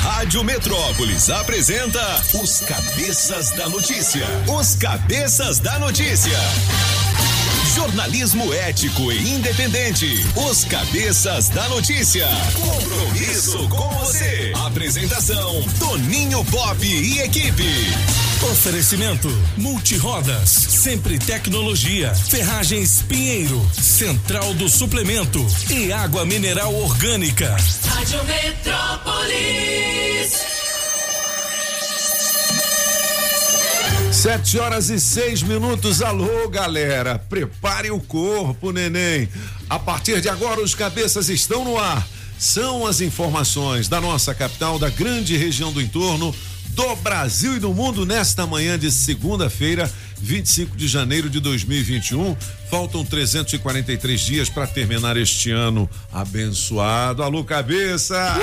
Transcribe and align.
Rádio 0.00 0.42
Metrópolis 0.42 1.28
apresenta 1.28 2.00
os 2.32 2.60
Cabeças 2.60 3.50
da 3.50 3.68
Notícia. 3.68 4.26
Os 4.48 4.74
Cabeças 4.74 5.58
da 5.58 5.78
Notícia. 5.78 6.38
Jornalismo 7.74 8.52
ético 8.54 9.12
e 9.12 9.34
independente. 9.34 10.24
Os 10.48 10.64
Cabeças 10.64 11.50
da 11.50 11.68
Notícia. 11.68 12.26
Compromisso 12.54 13.68
com 13.68 13.88
você. 13.98 14.52
Apresentação: 14.64 15.62
Toninho 15.78 16.42
Pop 16.46 16.82
e 16.82 17.20
equipe. 17.20 18.29
Oferecimento 18.42 19.28
Multirodas, 19.58 20.48
Sempre 20.48 21.18
Tecnologia, 21.18 22.14
Ferragens 22.14 23.02
Pinheiro, 23.02 23.60
Central 23.74 24.54
do 24.54 24.66
Suplemento 24.66 25.46
e 25.68 25.92
Água 25.92 26.24
Mineral 26.24 26.74
Orgânica. 26.74 27.54
Rádio 27.84 28.24
Metrópolis. 28.24 29.30
Sete 34.10 34.58
horas 34.58 34.88
e 34.88 34.98
seis 34.98 35.42
minutos. 35.42 36.00
Alô, 36.00 36.48
galera. 36.48 37.18
Prepare 37.18 37.90
o 37.90 38.00
corpo, 38.00 38.72
neném. 38.72 39.28
A 39.68 39.78
partir 39.78 40.20
de 40.22 40.30
agora, 40.30 40.62
os 40.62 40.74
cabeças 40.74 41.28
estão 41.28 41.62
no 41.62 41.78
ar. 41.78 42.08
São 42.38 42.86
as 42.86 43.02
informações 43.02 43.86
da 43.86 44.00
nossa 44.00 44.34
capital, 44.34 44.78
da 44.78 44.88
grande 44.88 45.36
região 45.36 45.70
do 45.72 45.80
entorno, 45.80 46.34
do 46.74 46.96
Brasil 46.96 47.56
e 47.56 47.58
do 47.58 47.72
mundo 47.72 48.06
nesta 48.06 48.46
manhã 48.46 48.78
de 48.78 48.90
segunda-feira, 48.90 49.90
25 50.18 50.76
de 50.76 50.86
janeiro 50.88 51.28
de 51.28 51.40
2021. 51.40 52.36
Faltam 52.70 53.04
343 53.04 54.20
dias 54.20 54.48
para 54.48 54.66
terminar 54.66 55.16
este 55.16 55.50
ano 55.50 55.88
abençoado. 56.12 57.22
Alô, 57.22 57.44
cabeça! 57.44 58.16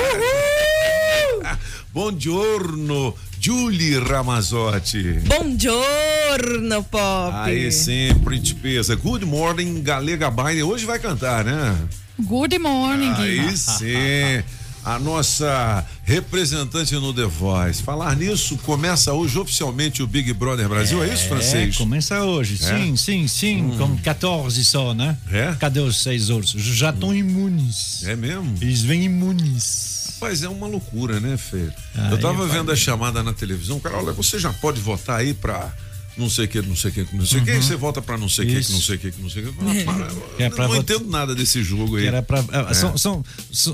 Bom 1.94 2.12
giorno, 2.18 3.16
Julie 3.40 3.98
Ramazotti. 3.98 5.20
Buongiorno, 5.26 6.84
Pop. 6.84 7.34
Aí 7.34 7.71
sim, 7.71 8.13
principesa. 8.23 8.96
Good 8.96 9.26
morning, 9.26 9.82
Galega 9.82 10.29
Baile. 10.29 10.63
Hoje 10.63 10.85
vai 10.85 10.99
cantar, 10.99 11.44
né? 11.46 11.76
Good 12.20 12.60
morning. 12.60 13.13
Aí 13.18 13.57
sim. 13.57 14.44
A 14.88 14.98
nossa 14.99 15.85
representante 16.05 16.96
no 16.96 17.13
The 17.13 17.26
Voice. 17.26 17.84
Falar 17.84 18.16
nisso, 18.16 18.57
começa 18.60 19.12
hoje 19.12 19.38
oficialmente 19.38 20.02
o 20.02 20.07
Big 20.07 20.32
Brother 20.32 20.70
Brasil, 20.70 21.04
é, 21.04 21.13
isso, 21.13 21.27
francês? 21.27 21.76
começa 21.76 22.24
hoje, 22.24 22.54
É? 22.54 22.57
sim, 22.77 22.96
sim, 22.96 23.27
sim, 23.27 23.76
com 23.77 23.98
14 23.98 24.63
só, 24.63 24.94
né? 24.94 25.18
É? 25.29 25.54
Cadê 25.60 25.82
os 25.82 26.02
seis 26.02 26.29
outros? 26.29 26.52
Já 26.54 26.91
estão 26.91 27.13
imunes. 27.13 28.02
É 28.05 28.16
mesmo? 28.16 28.55
Eles 28.62 28.82
vêm 28.82 29.04
imunes. 29.04 30.16
Mas 30.21 30.41
é 30.41 30.48
uma 30.48 30.68
loucura, 30.68 31.20
né, 31.20 31.35
Fê? 31.35 31.68
Ah, 31.94 32.07
Eu 32.12 32.18
tava 32.18 32.46
é, 32.46 32.48
vendo 32.48 32.72
a 32.72 32.76
chamada 32.77 33.22
na 33.22 33.34
televisão, 33.34 33.82
cara, 33.82 33.98
olha, 33.98 34.13
você 34.13 34.40
já 34.40 34.54
pode 34.54 34.79
votar 34.79 35.20
aí 35.20 35.34
pra 35.34 35.70
não 36.18 36.29
sei 36.29 36.46
o 36.46 36.48
que, 36.48 36.62
não 36.62 36.76
sei 36.76 36.90
o 36.91 36.93
que, 36.93 37.07
não 37.15 37.26
sei 37.26 37.40
o 37.40 37.43
que, 37.43 37.51
aí 37.51 37.62
você 37.62 37.76
vota 37.76 38.01
pra 38.01 38.18
não 38.18 38.27
sei 38.29 38.46
o 38.46 38.48
que, 38.49 38.71
não 38.71 38.82
sei 38.82 38.96
o 38.96 38.99
que, 38.99 39.13
não 39.21 39.29
sei 39.29 39.43
o 39.46 39.54
que. 39.54 39.60
Ah, 39.60 39.85
para, 39.85 40.46
É 40.46 40.49
não 40.49 40.68
vot- 40.68 40.79
entendo 40.79 41.10
nada 41.10 41.35
desse 41.35 41.63
jogo 41.63 41.98
aí. 41.98 42.07
Era 42.07 42.21
pra, 42.21 42.43
É. 42.70 42.73
são, 42.73 42.98
são, 42.98 43.23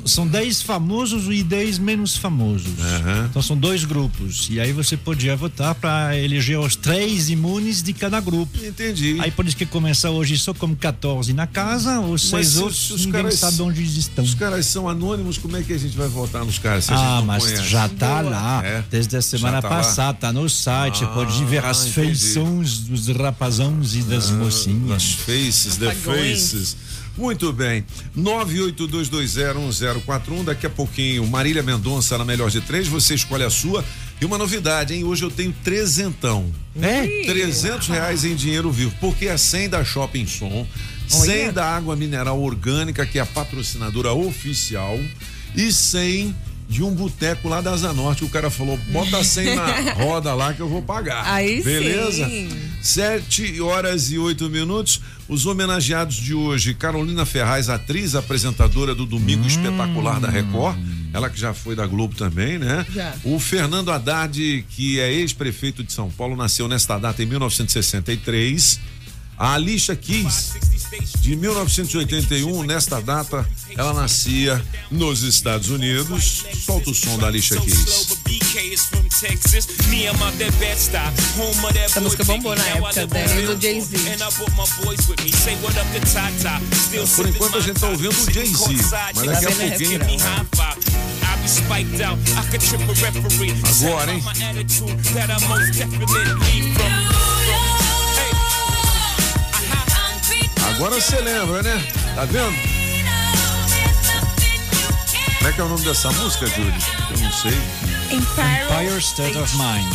são, 0.05 0.27
10 0.27 0.61
famosos 0.61 1.25
e 1.33 1.43
10 1.43 1.77
menos 1.79 2.17
famosos. 2.17 2.73
Aham. 2.79 3.27
Então 3.29 3.41
são 3.41 3.57
dois 3.57 3.83
grupos. 3.85 4.47
E 4.49 4.59
aí 4.59 4.71
você 4.73 4.95
podia 4.97 5.35
votar 5.35 5.75
para 5.75 6.17
eleger 6.17 6.59
os 6.59 6.75
três 6.75 7.29
imunes 7.29 7.81
de 7.83 7.93
cada 7.93 8.19
grupo. 8.19 8.57
Entendi. 8.65 9.17
Aí 9.19 9.31
por 9.31 9.45
isso 9.47 9.55
que 9.57 9.65
começa 9.65 10.09
hoje 10.09 10.37
só 10.37 10.53
com 10.53 10.75
14 10.75 11.33
na 11.33 11.47
casa, 11.47 11.99
os 11.99 12.29
seis 12.29 12.47
se- 12.49 12.59
outros 12.59 12.87
se 12.87 12.93
os 12.93 13.05
ninguém 13.05 13.21
caras- 13.23 13.39
sabe 13.39 13.61
onde 13.61 13.81
eles 13.81 13.95
estão. 13.95 14.23
Os 14.23 14.33
caras 14.35 14.65
são 14.65 14.87
anônimos, 14.89 15.37
como 15.37 15.55
é 15.57 15.61
que 15.63 15.73
a 15.73 15.77
gente 15.77 15.95
vai 15.97 16.07
votar 16.07 16.43
nos 16.45 16.57
caras? 16.59 16.89
Ah, 16.89 17.17
não 17.19 17.25
mas 17.25 17.43
conhece? 17.43 17.63
já 17.69 17.87
tá 17.89 18.21
lá. 18.21 18.61
É? 18.65 18.83
Desde 18.89 19.15
a 19.17 19.21
semana 19.21 19.61
tá 19.61 19.69
lá? 19.69 19.75
passada, 19.77 20.17
tá 20.17 20.31
no 20.33 20.49
site. 20.49 21.03
Ah, 21.03 21.07
pode 21.07 21.43
ver 21.45 21.63
as 21.65 21.85
entendi. 22.39 22.67
feições 22.67 22.79
dos 22.79 23.07
rapazões 23.15 23.93
e 23.95 23.99
das 24.03 24.29
Das 24.29 24.31
mocinhas. 24.31 25.13
faces, 25.13 25.77
the 25.77 25.93
faces. 25.93 26.75
Muito 27.17 27.51
bem. 27.53 27.83
982201041. 28.17 30.43
Daqui 30.45 30.65
a 30.65 30.69
pouquinho, 30.69 31.25
Marília 31.27 31.61
Mendonça 31.61 32.17
na 32.17 32.25
melhor 32.25 32.49
de 32.49 32.61
três. 32.61 32.87
Você 32.87 33.13
escolhe 33.13 33.43
a 33.43 33.49
sua. 33.49 33.83
E 34.19 34.25
uma 34.25 34.37
novidade, 34.37 34.93
hein? 34.93 35.03
Hoje 35.03 35.23
eu 35.23 35.31
tenho 35.31 35.53
trezentão. 35.63 36.49
É? 36.81 37.05
300 37.25 37.87
reais 37.89 38.25
em 38.25 38.35
dinheiro 38.35 38.71
vivo. 38.71 38.93
Porque 38.99 39.27
é 39.27 39.37
100 39.37 39.69
da 39.69 39.83
Shopping 39.83 40.25
Som, 40.25 40.65
100 41.07 41.53
da 41.53 41.65
Água 41.65 41.95
Mineral 41.95 42.41
Orgânica, 42.41 43.05
que 43.05 43.19
é 43.19 43.21
a 43.21 43.25
patrocinadora 43.25 44.13
oficial, 44.13 44.99
e 45.55 45.71
100 45.71 46.35
de 46.73 46.83
um 46.83 46.91
boteco 46.93 47.47
lá 47.47 47.61
da 47.61 47.71
Asa 47.71 47.93
Norte. 47.93 48.25
O 48.25 48.29
cara 48.29 48.49
falou: 48.49 48.77
bota 48.89 49.23
100 49.23 49.55
na 49.55 49.93
roda 49.93 50.33
lá 50.33 50.53
que 50.53 50.59
eu 50.59 50.67
vou 50.67 50.81
pagar. 50.81 51.23
Aí 51.31 51.61
Beleza? 51.61 52.25
sim. 52.25 52.49
Sete 52.81 53.61
horas 53.61 54.11
e 54.11 54.17
oito 54.17 54.49
minutos. 54.49 54.99
Os 55.29 55.45
homenageados 55.45 56.15
de 56.15 56.33
hoje: 56.33 56.73
Carolina 56.73 57.25
Ferraz, 57.25 57.69
atriz, 57.69 58.15
apresentadora 58.15 58.95
do 58.95 59.05
Domingo 59.05 59.45
Espetacular 59.47 60.19
da 60.19 60.29
Record. 60.29 60.77
Ela 61.13 61.29
que 61.29 61.39
já 61.39 61.53
foi 61.53 61.75
da 61.75 61.85
Globo 61.85 62.15
também, 62.15 62.57
né? 62.57 62.83
Já. 62.91 63.13
O 63.23 63.39
Fernando 63.39 63.91
Haddad, 63.91 64.65
que 64.69 64.99
é 64.99 65.13
ex-prefeito 65.13 65.83
de 65.83 65.93
São 65.93 66.09
Paulo, 66.09 66.35
nasceu 66.35 66.67
nesta 66.67 66.97
data 66.97 67.21
em 67.21 67.27
1963. 67.27 68.79
A 69.37 69.53
Alicia 69.53 69.95
Keys, 69.95 70.53
de 71.19 71.35
1981, 71.35 72.63
nesta 72.63 73.01
data, 73.01 73.47
ela 73.75 73.93
nascia 73.93 74.63
nos 74.91 75.23
Estados 75.23 75.69
Unidos. 75.69 76.45
Solta 76.65 76.91
o 76.91 76.93
som 76.95 77.17
da 77.17 77.27
Alicia 77.27 77.59
Keys. 77.59 78.07
Essa 81.83 81.99
música 82.01 82.23
bombou 82.23 82.55
na 82.55 82.63
época 82.67 83.07
dela 83.07 83.41
e 83.41 83.45
do 83.45 83.61
Jay-Z. 83.61 83.97
Por 87.15 87.27
enquanto 87.27 87.57
a 87.57 87.61
gente 87.61 87.79
tá 87.79 87.87
ouvindo 87.89 88.11
o 88.15 88.31
Jay-Z, 88.31 88.55
mas 89.15 89.25
daqui 89.25 89.45
a 89.45 89.49
Tá 92.33 92.43
pouquinho. 93.21 93.61
Agora, 93.87 94.13
hein? 94.13 94.23
Agora 100.75 100.95
você 100.95 101.19
lembra, 101.21 101.61
né? 101.61 101.81
Tá 102.15 102.25
vendo? 102.25 102.53
Como 105.37 105.49
é 105.49 105.53
que 105.53 105.61
é 105.61 105.63
o 105.63 105.69
nome 105.69 105.83
dessa 105.83 106.11
música, 106.11 106.47
Júlio? 106.47 106.73
Eu 107.11 107.17
não 107.19 107.31
sei. 107.31 107.53
Empire 108.11 108.97
State 108.99 109.37
of 109.37 109.55
Mind. 109.57 109.93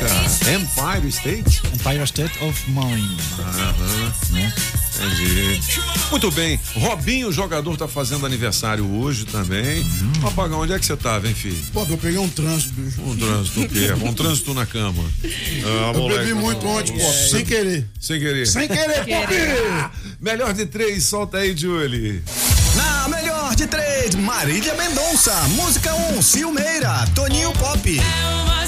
Cara, 0.00 0.54
Empire 0.54 1.08
State? 1.08 1.62
Empire 1.74 2.04
State 2.04 2.44
of 2.44 2.70
Mind. 2.70 3.20
Aham. 3.38 4.12
Né? 4.30 4.52
Entendi. 5.00 5.60
Muito 6.10 6.30
bem. 6.32 6.60
Robinho, 6.76 7.28
o 7.28 7.32
jogador, 7.32 7.76
tá 7.76 7.88
fazendo 7.88 8.26
aniversário 8.26 8.84
hoje 9.00 9.24
também. 9.24 9.80
Uhum. 9.80 10.28
Apagão, 10.28 10.60
onde 10.60 10.72
é 10.72 10.78
que 10.78 10.84
você 10.84 10.96
tava, 10.96 11.26
hein, 11.26 11.34
filho? 11.34 11.56
Pô, 11.72 11.86
eu 11.88 11.96
peguei 11.96 12.18
um 12.18 12.28
trânsito, 12.28 12.74
bicho. 12.74 13.00
Um 13.00 13.16
trânsito 13.16 13.60
o 13.62 13.68
quê? 13.68 13.92
Um 14.04 14.12
trânsito 14.12 14.52
na 14.54 14.66
cama. 14.66 15.02
Ah, 15.24 15.92
Eu 15.94 16.00
moleque. 16.00 16.24
bebi 16.24 16.34
muito 16.34 16.66
ontem, 16.66 16.98
pô, 16.98 17.12
sem 17.30 17.44
querer. 17.44 17.86
Sem 17.98 18.20
querer. 18.20 18.46
Sem 18.46 18.68
querer, 18.68 19.04
pô. 19.04 19.90
Melhor 20.20 20.52
de 20.52 20.66
três, 20.66 21.04
solta 21.04 21.38
aí, 21.38 21.56
Julie. 21.56 22.22
Na 22.76 23.08
melhor 23.08 23.54
de 23.56 23.66
três, 23.66 24.14
Marília 24.14 24.74
Mendonça. 24.74 25.34
Música 25.50 25.94
1, 25.94 26.18
um, 26.18 26.22
Silmeira, 26.22 27.06
Toninho 27.14 27.52
Pop. 27.54 28.00
Uma 28.44 28.66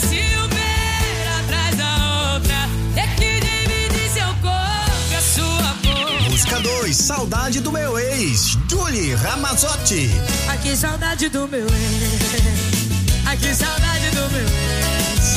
Música 6.42 6.60
2, 6.60 6.96
Saudade 6.96 7.60
do 7.60 7.70
meu 7.70 7.96
ex, 7.96 8.58
Julie 8.68 9.14
Ramazotti. 9.14 10.10
Ai 10.48 10.58
que 10.58 10.74
saudade 10.76 11.28
do 11.28 11.46
meu 11.46 11.64
ex. 11.64 13.22
Ai 13.24 13.36
que 13.36 13.54
saudade 13.54 14.10
do 14.10 14.28
meu 14.32 14.42
ex. 14.42 15.36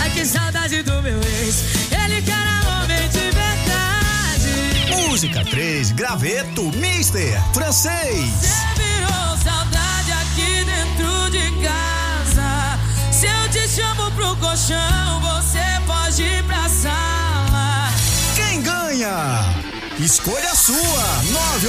Ai 0.00 0.10
que 0.10 0.24
saudade 0.24 0.82
do 0.84 1.02
meu 1.02 1.18
ex. 1.18 1.64
Ele 1.90 2.22
que 2.22 2.30
era 2.30 2.60
homem 2.70 3.08
de 3.08 3.30
verdade. 3.32 5.08
Música 5.08 5.44
3, 5.44 5.90
Graveto, 5.90 6.70
Mister, 6.76 7.42
Francês. 7.52 8.30
Você 8.40 8.80
virou 8.80 9.36
saudade 9.42 10.12
aqui 10.12 10.64
dentro 10.64 11.30
de 11.32 11.50
casa. 11.66 12.78
Se 13.10 13.26
eu 13.26 13.50
te 13.50 13.68
chamo 13.68 14.08
pro 14.12 14.36
colchão, 14.36 15.20
você 15.20 15.64
pode 15.84 16.22
ir 16.22 16.44
pra 16.44 16.68
sala. 16.68 17.92
Quem 18.36 18.62
ganha? 18.62 19.57
Escolha 19.98 20.50
a 20.52 20.54
sua! 20.54 20.76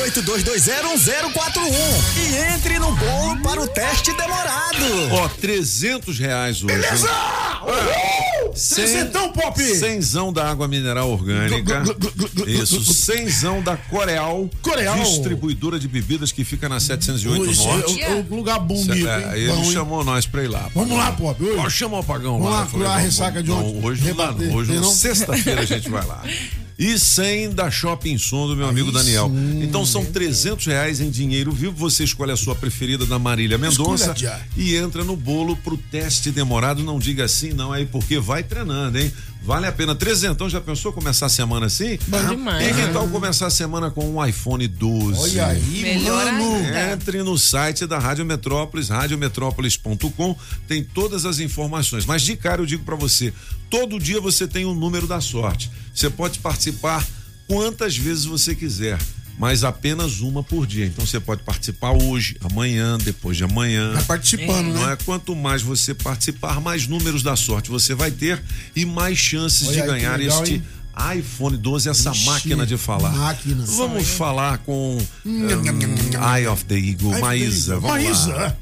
982201041 0.06 1.74
e 2.16 2.54
entre 2.54 2.78
no 2.78 2.92
bolo 2.92 3.42
para 3.42 3.60
o 3.60 3.68
teste 3.68 4.14
demorado. 4.16 4.86
Ó, 5.14 5.28
300 5.28 6.20
reais 6.20 6.64
hoje. 6.64 6.76
Beleza! 6.76 7.10
Uhul! 7.64 8.54
Trezentão, 8.76 9.32
Pop! 9.32 9.60
Cenzão 9.60 10.32
da 10.32 10.48
água 10.48 10.68
mineral 10.68 11.10
orgânica. 11.10 11.82
Isso, 12.46 12.94
cenzão 12.94 13.64
da 13.64 13.76
Coreal. 13.76 14.48
Coreal. 14.62 14.98
Distribuidora 14.98 15.80
de 15.80 15.88
bebidas 15.88 16.32
que 16.32 16.44
fica 16.44 16.70
na 16.70 16.80
708 16.80 17.50
Esse 17.50 17.66
Norte. 17.66 18.00
é, 18.02 18.12
é 18.12 18.16
um 18.16 18.36
lugar 18.36 18.60
bonito, 18.60 18.94
hein? 18.96 19.08
É, 19.08 19.40
ele 19.40 19.52
Bom, 19.54 19.64
hein? 19.64 19.72
chamou 19.72 20.04
nós 20.04 20.28
pra 20.28 20.44
ir 20.44 20.50
lá. 20.50 20.70
Vamos 20.76 20.96
lá, 20.96 21.12
Pop. 21.14 21.44
Oi. 21.44 21.56
Pode 21.56 21.74
chamar 21.74 22.00
o 22.00 22.04
Pagão 22.04 22.38
Vamos 22.38 22.52
lá 22.54 22.62
Eu 22.62 22.68
falei, 22.68 22.86
curar 22.86 22.98
a 23.00 23.02
ressaca 23.02 23.42
de 23.42 23.52
ontem. 23.52 23.84
Hoje 23.84 24.14
não 24.14 24.56
Hoje 24.56 24.74
não? 24.74 24.92
Sexta-feira 24.92 25.62
a 25.62 25.66
gente 25.66 25.90
vai 25.90 26.06
lá. 26.06 26.24
E 26.80 26.98
100 26.98 27.50
da 27.50 27.70
Shopping 27.70 28.18
Som 28.18 28.48
do 28.48 28.56
meu 28.56 28.66
amigo 28.66 28.88
Aí 28.88 28.94
Daniel. 28.94 29.28
sim. 29.28 29.64
Então 29.64 29.86
são 29.86 30.06
300 30.06 30.66
reais 30.66 31.02
em 31.02 31.10
dinheiro 31.10 31.52
vivo. 31.52 31.74
Você 31.74 32.06
escolhe 32.06 32.32
a 32.32 32.38
sua 32.38 32.56
preferida 32.56 33.06
da 33.06 33.20
Marília 33.20 33.58
Mendonça 33.58 34.16
e 34.56 34.76
entra 34.78 35.04
no 35.04 35.18
bolo 35.18 35.58
pro 35.58 35.76
teste 35.76 36.32
demorado. 36.32 36.82
Não 36.82 36.98
diga 36.98 37.26
assim, 37.26 37.52
não, 37.52 37.74
aí 37.74 37.86
porque 37.86 38.18
vai 38.18 38.44
treinando, 38.44 38.98
hein? 38.98 39.12
Vale 39.42 39.66
a 39.68 39.72
pena. 39.72 39.96
Trezentão, 39.96 40.50
já 40.50 40.60
pensou 40.62 40.92
começar 40.94 41.26
a 41.26 41.30
semana 41.30 41.66
assim? 41.68 41.98
Bom 42.08 42.24
demais. 42.28 42.68
E 42.68 42.74
que 42.74 42.94
tal 42.94 43.08
começar 43.08 43.48
a 43.48 43.50
semana 43.50 43.90
com 43.90 44.08
um 44.08 44.24
iPhone 44.26 44.68
12? 44.68 45.20
Olha 45.20 45.48
aí, 45.48 45.82
Melhor 45.82 46.26
mano. 46.34 46.56
ainda. 46.58 46.92
Entre 46.92 47.24
no 47.24 47.38
site 47.38 47.88
da 47.88 47.98
Rádio 47.98 48.26
Metrópolis, 48.26 48.90
radiometrópolis.com, 48.90 50.36
tem 50.68 50.84
todas 50.84 51.26
as 51.26 51.40
informações. 51.40 52.06
Mas 52.06 52.22
de 52.22 52.36
cara 52.36 52.62
eu 52.62 52.66
digo 52.66 52.84
pra 52.84 52.96
você, 52.96 53.34
todo 53.70 53.98
dia 54.00 54.20
você 54.22 54.48
tem 54.48 54.66
um 54.66 54.76
número 54.76 55.08
da 55.08 55.22
sorte. 55.22 55.72
Você 55.96 56.10
pode 56.10 56.40
participar 56.40 57.06
quantas 57.48 57.98
vezes 57.98 58.26
você 58.26 58.54
quiser, 58.54 59.00
mas 59.40 59.64
apenas 59.64 60.20
uma 60.20 60.44
por 60.44 60.68
dia. 60.68 60.86
Então 60.86 61.06
você 61.06 61.20
pode 61.20 61.42
participar 61.44 61.92
hoje, 61.92 62.36
amanhã, 62.42 62.98
depois 62.98 63.38
de 63.38 63.46
amanhã. 63.46 63.94
Tá 63.94 64.02
participando, 64.02 64.68
Não 64.74 64.86
né? 64.86 64.94
é 64.94 64.96
quanto 64.98 65.34
mais 65.34 65.62
você 65.62 65.94
participar, 65.94 66.60
mais 66.60 66.86
números 66.88 67.24
da 67.24 67.36
sorte 67.38 67.70
você 67.72 67.96
vai 67.96 68.12
ter 68.12 68.44
e 68.76 68.86
mais 68.86 69.18
chances 69.18 69.68
Olha 69.70 69.76
de 69.78 69.82
aí, 69.82 69.88
ganhar 69.88 70.20
legal, 70.20 70.44
este 70.44 70.56
hein? 70.56 70.64
iPhone 71.18 71.56
12, 71.56 71.88
essa 71.88 72.12
Ixi, 72.12 72.26
máquina 72.26 72.66
de 72.66 72.76
falar. 72.78 73.12
máquina. 73.12 73.64
Vamos 73.66 74.06
falar 74.10 74.58
com 74.60 74.98
nham. 75.26 76.36
Eye 76.36 76.46
of 76.48 76.66
the 76.66 76.76
Eagle, 76.78 77.18
Maísa. 77.22 77.80
Vamos 77.80 77.90
Maísa. 78.04 78.34
lá. 78.36 78.58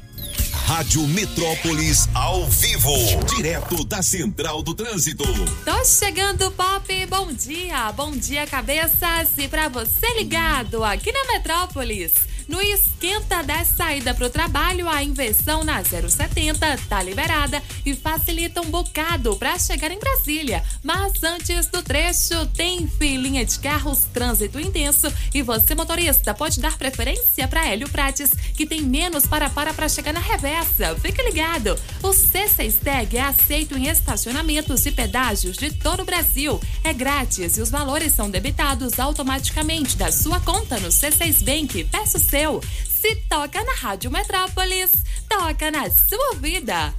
Rádio 0.68 1.06
Metrópolis 1.08 2.06
ao 2.12 2.46
vivo, 2.46 2.92
direto 3.34 3.86
da 3.86 4.02
Central 4.02 4.62
do 4.62 4.74
Trânsito. 4.74 5.24
Tô 5.64 5.82
chegando, 5.82 6.50
Pop. 6.50 7.06
Bom 7.06 7.32
dia, 7.32 7.90
bom 7.92 8.10
dia, 8.10 8.46
cabeças. 8.46 9.30
E 9.38 9.48
pra 9.48 9.70
você 9.70 10.06
ligado 10.18 10.84
aqui 10.84 11.10
na 11.10 11.24
Metrópolis. 11.32 12.27
No 12.48 12.62
esquenta 12.62 13.42
da 13.42 13.62
saída 13.62 14.14
pro 14.14 14.30
trabalho, 14.30 14.88
a 14.88 15.02
inversão 15.02 15.62
na 15.62 15.84
070 15.84 16.78
tá 16.88 17.02
liberada 17.02 17.62
e 17.84 17.94
facilita 17.94 18.62
um 18.62 18.70
bocado 18.70 19.36
pra 19.36 19.58
chegar 19.58 19.90
em 19.90 19.98
Brasília. 19.98 20.64
Mas 20.82 21.22
antes 21.22 21.66
do 21.66 21.82
trecho, 21.82 22.46
tem 22.56 22.88
filinha 22.88 23.44
de 23.44 23.58
carros, 23.58 24.06
trânsito 24.14 24.58
intenso 24.58 25.12
e 25.34 25.42
você, 25.42 25.74
motorista, 25.74 26.32
pode 26.32 26.58
dar 26.58 26.78
preferência 26.78 27.46
para 27.46 27.66
Hélio 27.68 27.88
Prates, 27.90 28.30
que 28.56 28.64
tem 28.64 28.80
menos 28.80 29.26
para-para 29.26 29.74
para 29.74 29.88
chegar 29.88 30.14
na 30.14 30.20
reversa. 30.20 30.96
Fique 31.02 31.22
ligado! 31.22 31.78
O 32.02 32.08
C6 32.08 32.76
Tag 32.82 33.14
é 33.14 33.20
aceito 33.20 33.76
em 33.76 33.88
estacionamentos 33.88 34.86
e 34.86 34.90
pedágios 34.90 35.58
de 35.58 35.70
todo 35.70 36.00
o 36.00 36.06
Brasil. 36.06 36.58
É 36.82 36.94
grátis 36.94 37.58
e 37.58 37.60
os 37.60 37.70
valores 37.70 38.14
são 38.14 38.30
debitados 38.30 38.98
automaticamente 38.98 39.98
da 39.98 40.10
sua 40.10 40.40
conta 40.40 40.80
no 40.80 40.88
C6 40.88 41.44
Bank. 41.44 41.84
Peça 41.84 42.16
o 42.16 42.20
seu. 42.38 42.62
Se 42.88 43.16
toca 43.28 43.62
na 43.64 43.74
Rádio 43.74 44.10
Metrópolis, 44.12 44.90
toca 45.28 45.70
na 45.72 45.90
sua 45.90 46.36
vida. 46.36 46.94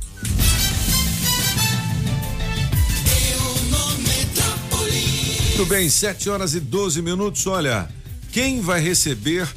Muito 5.48 5.66
bem, 5.66 5.90
7 5.90 6.30
horas 6.30 6.54
e 6.56 6.60
12 6.60 7.02
minutos. 7.02 7.48
Olha, 7.48 7.90
quem 8.32 8.62
vai 8.62 8.82
receber 8.82 9.48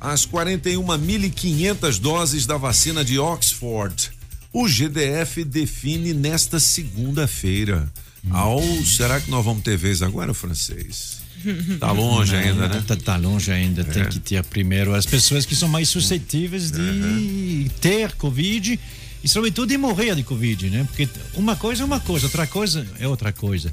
as 0.00 0.26
41.500 0.26 1.98
doses 1.98 2.46
da 2.46 2.56
vacina 2.56 3.04
de 3.04 3.18
Oxford? 3.18 4.10
O 4.52 4.66
GDF 4.66 5.44
define 5.44 6.14
nesta 6.14 6.58
segunda-feira. 6.58 7.90
Ao, 8.30 8.60
será 8.84 9.20
que 9.20 9.30
nós 9.30 9.44
vamos 9.44 9.62
ter 9.62 9.76
vez 9.76 10.02
agora, 10.02 10.34
francês? 10.34 11.15
Tá 11.78 11.92
longe 11.92 12.34
ainda, 12.34 12.68
né? 12.68 12.82
Tá, 12.86 12.96
tá 12.96 13.16
longe 13.16 13.50
ainda. 13.52 13.84
Tem 13.84 14.04
que 14.06 14.18
ter 14.18 14.42
primeiro 14.44 14.94
as 14.94 15.06
pessoas 15.06 15.44
que 15.44 15.54
são 15.54 15.68
mais 15.68 15.88
suscetíveis 15.88 16.70
de 16.70 17.70
ter 17.80 18.12
Covid 18.12 18.78
e, 19.22 19.28
sobretudo, 19.28 19.68
de 19.68 19.76
morrer 19.76 20.14
de 20.14 20.22
Covid, 20.22 20.70
né? 20.70 20.84
Porque 20.84 21.08
uma 21.34 21.56
coisa 21.56 21.82
é 21.82 21.84
uma 21.86 22.00
coisa, 22.00 22.26
outra 22.26 22.46
coisa 22.46 22.86
é 22.98 23.08
outra 23.08 23.32
coisa. 23.32 23.72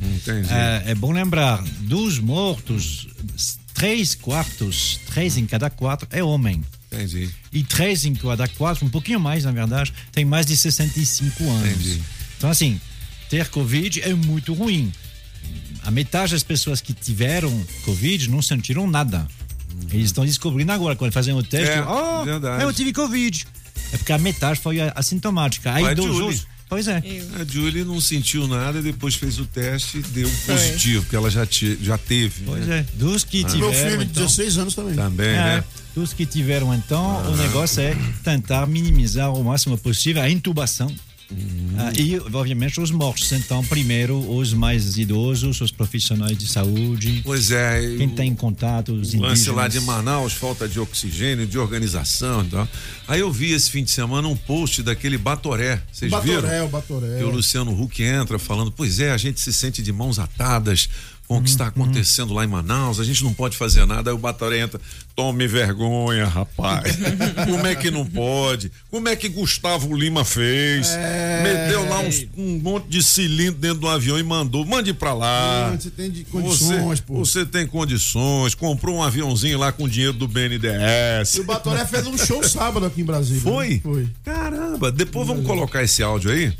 É, 0.49 0.91
é 0.91 0.95
bom 0.95 1.11
lembrar: 1.11 1.63
dos 1.81 2.19
mortos, 2.19 3.07
três 3.73 4.15
quartos, 4.15 4.99
três 5.13 5.37
em 5.37 5.45
cada 5.45 5.69
quatro 5.69 6.07
é 6.11 6.23
homem. 6.23 6.63
Entendi. 6.91 7.29
E 7.51 7.63
três 7.63 8.05
em 8.05 8.13
cada 8.13 8.47
quatro, 8.47 8.85
um 8.85 8.89
pouquinho 8.89 9.19
mais, 9.19 9.43
na 9.43 9.51
verdade, 9.51 9.93
tem 10.11 10.23
mais 10.23 10.45
de 10.45 10.55
65 10.55 11.43
anos. 11.49 11.69
Entendi. 11.69 12.01
Então, 12.37 12.49
assim, 12.49 12.79
ter 13.29 13.47
Covid 13.49 14.01
é 14.01 14.13
muito 14.13 14.53
ruim. 14.53 14.91
A 15.83 15.91
metade 15.91 16.31
das 16.31 16.43
pessoas 16.43 16.81
que 16.81 16.93
tiveram 16.93 17.51
Covid 17.83 18.29
não 18.29 18.41
sentiram 18.41 18.87
nada. 18.87 19.27
Eles 19.91 20.05
estão 20.05 20.25
descobrindo 20.25 20.71
agora, 20.71 20.95
quando 20.95 21.11
fazem 21.11 21.33
o 21.33 21.43
teste. 21.43 21.71
É, 21.77 21.83
oh, 21.85 22.23
verdade. 22.23 22.63
eu 22.63 22.73
tive 22.73 22.93
Covid. 22.93 23.45
É 23.91 23.97
porque 23.97 24.11
a 24.13 24.17
metade 24.17 24.59
foi 24.59 24.77
assintomática. 24.95 25.73
Aí 25.73 25.83
Vai, 25.83 25.95
outros. 25.99 26.47
Pois 26.69 26.87
é. 26.87 27.03
A 27.39 27.43
Julie 27.45 27.83
não 27.83 28.01
sentiu 28.01 28.47
nada 28.47 28.79
e 28.79 28.81
depois 28.81 29.13
fez 29.13 29.37
o 29.37 29.45
teste 29.45 29.99
e 29.99 30.01
deu 30.01 30.27
positivo, 30.47 31.03
porque 31.03 31.15
ela 31.15 31.29
já, 31.29 31.45
te- 31.45 31.77
já 31.79 31.97
teve. 31.99 32.43
Pois 32.45 32.65
né? 32.65 32.79
é. 32.79 32.97
Dos 32.97 33.23
que 33.23 33.43
tiveram. 33.43 33.59
Meu 33.59 33.73
filho 33.73 33.97
de 33.99 34.05
então, 34.05 34.23
16 34.23 34.57
anos 34.57 34.73
também. 34.73 34.95
Também, 34.95 35.27
É, 35.29 35.57
né? 35.57 35.63
dos 35.93 36.13
que 36.13 36.25
tiveram, 36.25 36.73
então, 36.73 37.31
o 37.31 37.37
negócio 37.37 37.79
é 37.81 37.95
tentar 38.23 38.65
minimizar 38.65 39.31
o 39.31 39.43
máximo 39.43 39.77
possível 39.77 40.23
a 40.23 40.29
intubação. 40.29 40.91
Ah, 41.77 41.91
e, 41.97 42.19
obviamente, 42.33 42.79
os 42.79 42.91
mortos. 42.91 43.31
Então, 43.31 43.63
primeiro, 43.65 44.17
os 44.35 44.53
mais 44.53 44.97
idosos, 44.97 45.59
os 45.61 45.71
profissionais 45.71 46.37
de 46.37 46.47
saúde, 46.47 47.21
Pois 47.23 47.49
é. 47.49 47.83
e 47.83 47.97
quem 47.97 48.07
o- 48.07 48.11
tem 48.15 48.35
contato, 48.35 48.93
os 48.93 49.13
O 49.13 49.17
lance 49.19 49.33
indígenas. 49.41 49.55
lá 49.57 49.67
de 49.67 49.79
Manaus, 49.81 50.33
falta 50.33 50.67
de 50.67 50.79
oxigênio, 50.79 51.47
de 51.47 51.57
organização 51.57 52.43
e 52.43 52.49
tal. 52.49 52.67
Aí 53.07 53.19
eu 53.21 53.31
vi 53.31 53.51
esse 53.51 53.71
fim 53.71 53.83
de 53.83 53.89
semana 53.91 54.27
um 54.27 54.35
post 54.35 54.83
daquele 54.83 55.17
Batoré. 55.17 55.81
Vocês 55.91 56.11
viram? 56.23 56.41
Batoré, 56.43 56.61
o 56.63 56.67
Batoré. 56.67 57.17
Que 57.17 57.23
o 57.23 57.29
Luciano 57.31 57.71
Huck 57.81 58.03
entra 58.03 58.37
falando, 58.37 58.71
pois 58.71 58.99
é, 58.99 59.11
a 59.11 59.17
gente 59.17 59.41
se 59.41 59.51
sente 59.51 59.81
de 59.81 59.91
mãos 59.91 60.19
atadas 60.19 60.87
com 61.27 61.35
o 61.35 61.37
que 61.41 61.47
Uhum. 61.47 61.51
está 61.53 61.67
acontecendo 61.67 62.33
lá 62.33 62.43
em 62.43 62.47
Manaus, 62.47 62.99
a 62.99 63.03
gente 63.03 63.23
não 63.23 63.33
pode 63.33 63.55
fazer 63.57 63.85
nada. 63.85 64.09
Aí 64.11 64.13
o 64.15 64.17
Batoré 64.19 64.59
entra, 64.59 64.79
tome 65.15 65.47
vergonha, 65.47 66.25
rapaz. 66.27 66.95
Como 67.49 67.65
é 67.65 67.73
que 67.75 67.89
não 67.89 68.05
pode? 68.05 68.71
Como 68.91 69.07
é 69.07 69.15
que 69.15 69.29
Gustavo 69.29 69.95
Lima 69.95 70.25
fez? 70.25 70.89
É. 70.91 71.41
Meteu 71.43 71.87
lá 71.89 71.99
uns- 72.01 72.25
um 72.37 72.59
monte 72.59 72.87
de 72.87 73.01
cilindro 73.01 73.59
dentro 73.59 73.79
do 73.79 73.87
avião 73.87 74.19
e 74.19 74.23
mandou, 74.23 74.65
mande 74.65 74.93
pra 74.93 75.13
lá. 75.13 75.71
Você 75.79 75.89
tem 75.89 76.11
de 76.11 76.23
condições, 76.25 76.99
Você, 76.99 77.03
pô. 77.03 77.13
você 77.25 77.45
tem 77.45 77.65
condições, 77.65 78.53
comprou 78.53 78.97
um 78.97 79.03
aviãozinho 79.03 79.57
lá 79.57 79.71
com 79.71 79.87
dinheiro 79.87 80.13
do 80.13 80.25
E 80.25 80.27
BNDES. 80.27 81.35
o 81.39 81.43
Batoré 81.45 81.85
fez 81.85 82.05
um 82.05 82.17
show 82.17 82.43
sábado 82.43 82.85
aqui 82.85 83.01
em 83.01 83.05
Brasília. 83.05 83.41
Foi? 83.41 83.69
né? 83.75 83.79
Foi. 83.81 84.07
Caramba, 84.25 84.91
depois 84.91 85.25
vamos 85.27 85.45
colocar 85.45 85.81
esse 85.83 86.03
áudio 86.03 86.31
aí. 86.31 86.53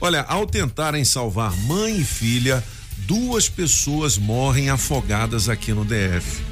Olha, 0.00 0.22
ao 0.22 0.46
tentarem 0.46 1.04
salvar 1.04 1.56
mãe 1.58 1.96
e 2.00 2.04
filha, 2.04 2.62
duas 3.06 3.48
pessoas 3.48 4.18
morrem 4.18 4.70
afogadas 4.70 5.48
aqui 5.48 5.72
no 5.72 5.84
DF. 5.84 6.42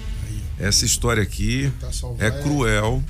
Essa 0.58 0.84
história 0.84 1.22
aqui 1.22 1.72
salvar 1.92 2.24
é 2.24 2.28
é- 2.28 2.42
cruel. 2.42 3.02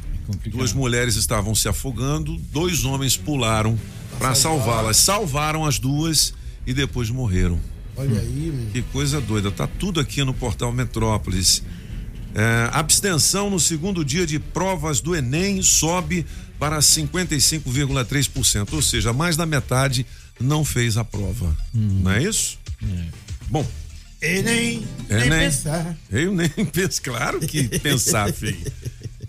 Duas 0.47 0.73
mulheres 0.73 1.17
estavam 1.17 1.57
se 1.57 1.69
afogando, 1.69 2.37
dois 2.53 2.85
homens 2.85 3.17
pularam 3.17 3.77
para 4.17 4.33
salvá-las. 4.35 4.97
Salvaram 4.99 5.65
as 5.67 5.81
duas 5.81 6.33
e 6.65 6.73
depois 6.73 7.11
morreram. 7.11 7.59
Olha 7.97 8.21
aí, 8.21 8.53
meu. 8.55 8.71
Que 8.71 8.81
coisa 8.83 9.21
doida. 9.21 9.51
Tá 9.51 9.67
tudo 9.67 9.99
aqui 9.99 10.23
no 10.23 10.33
portal 10.33 10.71
Metrópolis. 10.73 11.65
É, 12.33 12.71
abstenção 12.73 13.51
no 13.51 13.59
segundo 13.59 14.05
dia 14.05 14.25
de 14.25 14.39
provas 14.39 15.01
do 15.01 15.17
Enem 15.17 15.61
sobe 15.63 16.25
para 16.61 16.79
55,3%. 16.79 18.73
Ou 18.73 18.83
seja, 18.83 19.13
mais 19.13 19.37
da 19.37 19.45
metade 19.45 20.07
não 20.41 20.65
fez 20.65 20.97
a 20.97 21.03
prova. 21.03 21.57
Não 21.75 22.13
é 22.13 22.23
isso? 22.23 22.57
Bom, 23.51 23.67
Enem, 24.23 24.87
É, 25.09 25.19
nem 25.21 25.31
nem. 25.31 25.39
pensar. 25.41 25.97
eu 26.11 26.33
nem 26.33 26.49
penso, 26.73 27.03
claro 27.03 27.41
que 27.41 27.65
pensar, 27.81 28.33
filho. 28.33 28.73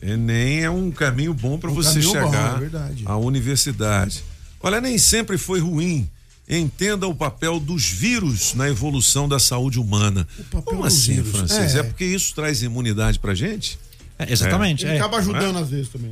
Enem 0.02 0.62
é 0.64 0.70
um 0.70 0.92
caminho 0.92 1.34
bom 1.34 1.58
para 1.58 1.70
Um 1.72 1.74
você 1.74 2.00
caminho 2.02 2.14
bom, 2.14 2.32
chegar 2.32 2.64
é 2.64 3.02
à 3.06 3.18
universidade. 3.18 4.24
Olha, 4.62 4.80
nem 4.80 4.98
sempre 4.98 5.38
foi 5.38 5.60
ruim 5.60 6.10
entenda 6.50 7.08
o 7.08 7.16
papel 7.16 7.60
dos 7.60 7.86
vírus 7.86 8.54
na 8.54 8.68
evolução 8.68 9.28
da 9.30 9.40
saúde 9.40 9.80
humana. 9.80 10.28
papel 10.46 10.62
Como 10.64 10.84
dos 10.84 10.94
assim, 10.94 11.14
vírus? 11.14 11.32
francês? 11.32 11.76
É. 11.76 11.80
É. 11.80 11.84
porque 11.84 12.04
isso 12.04 12.36
traz 12.36 12.62
imunidade 12.62 13.20
pra 13.20 13.34
gente? 13.34 13.80
É, 14.20 14.32
exatamente. 14.32 14.86
Ele 14.86 14.94
é. 14.94 14.98
acaba 14.98 15.18
ajudando 15.18 15.58
às 15.58 15.70
vezes 15.70 15.88
também. 15.90 16.12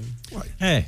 É. 0.59 0.85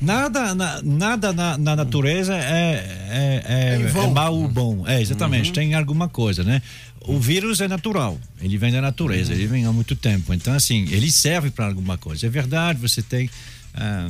Nada, 0.00 0.54
na, 0.54 0.80
nada 0.82 1.32
na, 1.32 1.58
na 1.58 1.76
natureza 1.76 2.34
é, 2.34 2.40
é, 2.40 3.42
é, 3.46 3.82
É 3.82 4.04
é 4.04 4.06
mal 4.08 4.34
ou 4.34 4.48
bom. 4.48 4.86
É, 4.86 5.00
exatamente. 5.00 5.52
Tem 5.52 5.74
alguma 5.74 6.08
coisa, 6.08 6.42
né? 6.42 6.62
O 7.02 7.18
vírus 7.18 7.60
é 7.60 7.68
natural. 7.68 8.18
Ele 8.40 8.56
vem 8.58 8.72
da 8.72 8.80
natureza. 8.80 9.32
Ele 9.32 9.46
vem 9.46 9.64
há 9.64 9.72
muito 9.72 9.96
tempo. 9.96 10.32
Então, 10.34 10.54
assim, 10.54 10.86
ele 10.90 11.10
serve 11.10 11.50
para 11.50 11.66
alguma 11.66 11.98
coisa. 11.98 12.26
É 12.26 12.30
verdade, 12.30 12.78
você 12.78 13.02
tem. 13.02 13.28
ah, 13.74 14.08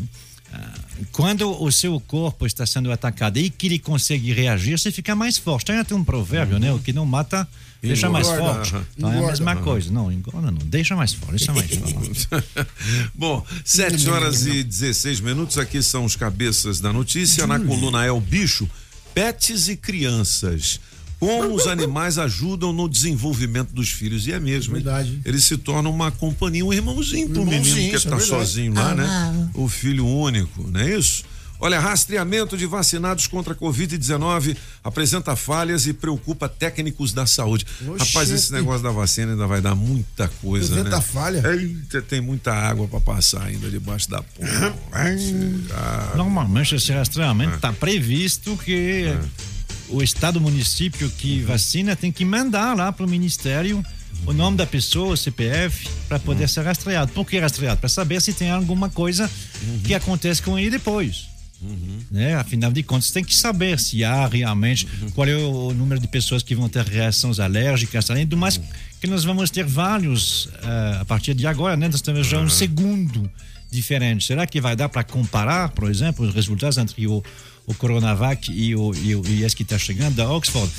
ah, 0.52 0.72
quando 1.12 1.62
o 1.62 1.70
seu 1.70 1.98
corpo 2.00 2.46
está 2.46 2.66
sendo 2.66 2.90
atacado 2.90 3.38
e 3.38 3.50
que 3.50 3.66
ele 3.66 3.78
consegue 3.78 4.32
reagir, 4.32 4.78
você 4.78 4.90
fica 4.90 5.14
mais 5.14 5.38
forte. 5.38 5.66
Tem 5.66 5.76
até 5.78 5.94
um 5.94 6.04
provérbio, 6.04 6.58
né? 6.58 6.72
O 6.72 6.78
que 6.78 6.92
não 6.92 7.06
mata, 7.06 7.46
deixa 7.82 8.08
mais 8.10 8.26
forte. 8.26 8.74
Aham. 8.74 8.86
Então, 8.96 9.12
é 9.12 9.18
a 9.24 9.26
mesma 9.28 9.56
coisa. 9.56 9.90
Não, 9.92 10.12
engorda 10.12 10.50
não. 10.50 10.58
Deixa 10.64 10.94
mais 10.96 11.12
forte, 11.12 11.36
deixa 11.46 11.52
mais 11.52 11.70
forte. 11.74 12.28
Bom, 13.14 13.44
7 13.64 14.08
horas 14.10 14.46
e 14.46 14.62
16 14.62 15.20
minutos. 15.20 15.58
Aqui 15.58 15.82
são 15.82 16.04
os 16.04 16.16
cabeças 16.16 16.80
da 16.80 16.92
notícia. 16.92 17.46
Na 17.46 17.58
coluna 17.58 18.04
é 18.04 18.10
o 18.10 18.20
bicho, 18.20 18.68
pets 19.14 19.68
e 19.68 19.76
crianças. 19.76 20.80
Como 21.18 21.54
os 21.54 21.66
animais 21.66 22.16
ajudam 22.16 22.72
no 22.72 22.88
desenvolvimento 22.88 23.74
dos 23.74 23.90
filhos. 23.90 24.26
E 24.26 24.32
é 24.32 24.40
mesmo. 24.40 24.74
hein? 24.74 24.82
Verdade. 24.82 25.20
Ele 25.22 25.38
se 25.38 25.58
torna 25.58 25.88
uma 25.90 26.10
companhia, 26.10 26.64
um 26.64 26.72
irmãozinho 26.72 27.28
pro 27.28 27.42
Irmãozinho, 27.42 27.74
menino 27.76 27.90
que 27.90 27.96
isso 27.96 28.14
é 28.14 28.20
sozinho 28.20 28.72
lá, 28.74 28.94
né? 28.94 29.50
O 29.52 29.68
filho 29.68 30.06
único, 30.06 30.66
não 30.70 30.80
é 30.80 30.96
isso? 30.98 31.22
Olha, 31.60 31.78
rastreamento 31.78 32.56
de 32.56 32.64
vacinados 32.66 33.26
contra 33.26 33.52
a 33.52 33.56
Covid-19 33.56 34.56
apresenta 34.82 35.36
falhas 35.36 35.86
e 35.86 35.92
preocupa 35.92 36.48
técnicos 36.48 37.12
da 37.12 37.26
saúde. 37.26 37.66
Oxente. 37.86 38.08
Rapaz, 38.08 38.30
esse 38.30 38.52
negócio 38.52 38.82
da 38.82 38.90
vacina 38.90 39.32
ainda 39.32 39.46
vai 39.46 39.60
dar 39.60 39.74
muita 39.74 40.26
coisa, 40.40 40.72
Apresenta 40.72 40.96
né? 40.96 41.02
falha? 41.02 41.42
Eita, 41.46 42.00
tem 42.00 42.20
muita 42.20 42.52
água 42.52 42.88
pra 42.88 43.00
passar 43.00 43.42
ainda 43.44 43.68
debaixo 43.70 44.08
da 44.08 44.22
ponte. 44.22 44.50
Ah, 45.72 46.12
Normalmente 46.16 46.74
esse 46.74 46.92
rastreamento 46.92 47.56
está 47.56 47.72
previsto 47.72 48.56
que 48.56 49.14
o 49.88 50.02
estado 50.02 50.36
o 50.36 50.40
município 50.40 51.10
que 51.10 51.42
vacina 51.42 51.94
tem 51.94 52.10
que 52.10 52.24
mandar 52.24 52.76
lá 52.76 52.90
para 52.92 53.04
o 53.04 53.08
ministério 53.08 53.84
o 54.26 54.32
nome 54.32 54.56
da 54.56 54.66
pessoa, 54.66 55.14
o 55.14 55.16
CPF, 55.16 55.88
para 56.08 56.18
poder 56.18 56.48
ser 56.48 56.62
rastreado. 56.62 57.10
Por 57.12 57.26
que 57.26 57.38
rastreado? 57.38 57.80
Para 57.80 57.88
saber 57.88 58.20
se 58.20 58.32
tem 58.32 58.50
alguma 58.50 58.88
coisa 58.90 59.30
que 59.84 59.94
acontece 59.94 60.42
com 60.42 60.58
ele 60.58 60.70
depois. 60.70 61.29
Né? 62.10 62.34
Afinal 62.34 62.72
de 62.72 62.82
contas, 62.82 63.10
tem 63.10 63.22
que 63.22 63.34
saber 63.34 63.78
se 63.78 64.02
há 64.04 64.26
realmente 64.26 64.86
qual 65.14 65.28
é 65.28 65.36
o 65.36 65.72
número 65.74 66.00
de 66.00 66.08
pessoas 66.08 66.42
que 66.42 66.54
vão 66.54 66.68
ter 66.68 66.84
reações 66.84 67.38
alérgicas, 67.38 68.10
além 68.10 68.26
do 68.26 68.36
mais 68.36 68.60
que 69.00 69.06
nós 69.06 69.24
vamos 69.24 69.50
ter 69.50 69.64
vários 69.64 70.48
eh, 70.62 70.98
a 71.00 71.04
partir 71.04 71.34
de 71.34 71.46
agora, 71.46 71.76
né? 71.76 71.88
Nós 71.88 72.02
temos 72.02 72.26
já 72.26 72.38
um 72.38 72.50
segundo 72.50 73.30
diferente. 73.70 74.24
Será 74.26 74.46
que 74.46 74.60
vai 74.60 74.76
dar 74.76 74.88
para 74.88 75.04
comparar, 75.04 75.70
por 75.70 75.88
exemplo, 75.88 76.26
os 76.26 76.34
resultados 76.34 76.76
entre 76.76 77.06
o, 77.06 77.22
o 77.66 77.74
Coronavac 77.74 78.50
e, 78.52 78.74
o, 78.74 78.92
e, 78.94 79.14
o, 79.14 79.22
e 79.26 79.42
esse 79.42 79.56
que 79.56 79.62
está 79.62 79.78
chegando 79.78 80.16
da 80.16 80.30
Oxford? 80.30 80.70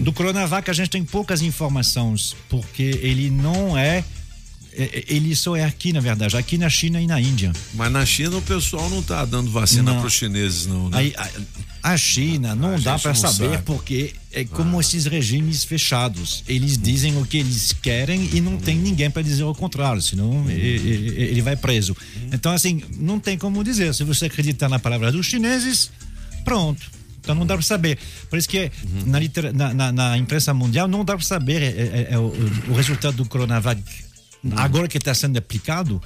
Do 0.00 0.12
Coronavac 0.12 0.68
a 0.70 0.72
gente 0.72 0.90
tem 0.90 1.04
poucas 1.04 1.42
informações, 1.42 2.34
porque 2.48 2.98
ele 3.02 3.30
não 3.30 3.76
é. 3.76 4.02
É- 4.78 5.04
Ele 5.08 5.34
só 5.34 5.56
é 5.56 5.64
aqui, 5.64 5.92
na 5.92 6.00
verdade, 6.00 6.36
aqui 6.36 6.58
na 6.58 6.68
China 6.68 7.00
e 7.00 7.06
na 7.06 7.20
Índia. 7.20 7.52
mas 7.74 7.90
na 7.90 8.04
China 8.04 8.36
o 8.36 8.42
pessoal 8.42 8.88
não 8.90 9.02
tá 9.02 9.24
dando 9.24 9.50
vacina 9.50 9.92
Não. 9.94 10.00
pros 10.00 10.12
chineses, 10.12 10.66
não, 10.66 10.88
né? 10.90 10.98
Aí, 10.98 11.14
a, 11.16 11.92
a 11.92 11.96
China 11.96 12.54
não 12.54 12.74
A 12.74 12.78
dá 12.78 12.98
para 12.98 13.14
saber 13.14 13.50
sabe. 13.52 13.62
porque 13.64 14.12
é 14.32 14.44
como 14.44 14.80
esses 14.80 15.04
regimes 15.06 15.64
fechados. 15.64 16.42
Eles 16.48 16.76
dizem 16.76 17.16
o 17.16 17.24
que 17.24 17.38
eles 17.38 17.72
querem 17.80 18.28
e 18.32 18.40
não 18.40 18.56
tem 18.58 18.76
ninguém 18.76 19.10
para 19.10 19.22
dizer 19.22 19.44
o 19.44 19.54
contrário, 19.54 20.02
senão 20.02 20.44
e- 20.50 20.52
e- 20.52 20.56
e- 20.58 21.22
ele 21.30 21.42
vai 21.42 21.56
preso. 21.56 21.96
Então, 22.32 22.52
assim, 22.52 22.82
não 22.98 23.18
tem 23.20 23.38
como 23.38 23.62
dizer. 23.64 23.94
Se 23.94 24.04
você 24.04 24.26
acreditar 24.26 24.68
na 24.68 24.78
palavra 24.78 25.10
dos 25.12 25.24
chineses, 25.26 25.90
pronto. 26.44 26.94
Então 27.20 27.34
não 27.34 27.44
dá 27.44 27.54
para 27.54 27.62
saber. 27.64 27.98
Por 28.30 28.38
isso 28.38 28.48
que 28.48 28.70
na, 29.04 29.18
litera- 29.18 29.52
na, 29.52 29.74
na- 29.74 29.90
na 29.90 30.16
imprensa 30.16 30.54
mundial 30.54 30.86
não 30.86 31.04
dá 31.04 31.16
para 31.16 31.24
saber 31.26 31.60
é, 31.60 31.66
é- 31.66 32.08
é 32.12 32.18
o, 32.18 32.32
o 32.68 32.72
resultado 32.74 33.16
do 33.16 33.24
Coronavac 33.24 33.82
agora 34.56 34.88
que 34.88 34.98
está 34.98 35.14
sendo 35.14 35.36
aplicado, 35.38 36.00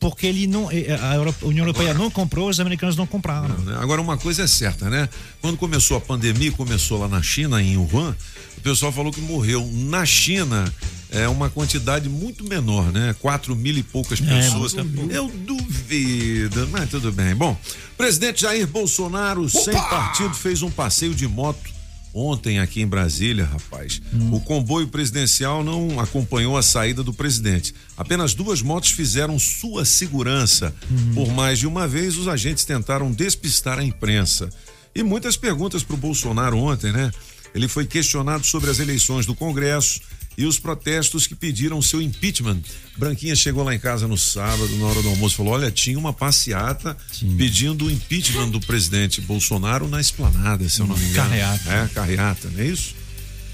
porque 0.00 0.26
ele 0.26 0.46
não, 0.46 0.70
é, 0.70 0.94
a 1.00 1.14
Europa- 1.16 1.44
a 1.44 1.48
União 1.48 1.64
Europeia 1.66 1.92
não 1.94 2.10
comprou, 2.10 2.48
os 2.48 2.60
americanos 2.60 2.96
não 2.96 3.06
compraram. 3.06 3.48
né? 3.58 3.76
Agora, 3.80 4.00
uma 4.00 4.16
coisa 4.16 4.42
é 4.42 4.46
certa, 4.46 4.88
né? 4.88 5.08
Quando 5.40 5.56
começou 5.56 5.96
a 5.96 6.00
pandemia, 6.00 6.52
começou 6.52 6.98
lá 7.00 7.08
na 7.08 7.20
China, 7.22 7.60
em 7.62 7.76
Wuhan, 7.76 8.14
o 8.56 8.60
pessoal 8.60 8.92
falou 8.92 9.12
que 9.12 9.20
morreu 9.20 9.68
na 9.72 10.04
China 10.06 10.72
é 11.10 11.26
uma 11.26 11.48
quantidade 11.48 12.06
muito 12.08 12.44
menor, 12.44 12.92
né? 12.92 13.14
Quatro 13.18 13.56
mil 13.56 13.76
e 13.78 13.82
poucas 13.82 14.20
pessoas. 14.20 14.74
Eu 15.10 15.28
duvido, 15.28 16.68
mas 16.70 16.90
tudo 16.90 17.10
bem. 17.10 17.34
Bom, 17.34 17.56
presidente 17.96 18.42
Jair 18.42 18.66
Bolsonaro, 18.66 19.48
sem 19.48 19.72
partido, 19.74 20.34
fez 20.34 20.60
um 20.62 20.70
passeio 20.70 21.14
de 21.14 21.26
moto 21.26 21.70
ontem 22.12 22.58
aqui 22.58 22.80
em 22.80 22.86
Brasília, 22.86 23.44
rapaz. 23.44 24.00
O 24.32 24.40
comboio 24.40 24.88
presidencial 24.88 25.62
não 25.62 26.00
acompanhou 26.00 26.56
a 26.56 26.62
saída 26.62 27.02
do 27.02 27.12
presidente. 27.12 27.74
Apenas 27.96 28.34
duas 28.34 28.62
motos 28.62 28.90
fizeram 28.90 29.38
sua 29.38 29.84
segurança. 29.84 30.74
Por 31.14 31.28
mais 31.32 31.58
de 31.58 31.66
uma 31.66 31.86
vez, 31.86 32.16
os 32.16 32.28
agentes 32.28 32.64
tentaram 32.64 33.12
despistar 33.12 33.78
a 33.78 33.84
imprensa. 33.84 34.48
E 34.94 35.02
muitas 35.02 35.36
perguntas 35.36 35.82
para 35.82 35.94
o 35.94 35.98
Bolsonaro 35.98 36.58
ontem, 36.58 36.92
né? 36.92 37.10
Ele 37.54 37.68
foi 37.68 37.86
questionado 37.86 38.44
sobre 38.44 38.70
as 38.70 38.78
eleições 38.78 39.26
do 39.26 39.34
Congresso 39.34 40.00
e 40.38 40.46
os 40.46 40.56
protestos 40.56 41.26
que 41.26 41.34
pediram 41.34 41.82
seu 41.82 42.00
impeachment. 42.00 42.60
Branquinha 42.96 43.34
chegou 43.34 43.64
lá 43.64 43.74
em 43.74 43.78
casa 43.78 44.06
no 44.06 44.16
sábado, 44.16 44.68
na 44.76 44.86
hora 44.86 45.02
do 45.02 45.08
almoço, 45.08 45.34
falou: 45.34 45.52
Olha, 45.54 45.68
tinha 45.70 45.98
uma 45.98 46.12
passeata 46.12 46.96
pedindo 47.36 47.86
o 47.86 47.90
impeachment 47.90 48.48
do 48.50 48.60
presidente 48.60 49.20
Bolsonaro 49.20 49.88
na 49.88 50.00
esplanada, 50.00 50.68
se 50.68 50.80
eu 50.80 50.86
não 50.86 50.96
me 50.96 51.04
engano. 51.06 51.28
Carreata. 51.28 51.72
É, 51.72 51.88
carreata, 51.88 52.48
não 52.50 52.60
é 52.60 52.66
isso? 52.66 52.94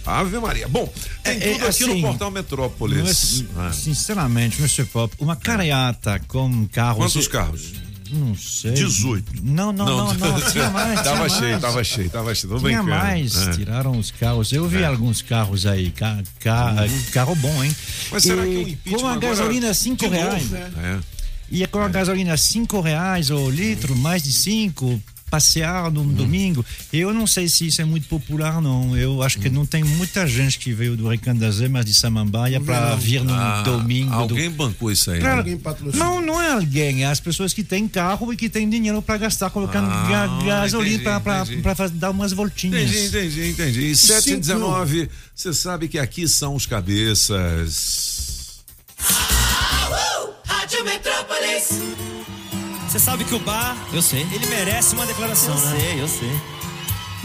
Ave 0.04 0.38
Maria. 0.38 0.68
Bom, 0.68 0.92
tem 1.22 1.32
É, 1.32 1.36
é, 1.36 1.52
tudo 1.54 1.66
aqui 1.66 1.84
assim, 1.84 1.94
no 1.94 2.00
portal 2.02 2.30
Metrópolis. 2.30 3.02
Mas, 3.02 3.44
Ah, 3.56 3.72
Sinceramente, 3.72 4.58
Mr. 4.58 4.84
Pop, 4.84 5.14
uma 5.18 5.34
carreata 5.34 6.20
com 6.28 6.68
carros. 6.68 6.98
Quantos 6.98 7.26
carros? 7.26 7.72
Não 8.14 8.34
sei. 8.36 8.72
18. 8.72 9.32
Não, 9.42 9.72
não, 9.72 9.84
não, 9.86 10.14
não, 10.14 10.40
tinha 10.50 10.70
mais. 10.70 11.02
tava 11.02 11.16
tinha 11.26 11.28
cheio, 11.40 11.50
mais. 11.50 11.60
tava 11.62 11.84
cheio, 11.84 12.10
tava 12.10 12.34
cheio. 12.34 12.52
Tô 12.52 12.58
Tinha 12.60 12.82
brincando. 12.82 13.04
mais, 13.04 13.36
É. 13.46 13.50
tiraram 13.52 13.98
os 13.98 14.10
carros. 14.10 14.52
Eu 14.52 14.68
vi 14.68 14.84
alguns 14.84 15.20
carros 15.22 15.66
aí, 15.66 15.90
ca, 15.90 16.22
ca- 16.40 16.74
carro 17.12 17.34
bom, 17.34 17.62
hein? 17.64 17.70
Uhum. 17.70 18.08
Mas 18.12 18.22
será 18.22 18.42
que 18.42 18.48
o 18.48 18.52
E 18.52 18.72
impeachment 18.72 18.98
com 19.00 19.06
a 19.06 19.12
agora, 19.12 19.28
gasolina 19.28 19.74
5 19.74 19.96
de 19.96 20.04
novo, 20.10 20.16
reais. 20.16 20.52
É. 20.52 20.98
E 21.50 21.66
com 21.66 21.78
a 21.80 21.88
gasolina 21.88 22.36
5 22.36 22.80
reais 22.80 23.30
o 23.30 23.50
litro, 23.50 23.94
mais 23.96 24.22
de 24.22 24.32
5, 24.32 25.00
passear 25.30 25.90
no 25.90 26.00
Uhum. 26.02 26.12
domingo. 26.12 26.64
Eu 26.92 27.12
não 27.12 27.26
sei 27.26 27.48
se 27.48 27.66
isso 27.66 27.82
é 27.82 27.84
muito 27.84 28.06
popular, 28.08 28.60
não. 28.60 28.96
Eu 28.96 29.20
acho 29.22 29.36
Uhum. 29.38 29.42
que 29.42 29.50
não 29.50 29.66
tem 29.66 29.82
muita 29.82 30.26
gente 30.26 30.58
que 30.58 30.72
veio 30.72 30.96
do 30.96 31.08
Recandazé, 31.08 31.66
mas 31.68 31.84
de 31.84 31.92
Samambaia, 31.94 32.60
para 32.60 32.94
vir 32.94 33.24
no 33.24 33.34
Ah, 33.34 33.62
domingo. 33.62 34.10
do- 34.10 34.14
Alguém 34.34 34.50
bancou 34.50 34.92
isso 34.92 35.10
aí. 35.10 35.18
Claro, 35.20 35.34
né? 35.36 35.40
Alguém 35.40 35.56
patrocina. 35.58 36.04
não, 36.04 36.20
não 36.20 36.40
é 36.40 36.52
alguém, 36.52 37.02
é 37.02 37.06
as 37.06 37.18
pessoas 37.20 37.52
que 37.52 37.64
têm 37.64 37.88
carro 37.88 38.32
e 38.32 38.36
que 38.36 38.48
têm 38.48 38.68
dinheiro 38.70 39.02
para 39.02 39.16
gastar 39.18 39.50
colocando 39.50 39.88
Ah, 39.90 40.06
ga- 40.08 40.44
gasolina 40.44 41.20
para 41.20 41.44
dar 41.88 42.10
umas 42.10 42.32
voltinhas. 42.32 42.82
Entendi, 42.90 43.06
entendi, 43.06 43.50
entendi. 43.50 43.80
E 43.90 43.96
7 43.96 44.32
e 44.34 44.36
19, 44.36 45.08
você 45.34 45.52
sabe 45.52 45.88
que 45.88 45.98
aqui 45.98 46.28
são 46.28 46.54
os 46.54 46.64
cabeças. 46.66 48.62
Rádio 50.46 50.84
Metrópolis. 50.84 51.68
Você 52.94 53.00
sabe 53.00 53.24
que 53.24 53.34
o 53.34 53.40
bar, 53.40 53.76
Eu 53.92 54.00
sei. 54.00 54.24
ele 54.32 54.46
merece 54.46 54.94
uma 54.94 55.04
declaração, 55.04 55.52
Eu 55.52 55.60
né? 55.64 55.80
sei, 55.80 56.00
eu 56.00 56.06
sei. 56.06 56.40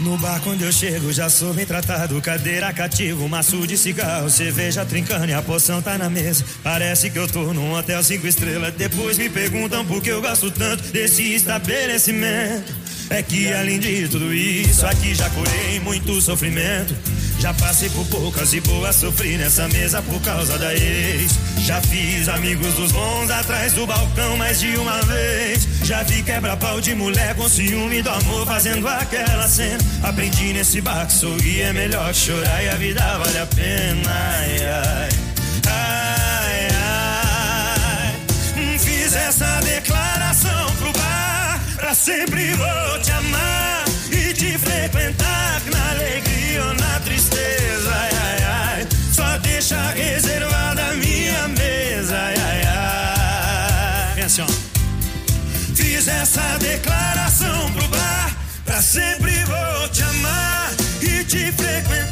No 0.00 0.18
bar 0.18 0.40
quando 0.40 0.62
eu 0.62 0.72
chego 0.72 1.12
já 1.12 1.30
sou 1.30 1.54
bem 1.54 1.64
tratado 1.64 2.20
Cadeira 2.20 2.72
cativa, 2.72 3.28
maço 3.28 3.64
de 3.68 3.78
cigarro 3.78 4.28
Cerveja 4.30 4.84
trincando 4.84 5.26
e 5.28 5.32
a 5.34 5.40
poção 5.42 5.80
tá 5.80 5.96
na 5.96 6.10
mesa 6.10 6.44
Parece 6.64 7.08
que 7.10 7.18
eu 7.18 7.28
tô 7.28 7.52
num 7.52 7.72
hotel 7.74 8.02
cinco 8.02 8.26
estrelas 8.26 8.72
Depois 8.74 9.16
me 9.18 9.28
perguntam 9.28 9.84
por 9.86 10.02
que 10.02 10.08
eu 10.10 10.20
gosto 10.20 10.50
tanto 10.50 10.82
Desse 10.90 11.22
estabelecimento 11.34 12.74
É 13.10 13.22
que 13.24 13.52
além 13.52 13.80
de 13.80 14.06
tudo 14.08 14.32
isso 14.32 14.86
Aqui 14.86 15.14
já 15.14 15.28
curei 15.30 15.80
muito 15.80 16.20
sofrimento. 16.20 16.94
Já 17.40 17.52
passei 17.54 17.90
por 17.90 18.06
poucas 18.06 18.52
e 18.52 18.60
boas 18.60 18.96
Sofri 18.96 19.36
nessa 19.36 19.66
mesa 19.68 20.00
por 20.00 20.20
causa 20.22 20.56
da 20.56 20.72
ex. 20.72 21.32
Já 21.58 21.80
fiz 21.82 22.28
amigos 22.28 22.72
dos 22.74 22.92
bons 22.92 23.28
Atrás 23.30 23.72
do 23.72 23.84
balcão 23.84 24.36
mais 24.36 24.60
de 24.60 24.76
uma 24.76 25.02
vez. 25.02 25.66
Já 25.82 26.04
vi 26.04 26.22
quebra-pau 26.22 26.80
de 26.80 26.94
mulher 26.94 27.34
Com 27.34 27.48
ciúme 27.48 28.00
do 28.00 28.10
amor 28.10 28.46
fazendo 28.46 28.86
aquela 28.86 29.48
cena. 29.48 29.78
Aprendi 30.04 30.52
nesse 30.52 30.80
bar 30.80 31.06
que 31.06 31.12
sorrir 31.12 31.62
é 31.62 31.72
melhor 31.72 32.14
chorar 32.14 32.62
E 32.62 32.68
a 32.68 32.76
vida 32.76 33.18
vale 33.18 33.38
a 33.38 33.46
pena. 33.46 34.02
Ai, 34.08 34.56
ai, 34.66 35.08
ai, 35.66 36.68
ai. 38.54 38.78
Fiz 38.78 39.14
essa 39.14 39.60
declaração 39.62 40.76
pro 40.78 40.92
bar 40.92 41.09
Pra 41.90 41.94
sempre 41.96 42.54
vou 42.54 43.00
te 43.00 43.10
amar 43.10 43.84
E 44.12 44.32
te 44.32 44.56
frequentar 44.56 45.60
na 45.72 45.90
alegria 45.90 46.64
ou 46.66 46.74
na 46.74 47.00
tristeza, 47.00 47.90
ai, 47.92 48.10
ai, 48.12 48.42
ai. 48.44 48.88
Só 49.12 49.36
deixa 49.38 49.76
reservada 49.90 50.86
a 50.86 50.94
minha 50.94 51.48
mesa, 51.48 52.16
ai, 52.16 52.34
ai, 52.36 52.62
ai. 52.64 54.14
Vem 54.14 54.24
assim, 54.24 54.42
ó. 54.42 54.46
Fiz 55.74 56.06
essa 56.06 56.58
declaração 56.58 57.72
pro 57.72 57.88
bar, 57.88 58.36
pra 58.64 58.80
sempre 58.80 59.32
vou 59.46 59.88
te 59.88 60.04
amar 60.04 60.70
e 61.02 61.24
te 61.24 61.50
frequentar 61.50 62.09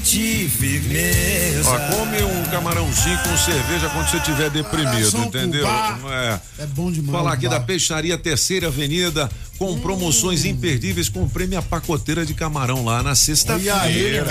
cliente 0.00 0.48
firmeza. 0.48 1.70
Ó, 1.70 1.78
come 1.94 2.22
um 2.22 2.44
camarãozinho 2.50 3.18
com 3.18 3.36
cerveja 3.36 3.88
quando 3.90 4.08
você 4.08 4.16
estiver 4.16 4.50
deprimido, 4.50 5.18
entendeu? 5.18 5.66
É. 5.66 6.40
É 6.58 6.66
bom 6.66 6.90
demais. 6.90 7.16
Falar 7.16 7.32
aqui 7.34 7.48
da 7.48 7.60
Peixaria 7.60 8.16
Terceira 8.16 8.68
Avenida, 8.68 9.30
com 9.58 9.78
promoções 9.78 10.44
imperdíveis, 10.44 11.08
com 11.08 11.28
prêmio 11.28 11.58
a 11.58 11.62
pacoteira 11.62 12.24
de 12.24 12.34
camarão 12.34 12.84
lá 12.84 13.02
na 13.02 13.14
sexta-feira. 13.14 14.26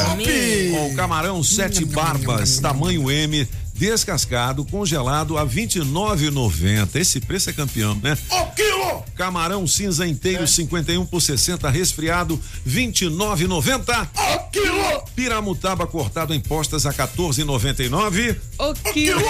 Com 0.74 0.88
o 0.88 0.96
camarão 0.96 1.44
sete 1.44 1.86
barbas, 1.86 2.60
tamanho 2.60 3.10
M, 3.10 3.48
descascado, 3.80 4.66
congelado 4.66 5.38
a 5.38 5.44
R$ 5.44 5.50
29,90. 5.50 6.96
Esse 7.00 7.22
preço 7.22 7.50
é 7.50 7.54
campeão, 7.54 7.96
né? 7.96 8.18
Ô, 8.30 8.46
quilo! 8.48 9.04
Camarão 9.16 9.66
cinza 9.66 10.06
É. 10.06 10.10
inteiro, 10.10 10.46
51 10.48 11.06
por 11.06 11.22
60, 11.22 11.70
resfriado, 11.70 12.36
R$ 12.66 12.72
29,90. 12.72 14.08
Ô, 14.14 14.40
quilo! 14.52 15.00
Piramutaba 15.16 15.88
cortado 15.88 16.34
em 16.34 16.40
postas 16.40 16.86
a 16.86 16.94
14,99. 16.94 18.36
O 18.58 18.74
quilo. 18.94 19.22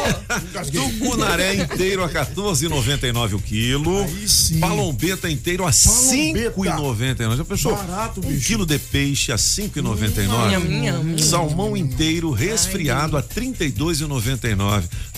Tucunaré 0.72 1.56
inteiro 1.56 2.04
a 2.04 2.10
14,99 2.10 3.34
o 3.36 3.40
quilo. 3.40 4.00
Aí 4.04 4.28
sim. 4.28 4.60
Palombeta 4.60 5.30
inteiro 5.30 5.66
a 5.66 5.72
Palombeta. 5.72 6.62
5,99. 6.62 7.38
Já 7.38 7.46
pensou? 7.46 7.76
Barato, 7.76 8.20
um 8.20 8.24
bicho. 8.30 8.48
quilo 8.48 8.66
de 8.66 8.78
peixe 8.80 9.32
a 9.32 9.36
5,99. 9.36 10.28
Nham, 10.28 10.64
nham. 10.64 11.18
Salmão 11.18 11.76
inteiro 11.78 12.32
resfriado 12.32 13.18
a 13.18 13.24
32,99. 13.24 14.39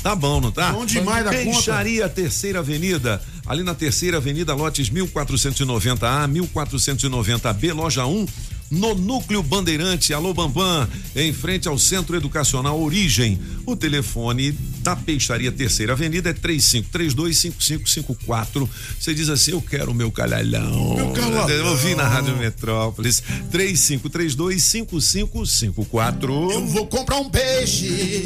Tá 0.01 0.15
bom, 0.15 0.41
não 0.41 0.51
tá? 0.51 0.71
Bom 0.71 0.85
demais 0.85 1.23
da 1.23 1.31
conta. 1.31 1.43
Peixaria 1.43 2.09
Terceira 2.09 2.59
Avenida, 2.59 3.21
ali 3.45 3.63
na 3.63 3.75
Terceira 3.75 4.17
Avenida, 4.17 4.53
lotes 4.53 4.89
1490A, 4.89 6.27
1490B, 6.27 7.73
loja 7.73 8.05
1. 8.05 8.25
No 8.71 8.95
Núcleo 8.95 9.43
Bandeirante, 9.43 10.13
Alô 10.13 10.33
Bambam, 10.33 10.87
em 11.13 11.33
frente 11.33 11.67
ao 11.67 11.77
Centro 11.77 12.15
Educacional 12.15 12.81
Origem. 12.81 13.37
O 13.65 13.75
telefone 13.75 14.53
da 14.79 14.95
Peixaria 14.95 15.51
Terceira 15.51 15.91
Avenida 15.93 16.29
é 16.29 16.33
35325554. 16.33 18.69
Você 18.97 19.13
diz 19.13 19.27
assim: 19.29 19.51
Eu 19.51 19.61
quero 19.61 19.91
o 19.91 19.93
meu 19.93 20.09
calhalhão. 20.09 20.95
Meu 20.95 21.11
calhalhão. 21.11 21.49
Eu 21.49 21.67
ouvi 21.67 21.93
na 21.95 22.07
Rádio 22.07 22.37
Metrópolis. 22.37 23.21
35325554. 23.51 26.51
Eu 26.51 26.65
vou 26.67 26.87
comprar 26.87 27.17
um 27.17 27.29
peixe 27.29 28.25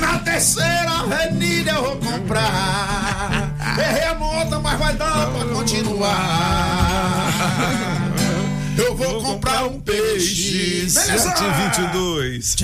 na 0.00 0.18
terceira 0.18 0.90
avenida 0.90 1.70
eu 1.72 1.82
vou 1.82 1.96
comprar. 1.96 3.54
Errei 3.78 4.04
a 4.04 4.14
nota, 4.14 4.58
mas 4.60 4.78
vai 4.78 4.94
dar 4.96 5.30
pra 5.30 5.44
continuar. 5.46 6.06
Eu 8.76 8.94
vou 8.94 9.22
comprar 9.22 9.64
um 9.64 9.80
peixe. 9.80 10.80
Beleza? 10.80 11.00
722. 11.00 12.56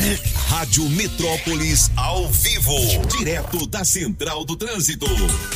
Rádio 0.48 0.88
Metrópolis 0.90 1.90
ao 1.96 2.28
vivo, 2.28 2.76
direto 3.16 3.66
da 3.66 3.82
Central 3.84 4.44
do 4.44 4.54
Trânsito. 4.54 5.06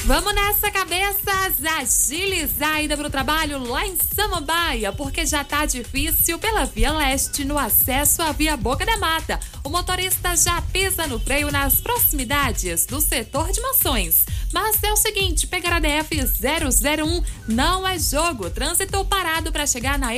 Vamos 0.06 0.34
nessa, 0.34 0.70
cabeças! 0.70 1.56
Agilizar 1.78 2.76
a 2.76 2.82
ida 2.82 2.96
pro 2.96 3.10
trabalho 3.10 3.62
lá 3.68 3.86
em 3.86 3.96
Samambaia, 4.14 4.92
porque 4.92 5.26
já 5.26 5.44
tá 5.44 5.66
difícil 5.66 6.38
pela 6.38 6.64
Via 6.64 6.92
Leste 6.92 7.44
no 7.44 7.58
acesso 7.58 8.22
à 8.22 8.32
Via 8.32 8.56
Boca 8.56 8.86
da 8.86 8.96
Mata. 8.96 9.38
O 9.62 9.68
motorista 9.68 10.34
já 10.36 10.62
pisa 10.62 11.06
no 11.06 11.18
freio 11.20 11.50
nas 11.50 11.80
proximidades 11.80 12.86
do 12.86 13.00
setor 13.00 13.52
de 13.52 13.60
mansões. 13.60 14.24
Mas 14.52 14.82
é 14.82 14.92
o 14.92 14.96
seguinte, 14.96 15.46
pegar 15.46 15.74
a 15.74 15.80
DF 15.80 16.16
001 16.16 17.22
não 17.46 17.86
é 17.86 17.98
jogo. 17.98 18.48
Trânsito 18.48 19.04
parado 19.04 19.52
para 19.52 19.66
chegar 19.66 19.98
na 19.98 20.14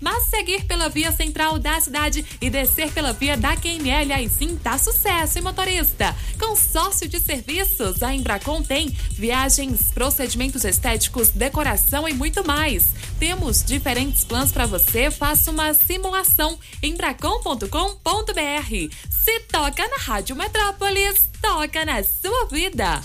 Mas 0.00 0.24
seguir 0.24 0.64
pela 0.64 0.88
via 0.88 1.10
central 1.12 1.58
da 1.58 1.80
cidade 1.80 2.24
e 2.40 2.50
descer 2.50 2.90
pela 2.92 3.12
via 3.12 3.36
da 3.36 3.56
QML, 3.56 4.12
aí 4.12 4.28
sim 4.28 4.56
tá 4.56 4.76
sucesso, 4.76 5.38
hein, 5.38 5.44
motorista? 5.44 6.14
Consórcio 6.38 7.08
de 7.08 7.18
serviços, 7.18 8.02
a 8.02 8.14
Embracon 8.14 8.62
tem 8.62 8.88
viagens, 9.12 9.90
procedimentos 9.92 10.64
estéticos, 10.64 11.30
decoração 11.30 12.08
e 12.08 12.12
muito 12.12 12.46
mais. 12.46 12.88
Temos 13.18 13.64
diferentes 13.64 14.24
planos 14.24 14.52
para 14.52 14.66
você, 14.66 15.10
faça 15.10 15.50
uma 15.50 15.72
simulação 15.72 16.58
em 16.82 16.98
embracon.com.br. 16.98 18.94
Se 19.08 19.40
toca 19.50 19.86
na 19.86 19.96
Rádio 19.98 20.34
Metrópolis, 20.34 21.28
toca 21.40 21.84
na 21.84 22.02
sua 22.02 22.46
vida. 22.50 23.00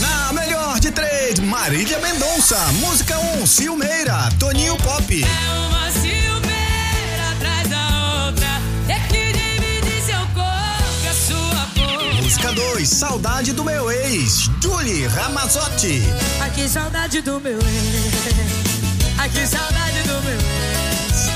Na 0.00 0.32
melhor 0.32 0.78
de 0.78 0.92
três, 0.92 1.38
Marília 1.40 1.98
Mendonça. 1.98 2.58
Música 2.74 3.18
1, 3.18 3.42
um, 3.42 3.46
Silmeira, 3.46 4.28
Toninho 4.38 4.76
Pop. 4.78 5.24
Uma 5.72 5.90
ciumeira 5.90 7.30
atrás 7.32 7.68
da 7.68 8.26
outra. 8.26 8.48
Que 9.08 9.32
divide 9.32 10.02
seu 10.04 10.20
corpo 10.34 11.08
a 11.08 11.14
sua 11.14 11.64
boca. 11.74 12.22
Música 12.22 12.52
2, 12.52 12.88
Saudade 12.88 13.52
do 13.52 13.64
meu 13.64 13.90
ex, 13.90 14.50
Julie 14.62 15.06
Ramazotti. 15.06 16.02
Ai 16.40 16.50
que 16.50 16.68
saudade 16.68 17.20
do 17.22 17.40
meu 17.40 17.58
ex. 17.58 17.62
Ai 19.18 19.28
que 19.30 19.46
saudade 19.46 20.02
do 20.02 20.22
meu 20.22 20.38
ex. 20.38 21.28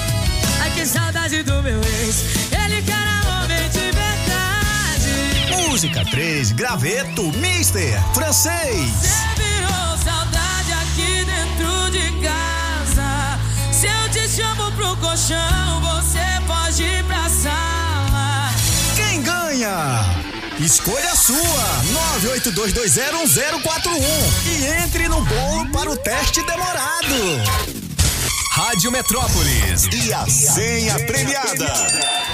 Ai 0.60 0.70
que 0.70 0.86
saudade 0.86 1.42
do 1.42 1.62
meu 1.62 1.80
ex. 1.80 2.24
Ele 2.52 2.82
que 2.82 2.90
era 2.92 3.42
homem 3.42 3.68
de 3.70 3.90
verdade. 3.92 5.68
Música 5.68 6.04
3, 6.04 6.52
Graveto, 6.52 7.22
Mister, 7.38 8.02
Francês. 8.14 9.26
Colchão, 15.16 15.80
você 15.80 16.20
pode 16.46 16.82
ir 16.82 17.02
pra 17.04 17.26
sala. 17.30 18.50
Quem 18.94 19.22
ganha? 19.22 20.04
Escolha 20.60 21.16
sua, 21.16 21.36
982201041 22.20 24.02
e 24.44 24.66
entre 24.84 25.08
no 25.08 25.22
bolo 25.22 25.70
para 25.70 25.90
o 25.90 25.96
teste 25.96 26.44
demorado. 26.44 27.75
Rádio 28.56 28.90
Metrópolis 28.90 29.86
e 29.92 30.12
a 30.14 30.26
senha 30.26 30.98
premiada. 31.00 31.66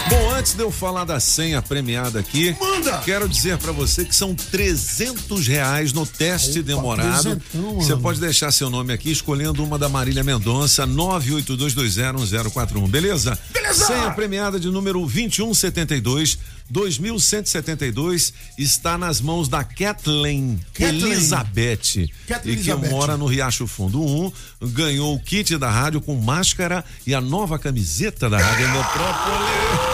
Bom, 0.09 0.31
antes 0.31 0.55
de 0.55 0.63
eu 0.63 0.71
falar 0.71 1.03
da 1.03 1.19
senha 1.19 1.61
premiada 1.61 2.21
aqui, 2.21 2.57
Manda! 2.61 2.99
quero 2.99 3.29
dizer 3.29 3.59
pra 3.59 3.73
você 3.73 4.05
que 4.05 4.15
são 4.15 4.33
300 4.33 5.49
reais 5.49 5.93
no 5.93 6.07
teste 6.07 6.61
Opa, 6.61 6.67
demorado. 6.69 7.43
Você 7.75 7.97
pode 7.97 8.21
deixar 8.21 8.53
seu 8.53 8.71
nome 8.71 8.93
aqui 8.93 9.11
escolhendo 9.11 9.65
uma 9.65 9.77
da 9.77 9.89
Marília 9.89 10.23
Mendonça, 10.23 10.87
982201041, 10.87 12.89
beleza? 12.89 13.37
Beleza! 13.51 13.87
Senha 13.87 14.13
premiada 14.13 14.61
de 14.61 14.69
número 14.69 15.01
2172. 15.01 16.39
2172 16.73 18.33
está 18.57 18.97
nas 18.97 19.21
mãos 19.21 19.47
da 19.47 19.63
Kathleen, 19.63 20.59
Kathleen. 20.73 21.13
Elizabeth, 21.13 22.09
Kathleen 22.27 22.59
e 22.59 22.63
que 22.63 22.71
Elizabeth. 22.71 22.91
mora 22.91 23.17
no 23.19 23.27
Riacho 23.27 23.67
Fundo 23.67 24.03
1, 24.03 24.33
ganhou 24.69 25.15
o 25.15 25.21
kit 25.21 25.59
da 25.59 25.71
rádio 25.71 26.01
com 26.01 26.15
máscara 26.17 26.83
e 27.07 27.15
a 27.15 27.21
nova 27.21 27.59
camiseta 27.59 28.31
da 28.31 28.39
Rádio 28.39 28.69
Metrópole. 28.71 29.92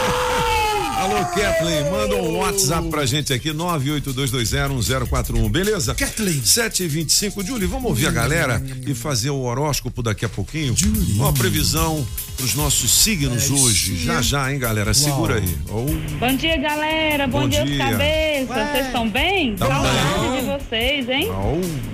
Alô, 1.09 1.25
Kathleen, 1.25 1.89
manda 1.89 2.15
um 2.17 2.37
WhatsApp 2.37 2.87
pra 2.89 3.03
gente 3.05 3.33
aqui, 3.33 3.49
982201041, 3.51 5.49
beleza? 5.49 5.95
Kathleen. 5.95 6.39
7h25. 6.41 7.43
Julie, 7.45 7.65
vamos 7.67 7.85
ouvir 7.85 8.05
a 8.07 8.11
galera 8.11 8.61
e 8.85 8.93
fazer 8.93 9.31
o 9.31 9.41
horóscopo 9.41 10.03
daqui 10.03 10.23
a 10.23 10.29
pouquinho? 10.29 10.75
Uma 11.15 11.33
previsão 11.33 12.05
pros 12.37 12.53
nossos 12.53 12.91
signos 12.91 13.49
É 13.49 13.53
hoje. 13.53 13.93
isso 13.95 14.03
Já, 14.05 14.21
já, 14.21 14.53
hein, 14.53 14.59
galera? 14.59 14.93
Segura 14.93 15.35
aí. 15.37 15.57
Oh, 15.69 15.85
Bom 16.19 16.35
dia, 16.35 16.57
galera. 16.57 17.25
Bom, 17.27 17.41
Bom 17.41 17.49
dia, 17.49 17.65
dia. 17.65 17.77
cabeça. 17.85 18.53
Vocês 18.71 18.85
estão 18.85 19.09
bem? 19.09 19.55
Tamo 19.55 19.71
Saudade 19.71 20.41
de 20.41 20.45
vocês, 20.63 21.09
hein? 21.09 21.27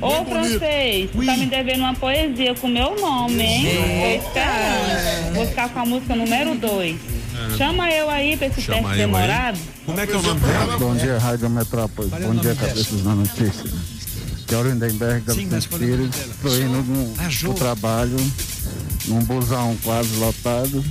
oh. 0.01 0.05
Ô, 0.05 0.23
bonito. 0.25 0.29
francês, 0.59 1.09
tu 1.11 1.25
tá 1.25 1.37
me 1.37 1.45
devendo 1.45 1.79
uma 1.79 1.93
poesia 1.95 2.53
com 2.55 2.67
meu 2.67 2.99
nome, 2.99 3.41
hein? 3.41 3.65
Tô 4.21 4.27
esperando. 4.27 5.35
Vou 5.35 5.47
ficar 5.47 5.69
com 5.69 5.79
a 5.79 5.85
música 5.85 6.13
número 6.15 6.53
2. 6.55 6.95
Chama 7.57 7.89
eu 7.91 8.09
aí 8.09 8.37
pra 8.37 8.47
esse 8.47 8.61
Chama 8.61 8.77
teste 8.77 8.85
eu 8.87 8.91
aí. 8.91 8.97
demorado. 8.97 9.59
Como 9.85 9.99
é 9.99 10.07
que 10.07 10.13
é 10.13 10.17
o 10.17 10.21
nome 10.21 10.39
dela? 10.39 10.77
Bom 10.77 10.95
dia, 10.95 11.17
Rádio 11.17 11.49
Metrópole. 11.49 12.09
É 12.11 12.15
o 12.15 12.19
Bom 12.33 12.35
dia, 12.35 12.55
cabeças 12.55 13.01
da 13.01 13.15
notícia. 13.15 13.69
Que 14.47 14.53
é 14.53 14.57
o 14.57 14.63
Lindenberg 14.63 15.21
da 15.25 15.33
Sim, 15.33 15.47
mas 15.49 15.65
Vicente 15.65 15.69
qual 15.69 15.81
é 15.81 15.85
o 15.85 15.87
nome 15.87 16.09
Pires. 16.09 16.15
dela? 16.15 16.33
Estou 16.35 16.57
indo 16.61 16.83
no, 16.83 17.15
pro 17.39 17.53
trabalho, 17.55 18.31
num 19.07 19.19
busão 19.23 19.77
quase 19.83 20.15
lotado. 20.17 20.85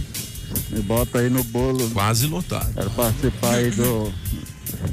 Me 0.71 0.81
bota 0.83 1.19
aí 1.19 1.31
no 1.31 1.43
bolo. 1.45 1.89
Quase 1.91 2.27
lotado. 2.27 2.73
Quero 2.75 2.91
participar 2.91 3.55
aí 3.55 3.71
do. 3.71 4.13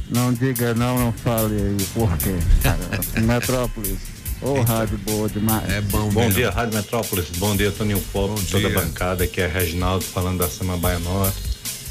Não 0.10 0.34
diga 0.34 0.74
não, 0.74 0.98
não 0.98 1.12
fale 1.12 1.56
aí 1.56 1.78
o 1.80 1.86
porquê. 1.94 2.36
Metrópolis. 3.22 4.11
Ô, 4.42 4.62
rádio 4.62 4.98
boa 5.00 5.30
demais. 5.30 5.70
É 5.72 5.82
bom 5.82 6.10
Bom 6.10 6.22
mesmo. 6.22 6.34
dia, 6.34 6.50
Rádio 6.50 6.74
Metrópolis. 6.76 7.28
Bom 7.38 7.56
dia, 7.56 7.72
Toninho 7.72 8.02
Pop, 8.12 8.30
Bom 8.34 8.44
toda 8.50 8.68
a 8.68 8.70
dia. 8.72 8.80
bancada. 8.80 9.24
Aqui 9.24 9.40
é 9.42 9.48
Reginaldo 9.48 10.04
falando 10.04 10.40
da 10.40 10.50
Semana 10.50 10.80
Baia 10.80 11.00
Norte. 11.00 11.38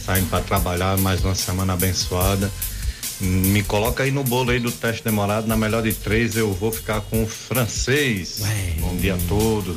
Saindo 0.05 0.29
para 0.29 0.43
trabalhar, 0.43 0.99
mais 0.99 1.25
uma 1.25 1.35
semana 1.35 1.75
abençoada. 1.75 2.51
Me 3.21 3.63
coloca 3.63 4.03
aí 4.03 4.11
no 4.11 4.25
bolo 4.25 4.51
aí 4.51 4.59
do 4.59 4.73
teste 4.73 5.05
demorado. 5.05 5.47
Na 5.47 5.57
melhor 5.57 5.83
de 5.83 5.93
três, 5.93 6.37
eu 6.37 6.53
vou 6.53 6.73
ficar 6.73 7.01
com 7.03 7.23
o 7.23 7.27
francês. 7.27 8.43
Bom 8.81 8.97
dia 8.97 9.15
a 9.15 9.19
todos. 9.29 9.77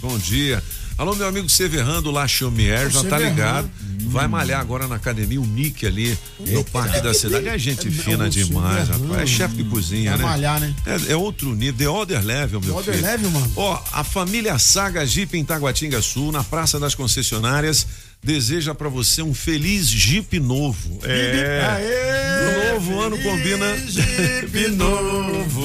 Bom 0.00 0.16
dia. 0.18 0.62
Alô, 0.98 1.14
meu 1.14 1.28
amigo 1.28 1.48
Severrando 1.48 2.10
lá, 2.10 2.26
Chomier, 2.26 2.88
já 2.90 3.04
tá 3.04 3.18
ligado. 3.18 3.68
Vai 4.08 4.26
malhar 4.28 4.60
agora 4.60 4.86
na 4.86 4.94
academia, 4.94 5.38
o 5.38 5.44
Nick 5.44 5.84
ali 5.84 6.16
no 6.40 6.64
Parque 6.64 7.00
da 7.02 7.12
Cidade. 7.12 7.48
É 7.48 7.58
gente 7.58 7.90
fina 7.90 8.30
demais, 8.30 8.88
rapaz. 8.88 9.20
É 9.22 9.26
chefe 9.26 9.56
de 9.56 9.64
cozinha, 9.64 10.12
Vai 10.12 10.18
né? 10.18 10.24
malhar, 10.24 10.60
né? 10.60 10.74
É, 10.86 11.12
é 11.12 11.16
outro 11.16 11.54
nível, 11.54 11.76
the 11.76 11.88
other 11.88 12.24
level, 12.24 12.60
meu 12.62 12.76
Other 12.76 12.94
filho. 12.94 13.06
level, 13.06 13.30
mano. 13.30 13.52
Ó, 13.56 13.82
a 13.92 14.02
família 14.04 14.58
Saga 14.58 15.04
Jeep 15.04 15.36
em 15.36 15.44
Taguatinga 15.44 16.00
Sul, 16.00 16.32
na 16.32 16.42
Praça 16.42 16.80
das 16.80 16.94
Concessionárias, 16.94 17.86
deseja 18.22 18.74
pra 18.74 18.88
você 18.88 19.20
um 19.20 19.34
feliz 19.34 19.88
Jeep 19.88 20.38
novo. 20.40 20.98
É. 21.02 21.66
Aê, 21.68 22.72
novo 22.74 23.00
ano 23.00 23.18
combina 23.18 23.76
Jeep 23.86 24.68
novo. 24.76 25.64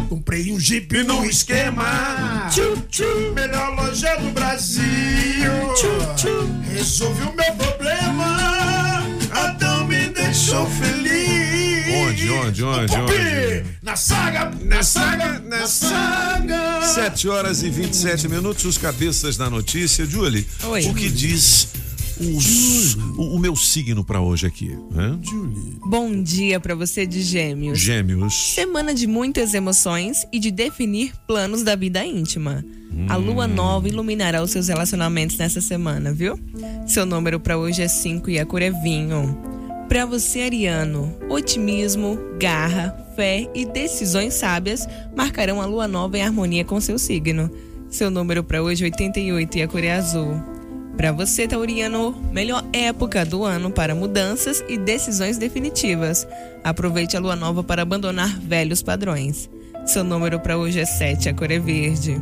Comprei 0.09 0.51
um 0.51 0.59
Jeep 0.59 1.03
no 1.03 1.23
esquema. 1.25 2.47
Tchum, 2.49 2.75
tchum. 2.89 3.33
Melhor 3.33 3.75
loja 3.75 4.15
do 4.17 4.31
Brasil. 4.31 4.83
Tchum, 5.75 6.15
tchum. 6.15 6.61
Resolvi 6.73 7.23
o 7.23 7.33
meu 7.35 7.53
problema. 7.55 9.03
Adão 9.31 9.85
me 9.87 10.07
deixou 10.09 10.67
feliz. 10.69 11.36
Onde, 12.45 12.63
onde, 12.63 12.79
onde, 12.79 12.87
Pop! 12.95 13.01
onde? 13.13 13.63
Na 13.81 13.95
saga, 13.95 14.51
na 14.63 14.83
saga, 14.83 15.39
na 15.39 15.67
saga. 15.67 16.81
7 16.81 17.27
horas 17.29 17.63
e 17.63 17.69
27 17.69 18.27
minutos, 18.27 18.65
os 18.65 18.77
cabeças 18.77 19.37
da 19.37 19.49
notícia. 19.49 20.05
Julie, 20.05 20.45
Oi. 20.65 20.85
o 20.85 20.93
que 20.93 21.09
diz 21.09 21.67
os- 22.19 22.95
o, 23.17 23.35
o 23.35 23.39
meu 23.39 23.55
signo 23.55 24.03
pra 24.03 24.19
hoje 24.21 24.47
aqui? 24.47 24.75
né? 24.91 25.17
Bom 25.87 26.21
dia 26.21 26.59
pra 26.59 26.73
você 26.75 27.05
de 27.05 27.21
Gêmeos. 27.21 27.79
Gêmeos. 27.79 28.53
Semana 28.55 28.93
de 28.93 29.05
muitas 29.07 29.53
emoções 29.53 30.25
e 30.33 30.39
de 30.39 30.49
definir 30.51 31.13
planos 31.27 31.63
da 31.63 31.75
vida 31.75 32.05
íntima. 32.05 32.63
A 33.09 33.15
lua 33.17 33.47
nova 33.47 33.87
iluminará 33.87 34.41
os 34.41 34.49
seus 34.49 34.69
relacionamentos 34.69 35.37
nessa 35.37 35.61
semana, 35.61 36.11
viu? 36.13 36.39
Seu 36.87 37.05
número 37.05 37.39
pra 37.39 37.57
hoje 37.57 37.81
é 37.83 37.87
5 37.87 38.29
e 38.29 38.39
a 38.39 38.45
cor 38.45 38.61
é 38.61 38.71
vinho. 38.71 39.37
Pra 39.87 40.05
você, 40.05 40.41
Ariano, 40.41 41.15
otimismo, 41.29 42.19
garra, 42.37 42.93
fé 43.15 43.49
e 43.55 43.65
decisões 43.65 44.33
sábias 44.33 44.87
marcarão 45.15 45.61
a 45.61 45.65
lua 45.65 45.87
nova 45.87 46.17
em 46.17 46.21
harmonia 46.21 46.65
com 46.65 46.79
seu 46.81 46.99
signo. 46.99 47.49
Seu 47.89 48.11
número 48.11 48.43
pra 48.43 48.61
hoje 48.61 48.83
é 48.83 48.87
88 48.87 49.57
e 49.57 49.61
a 49.61 49.67
cor 49.67 49.83
é 49.83 49.93
azul. 49.93 50.41
Para 50.97 51.13
você, 51.13 51.47
Tauriano, 51.47 52.11
melhor 52.33 52.65
época 52.73 53.23
do 53.23 53.45
ano 53.45 53.71
para 53.71 53.95
mudanças 53.95 54.61
e 54.67 54.77
decisões 54.77 55.37
definitivas. 55.37 56.27
Aproveite 56.65 57.15
a 57.15 57.19
lua 57.19 57.35
nova 57.35 57.63
para 57.63 57.83
abandonar 57.83 58.37
velhos 58.39 58.83
padrões. 58.83 59.49
Seu 59.85 60.03
número 60.03 60.37
para 60.37 60.57
hoje 60.57 60.81
é 60.81 60.85
7, 60.85 61.29
a 61.29 61.33
cor 61.33 61.49
é 61.49 61.59
verde. 61.59 62.21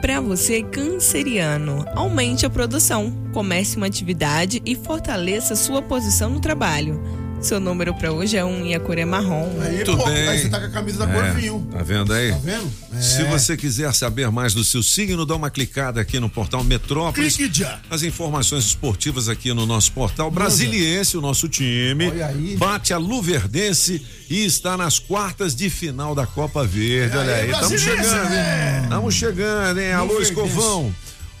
Para 0.00 0.20
você, 0.20 0.62
canceriano, 0.62 1.84
aumente 1.94 2.44
a 2.44 2.50
produção, 2.50 3.12
comece 3.32 3.76
uma 3.76 3.86
atividade 3.86 4.60
e 4.64 4.74
fortaleça 4.74 5.56
sua 5.56 5.80
posição 5.80 6.30
no 6.30 6.40
trabalho. 6.40 7.23
Seu 7.44 7.60
número 7.60 7.92
para 7.94 8.10
hoje 8.10 8.38
é 8.38 8.44
1 8.44 8.64
e 8.64 8.74
a 8.74 8.80
cor 8.80 8.96
é 8.96 9.04
marrom. 9.04 9.60
Aí, 9.60 9.74
Muito 9.76 9.94
pô, 9.98 10.06
bem. 10.06 10.28
aí 10.28 10.40
você 10.40 10.48
tá 10.48 10.58
com 10.60 10.64
a 10.66 10.70
camisa 10.70 10.98
da 11.00 11.06
cor 11.12 11.22
É, 11.22 11.32
vinho. 11.34 11.68
Tá 11.70 11.82
vendo 11.82 12.10
aí? 12.10 12.32
Tá 12.32 12.38
vendo? 12.42 12.72
É. 12.96 13.00
Se 13.02 13.22
você 13.24 13.54
quiser 13.54 13.92
saber 13.92 14.30
mais 14.30 14.54
do 14.54 14.64
seu 14.64 14.82
signo, 14.82 15.26
dá 15.26 15.36
uma 15.36 15.50
clicada 15.50 16.00
aqui 16.00 16.18
no 16.18 16.30
portal 16.30 16.64
Metrópolis. 16.64 17.36
Clique 17.36 17.58
já. 17.58 17.80
As 17.90 18.02
informações 18.02 18.64
esportivas 18.64 19.28
aqui 19.28 19.52
no 19.52 19.66
nosso 19.66 19.92
portal. 19.92 20.30
Brasiliense, 20.30 21.18
o 21.18 21.20
nosso 21.20 21.46
time. 21.46 22.08
Olha 22.08 22.28
aí. 22.28 22.56
Bate 22.56 22.94
a 22.94 22.96
Luverdense 22.98 24.00
e 24.30 24.46
está 24.46 24.78
nas 24.78 24.98
quartas 24.98 25.54
de 25.54 25.68
final 25.68 26.14
da 26.14 26.26
Copa 26.26 26.64
Verde. 26.64 27.14
E 27.14 27.18
Olha 27.18 27.34
aí, 27.34 27.50
estamos 27.50 27.80
chegando, 27.82 28.32
hein? 28.32 28.82
Estamos 28.84 29.14
chegando, 29.14 29.80
hein? 29.80 29.92
Alô. 29.92 30.18
Escovão. 30.22 30.94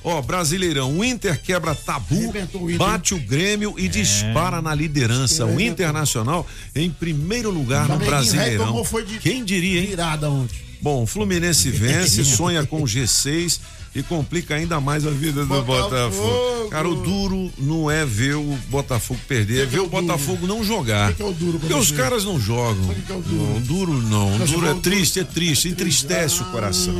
Ó, 0.04 0.20
Brasileirão, 0.20 0.98
o 0.98 1.04
Inter 1.04 1.40
quebra 1.40 1.74
tabu, 1.74 2.32
bate 2.76 3.14
o 3.14 3.18
Grêmio 3.18 3.74
e 3.78 3.88
dispara 3.88 4.60
na 4.60 4.74
liderança. 4.74 5.46
O. 5.46 5.58
Internacional 5.60 6.46
em 6.74 6.90
primeiro 6.90 7.50
lugar 7.50 7.88
no 7.88 7.98
Brasileirão. 7.98 8.84
Quem 9.22 9.42
diria, 9.42 9.80
hein? 9.80 9.86
virada 9.86 10.30
ontem. 10.30 10.73
Bom, 10.84 11.04
o 11.04 11.06
Fluminense 11.06 11.70
vence, 11.70 12.22
sonha 12.28 12.66
com 12.66 12.82
o 12.82 12.84
G6 12.84 13.58
e 13.94 14.02
complica 14.02 14.54
ainda 14.54 14.78
mais 14.82 15.06
a 15.06 15.10
vida 15.10 15.46
do 15.46 15.62
Botafogo. 15.62 15.88
Botafogo. 15.88 16.68
Cara, 16.68 16.86
o 16.86 16.94
duro 16.94 17.50
não 17.56 17.90
é 17.90 18.04
ver 18.04 18.34
o 18.34 18.58
Botafogo 18.68 19.18
perder, 19.26 19.62
é 19.62 19.64
que 19.64 19.72
ver 19.72 19.78
é 19.78 19.80
o 19.80 19.86
o? 19.86 19.88
Botafogo 19.88 20.46
não 20.46 20.62
jogar. 20.62 21.08
O 21.08 21.12
que 21.12 21.16
que 21.16 21.22
é 21.22 21.24
o 21.24 21.32
duro 21.32 21.58
Porque 21.58 21.72
os 21.72 21.90
caras 21.90 22.22
não 22.26 22.38
jogam. 22.38 22.86
que 22.92 23.00
que 23.00 23.12
é 23.12 23.16
o 23.16 23.22
duro? 23.22 23.42
Não, 23.54 23.60
duro 23.62 23.92
não. 24.02 24.38
Você 24.38 24.52
duro 24.52 24.66
é 24.68 24.74
triste, 24.74 25.20
é 25.20 25.24
triste, 25.24 25.68
entristece 25.68 26.42
o 26.42 26.44
coração. 26.50 26.94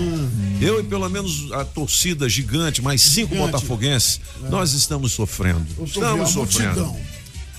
Eu 0.62 0.81
e 0.81 0.85
pelo 0.85 1.07
menos 1.11 1.53
a 1.53 1.62
torcida 1.62 2.27
gigante, 2.27 2.81
mais 2.81 3.03
cinco 3.03 3.35
Gigante. 3.35 3.53
botafoguenses, 3.53 4.18
nós 4.49 4.73
estamos 4.73 5.12
sofrendo. 5.12 5.66
Estamos 5.85 6.31
sofrendo. 6.31 6.97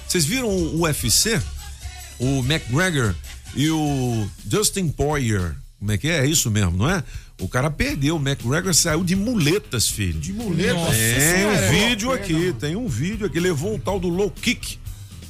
Vocês 0.08 0.26
viram 0.26 0.48
o 0.50 0.82
UFC? 0.86 1.40
O 2.18 2.40
McGregor 2.40 3.14
e 3.56 3.70
o 3.70 4.28
Dustin 4.44 4.88
Poirier. 4.90 5.56
Como 5.80 5.92
é 5.92 5.98
que 5.98 6.08
é? 6.08 6.20
É 6.20 6.26
isso 6.26 6.50
mesmo, 6.50 6.72
não 6.78 6.90
é? 6.90 7.04
O 7.42 7.48
cara 7.50 7.70
perdeu, 7.70 8.16
o 8.16 8.20
McGregor 8.20 8.74
saiu 8.74 9.04
de 9.04 9.16
muletas, 9.16 9.90
filho. 9.90 10.20
De 10.20 10.32
muleta. 10.32 10.74
Tem 10.74 10.78
um 10.84 10.92
Senhora. 11.54 11.70
vídeo 11.70 12.12
É, 12.12 12.16
aqui, 12.16 12.34
não. 12.48 12.54
tem 12.54 12.76
um 12.76 12.88
vídeo 12.88 13.26
aqui, 13.28 13.40
levou 13.40 13.76
um 13.76 13.80
tal 13.80 14.00
do 14.00 14.08
low 14.08 14.32
kick. 14.32 14.78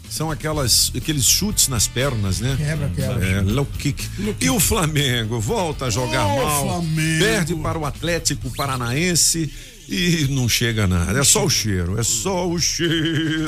São 0.08 0.30
aquelas, 0.32 0.92
aqueles 0.96 1.26
chutes 1.26 1.68
nas 1.68 1.88
pernas, 1.88 2.40
né? 2.40 2.56
Quebra, 2.58 2.90
quebra. 2.96 3.26
É, 3.28 3.42
low 3.42 3.66
kick. 3.66 4.08
E 4.40 4.50
o 4.50 4.60
Flamengo 4.60 5.42
volta 5.42 5.86
a 5.86 5.90
jogar 5.90 6.26
Ô, 6.28 6.46
mal, 6.46 6.64
Flamengo. 6.82 7.20
perde 7.26 7.56
para 7.56 7.78
o 7.78 7.86
Atlético 7.86 8.50
Paranaense 8.56 9.52
e 9.90 10.28
não 10.30 10.48
chega 10.48 10.88
nada. 10.88 11.20
É 11.20 11.24
só 11.24 11.44
o 11.44 11.50
cheiro, 11.50 12.00
é 12.00 12.04
só 12.04 12.48
o 12.48 12.58
cheiro. 12.60 13.48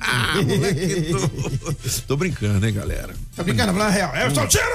Ah, 0.00 0.34
moleque, 0.44 1.12
tô, 1.12 1.72
tô 2.08 2.16
brincando, 2.16 2.66
hein, 2.66 2.74
galera? 2.74 3.14
Tá 3.34 3.42
brincando? 3.44 3.72
Fala 3.72 3.86
a 3.86 3.90
real. 3.90 4.14
É 4.14 4.26
o 4.26 4.34
Salteiro! 4.34 4.66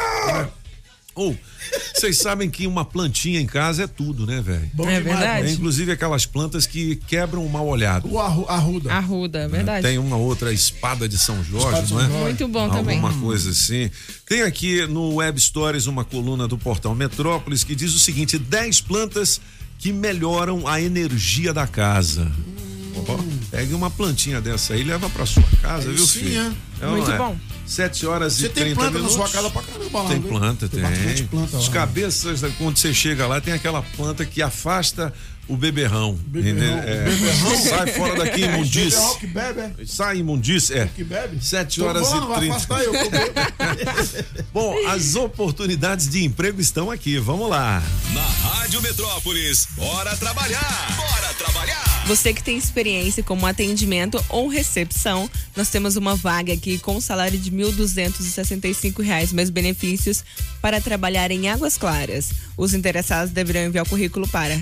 Ou, 1.15 1.35
vocês 1.93 2.17
sabem 2.17 2.49
que 2.49 2.67
uma 2.67 2.83
plantinha 2.83 3.39
em 3.39 3.45
casa 3.45 3.83
é 3.83 3.87
tudo, 3.87 4.27
né, 4.27 4.41
velho? 4.41 4.65
É 4.65 4.67
demais, 4.67 5.03
verdade. 5.03 5.47
É, 5.47 5.51
inclusive 5.51 5.93
aquelas 5.93 6.25
plantas 6.25 6.67
que 6.67 6.97
quebram 7.07 7.45
o 7.45 7.49
mal 7.49 7.65
olhado. 7.65 8.11
O 8.11 8.19
arru, 8.19 8.45
arruda. 8.49 8.93
Arruda, 8.93 9.39
é 9.39 9.47
verdade. 9.47 9.87
Tem 9.87 9.97
uma 9.97 10.17
outra 10.17 10.51
espada 10.51 11.07
de 11.07 11.17
São 11.17 11.41
Jorge, 11.41 11.93
não 11.93 12.01
é? 12.01 12.07
Muito 12.07 12.47
bom 12.49 12.69
também. 12.69 12.97
Alguma 12.97 13.17
coisa 13.21 13.51
assim. 13.51 13.89
Tem 14.27 14.41
aqui 14.41 14.85
no 14.87 15.15
Web 15.15 15.39
Stories 15.39 15.87
uma 15.87 16.03
coluna 16.03 16.49
do 16.49 16.57
portal 16.57 16.93
Metrópolis 16.93 17.63
que 17.63 17.75
diz 17.75 17.93
o 17.93 17.99
seguinte: 17.99 18.37
10 18.37 18.81
plantas 18.81 19.39
que 19.79 19.93
melhoram 19.93 20.67
a 20.67 20.81
energia 20.81 21.53
da 21.53 21.65
casa. 21.65 22.29
Ó, 23.07 23.17
pegue 23.51 23.73
uma 23.73 23.89
plantinha 23.89 24.39
dessa 24.41 24.73
aí 24.73 24.81
e 24.81 24.83
leva 24.83 25.09
pra 25.09 25.25
sua 25.25 25.43
casa, 25.61 25.89
Aí 25.89 25.95
viu, 25.95 26.05
sim, 26.05 26.19
filho? 26.19 26.39
é. 26.81 26.85
É 26.85 26.87
Muito 26.89 27.11
é? 27.11 27.17
bom. 27.17 27.35
7 27.65 28.05
horas 28.05 28.33
Você 28.33 28.45
e 28.45 28.49
tem 28.49 28.63
30 28.65 28.75
planta 28.75 28.91
na 28.91 28.97
minutos. 29.07 29.15
sua 29.15 29.29
casa 29.29 29.49
pra 29.49 29.61
caramba 29.63 30.01
lá, 30.03 30.09
Tem 30.09 30.19
viu? 30.19 30.29
planta, 30.29 30.69
tem. 30.69 30.83
Tem 31.15 31.27
planta 31.27 31.57
Os 31.57 31.67
lá. 31.67 31.73
cabeças, 31.73 32.41
né, 32.41 32.51
quando 32.57 32.77
você 32.77 32.93
chega 32.93 33.25
lá, 33.27 33.41
tem 33.41 33.53
aquela 33.53 33.81
planta 33.81 34.23
que 34.25 34.41
afasta 34.41 35.11
o 35.47 35.55
beberrão. 35.55 36.13
Beberrão. 36.27 36.79
É. 36.79 37.03
Beberrão? 37.05 37.57
Sai 37.57 37.87
fora 37.87 38.15
daqui, 38.15 38.41
imundície. 38.41 38.99
Beberrão 38.99 39.15
que 39.19 39.27
bebe, 39.27 39.59
é? 39.61 39.85
Sai 39.85 40.17
imundície, 40.17 40.77
é. 40.77 40.85
Que 40.87 41.03
bebe? 41.03 41.43
7 41.43 41.79
Tô 41.79 41.87
horas 41.87 42.07
falando, 42.07 42.23
e 42.23 42.27
vai 42.27 42.37
30. 42.39 42.55
afastar 42.55 42.83
eu. 42.83 42.93
Bom, 44.53 44.87
as 44.87 45.15
oportunidades 45.15 46.09
de 46.09 46.23
emprego 46.23 46.59
estão 46.59 46.89
aqui. 46.89 47.17
Vamos 47.19 47.49
lá. 47.49 47.83
Na 48.13 48.21
Rádio 48.21 48.81
Metrópolis, 48.81 49.67
bora 49.75 50.15
trabalhar! 50.17 50.95
Bora 50.97 51.33
trabalhar! 51.33 52.03
Você 52.07 52.33
que 52.33 52.43
tem 52.43 52.55
experiência 52.55 53.23
como 53.23 53.47
atendimento 53.47 54.23
ou 54.29 54.47
recepção, 54.47 55.29
nós 55.55 55.69
temos 55.69 55.95
uma 55.95 56.15
vaga 56.15 56.53
aqui 56.53 56.77
com 56.77 57.01
salário 57.01 57.37
de 57.37 57.51
1.265 57.51 59.01
reais 59.01 59.33
mais 59.33 59.49
benefícios 59.49 60.23
para 60.61 60.79
trabalhar 60.79 61.31
em 61.31 61.49
Águas 61.49 61.77
Claras. 61.77 62.31
Os 62.55 62.75
interessados 62.75 63.31
deverão 63.31 63.61
enviar 63.65 63.85
o 63.85 63.89
currículo 63.89 64.27
para 64.27 64.61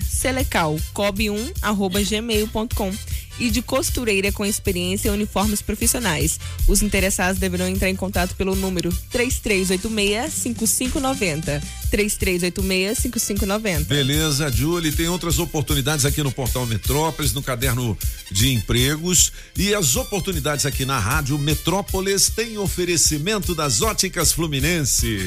selecalcob1@gmail.com 0.78 2.94
e 3.40 3.50
de 3.50 3.62
costureira 3.62 4.32
com 4.32 4.46
experiência 4.46 5.10
em 5.10 5.12
uniformes 5.12 5.62
profissionais. 5.62 6.40
Os 6.68 6.82
interessados 6.82 7.40
deverão 7.40 7.68
entrar 7.68 7.90
em 7.90 7.96
contato 7.96 8.36
pelo 8.36 8.56
número 8.56 8.90
3386-5590. 9.12 11.62
3386-5590. 11.92 13.86
Beleza, 13.86 14.52
Julie. 14.52 14.92
Tem 14.92 15.08
outras 15.08 15.40
oportunidades 15.40 16.06
aqui 16.06 16.22
no 16.22 16.32
Portal 16.32 16.66
Metrópolis, 16.66 17.34
no 17.34 17.42
caderno 17.42 17.98
de 18.32 18.54
empregos. 18.54 19.32
E 19.58 19.74
as 19.74 19.96
oportunidades 19.96 20.66
aqui 20.66 20.86
na 20.86 21.00
Rádio 21.00 21.38
Metrópolis 21.38 22.30
têm 22.30 22.58
oferecimento 22.58 23.56
das 23.56 23.82
óticas 23.82 24.32
Fluminense. 24.32 25.26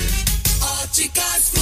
Óticas 0.61 1.51
Fluminense. 1.51 1.56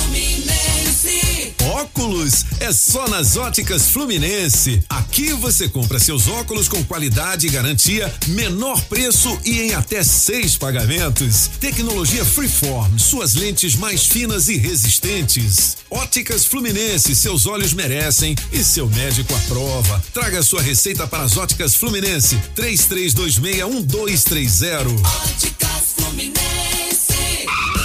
Óculos 2.05 2.45
é 2.61 2.73
só 2.73 3.09
nas 3.09 3.37
Óticas 3.37 3.89
Fluminense. 3.89 4.83
Aqui 4.89 5.33
você 5.33 5.69
compra 5.69 5.99
seus 5.99 6.29
óculos 6.29 6.69
com 6.69 6.85
qualidade 6.85 7.47
e 7.47 7.51
garantia, 7.51 8.13
menor 8.29 8.81
preço 8.83 9.37
e 9.45 9.63
em 9.63 9.75
até 9.75 10.05
seis 10.05 10.57
pagamentos. 10.57 11.51
Tecnologia 11.61 12.25
Freeform, 12.25 12.99
suas 12.99 13.35
lentes 13.35 13.75
mais 13.75 14.07
finas 14.07 14.49
e 14.49 14.57
resistentes. 14.57 15.77
Óticas 15.91 16.45
Fluminense, 16.45 17.15
seus 17.15 17.47
olhos 17.47 17.73
merecem 17.73 18.35
e 18.53 18.63
seu 18.63 18.89
médico 18.89 19.35
aprova. 19.35 20.03
Traga 20.13 20.43
sua 20.43 20.63
receita 20.63 21.07
para 21.07 21.23
as 21.23 21.37
Óticas 21.37 21.75
Fluminense. 21.75 22.37
33261230. 22.55 25.01
Óticas. 25.03 25.64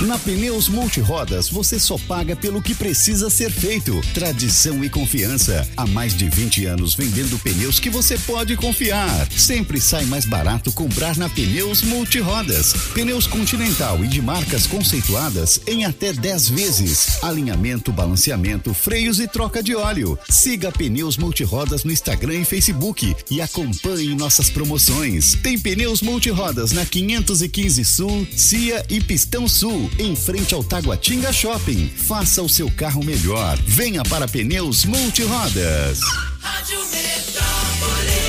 Na 0.08 0.18
Pneus 0.18 0.70
Multirodas, 0.70 1.50
você 1.50 1.78
só 1.78 1.98
paga 1.98 2.34
pelo 2.34 2.62
que 2.62 2.74
precisa 2.74 3.30
ser 3.30 3.52
feito. 3.52 4.00
Tradição 4.14 4.82
e 4.82 4.90
confiança. 4.90 5.68
Há 5.76 5.86
mais 5.86 6.16
de 6.16 6.30
20 6.30 6.66
anos 6.68 6.96
vendendo 6.96 7.38
pneus 7.40 7.82
que 7.82 7.90
você 7.90 8.18
pode 8.20 8.56
confiar. 8.56 9.30
Sempre 9.30 9.82
sai 9.82 10.06
mais 10.06 10.24
barato 10.24 10.72
comprar 10.72 11.18
na 11.18 11.28
Pneus 11.28 11.82
Multirodas. 11.82 12.72
Pneus 12.94 13.28
Continental 13.28 14.02
e 14.02 14.08
de 14.08 14.22
marcas 14.22 14.66
conceituadas 14.66 15.60
em 15.68 15.84
até 15.84 16.14
10 16.14 16.48
vezes. 16.48 17.22
Alinhamento, 17.22 17.92
balanceamento, 17.92 18.74
freios 18.74 19.20
e 19.20 19.28
troca 19.28 19.62
de 19.62 19.76
óleo. 19.76 20.18
Siga 20.30 20.72
Pneus 20.72 21.18
Multirodas 21.18 21.84
no 21.84 21.92
Instagram 21.92 22.36
e 22.36 22.46
Facebook 22.46 23.14
e 23.30 23.42
acompanhe 23.42 24.16
nossas 24.16 24.50
promoções. 24.50 25.34
Tem 25.44 25.60
Pneus 25.60 26.02
Multirodas 26.02 26.72
na 26.72 26.86
515 26.86 27.84
Sul, 27.84 28.26
Cia 28.34 28.86
e 28.90 29.02
Pistão 29.02 29.46
Sul, 29.46 29.89
em 29.98 30.16
frente 30.16 30.54
ao 30.54 30.64
Taguatinga 30.64 31.32
Shopping. 31.34 31.92
Faça 31.96 32.42
o 32.42 32.50
seu 32.50 32.70
carro 32.72 33.04
melhor. 33.04 33.58
Venha 33.66 34.04
para 34.04 34.28
Pneus 34.28 34.86
Multirodas. 34.86 36.00
Rádio 36.40 36.80
Metrópolis. 36.80 38.29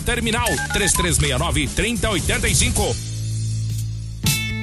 terminal 0.01 0.47
3369 0.73 1.67
3085. 1.75 3.10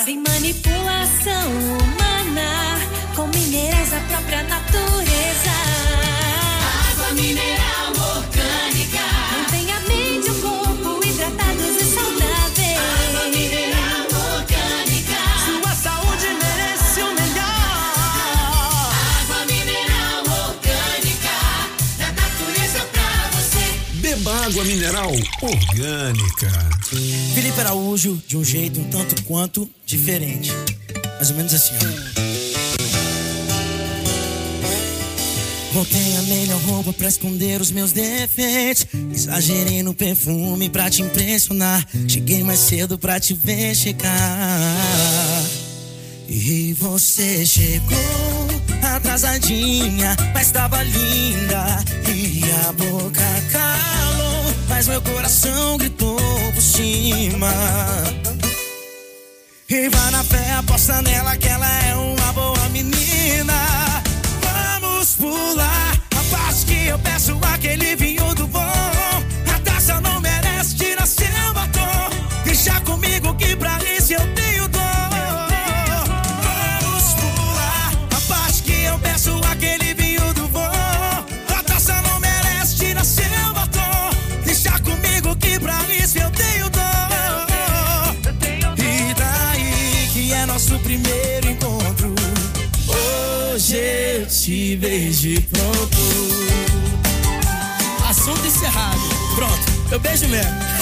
Sem 0.06 0.22
manipulação 0.22 1.52
humana, 1.52 2.80
com 3.16 3.28
minerais 3.28 3.90
da 3.90 4.00
própria 4.02 4.44
natureza. 4.44 5.52
Água 6.92 7.12
mineral 7.14 7.93
água 24.44 24.66
mineral 24.66 25.12
orgânica. 25.42 26.52
Felipe 27.34 27.62
Araújo, 27.62 28.22
de 28.28 28.36
um 28.36 28.44
jeito 28.44 28.78
um 28.78 28.84
tanto 28.90 29.24
quanto 29.24 29.70
diferente. 29.86 30.52
Mais 31.16 31.30
ou 31.30 31.38
menos 31.38 31.54
assim, 31.54 31.74
ó. 31.76 32.24
Botei 35.74 36.18
a 36.18 36.22
melhor 36.24 36.60
roupa 36.64 36.92
pra 36.92 37.08
esconder 37.08 37.62
os 37.62 37.72
meus 37.72 37.94
defeitos. 37.94 38.86
Exagerei 39.14 39.82
no 39.82 39.94
perfume 39.94 40.70
pra 40.70 40.90
te 40.90 41.02
impressionar. 41.02 41.88
Cheguei 42.06 42.44
mais 42.44 42.60
cedo 42.60 43.00
pra 43.00 43.22
te 43.22 43.34
ver 43.34 43.74
chegar. 43.74 44.78
E 46.28 46.74
você 46.74 47.46
chegou 47.46 48.43
atrasadinha, 49.14 50.16
mas 50.34 50.52
tava 50.52 50.82
linda. 50.82 51.84
E 52.10 52.42
a 52.68 52.72
boca 52.72 53.22
calou, 53.52 54.56
mas 54.68 54.88
meu 54.88 55.02
coração 55.02 55.78
gritou 55.78 56.18
por 56.54 56.62
cima. 56.62 57.52
E 59.70 59.90
vai 59.90 60.12
na 60.12 60.24
fé, 60.24 60.54
aposta 60.54 61.02
nela 61.04 61.38
que 61.38 61.48
ela 61.48 61.68
é 61.86 61.96
uma 61.96 62.34
boa 62.34 62.70
menina. 62.70 63.54
Vamos 64.42 65.14
pular 65.16 65.94
a 66.16 66.36
parte 66.36 66.66
que 66.66 66.88
eu 66.88 66.98
peço 67.00 67.40
aquele 67.54 67.96
vinho 67.96 68.34
do 68.34 68.48
bom. 68.48 68.60
A 68.60 69.60
taça 69.64 70.02
não 70.02 70.20
merece 70.22 70.76
tirar 70.76 71.06
seu 71.06 71.54
batom. 71.54 72.10
Deixa 72.44 72.80
comigo 72.82 73.36
que 73.36 73.56
pra 73.56 73.78
isso 73.78 73.93
vejo 94.76 95.42
pronto. 95.52 95.98
Assunto 98.08 98.46
encerrado. 98.46 99.00
Pronto, 99.36 99.62
eu 99.92 100.00
beijo 100.00 100.28
mesmo. 100.28 100.73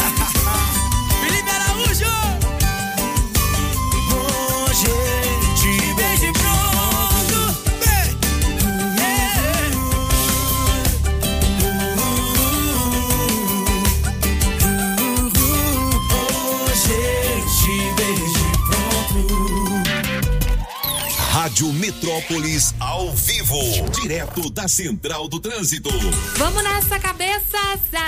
Rádio 21.61 21.73
Metrópolis 21.73 22.73
ao 22.79 23.11
vivo, 23.13 23.59
direto 24.01 24.49
da 24.49 24.67
Central 24.67 25.27
do 25.27 25.39
Trânsito. 25.39 25.91
Vamos 26.35 26.63
nessa 26.63 26.99
cabeça 26.99 27.51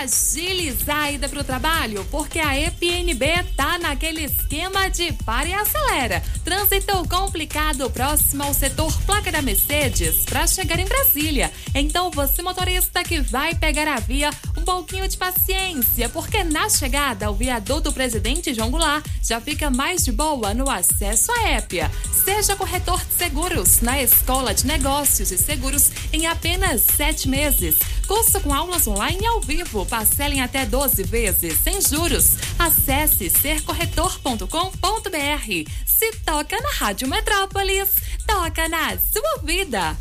agilizar 0.03 0.97
a 0.97 1.11
ida 1.11 1.29
pro 1.29 1.43
trabalho, 1.43 2.05
porque 2.09 2.39
a 2.39 2.59
EPNB 2.59 3.25
tá 3.55 3.77
naquele 3.77 4.23
esquema 4.23 4.89
de 4.89 5.13
para 5.25 5.47
e 5.47 5.53
acelera. 5.53 6.21
Trânsito 6.43 7.07
complicado 7.07 7.89
próximo 7.89 8.43
ao 8.43 8.53
setor 8.53 8.91
placa 9.03 9.31
da 9.31 9.41
Mercedes 9.41 10.25
para 10.25 10.47
chegar 10.47 10.79
em 10.79 10.85
Brasília. 10.85 11.51
Então 11.73 12.11
você 12.11 12.41
motorista 12.41 13.03
que 13.03 13.21
vai 13.21 13.55
pegar 13.55 13.87
a 13.87 13.99
via, 13.99 14.29
pouquinho 14.63 15.07
de 15.07 15.17
paciência, 15.17 16.09
porque 16.09 16.43
na 16.43 16.69
chegada 16.69 17.25
ao 17.25 17.35
viaduto 17.35 17.91
Presidente 17.91 18.53
João 18.53 18.71
Goulart 18.71 19.05
já 19.21 19.39
fica 19.39 19.69
mais 19.69 20.03
de 20.03 20.11
boa 20.11 20.53
no 20.53 20.69
acesso 20.69 21.31
à 21.31 21.49
Épia. 21.49 21.91
Seja 22.23 22.55
corretor 22.55 23.03
de 23.05 23.13
seguros 23.13 23.81
na 23.81 24.01
Escola 24.01 24.53
de 24.53 24.65
Negócios 24.65 25.31
e 25.31 25.37
Seguros 25.37 25.91
em 26.11 26.25
apenas 26.25 26.85
sete 26.95 27.27
meses. 27.27 27.77
Curso 28.07 28.39
com 28.41 28.53
aulas 28.53 28.87
online 28.87 29.25
ao 29.25 29.41
vivo. 29.41 29.85
Parcelem 29.85 30.41
até 30.41 30.65
12 30.65 31.03
vezes, 31.03 31.59
sem 31.59 31.81
juros. 31.81 32.35
Acesse 32.57 33.29
sercorretor.com.br. 33.29 35.71
Se 35.85 36.11
toca 36.25 36.61
na 36.61 36.71
Rádio 36.71 37.07
Metrópolis, 37.07 37.89
toca 38.25 38.67
na 38.69 38.97
sua 38.97 39.37
vida. 39.43 39.97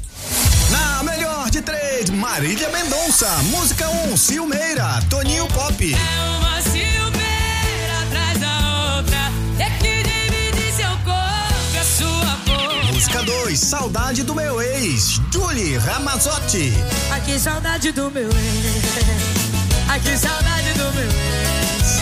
Na 0.73 1.03
melhor 1.03 1.51
de 1.51 1.61
três, 1.61 2.11
Marília 2.11 2.69
Mendonça. 2.71 3.29
Música 3.51 3.89
1, 3.89 4.13
um, 4.13 4.17
Silmeira, 4.17 5.01
Toninho 5.09 5.47
Pop. 5.49 5.95
É 5.95 6.39
uma 6.39 6.61
ciumeira 6.63 8.03
atrás 8.07 8.39
da 8.39 8.97
outra. 8.97 9.19
É 9.59 9.71
que 9.79 10.03
divide 10.03 10.73
seu 10.75 10.91
corpo 11.05 11.75
e 11.75 11.79
a 11.79 11.85
sua 11.85 12.37
boca. 12.47 12.93
Música 12.93 13.23
2, 13.23 13.59
Saudade 13.59 14.23
do 14.23 14.35
meu 14.35 14.61
ex, 14.63 15.21
Julie 15.33 15.77
Ramazotti. 15.77 16.73
Ai 17.11 17.21
que 17.21 17.39
saudade 17.39 17.93
do 17.93 18.11
meu 18.11 18.29
ex. 18.29 19.43
Ai 19.89 20.01
que 20.01 20.17
saudade 20.17 20.73
do 20.73 20.93
meu 20.95 21.05
ex. 21.05 22.01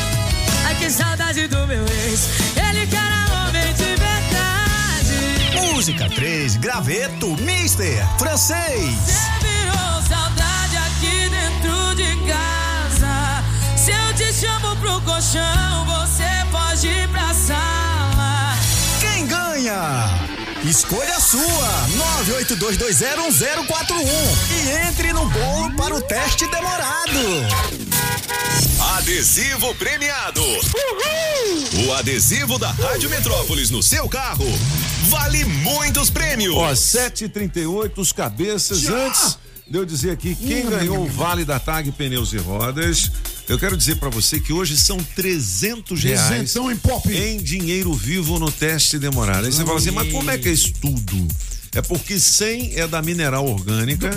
Ai 0.64 0.74
que 0.76 0.90
saudade 0.90 1.46
do 1.48 1.66
meu 1.66 1.84
ex. 1.84 2.28
Ele 2.56 2.86
que 2.86 2.99
Música 5.80 6.10
3, 6.10 6.56
Graveto, 6.56 7.34
Mister, 7.38 8.06
Francês. 8.18 8.98
Você 8.98 9.30
virou 9.40 10.02
saudade 10.06 10.76
aqui 10.76 11.30
dentro 11.30 11.94
de 11.94 12.16
casa. 12.28 13.42
Se 13.78 13.90
eu 13.90 14.14
te 14.14 14.30
chamo 14.30 14.76
pro 14.76 15.00
colchão, 15.00 15.86
você 15.86 16.28
pode 16.52 16.86
ir 16.86 17.08
pra 17.08 17.32
sala. 17.32 18.58
Quem 19.00 19.26
ganha? 19.26 20.10
Escolha 20.64 21.18
sua, 21.18 21.88
982201041 22.28 24.04
e 24.50 24.86
entre 24.86 25.14
no 25.14 25.26
bolo 25.30 25.74
para 25.76 25.94
o 25.94 26.02
teste 26.02 26.46
demorado. 26.50 27.89
Adesivo 28.96 29.74
premiado. 29.74 30.42
O 31.86 31.92
adesivo 31.94 32.58
da 32.58 32.70
Rádio 32.70 33.08
Metrópolis 33.10 33.70
no 33.70 33.82
seu 33.82 34.08
carro 34.08 34.46
vale 35.08 35.44
muitos 35.44 36.10
prêmios. 36.10 36.54
Ó, 36.54 36.70
7h38, 36.72 37.92
os 37.98 38.12
cabeças. 38.12 38.86
Antes 38.88 39.38
de 39.68 39.78
eu 39.78 39.84
dizer 39.84 40.10
aqui 40.10 40.34
quem 40.34 40.68
ganhou 40.68 41.04
o 41.04 41.06
Vale 41.06 41.44
da 41.44 41.60
Tag 41.60 41.90
Pneus 41.92 42.32
e 42.32 42.38
Rodas, 42.38 43.10
eu 43.48 43.58
quero 43.58 43.76
dizer 43.76 43.96
pra 43.96 44.08
você 44.08 44.40
que 44.40 44.52
hoje 44.52 44.76
são 44.76 44.96
300 44.98 46.02
reais 46.02 46.26
Trezentão 46.28 46.70
em 46.70 46.76
pop. 46.76 47.08
em 47.12 47.38
dinheiro 47.38 47.92
vivo 47.94 48.38
no 48.38 48.50
teste 48.50 48.98
demorado. 48.98 49.46
Aí 49.46 49.52
você 49.52 49.64
fala 49.64 49.78
assim, 49.78 49.92
mas 49.92 50.10
como 50.10 50.30
é 50.30 50.38
que 50.38 50.48
é 50.48 50.52
isso 50.52 50.72
tudo? 50.80 51.28
É 51.72 51.80
porque 51.80 52.18
100 52.18 52.80
é 52.80 52.86
da 52.88 53.00
Mineral 53.00 53.46
Orgânica, 53.46 54.10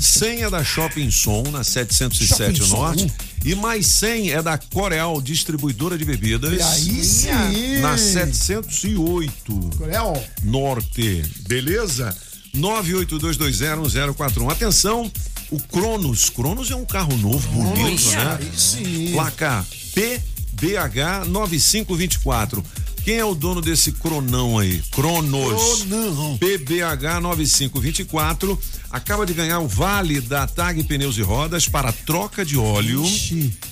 100 0.00 0.44
é 0.44 0.50
da 0.50 0.62
Shopping 0.62 1.10
Som, 1.10 1.42
na 1.50 1.64
707 1.64 2.58
Shopping 2.58 2.68
Som. 2.68 2.76
Norte, 2.76 3.12
e 3.44 3.54
mais 3.56 3.86
100 3.88 4.30
é 4.30 4.42
da 4.42 4.56
Coreal 4.56 5.20
Distribuidora 5.20 5.98
de 5.98 6.04
Bebidas. 6.04 6.52
E 6.52 6.62
aí 6.62 7.04
sim. 7.04 7.80
Na 7.80 7.98
708 7.98 9.70
Coreal. 9.76 10.24
Norte. 10.44 11.22
Beleza? 11.48 12.16
982201041. 12.56 14.50
Atenção, 14.52 15.10
o 15.50 15.58
Cronos. 15.60 16.30
Cronos 16.30 16.70
é 16.70 16.76
um 16.76 16.84
carro 16.84 17.16
novo, 17.16 17.48
bonito, 17.48 18.08
Olha, 18.08 18.24
né? 18.24 18.38
aí 18.40 18.58
sim. 18.58 19.12
Placa 19.12 19.66
PBH 19.92 21.24
9524. 21.26 22.64
Quem 23.06 23.18
é 23.18 23.24
o 23.24 23.36
dono 23.36 23.60
desse 23.60 23.92
cronão 23.92 24.58
aí? 24.58 24.82
Cronos. 24.90 25.84
Cronão. 25.84 26.36
PBH 26.38 27.20
9524 27.20 28.58
acaba 28.90 29.24
de 29.24 29.32
ganhar 29.32 29.60
o 29.60 29.68
vale 29.68 30.20
da 30.20 30.44
TAG 30.44 30.82
Pneus 30.82 31.16
e 31.16 31.22
Rodas 31.22 31.68
para 31.68 31.92
troca 31.92 32.44
de 32.44 32.58
óleo, 32.58 33.04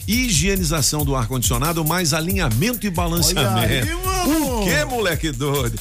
higienização 0.06 1.04
do 1.04 1.16
ar-condicionado, 1.16 1.84
mais 1.84 2.14
alinhamento 2.14 2.86
e 2.86 2.90
balanceamento. 2.90 3.88
Aí, 3.88 3.92
o 3.92 4.62
que, 4.62 4.84
moleque 4.84 5.32
doido? 5.32 5.80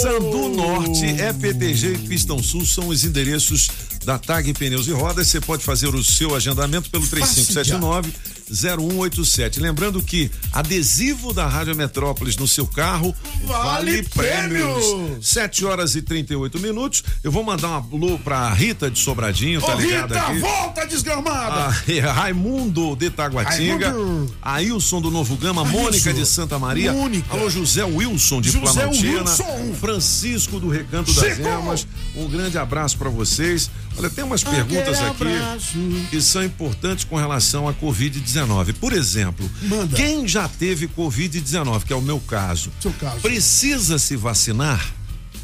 Sandu 0.00 0.48
Norte, 0.50 1.06
EPTG 1.06 1.94
e 1.94 1.98
Pistão 2.06 2.40
Sul 2.40 2.64
são 2.64 2.86
os 2.86 3.04
endereços 3.04 3.68
da 4.04 4.16
TAG 4.16 4.52
Pneus 4.54 4.86
e 4.86 4.92
Rodas. 4.92 5.26
Você 5.26 5.40
pode 5.40 5.64
fazer 5.64 5.92
o 5.92 6.04
seu 6.04 6.36
agendamento 6.36 6.88
pelo 6.88 7.04
3579 7.04 8.12
0187. 8.52 9.60
Lembrando 9.60 10.02
que 10.02 10.30
adesivo 10.52 11.32
da 11.32 11.46
Rádio 11.46 11.74
Metrópolis 11.76 12.36
no 12.36 12.46
seu 12.48 12.66
carro 12.66 13.14
Vale 13.44 14.02
prêmios. 14.04 14.84
7 15.26 15.64
horas 15.64 15.94
e 15.94 16.02
38 16.02 16.58
minutos. 16.58 17.02
Eu 17.22 17.30
vou 17.32 17.42
mandar 17.42 17.68
um 17.68 17.74
alô 17.74 18.18
pra 18.18 18.52
Rita 18.52 18.90
de 18.90 18.98
Sobradinho, 18.98 19.60
tá 19.60 19.74
Ô, 19.76 19.80
ligado 19.80 20.14
Rita, 20.14 20.26
aqui? 20.26 20.38
volta 20.38 20.86
desgramada. 20.86 21.68
Ah, 21.68 21.82
é, 21.90 22.00
Raimundo 22.00 22.96
de 22.96 23.10
Taguatinga, 23.10 23.90
Raimundo. 23.90 24.34
Ailson 24.42 25.00
do 25.00 25.10
Novo 25.10 25.36
Gama, 25.36 25.62
Ailson. 25.62 25.78
Mônica 25.78 26.12
de 26.12 26.26
Santa 26.26 26.58
Maria, 26.58 26.92
Mônica. 26.92 27.32
alô 27.34 27.48
José 27.50 27.84
Wilson 27.84 28.40
de 28.40 28.50
José 28.50 28.60
Planaltina, 28.72 29.20
Wilson. 29.20 29.74
Francisco 29.80 30.58
do 30.60 30.68
Recanto 30.68 31.12
das. 31.12 31.38
Emas, 31.38 31.86
um 32.14 32.28
grande 32.28 32.58
abraço 32.58 32.98
pra 32.98 33.08
vocês. 33.08 33.70
Olha, 34.00 34.08
tem 34.10 34.24
umas 34.24 34.42
perguntas 34.42 34.98
aqui 34.98 36.08
que 36.10 36.20
são 36.22 36.42
importantes 36.42 37.04
com 37.04 37.16
relação 37.16 37.68
à 37.68 37.74
Covid-19. 37.74 38.72
Por 38.80 38.94
exemplo, 38.94 39.48
Manda. 39.62 39.94
quem 39.94 40.26
já 40.26 40.48
teve 40.48 40.88
Covid-19, 40.88 41.84
que 41.84 41.92
é 41.92 41.96
o 41.96 42.00
meu 42.00 42.18
caso, 42.18 42.72
Seu 42.80 42.92
caso. 42.94 43.20
precisa 43.20 43.98
se 43.98 44.16
vacinar? 44.16 44.82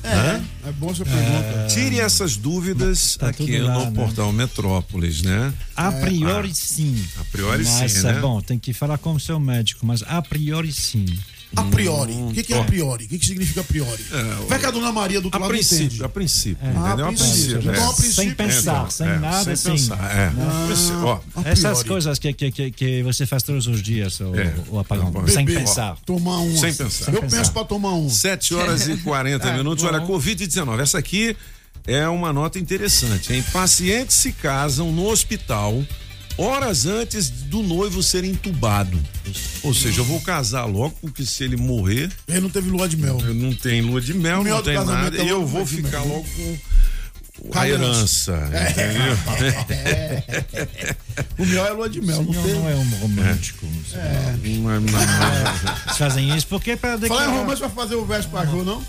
É, 0.03 0.15
Hã? 0.15 0.45
é 0.69 0.73
bom 0.73 0.91
essa 0.91 1.05
pergunta. 1.05 1.67
Tire 1.69 1.99
essas 2.01 2.37
dúvidas 2.37 3.17
Tá 3.19 3.29
aqui 3.29 3.59
lá, 3.59 3.75
no 3.75 3.85
né? 3.87 3.91
portal 3.91 4.33
Metrópolis, 4.33 5.21
né? 5.21 5.53
A 5.77 5.91
priori 5.93 6.51
Ah, 6.51 6.55
sim. 6.55 7.05
A 7.21 7.25
priori 7.25 7.65
mas, 7.65 7.93
sim, 7.93 7.99
é 8.07 8.13
né? 8.13 8.21
bom, 8.21 8.41
tem 8.41 8.59
que 8.59 8.73
falar 8.73 8.97
com 8.99 9.13
o 9.15 9.21
seu 9.21 9.39
médico, 9.41 9.85
mas 9.85 10.03
a 10.07 10.23
priori 10.23 10.73
sim. 10.73 11.05
A 11.55 11.63
priori. 11.65 12.13
O 12.13 12.33
que, 12.33 12.43
que 12.43 12.53
é 12.53 12.59
a 12.61 12.65
priori? 12.65 13.05
O 13.05 13.09
que, 13.09 13.19
que 13.19 13.27
significa 13.27 13.61
a 13.61 13.65
priori? 13.65 14.05
Vai 14.49 14.59
que 14.59 14.67
a 14.67 14.71
dona 14.71 14.93
Maria 14.93 15.21
do 15.21 15.27
outro 15.27 15.39
A 15.39 15.41
lado 15.43 15.51
princípio, 15.51 15.85
entende. 15.87 16.05
a 16.05 16.09
princípio, 16.09 16.59
É. 16.67 16.71
entendeu? 16.71 17.05
A 17.07 17.09
princípio, 17.09 17.37
princípio, 17.37 17.59
então, 17.71 17.73
é. 17.73 17.79
a 17.89 17.93
princípio- 17.93 18.13
Sem 18.13 18.31
pensar, 18.35 18.87
É, 18.87 18.91
sem 18.91 19.07
é, 19.07 19.19
nada, 19.19 19.45
sem 19.45 19.53
assim. 19.53 19.71
pensar, 19.71 20.17
é. 20.17 20.33
Ó. 21.05 21.19
Essas 21.45 21.83
coisas 21.83 22.19
que, 22.19 22.33
que, 22.33 22.51
que, 22.51 22.71
que 22.73 23.03
você 23.03 23.25
faz 23.27 23.43
todos 23.43 23.67
os 23.69 23.81
dias, 23.83 24.19
o, 24.21 24.35
É. 24.35 24.55
o 24.69 24.79
apagão. 24.79 25.11
Beber, 25.11 25.31
Sem 25.33 25.45
ó. 25.45 25.61
pensar. 25.61 25.97
Tomar 26.05 26.39
um. 26.41 26.57
Sem 26.57 26.75
pensar. 26.75 27.15
Eu 27.15 27.23
penso 27.23 27.53
pra 27.53 27.65
tomar 27.65 27.95
um. 27.95 28.09
7 28.11 28.55
horas 28.55 28.87
e 28.89 28.97
40 28.99 29.47
É, 29.49 29.57
minutos. 29.57 29.85
bom. 29.85 29.91
Olha, 29.91 30.01
Covid-19. 30.05 30.81
Essa 30.81 30.99
aqui 30.99 31.37
é 31.87 32.07
uma 32.09 32.33
nota 32.33 32.59
interessante, 32.59 33.33
hein? 33.33 33.43
Pacientes 33.53 34.17
se 34.17 34.33
casam 34.33 34.91
no 34.93 35.07
hospital 35.09 35.83
horas 36.39 36.87
antes 36.87 37.29
do 37.31 37.63
noivo 37.63 38.03
ser 38.03 38.25
entubado. 38.25 38.99
Ou 39.63 39.75
seja, 39.75 40.01
eu 40.01 40.05
vou 40.05 40.21
casar 40.21 40.65
logo, 40.67 40.97
porque 41.01 41.25
se 41.27 41.43
ele 41.45 41.57
morrer. 41.57 42.11
Ele 42.29 42.41
não 42.41 42.51
teve 42.51 42.69
lua 42.71 42.89
de 42.89 42.97
mel. 42.97 43.19
Eu 43.25 43.35
não 43.35 43.53
tem 43.55 43.81
lua 43.81 44.01
de 44.01 44.15
mel, 44.15 44.41
O 44.41 44.45
não 44.45 44.63
tem 44.63 44.75
nada. 44.85 45.17
é 45.19 45.25
E 45.25 45.29
eu 45.29 45.47
vou 45.47 45.65
ficar 45.67 46.01
mel. 46.01 46.09
logo 46.09 46.27
com. 46.37 46.59
A 47.53 47.69
herança, 47.69 48.33
herança. 48.33 49.61
entendeu? 49.61 50.27
O 51.39 51.45
mel 51.45 51.67
é 51.67 51.71
lua 51.71 51.89
de 51.89 52.01
mel. 52.01 52.23
Não, 52.23 52.33
Não 52.33 52.43
não 52.61 52.69
é 52.71 52.75
um 52.75 52.89
romântico. 53.01 53.67
É. 53.93 54.35
Não 54.57 54.71
é- 54.71 54.81
não 54.81 54.99
é- 54.99 55.03
Eles 55.87 55.99
fazem 55.99 56.35
isso 56.37 56.47
porque 56.47 56.71
é 56.73 56.77
para 56.77 56.91
Falar 56.93 56.97
em 56.99 57.01
declarar. 57.03 57.27
romance 57.33 57.61
vai 57.61 57.71
fazer 57.71 57.95
o 57.95 58.05
verso 58.07 58.29
pra 58.31 58.47
Jô, 58.47 58.65
não? 58.65 58.83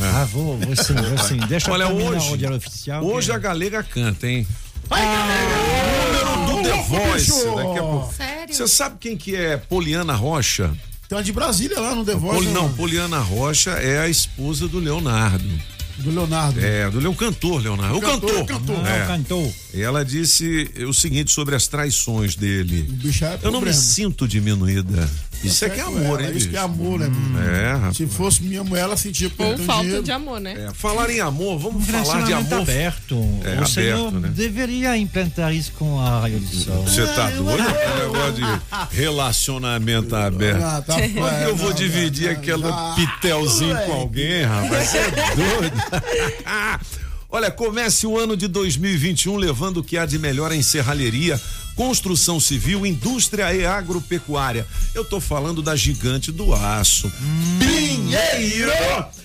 Ah, 0.00 0.24
vou, 0.24 0.58
vou 0.58 0.74
sim, 0.76 0.92
vou 0.94 1.18
sim. 1.18 1.36
Deixa 1.48 1.70
Olha, 1.70 1.84
eu 1.84 1.88
terminar 1.90 2.10
hoje- 2.16 2.32
o 2.32 2.36
diário 2.36 2.56
oficial. 2.56 3.04
Hoje 3.04 3.30
a 3.30 3.38
galega 3.38 3.82
canta, 3.84 4.26
hein? 4.26 4.44
Número 4.90 5.08
do 5.08 5.93
The 6.64 6.82
Voice. 6.82 7.32
bicho! 7.32 7.54
Daqui 7.56 7.78
a 7.78 7.82
pouco. 7.82 8.14
Sério? 8.14 8.54
Você 8.54 8.68
sabe 8.68 8.96
quem 9.00 9.16
que 9.16 9.34
é 9.36 9.56
Poliana 9.56 10.14
Rocha? 10.14 10.72
Tem 11.08 11.16
uma 11.18 11.24
de 11.24 11.32
Brasília 11.32 11.78
lá 11.80 11.94
no 11.94 12.04
The 12.04 12.14
Voice. 12.14 12.34
Poli- 12.36 12.46
né, 12.48 12.52
não? 12.54 12.72
Poliana 12.74 13.18
Rocha 13.18 13.70
é 13.72 14.00
a 14.00 14.08
esposa 14.08 14.66
do 14.68 14.78
Leonardo. 14.78 15.44
Do 15.98 16.10
Leonardo. 16.10 16.58
É, 16.58 16.90
do 16.90 16.98
Leo 16.98 17.14
cantor, 17.14 17.62
Leonardo. 17.62 17.96
O, 17.96 18.00
cantor, 18.00 18.30
cantor. 18.30 18.42
o 18.42 18.46
cantor. 18.46 18.86
É. 18.86 19.02
Ah, 19.02 19.06
cantou. 19.06 19.54
E 19.72 19.80
ela 19.80 20.04
disse 20.04 20.68
o 20.88 20.92
seguinte 20.92 21.30
sobre 21.30 21.54
as 21.54 21.68
traições 21.68 22.34
dele. 22.34 22.82
bicho 22.82 23.24
é 23.24 23.38
Eu 23.42 23.52
não 23.52 23.60
me 23.60 23.72
sinto 23.72 24.26
diminuída. 24.26 25.08
Isso 25.42 25.64
é 25.64 25.68
que 25.70 25.80
é 25.80 25.82
amor, 25.82 26.20
hein, 26.20 26.32
Isso 26.34 26.48
que 26.48 26.56
é 26.56 26.60
amor, 26.60 26.98
né? 27.00 27.08
mano? 27.08 27.88
É. 27.88 27.92
Se 27.92 28.06
fosse 28.06 28.42
minha 28.42 28.62
mulher, 28.64 28.82
ela 28.82 28.96
sentia 28.96 29.28
que 29.28 29.42
Ou 29.42 29.58
falta 29.58 29.82
dinheiro. 29.82 30.02
de 30.02 30.12
amor, 30.12 30.40
né? 30.40 30.68
É, 30.68 30.74
falar 30.74 31.10
em 31.10 31.20
amor, 31.20 31.58
vamos 31.58 31.82
Um 31.88 31.92
falar 31.92 32.22
de 32.24 32.32
amor. 32.32 32.60
aberto. 32.62 33.14
É, 33.44 33.60
o 33.60 33.66
senhor 33.66 33.98
aberto, 34.08 34.20
né? 34.20 34.28
deveria 34.34 34.96
implantar 34.96 35.54
isso 35.54 35.72
com 35.72 36.00
a 36.00 36.28
do 36.28 36.56
Sol. 36.56 36.82
Você 36.84 37.06
tá 37.08 37.30
doido 37.30 37.42
com 37.64 37.90
o 37.90 37.98
negócio 37.98 38.32
de 38.34 38.96
relacionamento 38.96 40.14
aberto? 40.16 40.62
Ah, 40.62 40.82
tá 40.82 40.94
Como 40.94 41.26
é 41.28 41.44
eu 41.46 41.56
vou 41.56 41.68
não, 41.70 41.76
dividir 41.76 42.26
não, 42.26 42.32
aquela 42.32 42.70
não. 42.70 42.94
pitelzinho 42.94 43.76
Ah, 43.76 43.80
com 43.82 43.92
alguém, 43.92 44.42
rapaz? 44.44 44.88
Você 44.88 44.98
é 44.98 45.10
doido? 45.36 45.76
Olha, 47.30 47.50
comece 47.50 48.06
o 48.06 48.16
ano 48.18 48.36
de 48.36 48.46
2021 48.46 49.36
levando 49.36 49.78
o 49.78 49.84
que 49.84 49.98
há 49.98 50.06
de 50.06 50.18
melhor 50.20 50.52
em 50.52 50.62
serralheria, 50.62 51.40
construção 51.74 52.38
civil, 52.40 52.86
indústria 52.86 53.54
e 53.54 53.64
agropecuária. 53.66 54.66
Eu 54.94 55.04
tô 55.04 55.20
falando 55.20 55.62
da 55.62 55.76
gigante 55.76 56.30
do 56.32 56.54
aço. 56.54 57.10
Pinheiro! 57.58 58.72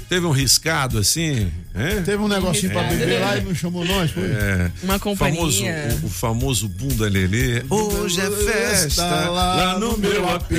Teve 0.08 0.26
um 0.26 0.30
riscado 0.30 0.98
assim. 0.98 1.50
Hein? 1.78 2.02
Teve 2.04 2.22
um 2.22 2.28
negocinho 2.28 2.72
pra 2.72 2.82
beber 2.84 3.20
lá 3.20 3.36
e 3.36 3.42
não 3.42 3.54
chamou 3.54 3.84
nós, 3.84 4.10
foi? 4.10 4.24
É, 4.24 4.70
Uma 4.82 4.98
companhia. 4.98 5.36
Famoso, 5.40 5.64
o, 6.02 6.06
o 6.06 6.10
famoso 6.10 6.68
Bunda 6.68 7.08
Lelê. 7.08 7.62
Hoje 7.68 8.20
é 8.20 8.30
festa 8.30 9.04
lá 9.30 9.78
no 9.78 9.96
meu 9.98 10.28
AP. 10.28 10.52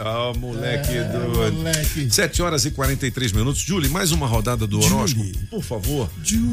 Ah, 0.00 0.32
moleque 0.38 0.92
É, 0.96 1.04
doido. 1.04 1.56
moleque. 1.56 2.08
7 2.10 2.42
horas 2.42 2.64
e 2.64 2.70
43 2.70 3.32
minutos. 3.32 3.60
Julie, 3.62 3.90
mais 3.90 4.12
uma 4.12 4.26
rodada 4.26 4.66
do 4.66 4.80
horóscopo, 4.80 5.26
por 5.50 5.62
favor. 5.62 6.10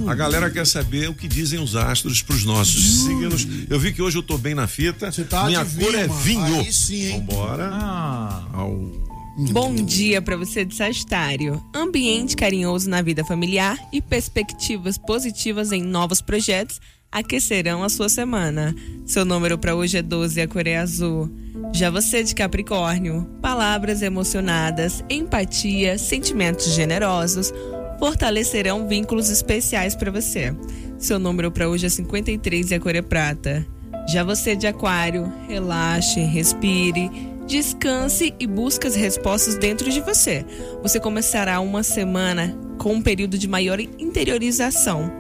A 0.07 0.15
galera 0.15 0.49
quer 0.49 0.65
saber 0.65 1.09
o 1.09 1.13
que 1.13 1.27
dizem 1.27 1.59
os 1.59 1.75
astros 1.75 2.21
pros 2.21 2.43
nossos 2.43 3.03
signos. 3.03 3.47
Eu 3.69 3.79
vi 3.79 3.91
que 3.93 4.01
hoje 4.01 4.17
eu 4.17 4.23
tô 4.23 4.37
bem 4.37 4.55
na 4.55 4.67
fita. 4.67 5.11
tá 5.29 5.45
Minha 5.45 5.59
cor 5.65 5.67
vinho, 5.73 5.95
é 5.97 6.07
vinho. 6.07 6.59
Aí 6.59 6.73
sim, 6.73 7.05
hein? 7.07 7.19
Vambora. 7.27 7.69
Ah, 7.71 8.43
Ao- 8.53 9.06
Bom 9.39 9.75
dia 9.75 10.19
para 10.19 10.35
você 10.35 10.65
de 10.65 10.73
Sagitário. 10.73 11.63
Ambiente 11.71 12.35
carinhoso 12.35 12.89
na 12.89 13.03
vida 13.03 13.23
familiar 13.23 13.77
e 13.93 14.01
perspectivas 14.01 14.97
positivas 14.97 15.71
em 15.71 15.79
novos 15.79 16.21
projetos 16.21 16.81
aquecerão 17.11 17.83
a 17.83 17.89
sua 17.89 18.09
semana. 18.09 18.75
Seu 19.05 19.23
número 19.23 19.55
para 19.55 19.75
hoje 19.75 19.99
é 19.99 20.01
12 20.01 20.39
e 20.39 20.41
a 20.41 20.47
cor 20.47 20.65
é 20.65 20.77
azul. 20.77 21.29
Já 21.71 21.91
você 21.91 22.23
de 22.23 22.33
Capricórnio, 22.33 23.29
palavras 23.39 24.01
emocionadas, 24.01 25.03
empatia, 25.07 25.99
sentimentos 25.99 26.73
generosos 26.73 27.53
fortalecerão 27.99 28.87
vínculos 28.87 29.29
especiais 29.29 29.95
para 29.95 30.09
você. 30.09 30.51
Seu 30.97 31.19
número 31.19 31.51
para 31.51 31.69
hoje 31.69 31.85
é 31.85 31.89
53 31.89 32.71
e 32.71 32.73
a 32.73 32.79
cor 32.79 32.95
é 32.95 33.03
prata. 33.03 33.63
Já 34.09 34.23
você 34.23 34.55
de 34.55 34.65
Aquário, 34.65 35.31
relaxe, 35.47 36.21
respire, 36.21 37.11
descanse 37.47 38.35
e 38.39 38.45
busque 38.45 38.85
as 38.85 38.95
respostas 38.95 39.55
dentro 39.55 39.89
de 39.89 40.01
você. 40.01 40.45
Você 40.83 40.99
começará 40.99 41.59
uma 41.59 41.81
semana 41.81 42.55
com 42.77 42.93
um 42.93 43.01
período 43.01 43.37
de 43.37 43.47
maior 43.47 43.79
interiorização. 43.79 45.11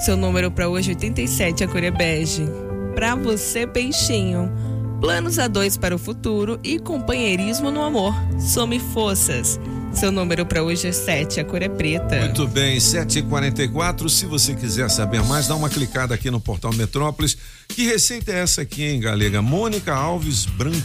Seu 0.00 0.16
número 0.16 0.50
para 0.50 0.68
hoje 0.68 0.90
é 0.90 0.94
87, 0.94 1.62
a 1.62 1.68
cor 1.68 1.84
é 1.84 1.90
bege. 1.90 2.44
Para 2.94 3.14
você, 3.14 3.66
peixinho, 3.66 4.50
planos 5.00 5.38
a 5.38 5.46
dois 5.46 5.76
para 5.76 5.94
o 5.94 5.98
futuro 5.98 6.58
e 6.64 6.78
companheirismo 6.78 7.70
no 7.70 7.82
amor. 7.82 8.14
Some 8.40 8.80
forças. 8.80 9.60
Seu 9.92 10.10
número 10.10 10.46
para 10.46 10.62
hoje 10.62 10.86
é 10.86 10.92
7, 10.92 11.40
a 11.40 11.44
cor 11.44 11.60
é 11.62 11.68
preta. 11.68 12.20
Muito 12.20 12.46
bem, 12.46 12.78
7h44. 12.78 14.08
Se 14.08 14.24
você 14.24 14.54
quiser 14.54 14.88
saber 14.88 15.22
mais, 15.24 15.46
dá 15.46 15.54
uma 15.54 15.68
clicada 15.68 16.14
aqui 16.14 16.30
no 16.30 16.40
portal 16.40 16.72
Metrópolis. 16.72 17.36
Que 17.68 17.86
receita 17.86 18.32
é 18.32 18.38
essa 18.38 18.62
aqui, 18.62 18.84
hein, 18.84 19.00
galega? 19.00 19.42
Mônica 19.42 19.92
Alves 19.92 20.46
Branco. 20.46 20.80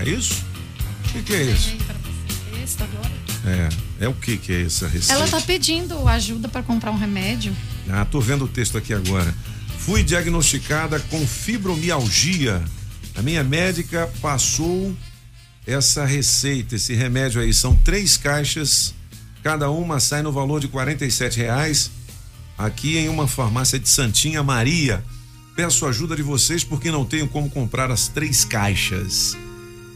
É 0.00 0.08
isso? 0.08 0.44
O 1.04 1.12
que, 1.12 1.22
que 1.22 1.34
é 1.34 1.42
isso? 1.42 1.76
É, 3.46 4.04
é 4.04 4.08
o 4.08 4.14
que 4.14 4.36
que 4.36 4.52
é 4.52 4.62
essa 4.62 4.88
receita? 4.88 5.12
Ela 5.12 5.28
tá 5.28 5.40
pedindo 5.40 6.08
ajuda 6.08 6.48
para 6.48 6.62
comprar 6.62 6.90
um 6.90 6.98
remédio. 6.98 7.54
Ah, 7.88 8.04
tô 8.04 8.20
vendo 8.20 8.46
o 8.46 8.48
texto 8.48 8.76
aqui 8.76 8.92
agora. 8.92 9.32
Fui 9.78 10.02
diagnosticada 10.02 10.98
com 10.98 11.24
fibromialgia. 11.26 12.62
A 13.14 13.22
minha 13.22 13.44
médica 13.44 14.10
passou 14.20 14.94
essa 15.68 16.04
receita, 16.04 16.76
esse 16.76 16.94
remédio 16.94 17.40
aí. 17.40 17.52
São 17.52 17.76
três 17.76 18.16
caixas 18.16 18.94
Cada 19.42 19.70
uma 19.70 20.00
sai 20.00 20.22
no 20.22 20.32
valor 20.32 20.60
de 20.60 20.68
47 20.68 21.38
reais 21.38 21.90
aqui 22.56 22.98
em 22.98 23.08
uma 23.08 23.28
farmácia 23.28 23.78
de 23.78 23.88
Santinha 23.88 24.42
Maria. 24.42 25.02
Peço 25.56 25.86
ajuda 25.86 26.16
de 26.16 26.22
vocês 26.22 26.64
porque 26.64 26.90
não 26.90 27.04
tenho 27.04 27.28
como 27.28 27.48
comprar 27.48 27.90
as 27.90 28.08
três 28.08 28.44
caixas. 28.44 29.36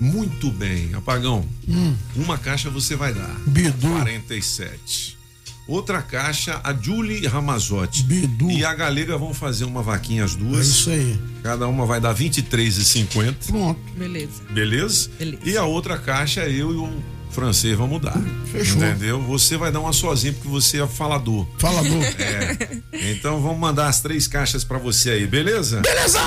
Muito 0.00 0.50
bem, 0.50 0.94
apagão. 0.94 1.46
Hum. 1.68 1.94
Uma 2.16 2.38
caixa 2.38 2.70
você 2.70 2.96
vai 2.96 3.12
dar. 3.12 3.34
Bidu. 3.46 3.88
47. 3.88 5.21
Outra 5.66 6.02
caixa, 6.02 6.60
a 6.64 6.74
Julie 6.74 7.26
Ramazotti. 7.26 8.02
Bidu. 8.02 8.50
E 8.50 8.64
a 8.64 8.74
Galega 8.74 9.16
vão 9.16 9.32
fazer 9.32 9.64
uma 9.64 9.82
vaquinha 9.82 10.24
as 10.24 10.34
duas. 10.34 10.66
É 10.66 10.70
isso 10.70 10.90
aí. 10.90 11.18
Cada 11.42 11.68
uma 11.68 11.86
vai 11.86 12.00
dar 12.00 12.14
23,50. 12.14 13.46
Pronto. 13.46 13.80
Beleza. 13.96 14.42
Beleza? 14.50 15.10
Beleza. 15.18 15.42
E 15.44 15.56
a 15.56 15.64
outra 15.64 15.96
caixa, 15.98 16.48
eu 16.48 16.72
e 16.72 16.76
o 16.76 17.02
francês 17.32 17.76
vamos 17.76 18.00
dar. 18.00 18.20
Fechou. 18.50 18.76
Entendeu? 18.82 19.20
Você 19.22 19.56
vai 19.56 19.72
dar 19.72 19.80
uma 19.80 19.92
sozinho 19.92 20.34
porque 20.34 20.48
você 20.48 20.80
é 20.82 20.86
falador. 20.86 21.46
Falador. 21.58 22.02
É. 22.02 23.12
Então 23.12 23.40
vamos 23.40 23.58
mandar 23.58 23.88
as 23.88 24.00
três 24.00 24.26
caixas 24.26 24.62
pra 24.64 24.78
você 24.78 25.10
aí, 25.10 25.26
beleza? 25.26 25.80
Beleza! 25.80 26.18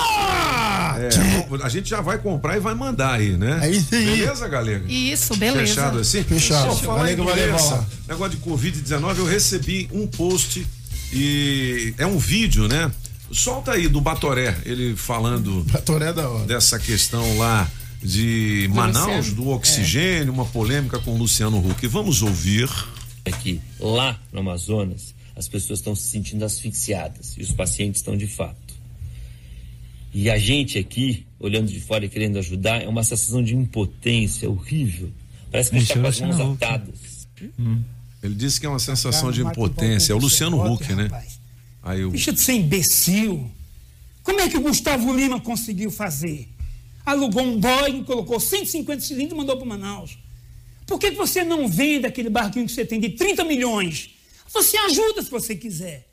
É, 0.97 1.09
a 1.63 1.69
gente 1.69 1.89
já 1.89 2.01
vai 2.01 2.17
comprar 2.17 2.55
e 2.55 2.59
vai 2.59 2.73
mandar 2.73 3.13
aí, 3.13 3.35
né? 3.37 3.59
É 3.63 3.69
isso 3.69 3.93
aí. 3.93 4.05
Beleza, 4.05 4.47
Galega? 4.47 4.85
Isso, 4.91 5.35
beleza. 5.35 5.67
Fechado 5.67 5.99
assim? 5.99 6.23
Fechado. 6.23 6.73
Só 6.73 6.75
falar 6.77 7.11
em 7.11 7.15
doença, 7.15 7.85
negócio 8.07 8.37
de 8.37 8.45
Covid-19, 8.45 9.17
eu 9.17 9.25
recebi 9.25 9.89
um 9.91 10.07
post 10.07 10.65
e 11.11 11.93
é 11.97 12.05
um 12.05 12.17
vídeo, 12.17 12.67
né? 12.67 12.91
Solta 13.31 13.73
aí 13.73 13.87
do 13.87 13.99
Batoré, 13.99 14.55
ele 14.65 14.95
falando 14.95 15.65
Batoré 15.71 16.13
da 16.13 16.29
hora. 16.29 16.45
dessa 16.45 16.79
questão 16.79 17.37
lá 17.37 17.67
de 18.05 18.69
Manaus, 18.73 19.27
Luciano. 19.27 19.35
do 19.35 19.49
oxigênio, 19.49 20.33
uma 20.33 20.45
polêmica 20.45 20.99
com 20.99 21.15
o 21.15 21.17
Luciano 21.17 21.57
Huck. 21.57 21.87
Vamos 21.87 22.21
ouvir. 22.21 22.69
É 23.25 23.31
que 23.31 23.59
lá 23.79 24.19
no 24.31 24.39
Amazonas 24.39 25.15
as 25.35 25.47
pessoas 25.47 25.79
estão 25.79 25.95
se 25.95 26.09
sentindo 26.09 26.45
asfixiadas 26.45 27.35
e 27.37 27.41
os 27.41 27.51
pacientes 27.51 27.99
estão 27.99 28.15
de 28.15 28.27
fato. 28.27 28.75
E 30.13 30.29
a 30.29 30.37
gente 30.37 30.77
aqui, 30.77 31.25
olhando 31.39 31.69
de 31.69 31.81
fora 31.81 32.05
e 32.05 32.09
querendo 32.09 32.37
ajudar, 32.39 32.81
é 32.81 32.87
uma 32.87 33.03
sensação 33.03 33.43
de 33.43 33.53
impotência 33.53 34.49
horrível. 34.49 35.11
Parece 35.51 35.71
que 35.71 35.75
a 35.75 35.79
gente 35.79 35.89
está 35.89 36.01
com 36.01 36.07
as 36.07 36.21
mãos 36.21 36.53
atadas. 36.53 37.27
Ele 38.23 38.35
disse 38.35 38.59
que 38.59 38.65
é 38.65 38.69
uma 38.69 38.79
sensação 38.79 39.31
de 39.31 39.41
impotência. 39.41 40.13
É 40.13 40.15
o 40.15 40.19
Luciano 40.19 40.63
Huck, 40.65 40.93
né? 40.93 41.09
Aí 41.83 42.05
o 42.05 42.11
Deixa 42.11 42.31
de 42.31 42.39
ser 42.39 42.53
imbecil. 42.53 43.51
Como 44.23 44.39
é 44.39 44.47
que 44.47 44.57
o 44.57 44.61
Gustavo 44.61 45.13
Lima 45.13 45.39
conseguiu 45.41 45.91
fazer? 45.91 46.54
Alugou 47.05 47.43
um 47.43 47.59
Boeing, 47.59 48.03
colocou 48.03 48.39
150 48.39 49.01
cilindros 49.01 49.33
e 49.33 49.37
mandou 49.37 49.57
para 49.57 49.65
Manaus. 49.65 50.17
Por 50.87 50.99
que, 50.99 51.11
você 51.11 51.43
não 51.43 51.67
vende 51.67 52.05
aquele 52.05 52.29
barquinho 52.29 52.65
que 52.65 52.71
você 52.71 52.85
tem 52.85 52.99
de 52.99 53.09
30 53.09 53.43
milhões? 53.43 54.11
Você 54.53 54.77
ajuda 54.77 55.21
se 55.21 55.29
você 55.29 55.55
quiser. 55.55 56.07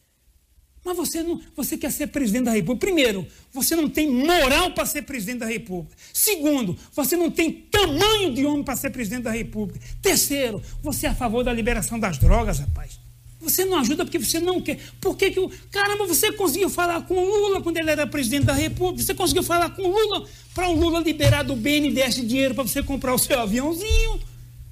Mas 0.85 0.97
você 0.97 1.23
não, 1.23 1.41
você 1.55 1.79
quer 1.79 1.93
ser 1.93 2.09
presidente 2.09 2.45
da 2.45 2.51
República. 2.51 2.87
Primeiro, 2.87 3.27
você 3.53 3.77
não 3.77 3.89
tem 3.89 4.11
moral 4.11 4.73
para 4.73 4.85
ser 4.85 5.03
presidente 5.03 5.39
da 5.39 5.47
República. 5.47 5.97
Segundo, 6.13 6.77
você 6.93 7.17
não 7.17 7.31
tem 7.31 7.53
tamanho 7.53 8.35
de 8.35 8.45
homem 8.45 8.65
para 8.65 8.75
ser 8.77 8.91
presidente 8.91 9.23
da 9.23 9.31
República. 9.31 9.79
Terceiro, 10.01 10.61
você 10.83 11.07
é 11.07 11.11
a 11.11 11.15
favor 11.15 11.45
da 11.45 11.53
liberação 11.53 12.01
das 12.01 12.19
drogas, 12.19 12.59
rapaz. 12.59 13.02
Você 13.43 13.65
não 13.65 13.79
ajuda 13.79 14.05
porque 14.05 14.19
você 14.19 14.39
não 14.41 14.61
quer. 14.61 14.79
Por 15.01 15.17
que 15.17 15.31
que 15.31 15.41
o. 15.41 15.51
Caramba, 15.71 16.07
você 16.07 16.33
conseguiu 16.33 16.71
falar 16.71 17.03
com 17.03 17.15
o 17.15 17.25
Lula 17.25 17.61
quando 17.61 17.77
ele 17.77 17.91
era 17.91 18.07
presidente 18.07 18.45
da 18.45 18.53
República. 18.53 19.03
Você 19.03 19.15
conseguiu 19.15 19.43
falar 19.43 19.71
com 19.71 19.83
o 19.83 19.91
Lula 19.91 20.27
para 20.55 20.69
o 20.69 20.75
Lula 20.75 21.01
liberar 21.01 21.43
do 21.43 21.57
BNDES 21.57 22.27
dinheiro 22.27 22.55
para 22.55 22.65
você 22.65 22.83
comprar 22.83 23.15
o 23.15 23.19
seu 23.19 23.39
aviãozinho. 23.41 24.21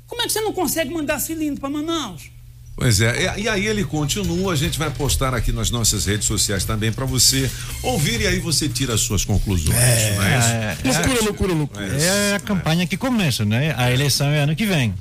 Como 0.06 0.22
é 0.22 0.26
que 0.26 0.32
você 0.32 0.40
não 0.40 0.52
consegue 0.52 0.92
mandar 0.92 1.18
cilindro 1.18 1.60
para 1.60 1.70
Manaus? 1.70 2.30
Pois 2.80 2.98
é, 3.00 3.38
e, 3.38 3.46
aí 3.46 3.66
ele 3.66 3.84
continua, 3.84 4.54
a 4.54 4.56
gente 4.56 4.78
vai 4.78 4.88
postar 4.88 5.34
aqui 5.34 5.52
nas 5.52 5.70
nossas 5.70 6.06
redes 6.06 6.26
sociais 6.26 6.64
também 6.64 6.90
para 6.90 7.04
você 7.04 7.50
ouvir 7.82 8.22
e 8.22 8.26
aí 8.26 8.38
você 8.38 8.70
tira 8.70 8.94
as 8.94 9.02
suas 9.02 9.22
conclusões. 9.22 9.76
É, 9.76 10.14
não 10.14 10.22
é 10.22 10.38
isso? 10.38 10.48
é, 10.48 10.76
Loucura, 10.84 11.24
loucura, 11.24 11.52
loucura. 11.52 12.02
É 12.02 12.36
a 12.36 12.40
campanha 12.40 12.86
que 12.86 12.96
começa, 12.96 13.44
né? 13.44 13.74
A 13.76 13.92
eleição 13.92 14.28
é 14.28 14.40
ano 14.40 14.56
que 14.56 14.64
vem. 14.64 14.94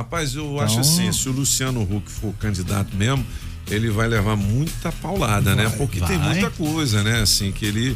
Rapaz, 0.00 0.34
eu 0.34 0.44
Então- 0.44 0.60
acho 0.60 0.80
assim, 0.80 1.12
se 1.12 1.28
o 1.28 1.32
Luciano 1.32 1.82
Huck 1.82 2.10
for 2.10 2.32
candidato 2.40 2.96
mesmo, 2.96 3.24
ele 3.70 3.90
vai 3.90 4.08
levar 4.08 4.34
muita 4.34 4.90
paulada, 4.90 5.54
né? 5.54 5.68
Porque 5.76 6.00
tem 6.00 6.16
vai. 6.18 6.28
muita 6.40 6.50
coisa, 6.50 7.02
né? 7.02 7.20
Assim, 7.20 7.52
que 7.52 7.66
ele 7.66 7.94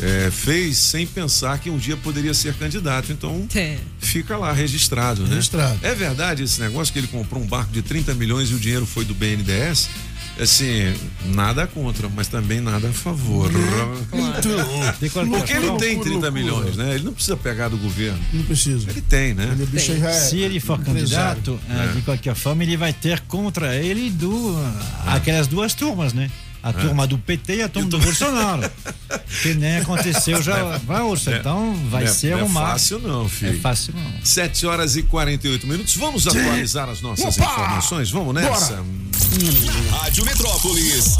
é, 0.00 0.30
fez 0.30 0.76
sem 0.78 1.06
pensar 1.06 1.58
que 1.58 1.70
um 1.70 1.78
dia 1.78 1.96
poderia 1.96 2.34
ser 2.34 2.54
candidato. 2.54 3.12
Então, 3.12 3.46
fica 3.98 4.36
lá 4.36 4.52
registrado, 4.52 5.22
né? 5.22 5.30
Registrado. 5.30 5.78
É 5.82 5.94
verdade 5.94 6.42
esse 6.42 6.60
negócio 6.60 6.92
que 6.92 6.98
ele 6.98 7.08
comprou 7.08 7.42
um 7.42 7.46
barco 7.46 7.72
de 7.72 7.82
30 7.82 8.14
milhões 8.14 8.50
e 8.50 8.54
o 8.54 8.58
dinheiro 8.58 8.86
foi 8.86 9.04
do 9.04 9.14
BNDES? 9.14 9.88
Assim, 10.38 10.94
nada 11.34 11.66
contra, 11.66 12.10
mas 12.10 12.28
também 12.28 12.60
nada 12.60 12.88
a 12.88 12.92
favor. 12.92 13.50
Qualquer 15.12 15.28
Porque 15.30 15.52
ele 15.52 15.70
tem 15.78 15.98
30 15.98 16.30
milhões, 16.30 16.76
né? 16.76 16.94
Ele 16.94 17.04
não 17.04 17.12
precisa 17.14 17.36
pegar 17.36 17.68
do 17.68 17.78
governo. 17.78 18.18
Não 18.32 18.42
precisa. 18.44 18.90
Ele 18.90 19.00
tem, 19.00 19.32
né? 19.34 19.48
Ele, 19.52 19.64
bicho 19.66 19.92
aí 19.92 20.00
já 20.00 20.10
é 20.10 20.12
Se 20.12 20.38
ele 20.38 20.60
for 20.60 20.78
candidato, 20.78 21.58
eh, 21.70 21.88
É. 21.90 21.92
de 21.94 22.02
qualquer 22.02 22.34
forma, 22.34 22.62
ele 22.62 22.76
vai 22.76 22.92
ter 22.92 23.20
contra 23.20 23.76
ele 23.76 24.10
do, 24.10 24.54
aquelas 25.06 25.46
duas 25.46 25.72
turmas, 25.74 26.12
né? 26.12 26.30
A 26.66 26.72
turma 26.72 27.06
do 27.06 27.16
PT 27.16 27.56
e 27.58 27.62
a 27.62 27.68
turma 27.68 27.88
do 27.88 27.98
Bolsonaro. 28.00 28.68
que 29.40 29.54
nem 29.54 29.76
aconteceu 29.76 30.42
já 30.42 30.76
vai 30.78 31.00
ouça. 31.00 31.30
É. 31.30 31.38
Então 31.38 31.76
vai 31.88 32.02
é- 32.02 32.06
ser 32.08 32.36
não 32.36 32.46
é 32.46 32.48
fácil 32.48 32.98
não, 32.98 33.28
filho. 33.28 33.56
É 33.56 33.60
fácil 33.60 33.94
não. 33.94 34.24
7 34.24 34.66
horas 34.66 34.96
e 34.96 35.04
48 35.04 35.64
minutos. 35.64 35.94
Vamos 35.96 36.26
atualizar 36.26 36.88
as 36.88 37.00
nossas 37.00 37.38
Opa! 37.38 37.52
informações? 37.52 38.10
Vamos 38.10 38.34
nessa? 38.34 38.84
Rádio 39.90 40.24
Metrópolis. 40.24 41.16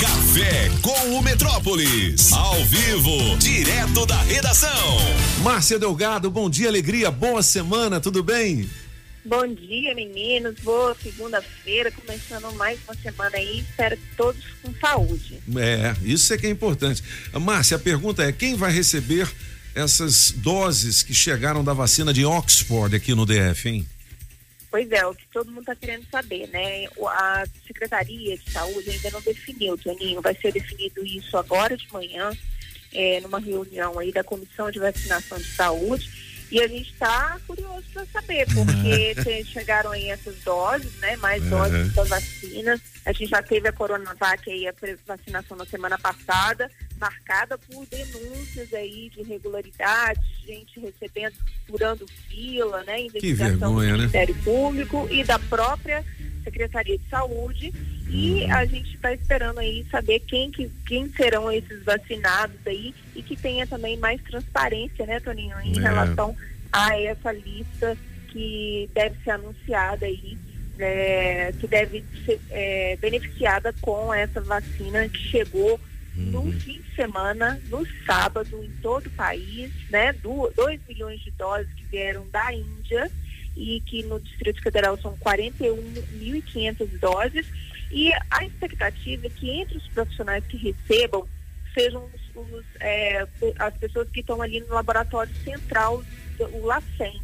Café 0.00 0.70
com 0.80 1.18
o 1.18 1.22
Metrópolis. 1.22 2.32
Ao 2.32 2.64
vivo, 2.64 3.36
direto 3.36 4.06
da 4.06 4.20
redação. 4.22 4.70
Márcia 5.42 5.78
Delgado, 5.78 6.30
bom 6.30 6.48
dia, 6.48 6.68
alegria, 6.68 7.10
boa 7.10 7.42
semana, 7.42 8.00
tudo 8.00 8.22
bem? 8.22 8.66
Bom 9.24 9.46
dia, 9.46 9.94
meninos. 9.94 10.56
Boa 10.60 10.96
segunda-feira, 11.00 11.92
começando 11.92 12.52
mais 12.54 12.80
uma 12.84 12.94
semana 12.94 13.36
aí. 13.36 13.60
Espero 13.60 13.96
que 13.96 14.16
todos 14.16 14.42
com 14.60 14.74
saúde. 14.74 15.40
É, 15.56 15.94
isso 16.02 16.34
é 16.34 16.38
que 16.38 16.46
é 16.46 16.50
importante. 16.50 17.02
Márcia, 17.32 17.76
a 17.76 17.80
pergunta 17.80 18.24
é: 18.24 18.32
quem 18.32 18.56
vai 18.56 18.72
receber 18.72 19.32
essas 19.76 20.32
doses 20.32 21.04
que 21.04 21.14
chegaram 21.14 21.62
da 21.62 21.72
vacina 21.72 22.12
de 22.12 22.24
Oxford 22.24 22.96
aqui 22.96 23.14
no 23.14 23.24
DF, 23.24 23.68
hein? 23.68 23.86
Pois 24.68 24.90
é, 24.90 25.06
o 25.06 25.14
que 25.14 25.26
todo 25.32 25.50
mundo 25.50 25.60
está 25.60 25.76
querendo 25.76 26.04
saber, 26.10 26.48
né? 26.48 26.86
A 27.06 27.44
Secretaria 27.66 28.36
de 28.36 28.50
Saúde 28.50 28.90
ainda 28.90 29.10
não 29.10 29.20
definiu, 29.20 29.78
Toninho. 29.78 30.20
Vai 30.20 30.34
ser 30.34 30.52
definido 30.52 31.04
isso 31.04 31.36
agora 31.36 31.76
de 31.76 31.86
manhã, 31.92 32.32
é, 32.92 33.20
numa 33.20 33.38
reunião 33.38 33.98
aí 33.98 34.10
da 34.10 34.24
Comissão 34.24 34.70
de 34.70 34.80
Vacinação 34.80 35.38
de 35.38 35.44
Saúde. 35.54 36.10
E 36.52 36.60
a 36.62 36.68
gente 36.68 36.92
está 36.92 37.40
curioso 37.46 37.82
para 37.94 38.04
saber, 38.06 38.46
porque 38.52 39.14
te- 39.24 39.44
chegaram 39.44 39.90
aí 39.90 40.10
essas 40.10 40.36
doses, 40.44 40.94
né? 40.98 41.16
Mais 41.16 41.42
Uhum. 41.44 41.48
doses 41.48 41.94
da 41.94 42.04
vacina. 42.04 42.78
A 43.06 43.12
gente 43.12 43.30
já 43.30 43.42
teve 43.42 43.68
a 43.68 43.72
Coronavac 43.72 44.50
aí, 44.50 44.68
a 44.68 44.74
vacinação 45.06 45.56
na 45.56 45.64
semana 45.64 45.98
passada, 45.98 46.70
marcada 47.00 47.56
por 47.56 47.86
denúncias 47.86 48.70
aí 48.74 49.08
de 49.10 49.20
irregularidades, 49.20 50.22
gente 50.46 50.78
recebendo, 50.78 51.34
furando 51.66 52.06
fila, 52.28 52.84
né? 52.84 53.00
Investigação 53.00 53.48
vergonha, 53.48 53.72
do 53.72 53.92
né? 53.92 53.98
Ministério 53.98 54.34
Público 54.44 55.08
e 55.10 55.24
da 55.24 55.38
própria 55.38 56.04
Secretaria 56.42 56.98
de 56.98 57.08
Saúde. 57.08 57.72
E 58.08 58.44
Uhum. 58.44 58.52
a 58.54 58.64
gente 58.66 58.94
está 58.94 59.12
esperando 59.12 59.58
aí 59.58 59.86
saber 59.90 60.20
quem, 60.20 60.50
que, 60.50 60.70
quem 60.86 61.08
serão 61.10 61.50
esses 61.50 61.82
vacinados 61.82 62.56
aí 62.66 62.94
e 63.16 63.22
que 63.22 63.36
tenha 63.36 63.66
também 63.66 63.96
mais 63.96 64.20
transparência, 64.22 65.06
né, 65.06 65.18
Toninho, 65.20 65.58
em 65.60 65.78
É. 65.78 65.82
relação 65.82 66.36
a 66.72 66.98
essa 67.00 67.32
lista 67.32 67.96
que 68.28 68.88
deve 68.94 69.16
ser 69.24 69.30
anunciada 69.32 70.06
aí, 70.06 70.36
é, 70.78 71.52
que 71.60 71.66
deve 71.66 72.02
ser 72.24 72.40
é, 72.50 72.96
beneficiada 73.00 73.72
com 73.80 74.12
essa 74.12 74.40
vacina 74.40 75.08
que 75.08 75.18
chegou 75.18 75.78
no 76.14 76.52
fim 76.52 76.78
de 76.80 76.94
semana, 76.94 77.58
no 77.70 77.86
sábado, 78.04 78.62
em 78.62 78.70
todo 78.82 79.06
o 79.06 79.10
país, 79.10 79.70
né? 79.90 80.12
2 80.22 80.80
milhões 80.86 81.20
de 81.20 81.30
doses 81.32 81.72
que 81.74 81.84
vieram 81.86 82.26
da 82.30 82.52
Índia 82.52 83.10
e 83.56 83.80
que 83.80 84.02
no 84.04 84.20
Distrito 84.20 84.62
Federal 84.62 84.98
são 84.98 85.16
41.500 85.18 86.88
doses. 86.98 87.46
E 87.90 88.10
a 88.30 88.44
expectativa 88.44 89.26
é 89.26 89.30
que 89.30 89.50
entre 89.50 89.76
os 89.76 89.86
profissionais 89.88 90.44
que 90.46 90.56
recebam 90.56 91.26
sejam 91.74 92.08
os, 92.34 92.52
os, 92.52 92.64
é, 92.80 93.26
as 93.58 93.76
pessoas 93.76 94.08
que 94.10 94.20
estão 94.20 94.40
ali 94.40 94.60
no 94.60 94.74
laboratório 94.74 95.34
central, 95.36 96.02
o 96.38 96.66
LACEN, 96.66 97.20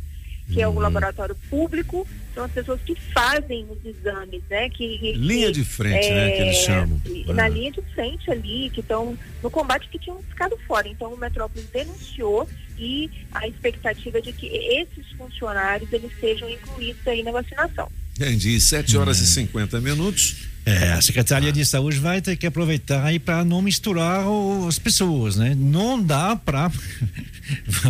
que 0.52 0.62
é 0.62 0.68
o 0.68 0.78
laboratório 0.78 1.36
público, 1.50 2.06
são 2.34 2.44
as 2.44 2.50
pessoas 2.52 2.80
que 2.82 2.94
fazem 3.12 3.66
os 3.70 3.84
exames, 3.84 4.42
né? 4.48 4.68
Que, 4.70 4.98
que- 4.98 5.12
Linha 5.12 5.52
de 5.52 5.64
frente, 5.64 6.08
né, 6.10 6.30
que 6.30 6.42
eles 6.42 6.56
chamam. 6.58 7.00
e 7.04 7.32
Na 7.32 7.48
linha 7.48 7.70
de 7.72 7.82
frente 7.94 8.30
ali, 8.30 8.70
que 8.70 8.80
estão 8.80 9.16
no 9.42 9.50
combate 9.50 9.88
que 9.88 9.98
tinham 9.98 10.22
ficado 10.22 10.56
fora. 10.66 10.88
Então 10.88 11.12
o 11.12 11.16
Metrópolis 11.18 11.66
denunciou 11.72 12.48
e 12.78 13.10
a 13.32 13.46
expectativa 13.48 14.18
é 14.18 14.20
de 14.20 14.32
que 14.32 14.46
esses 14.46 15.06
funcionários 15.16 15.92
eles 15.92 16.10
sejam 16.20 16.48
incluídos 16.48 17.06
aí 17.06 17.22
na 17.22 17.32
vacinação. 17.32 17.90
Entendi. 18.16 18.60
7 18.60 18.96
horas 18.96 19.20
e 19.20 19.26
50 19.26 19.80
minutos. 19.80 20.48
É, 20.70 20.92
a 20.92 21.00
Secretaria 21.02 21.52
de 21.52 21.64
Saúde 21.64 21.98
vai 21.98 22.20
ter 22.20 22.36
que 22.36 22.46
aproveitar 22.46 23.04
aí 23.04 23.18
para 23.18 23.44
não 23.44 23.62
misturar 23.62 24.26
o- 24.26 24.66
as 24.68 24.78
pessoas, 24.78 25.36
né? 25.36 25.54
Não 25.56 26.02
dá 26.02 26.36
para 26.36 26.70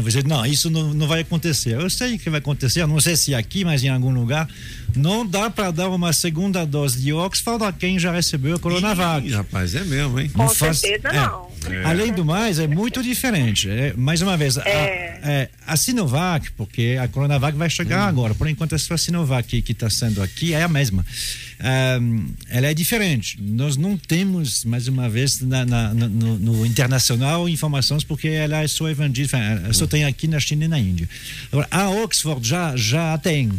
dizer, 0.04 0.24
não, 0.28 0.44
isso 0.46 0.70
não, 0.70 0.94
não 0.94 1.06
vai 1.08 1.20
acontecer. 1.20 1.74
Eu 1.74 1.90
sei 1.90 2.18
que 2.18 2.30
vai 2.30 2.38
acontecer, 2.38 2.86
não 2.86 3.00
sei 3.00 3.16
se 3.16 3.34
aqui, 3.34 3.64
mas 3.64 3.82
em 3.82 3.88
algum 3.88 4.10
lugar. 4.12 4.48
Não 4.96 5.24
dá 5.26 5.50
para 5.50 5.70
dar 5.70 5.88
uma 5.90 6.12
segunda 6.14 6.64
dose 6.64 7.00
de 7.00 7.12
Oxford 7.12 7.62
a 7.62 7.72
quem 7.72 7.98
já 7.98 8.10
recebeu 8.10 8.56
a 8.56 8.58
Coronavac. 8.58 9.26
Ih, 9.26 9.32
rapaz, 9.32 9.74
é 9.74 9.84
mesmo, 9.84 10.18
hein? 10.18 10.28
Com 10.30 10.48
certeza 10.48 11.08
é. 11.08 11.12
não. 11.12 11.48
É. 11.70 11.84
Além 11.84 12.12
do 12.12 12.24
mais, 12.24 12.58
é 12.58 12.66
muito 12.66 13.02
diferente. 13.02 13.68
É, 13.68 13.92
mais 13.96 14.22
uma 14.22 14.36
vez, 14.36 14.56
a, 14.56 14.62
É. 14.66 15.20
é, 15.22 15.48
a 15.66 15.76
Sinovac, 15.76 16.50
porque 16.52 16.96
a 17.00 17.06
Coronavac 17.06 17.56
vai 17.56 17.68
chegar 17.68 18.06
Hum. 18.06 18.08
agora, 18.08 18.34
por 18.34 18.48
enquanto 18.48 18.74
a 18.74 18.78
sua 18.78 18.96
Sinovac 18.96 19.60
que 19.62 19.72
está 19.72 19.90
sendo 19.90 20.22
aqui 20.22 20.54
é 20.54 20.62
a 20.62 20.68
mesma. 20.68 21.04
Ela 22.48 22.68
é 22.68 22.74
diferente. 22.74 23.36
Nós 23.40 23.76
não 23.76 23.96
temos, 23.96 24.64
mais 24.64 24.86
uma 24.88 25.08
vez, 25.08 25.40
na, 25.40 25.64
na- 25.64 25.94
no, 25.94 26.38
no 26.38 26.66
internacional 26.66 27.48
informações, 27.48 28.04
porque 28.04 28.28
ela 28.28 28.62
é 28.62 28.68
só 28.68 28.88
evangélica, 28.88 29.36
enfim, 29.36 29.44
ela 29.64 29.72
só 29.72 29.86
tem 29.86 30.04
aqui 30.04 30.26
na 30.28 30.38
China 30.40 30.64
e 30.64 30.68
na 30.68 30.78
Índia. 30.78 31.08
Agora, 31.50 31.68
a 31.70 31.90
Oxford 31.90 32.46
já, 32.46 32.76
já 32.76 33.16
tem. 33.18 33.50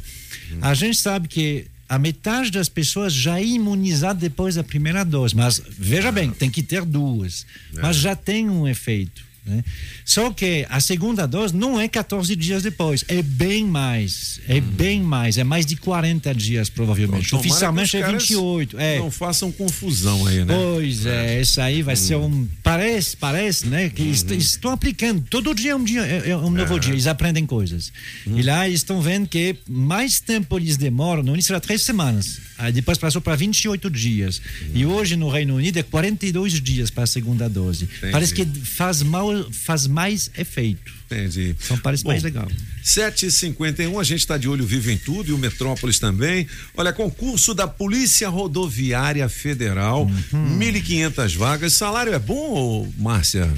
A 0.61 0.73
gente 0.73 0.97
sabe 0.97 1.27
que 1.27 1.65
a 1.87 1.97
metade 1.99 2.51
das 2.51 2.69
pessoas 2.69 3.11
já 3.13 3.39
é 3.39 3.43
imunizada 3.45 4.19
depois 4.19 4.55
da 4.55 4.63
primeira 4.63 5.03
dose, 5.03 5.35
mas 5.35 5.61
veja 5.77 6.11
bem, 6.11 6.29
tem 6.31 6.49
que 6.49 6.61
ter 6.63 6.83
duas. 6.85 7.45
Mas 7.81 7.97
já 7.97 8.15
tem 8.15 8.49
um 8.49 8.67
efeito. 8.67 9.28
Né? 9.49 9.63
Só 10.05 10.31
que 10.31 10.65
a 10.69 10.79
segunda 10.79 11.27
dose 11.27 11.55
não 11.55 11.79
é 11.79 11.87
14 11.87 12.35
dias 12.35 12.63
depois, 12.63 13.03
é 13.07 13.21
bem 13.21 13.65
mais. 13.65 14.39
É 14.47 14.61
bem 14.61 15.01
mais, 15.01 15.37
é 15.37 15.43
mais 15.43 15.65
de 15.65 15.75
40 15.75 16.33
dias, 16.33 16.69
provavelmente. 16.69 17.33
Oficialmente 17.35 17.97
é 17.97 18.01
caras 18.01 18.23
28. 18.23 18.79
É. 18.79 18.99
Não 18.99 19.11
façam 19.11 19.51
confusão 19.51 20.25
aí, 20.27 20.45
né? 20.45 20.53
Pois 20.53 21.05
é, 21.05 21.41
isso 21.41 21.59
aí 21.61 21.81
vai 21.81 21.95
ser 21.95 22.15
um. 22.15 22.47
Parece, 22.63 23.17
parece, 23.17 23.67
né? 23.67 23.89
Que 23.89 24.03
est- 24.03 24.31
estão 24.31 24.71
aplicando. 24.71 25.21
Todo 25.29 25.53
dia 25.53 25.71
é 25.71 25.75
um, 25.75 25.83
dia, 25.83 26.01
é 26.05 26.29
é 26.29 26.37
um 26.37 26.49
novo 26.51 26.75
É. 26.77 26.79
dia, 26.79 26.93
eles 26.93 27.07
aprendem 27.07 27.45
coisas. 27.45 27.91
E 28.27 28.41
lá 28.41 28.67
estão 28.69 29.01
vendo 29.01 29.27
que 29.27 29.55
mais 29.67 30.19
tempo 30.19 30.57
eles 30.57 30.77
demoram. 30.77 31.23
No 31.23 31.33
início 31.33 31.51
era 31.51 31.59
três 31.59 31.81
semanas, 31.81 32.39
aí 32.57 32.71
depois 32.71 32.97
passou 32.97 33.21
para 33.21 33.35
28 33.35 33.89
dias. 33.89 34.41
E 34.73 34.85
hoje 34.85 35.15
no 35.15 35.29
Reino 35.29 35.55
Unido 35.55 35.77
é 35.77 35.83
42 35.83 36.61
dias 36.61 36.89
para 36.89 37.03
a 37.03 37.07
segunda 37.07 37.49
dose. 37.49 37.87
Parece 38.11 38.33
que 38.33 38.45
faz, 38.45 39.01
mal, 39.01 39.29
faz 39.51 39.87
mais 39.87 40.29
efeito. 40.37 40.91
Entendi. 41.05 41.55
Então 41.63 41.77
parece 41.79 42.05
mais 42.05 42.21
legal. 42.23 42.47
7h51, 42.83 43.99
a 43.99 44.03
gente 44.03 44.19
está 44.19 44.37
de 44.37 44.47
olho 44.47 44.65
vivo 44.65 44.89
em 44.91 44.97
tudo 44.97 45.29
e 45.29 45.33
o 45.33 45.37
Metrópolis 45.37 45.99
também. 45.99 46.47
Olha, 46.75 46.91
concurso 46.93 47.53
da 47.53 47.67
Polícia 47.67 48.29
Rodoviária 48.29 49.27
Federal, 49.29 50.03
Uhum. 50.33 50.59
1.500 50.59 51.35
vagas. 51.35 51.73
Salário 51.73 52.13
é 52.13 52.19
bom, 52.19 52.91
Márcia? 52.97 53.51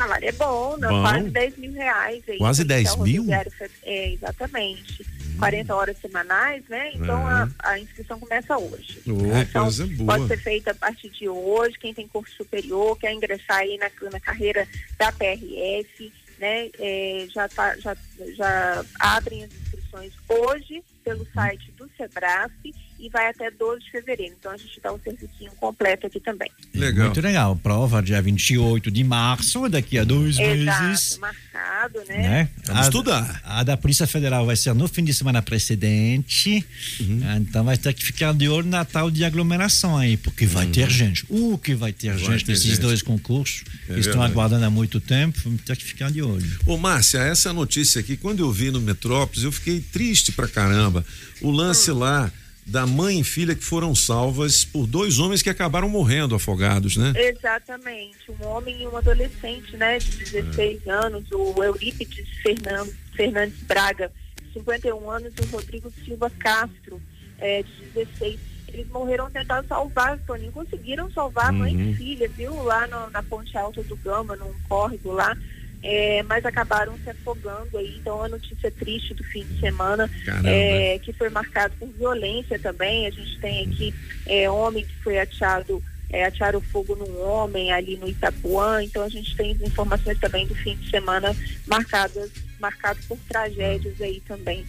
Salário 0.00 0.28
é 0.28 0.32
bom, 0.32 0.76
né? 0.78 0.88
Bom. 0.88 1.02
quase 1.02 1.30
10 1.30 1.58
mil 1.58 1.72
reais. 1.72 2.22
Aí, 2.28 2.38
Quase 2.38 2.64
policial 2.64 2.96
10 2.96 3.08
mil? 3.12 3.22
rodoviário 3.22 3.50
fe- 3.50 3.70
É, 3.82 4.12
exatamente. 4.12 5.06
40 5.38 5.74
horas 5.74 5.96
semanais, 5.98 6.62
né? 6.68 6.90
Então 6.94 7.26
a, 7.26 7.42
Aham. 7.42 7.54
a 7.60 7.78
inscrição 7.78 8.18
começa 8.20 8.56
hoje. 8.58 9.00
Ô, 9.06 9.12
então, 9.38 9.62
coisa 9.62 9.86
boa. 9.86 10.14
pode 10.16 10.28
ser 10.28 10.36
feita 10.38 10.70
a 10.70 10.74
partir 10.74 11.08
de 11.10 11.28
hoje. 11.28 11.78
Quem 11.78 11.94
tem 11.94 12.06
curso 12.08 12.34
superior, 12.36 12.98
quer 12.98 13.12
ingressar 13.12 13.58
aí 13.58 13.78
na, 13.78 13.90
na 14.10 14.20
carreira 14.20 14.66
da 14.98 15.10
PRF, 15.12 16.12
né? 16.38 16.68
É, 16.78 17.26
já, 17.32 17.48
tá, 17.48 17.76
já, 17.78 17.96
já 18.36 18.84
abrem 18.98 19.44
as 19.44 19.50
inscrições 19.52 20.12
hoje 20.28 20.82
pelo 21.04 21.26
site 21.32 21.70
do 21.72 21.90
Sebrasp 21.96 22.74
e 23.00 23.08
vai 23.08 23.28
até 23.28 23.50
12 23.50 23.84
de 23.84 23.90
fevereiro. 23.90 24.34
Então 24.38 24.52
a 24.52 24.56
gente 24.56 24.80
dá 24.80 24.92
o 24.92 25.00
servicinho 25.02 25.50
completo 25.58 26.06
aqui 26.06 26.20
também. 26.20 26.50
Legal. 26.74 27.06
Muito 27.06 27.20
legal. 27.20 27.56
Prova 27.56 28.02
dia 28.02 28.20
28 28.20 28.90
de 28.90 29.02
março, 29.02 29.68
daqui 29.68 29.98
a 29.98 30.04
dois 30.04 30.36
meses. 30.36 31.12
Exato, 31.12 31.20
marcado, 31.20 31.98
né? 32.08 32.16
né? 32.18 32.48
Vamos 32.66 32.80
a, 32.82 32.84
estudar. 32.84 33.40
A 33.44 33.62
da 33.62 33.76
Polícia 33.76 34.06
Federal 34.06 34.44
vai 34.44 34.56
ser 34.56 34.74
no 34.74 34.86
fim 34.86 35.02
de 35.04 35.14
semana 35.14 35.40
precedente. 35.40 36.64
Uhum. 37.00 37.20
Então 37.38 37.64
vai 37.64 37.76
ter 37.76 37.92
que 37.94 38.04
ficar 38.04 38.34
de 38.34 38.48
olho 38.48 38.66
na 38.68 38.84
tal 38.84 39.10
de 39.10 39.24
aglomeração 39.24 39.96
aí, 39.96 40.16
porque 40.16 40.46
vai 40.46 40.66
ter 40.66 40.90
gente. 40.90 41.24
O 41.28 41.56
que 41.58 41.74
vai 41.74 41.92
ter 41.92 42.10
Uhum. 42.10 42.18
Vai 42.18 42.32
gente 42.32 42.44
ter 42.46 42.52
nesses 42.52 42.66
gente. 42.66 42.80
dois 42.80 43.02
concursos 43.02 43.62
É 43.88 43.94
que 43.94 44.00
estão 44.00 44.14
verdade. 44.14 44.32
aguardando 44.32 44.64
há 44.64 44.70
muito 44.70 45.00
tempo. 45.00 45.38
Vamos 45.44 45.62
ter 45.62 45.76
que 45.76 45.84
ficar 45.84 46.10
de 46.10 46.22
olho. 46.22 46.46
Ô, 46.66 46.76
Márcia, 46.76 47.18
essa 47.18 47.52
notícia 47.52 48.00
aqui, 48.00 48.16
quando 48.16 48.40
eu 48.40 48.50
vi 48.52 48.70
no 48.70 48.80
Metrópolis, 48.80 49.44
eu 49.44 49.52
fiquei 49.52 49.80
triste 49.80 50.32
pra 50.32 50.48
caramba. 50.48 51.04
O 51.40 51.50
lance 51.50 51.90
lá 51.90 52.30
da 52.66 52.86
mãe 52.86 53.20
e 53.20 53.24
filha 53.24 53.54
que 53.54 53.64
foram 53.64 53.94
salvas 53.94 54.64
por 54.64 54.86
dois 54.86 55.18
homens 55.18 55.42
que 55.42 55.50
acabaram 55.50 55.88
morrendo 55.88 56.34
afogados, 56.34 56.96
né? 56.96 57.12
Exatamente, 57.16 58.30
um 58.30 58.46
homem 58.46 58.82
e 58.82 58.86
um 58.86 58.96
adolescente, 58.96 59.76
né, 59.76 59.98
de 59.98 60.16
16 60.30 60.86
anos, 60.86 61.24
o 61.32 61.62
Eurípides 61.64 62.28
Fernando, 62.42 62.92
Fernandes 63.14 63.58
Braga, 63.62 64.12
51 64.52 65.10
anos, 65.10 65.32
e 65.38 65.42
o 65.42 65.46
Rodrigo 65.50 65.92
Silva 66.04 66.30
Castro, 66.38 67.00
é, 67.38 67.62
de 67.62 67.70
16. 67.94 68.38
Eles 68.72 68.88
morreram 68.88 69.28
tentando 69.30 69.66
salvar, 69.66 70.16
Toninho, 70.20 70.52
conseguiram 70.52 71.10
salvar 71.10 71.52
mãe 71.52 71.74
Uhum. 71.74 71.90
e 71.90 71.94
filha, 71.96 72.28
viu, 72.28 72.54
lá 72.62 72.86
no- 72.86 73.10
na 73.10 73.20
Ponte 73.22 73.56
Alta 73.58 73.82
do 73.82 73.96
Gama, 73.96 74.36
num 74.36 74.52
córrego 74.68 75.10
lá, 75.12 75.36
é, 75.82 76.22
mas 76.24 76.44
acabaram 76.44 76.98
se 77.02 77.10
afogando 77.10 77.78
aí, 77.78 77.96
então 77.98 78.22
a 78.22 78.28
notícia 78.28 78.70
triste 78.70 79.14
do 79.14 79.24
fim 79.24 79.44
de 79.44 79.60
semana, 79.60 80.10
é, 80.44 80.98
que 81.02 81.12
foi 81.12 81.30
marcado 81.30 81.74
por 81.78 81.88
violência 81.88 82.58
também. 82.58 83.06
A 83.06 83.10
gente 83.10 83.38
tem 83.40 83.66
aqui 83.66 83.94
é, 84.26 84.50
homem 84.50 84.84
que 84.84 84.94
foi 85.02 85.18
ateado, 85.18 85.82
é, 86.10 86.26
atearam 86.26 86.60
fogo 86.60 86.94
num 86.94 87.22
homem 87.22 87.72
ali 87.72 87.96
no 87.96 88.08
Itapuã. 88.08 88.82
Então 88.82 89.02
a 89.02 89.08
gente 89.08 89.34
tem 89.34 89.52
informações 89.62 90.18
também 90.18 90.46
do 90.46 90.54
fim 90.54 90.76
de 90.76 90.90
semana 90.90 91.34
marcadas, 91.66 92.30
marcado 92.60 93.00
por 93.08 93.18
tragédias 93.28 93.98
aí 94.00 94.20
também. 94.28 94.66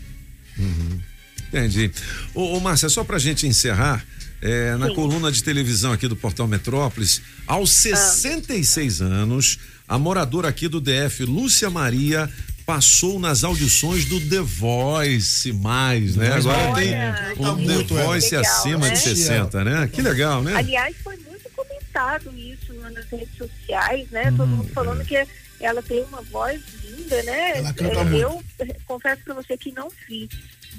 Entendi. 1.50 1.92
Ô, 2.34 2.56
ô 2.56 2.60
Márcia, 2.62 2.88
só 2.88 3.04
pra 3.04 3.20
gente 3.20 3.46
encerrar, 3.46 4.06
é, 4.42 4.76
na 4.78 4.90
coluna 4.94 5.30
de 5.30 5.44
televisão 5.44 5.92
aqui 5.92 6.08
do 6.08 6.16
Portal 6.16 6.48
Metrópolis, 6.48 7.22
aos 7.46 7.72
66 7.72 9.02
anos, 9.02 9.60
a 9.92 10.00
moradora 10.00 10.48
aqui 10.48 10.68
do 10.70 10.80
DF, 10.80 11.26
Lúcia 11.26 11.70
Maria, 11.70 12.30
passou 12.66 13.20
nas 13.20 13.44
audições 13.44 14.06
do 14.06 14.22
The 14.22 14.40
Voice 14.40 15.52
mais, 15.52 16.16
né? 16.16 16.32
Agora 16.34 16.70
mais, 16.72 16.86
tem 16.88 16.94
o 16.94 17.44
Tá 17.44 17.56
The 17.56 17.62
muito, 17.76 17.98
é. 17.98 18.04
Voice 18.06 18.36
Legal, 18.36 18.52
acima 18.58 18.88
né? 18.88 18.94
de 18.94 19.00
60, 19.00 19.64
né? 19.66 19.90
Que 19.92 20.02
legal, 20.02 20.42
né? 20.42 20.56
Aliás, 20.56 20.96
foi 21.04 21.18
muito 21.18 21.50
comentado 21.56 22.32
isso 22.38 22.74
nas 22.76 23.06
redes 23.10 23.36
sociais, 23.38 24.10
né? 24.12 24.32
Todo 24.38 24.48
mundo 24.48 24.70
falando 24.74 25.04
que 25.04 25.22
ela 25.60 25.82
tem 25.84 26.02
uma 26.06 26.22
voz 26.22 26.62
linda, 26.86 27.22
né? 27.24 27.58
Ela 27.58 27.74
canta 27.74 28.00
É, 28.00 28.04
muito. 28.06 28.16
eu 28.22 28.44
confesso 28.86 29.22
pra 29.26 29.34
você 29.36 29.58
que 29.58 29.72
não 29.74 29.90
vi, 30.08 30.30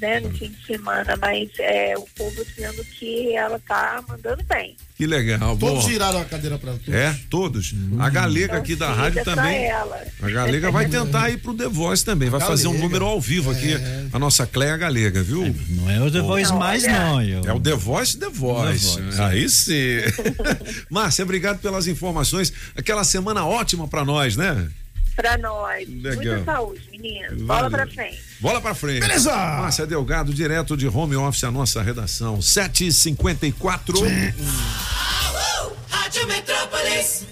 né, 0.01 0.20
no 0.20 0.30
fim 0.30 0.51
de 0.51 0.66
semana, 0.66 1.16
mas 1.20 1.49
é, 1.59 1.95
o 1.97 2.07
povo 2.16 2.45
dizendo 2.45 2.84
que 2.84 3.34
ela 3.36 3.59
tá 3.61 4.03
mandando 4.09 4.43
bem. 4.45 4.76
Que 4.97 5.07
legal. 5.07 5.57
Todos 5.57 5.82
bom. 5.84 5.88
viraram 5.88 6.20
a 6.20 6.24
cadeira 6.24 6.59
pra 6.59 6.74
tu. 6.74 6.93
É, 6.93 7.18
todos. 7.28 7.74
A 7.99 8.09
galega 8.09 8.57
aqui 8.59 8.76
da 8.76 8.93
rádio 8.93 9.24
Torcida 9.24 9.34
pra 9.34 9.43
também. 9.43 9.64
ela. 9.64 10.03
A 10.22 10.30
Galega 10.30 10.70
vai 10.70 10.88
tentar 10.88 11.30
ir 11.30 11.38
pro 11.38 11.55
The 11.55 11.68
Voice 11.68 12.05
também. 12.05 12.28
Vai 12.30 12.40
fazer 12.40 12.68
um 12.68 12.78
número 12.78 13.05
ao 13.05 13.20
vivo 13.20 13.51
aqui. 13.51 13.74
A 14.12 14.18
nossa 14.18 14.47
Cleia 14.47 14.76
Galega, 14.76 15.22
viu? 15.22 15.55
Não 15.70 15.90
é 15.90 16.01
o 16.01 16.11
The 16.11 16.20
Voice 16.20 16.53
mais, 16.53 16.84
não. 16.84 17.22
Eu... 17.22 17.45
É 17.45 17.53
o 17.53 17.61
The 17.61 17.74
Voice, 17.74 18.16
The 18.16 18.28
Voice. 18.28 18.97
The 18.97 19.03
Voice, 19.03 19.20
Aí 19.20 19.49
sim. 19.49 19.99
Márcia, 20.88 21.24
obrigado 21.24 21.59
pelas 21.61 21.86
informações. 21.86 22.53
Aquela 22.76 23.03
semana 23.03 23.45
ótima 23.45 23.88
pra 23.88 24.05
nós, 24.05 24.36
né? 24.36 24.68
Pra 25.16 25.36
nós. 25.36 25.88
Legal. 25.88 26.36
Muita 26.36 26.45
saúde, 26.45 26.80
meninas. 27.03 27.42
Bola 27.42 27.70
pra 27.70 27.86
frente. 27.86 28.20
Bola 28.40 28.61
pra 28.61 28.74
frente. 28.74 29.00
Beleza! 29.00 29.32
Márcia 29.32 29.86
Delgado, 29.86 30.32
direto 30.32 30.76
de 30.76 30.86
home 30.88 31.16
office, 31.16 31.44
a 31.44 31.50
nossa 31.50 31.82
redação. 31.82 32.38
7h54. 32.38 33.94
Rádio 35.90 36.26
Metrópolis. 36.26 37.26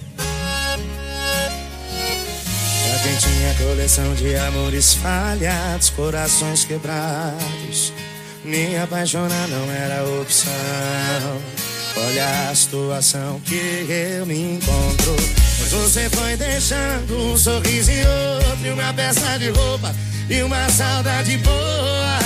Pra 2.88 2.98
quem 3.02 3.16
tinha 3.16 3.54
coleção 3.54 4.14
de 4.14 4.34
amores 4.36 4.94
falhados, 4.94 5.90
corações 5.90 6.64
quebrados, 6.64 7.92
me 8.44 8.76
apaixonar 8.76 9.48
não 9.48 9.70
era 9.70 10.04
opção. 10.20 10.50
Olha 11.96 12.50
a 12.50 12.54
situação 12.54 13.40
que 13.40 13.86
eu 13.88 14.26
me 14.26 14.54
encontro. 14.56 15.16
Mas 15.60 15.72
você 15.72 16.08
foi 16.10 16.36
deixando 16.36 17.32
um 17.32 17.36
sorriso 17.36 17.90
e 17.90 18.00
outro, 18.00 18.66
e 18.66 18.70
uma 18.70 18.92
peça 18.94 19.38
de 19.38 19.50
roupa 19.50 19.94
e 20.28 20.42
uma 20.42 20.68
saudade 20.70 21.36
boa. 21.38 22.18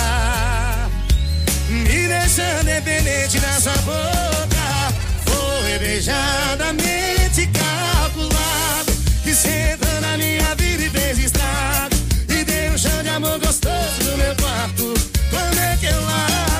Me 1.69 2.07
deixando 2.07 2.65
dependente 2.65 3.39
da 3.39 3.59
sua 3.59 3.77
boca. 3.77 4.93
Foi 5.25 5.79
beijadamente 5.79 7.47
calculado. 7.47 8.91
Que 9.23 9.33
cê 9.33 9.73
entrou 9.73 10.01
na 10.01 10.17
minha 10.17 10.55
vida 10.55 10.83
e 10.83 10.89
fez 10.89 11.17
estrago. 11.19 11.95
E 12.29 12.43
deu 12.43 12.71
um 12.73 12.77
chão 12.77 13.03
de 13.03 13.09
amor 13.09 13.39
gostoso 13.39 14.03
no 14.03 14.17
meu 14.17 14.35
quarto. 14.35 14.93
Quando 15.31 15.59
é 15.59 15.77
que 15.79 15.87
eu 15.87 16.01
largo? 16.01 16.54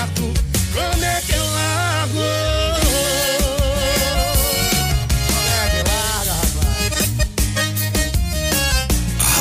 gato, 0.00 0.32
como 0.72 1.04
é 1.04 1.20
que 1.20 1.32
é 1.32 1.36
rapaz. 1.36 2.40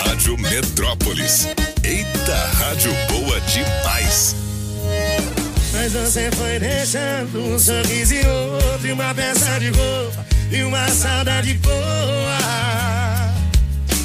Rádio 0.06 0.38
Metrópolis. 0.38 1.48
Eita, 1.84 2.50
rádio 2.60 2.92
boa 3.08 3.40
demais. 3.42 4.36
Mas 5.72 5.94
você 5.94 6.30
foi 6.32 6.60
deixando 6.60 7.40
um 7.40 7.58
sorriso 7.58 8.16
e 8.16 8.26
outro, 8.28 8.88
e 8.88 8.92
uma 8.92 9.14
peça 9.14 9.60
de 9.60 9.70
roupa, 9.70 10.26
e 10.52 10.64
uma 10.64 10.88
saudade 10.90 11.54
boa. 11.56 12.38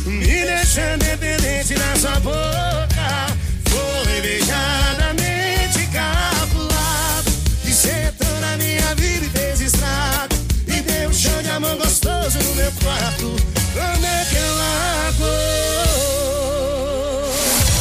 Me 0.07 0.45
deixando 0.45 1.05
dependente 1.05 1.75
da 1.75 1.97
sua 1.97 2.21
boca, 2.21 3.27
foi 3.67 4.21
beijar. 4.21 4.94
E 11.25 11.27
um 11.27 11.31
chão 11.31 11.43
de 11.43 11.51
amor 11.51 11.77
gostoso 11.77 12.39
no 12.39 12.55
meu 12.55 12.71
quarto. 12.73 13.37
Como 13.73 14.07
é 14.07 14.25
que 14.27 14.37
eu 14.37 14.55
largo? 14.57 15.25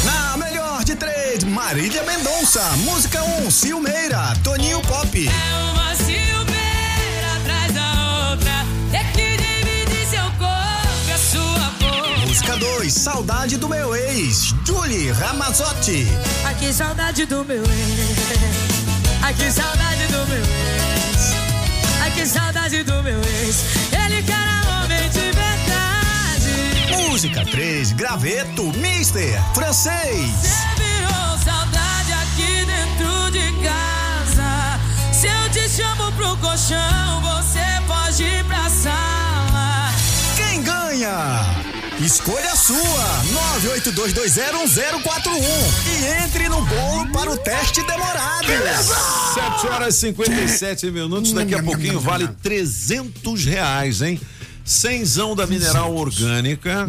Na 0.06 0.38
melhor 0.38 0.84
de 0.86 0.96
três, 0.96 1.44
Marília 1.44 2.04
Mendonça. 2.04 2.62
Música 2.78 3.22
1, 3.22 3.46
um, 3.46 3.52
Silmeira, 3.52 4.34
Toninho 4.44 4.82
Pop. 4.84 5.28
É 5.28 5.72
uma 5.72 5.94
ciumeira 5.96 7.36
atrás 7.42 7.74
da 7.74 8.32
outra. 8.32 8.66
É 8.94 9.04
que 9.12 9.36
divide 9.36 10.10
seu 10.10 10.24
corpo 10.40 10.88
e 11.08 11.12
a 11.12 11.18
sua 11.18 11.70
boca. 11.80 12.20
Música 12.26 12.56
2, 12.56 12.94
Saudade 12.94 13.58
do 13.58 13.68
meu 13.68 13.94
ex, 13.94 14.56
Julie 14.66 15.12
Ramazotti. 15.12 16.08
Ai, 16.46 16.56
que 16.56 16.72
saudade 16.72 17.26
do 17.26 17.44
meu 17.44 17.62
ex. 17.62 17.70
Ai, 19.22 19.34
que 19.34 19.52
saudade 19.52 20.08
do 20.08 20.28
meu 20.28 20.38
ex. 20.38 21.43
Ai, 22.04 22.12
que 22.12 22.26
saudade 22.26 22.84
do 22.84 23.02
meu 23.02 23.18
ex. 23.18 23.64
Ele 23.94 24.22
que 24.24 24.32
era 24.34 24.84
homem 24.84 25.10
de 25.10 25.32
verdade. 25.32 27.10
Música 27.10 27.46
3, 27.46 27.94
Graveto, 27.94 28.64
Mister, 28.78 29.42
Francês. 29.54 30.30
Você 30.36 30.84
virou 30.84 31.38
saudade 31.38 32.12
aqui 32.12 32.66
dentro 32.66 33.32
de 33.32 33.54
casa. 33.64 34.80
Se 35.14 35.28
eu 35.28 35.50
te 35.52 35.70
chamo 35.70 36.12
pro 36.12 36.36
colchão, 36.40 37.22
você 37.22 37.64
pode 37.88 38.22
ir 38.22 38.44
pra 38.44 38.70
sala. 38.70 39.90
Quem 40.36 40.62
ganha? 40.62 41.63
Escolha 42.04 42.52
a 42.52 42.56
sua, 42.58 43.24
982201041 43.62 45.40
e 45.88 46.24
entre 46.26 46.50
no 46.50 46.62
bolo 46.66 47.08
para 47.14 47.32
o 47.32 47.38
teste 47.38 47.82
demorado. 47.84 48.46
7 49.34 49.68
horas 49.68 49.96
e 49.96 50.00
57 50.00 50.92
minutos, 50.92 51.32
daqui 51.32 51.56
a 51.56 51.64
pouquinho 51.64 52.02
vale 52.02 52.28
300 52.42 53.46
reais, 53.46 54.02
hein? 54.02 54.20
Cenzão 54.66 55.34
da 55.34 55.48
Mineral 55.48 55.96
Orgânica, 55.96 56.86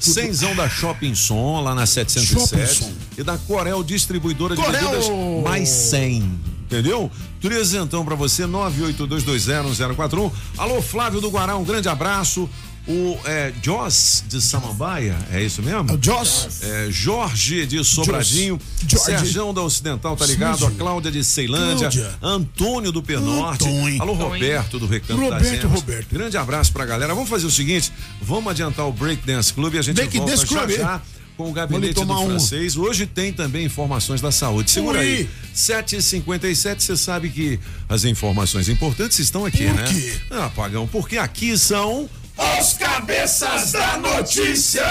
cenzão 0.00 0.56
da 0.56 0.66
Shopping 0.66 1.14
Som, 1.14 1.60
lá 1.60 1.74
na 1.74 1.84
707, 1.84 2.90
e 3.18 3.22
da 3.22 3.36
Corel 3.36 3.82
Distribuidora 3.84 4.56
de 4.56 4.62
Corel! 4.62 4.80
Bebidas, 4.80 5.08
mais 5.44 5.68
100. 5.68 6.58
Entendeu? 6.68 7.10
Trezentão 7.40 8.04
pra 8.04 8.14
você, 8.14 8.44
982201041. 8.44 10.30
Alô, 10.58 10.82
Flávio 10.82 11.18
do 11.18 11.30
Guará, 11.30 11.56
um 11.56 11.64
grande 11.64 11.88
abraço. 11.88 12.46
O 12.88 13.18
é, 13.26 13.52
Joss 13.62 14.24
de 14.26 14.40
Samambaia, 14.40 15.14
é 15.30 15.42
isso 15.42 15.62
mesmo? 15.62 15.92
O 15.94 15.98
Joss. 16.02 16.62
É, 16.62 16.86
Jorge 16.90 17.66
de 17.66 17.84
Sobradinho, 17.84 18.58
Jorge. 18.86 19.04
Serjão 19.04 19.52
da 19.52 19.60
Ocidental, 19.60 20.16
tá 20.16 20.24
ligado? 20.24 20.64
A 20.66 20.70
Cláudia 20.70 21.10
de 21.10 21.22
Ceilândia, 21.22 21.90
Cláudia. 21.90 22.18
Antônio 22.22 22.90
do 22.90 23.02
Penorte, 23.02 23.68
Antônio. 23.68 24.02
alô 24.02 24.14
Roberto 24.14 24.78
do 24.78 24.86
Recanto 24.86 25.20
das 25.20 25.42
Roberto, 25.42 25.64
Emas. 25.66 25.80
Roberto. 25.80 26.06
Grande 26.10 26.38
abraço 26.38 26.72
pra 26.72 26.86
galera. 26.86 27.14
Vamos 27.14 27.28
fazer 27.28 27.46
o 27.46 27.50
seguinte, 27.50 27.92
vamos 28.22 28.50
adiantar 28.50 28.88
o 28.88 28.92
Break 28.92 29.26
Dance 29.26 29.52
Club 29.52 29.74
e 29.74 29.78
a 29.78 29.82
gente 29.82 29.96
Break 29.96 30.16
volta 30.16 30.46
já 30.46 30.68
já 30.68 31.02
com 31.36 31.50
o 31.50 31.52
gabinete 31.52 31.94
Vou 31.94 32.04
do 32.04 32.08
tomar 32.08 32.20
um. 32.20 32.26
francês. 32.30 32.74
Hoje 32.76 33.06
tem 33.06 33.32
também 33.32 33.66
informações 33.66 34.20
da 34.20 34.32
saúde. 34.32 34.70
Segura 34.70 34.98
Ui. 34.98 35.04
aí. 35.04 35.28
7h57, 35.54 36.80
você 36.80 36.96
sabe 36.96 37.28
que 37.28 37.60
as 37.88 38.04
informações 38.04 38.68
importantes 38.68 39.18
estão 39.18 39.44
aqui, 39.46 39.66
Por 39.66 39.74
né? 39.74 39.84
quê? 39.92 40.12
Ah, 40.30 40.50
Pagão, 40.54 40.86
porque 40.88 41.16
aqui 41.16 41.56
são 41.56 42.08
Os 42.38 42.74
cabeças 42.74 43.72
da 43.72 43.96
notícia. 43.98 44.84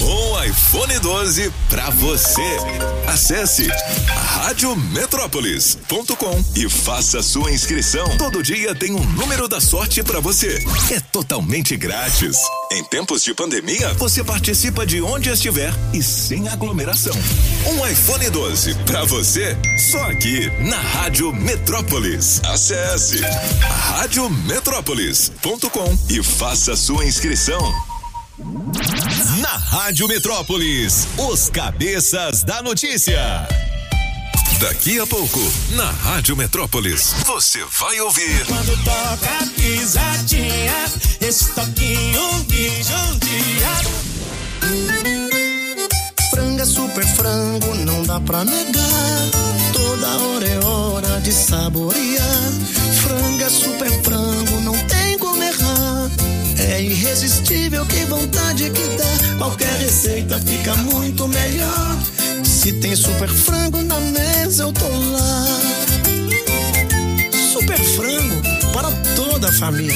Um 0.00 0.44
iPhone 0.44 0.96
12 1.00 1.52
pra 1.68 1.90
você. 1.90 2.40
Acesse 3.08 3.66
radiometrópolis.com 4.06 6.44
e 6.54 6.68
faça 6.68 7.22
sua 7.24 7.50
inscrição. 7.50 8.06
Todo 8.18 8.40
dia 8.42 8.72
tem 8.74 8.94
um 8.94 9.02
número 9.14 9.48
da 9.48 9.58
sorte 9.60 10.02
pra 10.04 10.20
você. 10.20 10.62
É 10.92 11.00
totalmente 11.00 11.76
grátis. 11.76 12.36
Em 12.70 12.84
tempos 12.84 13.24
de 13.24 13.34
pandemia, 13.34 13.92
você 13.94 14.22
participa 14.22 14.86
de 14.86 15.02
onde 15.02 15.28
estiver 15.30 15.72
e 15.92 16.00
sem 16.02 16.48
aglomeração. 16.48 17.14
Um 17.66 17.84
iPhone 17.86 18.30
12 18.30 18.74
pra 18.86 19.04
você, 19.04 19.56
só 19.90 20.02
aqui 20.04 20.48
na 20.60 20.78
Rádio 20.78 21.32
Metrópolis. 21.32 22.40
Acesse 22.44 23.20
radiometrópolis.com 23.60 25.95
e 26.08 26.22
faça 26.22 26.76
sua 26.76 27.04
inscrição. 27.04 27.60
Na 29.40 29.56
Rádio 29.56 30.06
Metrópolis, 30.08 31.06
os 31.16 31.48
cabeças 31.48 32.44
da 32.44 32.62
notícia. 32.62 33.48
Daqui 34.60 34.98
a 34.98 35.06
pouco, 35.06 35.40
na 35.70 35.90
Rádio 35.90 36.36
Metrópolis, 36.36 37.14
você 37.26 37.62
vai 37.78 38.00
ouvir. 38.00 38.46
Quando 38.46 38.76
toca 38.84 39.46
pisadinha, 39.54 40.86
esse 41.20 41.52
toquinho 41.52 42.44
me 42.48 42.82
judia. 42.82 44.06
Frango 46.30 46.60
é 46.60 46.64
super 46.64 47.06
frango, 47.06 47.74
não 47.74 48.02
dá 48.02 48.18
pra 48.20 48.44
negar. 48.44 49.30
Toda 49.72 50.08
hora 50.18 50.46
é 50.46 50.64
hora 50.64 51.20
de 51.20 51.32
saborear. 51.32 52.52
Frango 53.02 53.42
é 53.42 53.50
super 53.50 54.02
frango, 54.02 54.60
É 56.68 56.82
irresistível, 56.82 57.86
que 57.86 58.04
vontade 58.06 58.70
que 58.70 58.96
dá. 58.96 59.38
Qualquer 59.38 59.72
receita 59.78 60.38
fica 60.40 60.74
muito 60.76 61.28
melhor. 61.28 61.98
Se 62.44 62.72
tem 62.74 62.96
super 62.96 63.28
frango 63.28 63.82
na 63.82 64.00
mesa, 64.00 64.64
eu 64.64 64.72
tô 64.72 64.88
lá. 64.88 65.46
Super 67.52 67.78
frango 67.78 68.42
para 68.72 68.90
toda 69.14 69.48
a 69.48 69.52
família. 69.52 69.94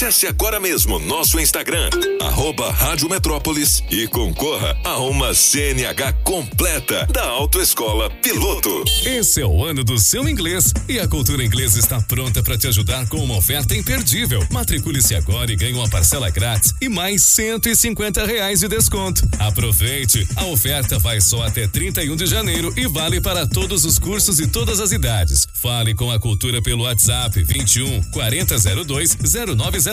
Acesse 0.00 0.26
agora 0.26 0.58
mesmo 0.58 0.98
nosso 0.98 1.38
Instagram, 1.38 1.90
arroba 2.22 2.72
Rádio 2.72 3.06
Metrópolis 3.06 3.84
e 3.90 4.08
concorra 4.08 4.74
a 4.82 4.96
uma 4.96 5.34
CNH 5.34 6.14
completa 6.24 7.06
da 7.12 7.24
Autoescola 7.24 8.08
Piloto. 8.08 8.82
Esse 9.04 9.42
é 9.42 9.46
o 9.46 9.62
ano 9.62 9.84
do 9.84 9.98
seu 9.98 10.26
inglês 10.26 10.72
e 10.88 10.98
a 10.98 11.06
Cultura 11.06 11.44
Inglesa 11.44 11.78
está 11.78 12.00
pronta 12.00 12.42
para 12.42 12.56
te 12.56 12.66
ajudar 12.66 13.06
com 13.10 13.18
uma 13.18 13.36
oferta 13.36 13.76
imperdível. 13.76 14.42
Matricule-se 14.50 15.14
agora 15.14 15.52
e 15.52 15.56
ganhe 15.56 15.74
uma 15.74 15.90
parcela 15.90 16.30
grátis 16.30 16.72
e 16.80 16.88
mais 16.88 17.22
150 17.24 18.24
reais 18.24 18.60
de 18.60 18.68
desconto. 18.68 19.28
Aproveite! 19.38 20.26
A 20.34 20.46
oferta 20.46 20.98
vai 20.98 21.20
só 21.20 21.42
até 21.42 21.68
31 21.68 22.16
de 22.16 22.24
janeiro 22.24 22.72
e 22.74 22.86
vale 22.86 23.20
para 23.20 23.46
todos 23.46 23.84
os 23.84 23.98
cursos 23.98 24.40
e 24.40 24.46
todas 24.46 24.80
as 24.80 24.92
idades. 24.92 25.46
Fale 25.52 25.94
com 25.94 26.10
a 26.10 26.18
Cultura 26.18 26.62
pelo 26.62 26.84
WhatsApp 26.84 27.42
21 27.42 28.04
4002 28.04 29.18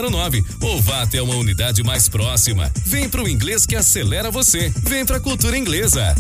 0909 0.02 0.44
ou 0.62 0.82
vá 0.82 1.02
até 1.02 1.22
uma 1.22 1.36
unidade 1.36 1.84
mais 1.84 2.08
próxima. 2.08 2.72
Vem 2.86 3.10
pro 3.10 3.28
inglês 3.28 3.66
que 3.66 3.76
acelera 3.76 4.30
você. 4.30 4.72
Vem 4.84 5.06
pra 5.06 5.20
Cultura 5.20 5.58
Inglesa. 5.58 6.16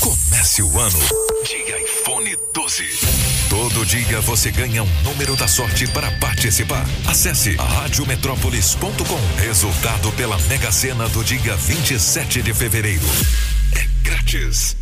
Comece 0.00 0.62
o 0.62 0.78
ano 0.78 0.98
de 1.44 1.56
iPhone 1.84 2.36
12. 2.54 2.84
Todo 3.48 3.86
dia 3.86 4.20
você 4.22 4.50
ganha 4.50 4.82
um 4.82 5.02
número 5.02 5.36
da 5.36 5.48
sorte 5.48 5.86
para 5.88 6.10
participar. 6.18 6.86
Acesse 7.06 7.54
radiometrópolis.com. 7.56 9.40
Resultado 9.40 10.12
pela 10.12 10.38
Mega 10.48 10.72
Sena 10.72 11.08
do 11.08 11.22
dia 11.22 11.56
27 11.56 12.42
de 12.42 12.54
fevereiro. 12.54 13.06
É 13.74 13.86
grátis. 14.02 14.76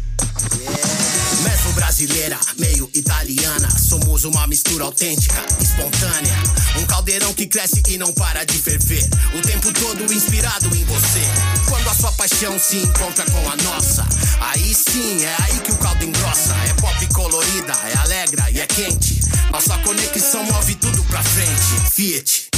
Mesmo 1.42 1.72
brasileira, 1.74 2.38
meio 2.58 2.90
italiana. 2.94 3.68
Somos 3.70 4.24
uma 4.24 4.46
mistura 4.46 4.84
autêntica, 4.84 5.44
espontânea. 5.60 6.36
Um 6.78 6.84
caldeirão 6.86 7.32
que 7.34 7.46
cresce 7.46 7.82
e 7.88 7.98
não 7.98 8.12
para 8.12 8.44
de 8.44 8.58
ferver. 8.58 9.08
O 9.34 9.42
tempo 9.42 9.72
todo 9.72 10.12
inspirado 10.12 10.66
em 10.74 10.84
você. 10.84 11.22
Quando 11.68 11.88
a 11.88 11.94
sua 11.94 12.12
paixão 12.12 12.58
se 12.58 12.76
encontra 12.78 13.24
com 13.30 13.50
a 13.50 13.56
nossa, 13.56 14.06
aí 14.40 14.74
sim 14.74 15.24
é 15.24 15.36
aí 15.42 15.58
que 15.60 15.72
o 15.72 15.76
caldo 15.78 16.04
engrossa. 16.04 16.54
É 16.68 16.74
pop 16.74 17.06
colorida, 17.14 17.72
é 17.92 17.96
alegra 17.98 18.50
e 18.50 18.60
é 18.60 18.66
quente. 18.66 19.20
Nossa 19.50 19.78
conexão 19.78 20.44
move 20.44 20.74
tudo 20.76 21.02
pra 21.04 21.22
frente. 21.22 21.90
Fiat, 21.92 22.48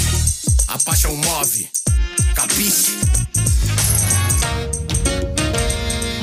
a 0.69 0.79
paixão 0.79 1.15
move. 1.17 1.69
Capiche? 2.35 2.99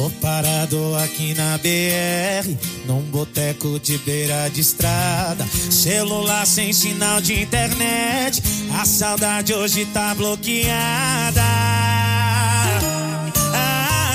Tô 0.00 0.08
parado 0.12 0.96
aqui 0.96 1.34
na 1.34 1.58
BR, 1.58 2.48
num 2.86 3.02
boteco 3.02 3.78
de 3.78 3.98
beira 3.98 4.48
de 4.48 4.62
estrada. 4.62 5.46
Celular 5.70 6.46
sem 6.46 6.72
sinal 6.72 7.20
de 7.20 7.42
internet, 7.42 8.42
a 8.80 8.86
saudade 8.86 9.52
hoje 9.52 9.84
tá 9.92 10.14
bloqueada. 10.14 11.42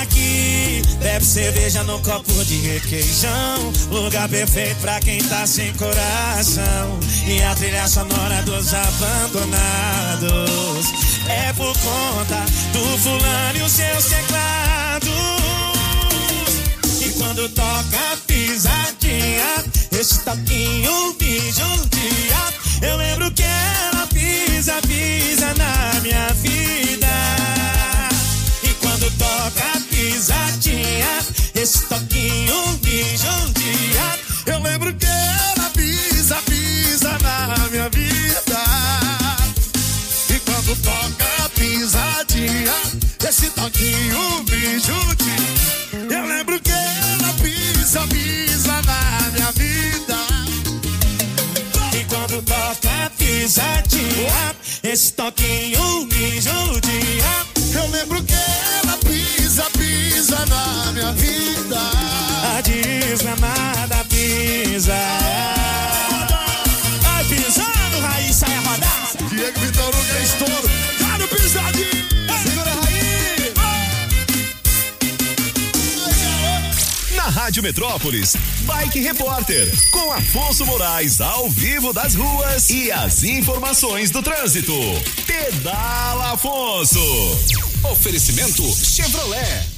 Aqui, 0.01 0.81
bebe 0.97 1.23
cerveja 1.23 1.83
no 1.83 1.99
copo 1.99 2.33
de 2.45 2.55
requeijão. 2.61 3.71
Lugar 3.91 4.27
perfeito 4.27 4.77
pra 4.77 4.99
quem 4.99 5.19
tá 5.19 5.45
sem 5.45 5.71
coração. 5.73 6.99
E 7.27 7.43
a 7.43 7.53
trilha 7.53 7.87
sonora 7.87 8.41
dos 8.41 8.73
abandonados 8.73 10.31
é 11.29 11.53
por 11.53 11.77
conta 11.77 12.43
do 12.73 12.97
fulano 12.97 13.59
e 13.59 13.61
os 13.61 13.71
seus 13.71 14.05
teclados. 14.05 15.34
Quando 17.35 17.49
toca 17.49 18.17
pisadinha, 18.27 19.65
esse 19.91 20.19
toquinho 20.19 21.13
me 21.19 21.51
judia. 21.51 22.53
Eu 22.81 22.95
lembro 22.95 23.29
que 23.29 23.43
ela 23.43 24.07
pisa, 24.07 24.75
pisa 24.87 25.53
na 25.55 25.99
minha 25.99 26.29
vida. 26.35 27.07
E 28.63 28.69
quando 28.75 29.11
toca 29.17 29.81
pisadinha, 29.89 31.19
esse 31.53 31.81
toquinho 31.87 32.79
me 32.81 33.03
judia. 33.17 34.19
Eu 34.45 34.59
lembro 34.63 34.93
que 34.93 35.05
ela 35.05 35.69
pisa, 35.71 36.37
pisa 36.43 37.17
na 37.21 37.67
minha 37.69 37.89
vida. 37.89 38.63
E 40.29 40.39
quando 40.39 40.73
toca 40.81 41.49
pisadinha, 41.49 42.73
esse 43.27 43.49
toquinho 43.49 44.45
me 44.49 44.79
judia. 44.79 45.84
Eu 45.95 46.25
lembro 46.27 46.59
que 46.59 46.71
ela 46.71 47.33
pisa, 47.41 48.01
pisa 48.07 48.81
na 48.81 49.31
minha 49.31 49.51
vida. 49.53 50.17
E 51.93 52.03
quando 52.05 52.41
toca 52.43 53.11
pisadinha, 53.17 54.55
esse 54.83 55.13
toquinho 55.13 56.05
me 56.07 56.41
judia. 56.41 57.45
Eu 57.73 57.89
lembro 57.91 58.21
que 58.23 58.33
ela 58.33 58.97
pisa, 58.97 59.63
pisa 59.77 60.45
na 60.47 60.91
minha 60.91 61.11
vida. 61.13 61.79
A 62.57 62.61
desgramada 62.61 64.05
pisa. 64.09 64.95
Rádio 77.45 77.61
Metrópolis, 77.61 78.35
Bike 78.61 78.99
Repórter, 79.01 79.71
com 79.91 80.11
Afonso 80.11 80.65
Moraes 80.65 81.21
ao 81.21 81.47
vivo 81.47 81.93
das 81.93 82.15
ruas 82.15 82.71
e 82.71 82.91
as 82.91 83.21
informações 83.21 84.09
do 84.09 84.23
trânsito. 84.23 84.73
Pedala 85.27 86.31
Afonso. 86.31 86.99
Oferecimento 87.83 88.63
Chevrolet. 88.63 89.74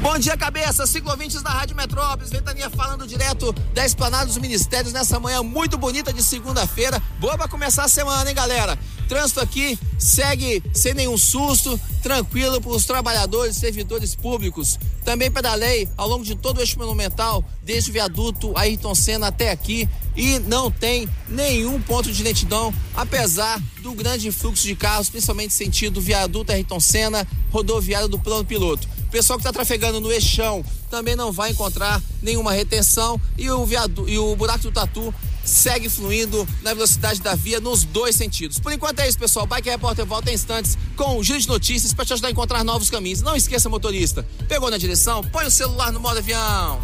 Bom 0.00 0.18
dia, 0.18 0.36
cabeça, 0.36 0.86
ciclovintes 0.86 1.42
da 1.42 1.50
Rádio 1.50 1.76
Metrópolis, 1.76 2.30
Ventania 2.30 2.68
falando 2.70 3.06
direto 3.06 3.52
da 3.72 3.84
Esplanada 3.86 4.26
dos 4.26 4.38
Ministérios 4.38 4.92
nessa 4.92 5.20
manhã 5.20 5.42
muito 5.42 5.78
bonita 5.78 6.12
de 6.12 6.22
segunda-feira. 6.22 7.00
Boa 7.20 7.36
pra 7.38 7.46
começar 7.46 7.84
a 7.84 7.88
semana, 7.88 8.28
hein, 8.28 8.34
galera? 8.34 8.78
Trânsito 9.08 9.40
aqui 9.40 9.78
segue 9.98 10.62
sem 10.74 10.94
nenhum 10.94 11.18
susto, 11.18 11.78
tranquilo 12.02 12.60
para 12.60 12.72
os 12.72 12.84
trabalhadores, 12.84 13.56
servidores 13.56 14.14
públicos. 14.14 14.78
Também 15.04 15.30
pedalei 15.30 15.88
ao 15.96 16.08
longo 16.08 16.24
de 16.24 16.34
todo 16.34 16.58
o 16.58 16.60
eixo 16.60 16.78
monumental, 16.78 17.44
desde 17.62 17.90
o 17.90 17.92
viaduto 17.92 18.52
Ayrton 18.56 18.94
Senna 18.94 19.28
até 19.28 19.50
aqui, 19.50 19.88
e 20.16 20.38
não 20.40 20.70
tem 20.70 21.08
nenhum 21.28 21.80
ponto 21.80 22.12
de 22.12 22.22
lentidão, 22.22 22.72
apesar 22.94 23.60
do 23.82 23.92
grande 23.92 24.30
fluxo 24.30 24.66
de 24.66 24.76
carros, 24.76 25.08
principalmente 25.08 25.54
sentido 25.54 26.00
viaduto 26.00 26.52
Ayrton 26.52 26.80
Senna, 26.80 27.26
rodoviária 27.50 28.08
do 28.08 28.18
plano 28.18 28.44
piloto. 28.44 28.88
Pessoal 29.10 29.38
que 29.38 29.42
está 29.42 29.52
trafegando 29.52 30.00
no 30.00 30.10
eixão 30.10 30.64
também 30.92 31.16
não 31.16 31.32
vai 31.32 31.50
encontrar 31.52 32.02
nenhuma 32.20 32.52
retenção 32.52 33.18
e 33.38 33.50
o, 33.50 33.64
viadu 33.64 34.06
e 34.06 34.18
o 34.18 34.36
buraco 34.36 34.64
do 34.64 34.70
tatu 34.70 35.12
segue 35.42 35.88
fluindo 35.88 36.46
na 36.62 36.74
velocidade 36.74 37.18
da 37.22 37.34
via 37.34 37.58
nos 37.60 37.82
dois 37.82 38.14
sentidos. 38.14 38.58
Por 38.58 38.70
enquanto 38.70 39.00
é 39.00 39.08
isso, 39.08 39.18
pessoal. 39.18 39.46
Bike 39.46 39.70
Repórter 39.70 40.04
volta 40.04 40.30
em 40.30 40.34
instantes 40.34 40.76
com 40.94 41.18
um 41.18 41.24
giro 41.24 41.40
de 41.40 41.48
notícias 41.48 41.94
para 41.94 42.04
te 42.04 42.12
ajudar 42.12 42.28
a 42.28 42.30
encontrar 42.30 42.62
novos 42.62 42.90
caminhos. 42.90 43.22
Não 43.22 43.34
esqueça, 43.34 43.70
motorista, 43.70 44.22
pegou 44.46 44.70
na 44.70 44.76
direção, 44.76 45.24
põe 45.24 45.46
o 45.46 45.50
celular 45.50 45.90
no 45.90 45.98
modo 45.98 46.18
avião. 46.18 46.78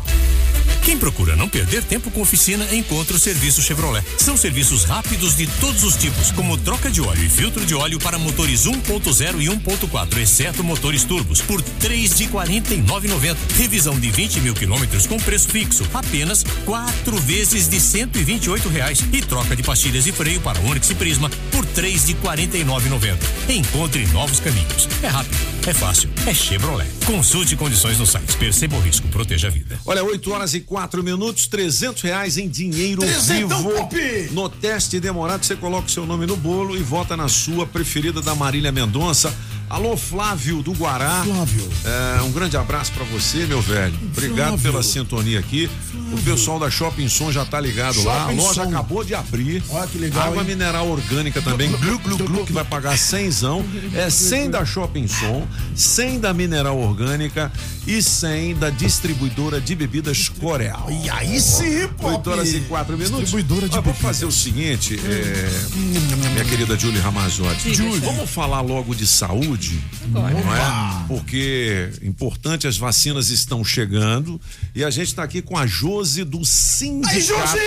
Quem 0.89 0.97
procura 0.97 1.37
não 1.37 1.51
perder 1.51 1.85
tempo 1.85 2.11
com 2.11 2.23
oficina, 2.23 2.67
encontra 2.75 3.15
o 3.15 3.19
serviço 3.19 3.61
Chevrolet. 3.61 4.03
São 4.17 4.39
serviços 4.39 4.85
rápidos 4.85 5.37
de 5.37 5.47
todos 5.61 5.85
os 5.85 5.97
tipos, 5.97 6.31
como 6.33 6.57
troca 6.57 6.91
de 6.91 7.03
óleo 7.03 7.23
e 7.23 7.29
filtro 7.29 7.67
de 7.67 7.75
óleo 7.75 7.99
para 7.99 8.19
motores 8.19 8.65
1.0 8.65 9.43
e 9.43 9.49
1.4, 9.49 10.17
exceto 10.17 10.65
motores 10.65 11.05
turbos, 11.05 11.43
por 11.43 11.61
três 11.61 12.17
de 12.17 12.27
49,90. 12.29 13.37
Revisão 13.59 13.98
de 13.99 14.11
20 14.11 14.41
mil 14.41 14.55
quilômetros 14.55 15.07
com 15.07 15.19
preço 15.19 15.49
fixo, 15.49 15.85
apenas 15.93 16.45
quatro 16.65 17.17
vezes 17.19 17.69
de 17.69 17.81
128 17.81 18.69
reais. 18.69 19.05
E 19.13 19.21
troca 19.21 19.55
de 19.55 19.63
pastilhas 19.63 20.07
e 20.07 20.13
freio 20.13 20.41
para 20.41 20.61
Onix 20.61 20.91
e 20.91 20.95
Prisma 20.95 21.31
por 21.51 21.65
três 21.67 22.07
de 22.07 22.15
49,90. 22.15 23.17
Encontre 23.49 24.07
novos 24.09 24.41
caminhos. 24.41 24.89
É 25.03 25.09
rápido, 25.09 25.37
é 25.67 25.75
fácil, 25.75 26.11
é 26.27 26.35
Chevrolet. 26.35 26.89
Consulte 27.07 27.57
condições 27.57 27.99
no 27.99 28.07
site. 28.07 28.37
Perceba 28.37 28.77
o 28.77 28.81
risco, 28.81 29.09
proteja 29.09 29.49
a 29.49 29.51
vida. 29.51 29.79
Olha, 29.87 30.03
8 30.05 30.33
horas 30.33 30.55
e 30.55 30.61
quatro 30.61 31.03
minutos, 31.03 31.47
300 31.47 32.03
reais 32.03 32.39
em 32.39 32.49
dinheiro 32.49 33.01
Trezentão, 33.01 33.59
vivo. 33.59 33.73
Pop! 33.73 34.29
No 34.33 34.49
teste 34.49 35.01
demorado, 35.01 35.45
você 35.45 35.57
coloca 35.57 35.87
o 35.87 35.91
seu 35.91 36.07
nome 36.07 36.27
no 36.27 36.37
bolo 36.37 36.77
e 36.77 36.83
vota 36.83 37.17
na 37.17 37.29
sua 37.29 37.67
preferida 37.67 38.21
da 38.21 38.35
Marília 38.35 38.73
Mendonça. 38.73 39.35
Alô, 39.71 39.97
Flávio 39.97 40.63
do 40.63 40.73
Guará. 40.73 41.23
Flávio. 41.25 41.69
É, 41.85 42.23
um 42.23 42.33
grande 42.33 42.57
abraço 42.57 42.91
pra 42.93 43.05
você, 43.05 43.45
meu 43.47 43.61
velho. 43.61 43.95
Obrigado 44.13 44.49
Flávio. 44.49 44.63
pela 44.73 44.83
sintonia 44.83 45.39
aqui. 45.39 45.69
O 46.13 46.19
pessoal 46.23 46.59
da 46.59 46.71
Shopping 46.71 47.09
Som 47.09 47.31
já 47.31 47.45
tá 47.45 47.61
ligado 47.61 48.03
lá. 48.03 48.15
A 48.15 48.21
Shopping 48.27 48.37
loja 48.37 48.63
Som. 48.65 48.69
acabou 48.71 49.05
de 49.05 49.15
abrir. 49.15 49.63
Olha 49.69 49.87
que 49.87 49.99
legal, 49.99 50.29
Água 50.29 50.43
hein? 50.43 50.49
mineral 50.49 50.89
orgânica 50.89 51.43
também. 51.43 51.71
Glu, 51.71 51.99
glu, 51.99 52.17
glu, 52.17 52.47
que 52.47 52.53
vai 52.53 52.65
pagar 52.65 52.97
cenzão. 52.97 53.63
É 53.95 54.09
100 54.09 54.51
da 54.51 54.65
Shopping 54.65 55.07
Som, 55.07 55.47
100 55.75 56.21
da 56.21 56.33
mineral 56.33 56.79
orgânica 56.79 57.53
e 57.89 58.03
100 58.03 58.57
da 58.57 58.69
distribuidora 58.69 59.59
de 59.59 59.75
bebidas 59.75 60.29
Coreal. 60.29 60.89
E 60.91 61.09
aí 61.09 61.41
sim, 61.41 61.89
pô. 61.97 62.09
8 62.09 62.31
horas 62.31 62.53
e 62.53 62.61
4 62.61 62.99
minutos. 62.99 63.21
Distribuidora 63.21 63.67
de 63.67 63.75
Olha, 63.75 63.83
Vamos 63.83 63.99
fazer 63.99 64.27
o 64.27 64.31
seguinte, 64.31 65.01
é, 65.03 66.29
minha 66.31 66.45
querida 66.45 66.79
Julie 66.79 67.01
Ramazotti. 67.01 67.73
Julie. 67.73 67.99
Vamos 68.01 68.29
falar 68.29 68.61
logo 68.61 68.95
de 68.95 69.07
saúde, 69.07 69.83
não 70.09 70.29
é? 70.29 71.07
Porque 71.09 71.91
importante, 72.03 72.67
as 72.67 72.77
vacinas 72.77 73.31
estão 73.31 73.65
chegando 73.65 74.39
e 74.75 74.85
a 74.85 74.91
gente 74.91 75.09
está 75.09 75.23
aqui 75.23 75.41
com 75.41 75.57
a 75.57 75.67
Jose 75.67 76.25
do 76.25 76.45
Sindicato 76.45 77.21
Josi! 77.21 77.59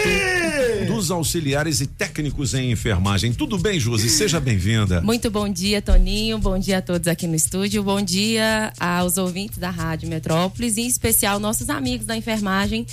Dos 0.85 1.11
Auxiliares 1.11 1.81
e 1.81 1.87
Técnicos 1.87 2.53
em 2.53 2.71
Enfermagem. 2.71 3.33
Tudo 3.33 3.57
bem, 3.57 3.79
Josi? 3.79 4.09
Seja 4.09 4.39
bem-vinda. 4.39 5.01
Muito 5.01 5.29
bom 5.29 5.47
dia, 5.47 5.81
Toninho. 5.81 6.37
Bom 6.37 6.57
dia 6.57 6.79
a 6.79 6.81
todos 6.81 7.07
aqui 7.07 7.27
no 7.27 7.35
estúdio. 7.35 7.83
Bom 7.83 8.01
dia 8.01 8.73
aos 8.79 9.17
ouvintes 9.17 9.57
da 9.57 9.69
Rádio 9.69 10.09
Metrópolis, 10.09 10.77
em 10.77 10.87
especial 10.87 11.39
nossos 11.39 11.69
amigos 11.69 12.05
da 12.05 12.15
enfermagem. 12.15 12.85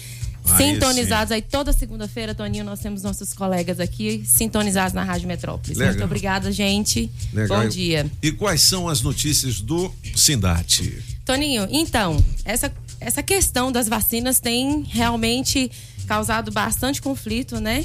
Aí 0.50 0.72
Sintonizados 0.72 1.32
aí 1.32 1.42
toda 1.42 1.72
segunda-feira, 1.72 2.34
Toninho, 2.34 2.64
nós 2.64 2.80
temos 2.80 3.02
nossos 3.02 3.32
colegas 3.32 3.80
aqui 3.80 4.22
sintonizados 4.24 4.94
na 4.94 5.04
Rádio 5.04 5.28
Metrópolis. 5.28 5.76
Legal. 5.76 5.94
Muito 5.94 6.04
obrigada, 6.04 6.50
gente. 6.50 7.10
Legal. 7.32 7.62
Bom 7.62 7.68
dia. 7.68 8.10
E 8.22 8.32
quais 8.32 8.62
são 8.62 8.88
as 8.88 9.02
notícias 9.02 9.60
do 9.60 9.92
Sindate? 10.14 11.02
Toninho, 11.24 11.68
então, 11.70 12.24
essa, 12.44 12.72
essa 13.00 13.22
questão 13.22 13.70
das 13.70 13.88
vacinas 13.88 14.40
tem 14.40 14.82
realmente 14.88 15.70
causado 16.08 16.50
bastante 16.50 17.00
conflito, 17.00 17.60
né? 17.60 17.84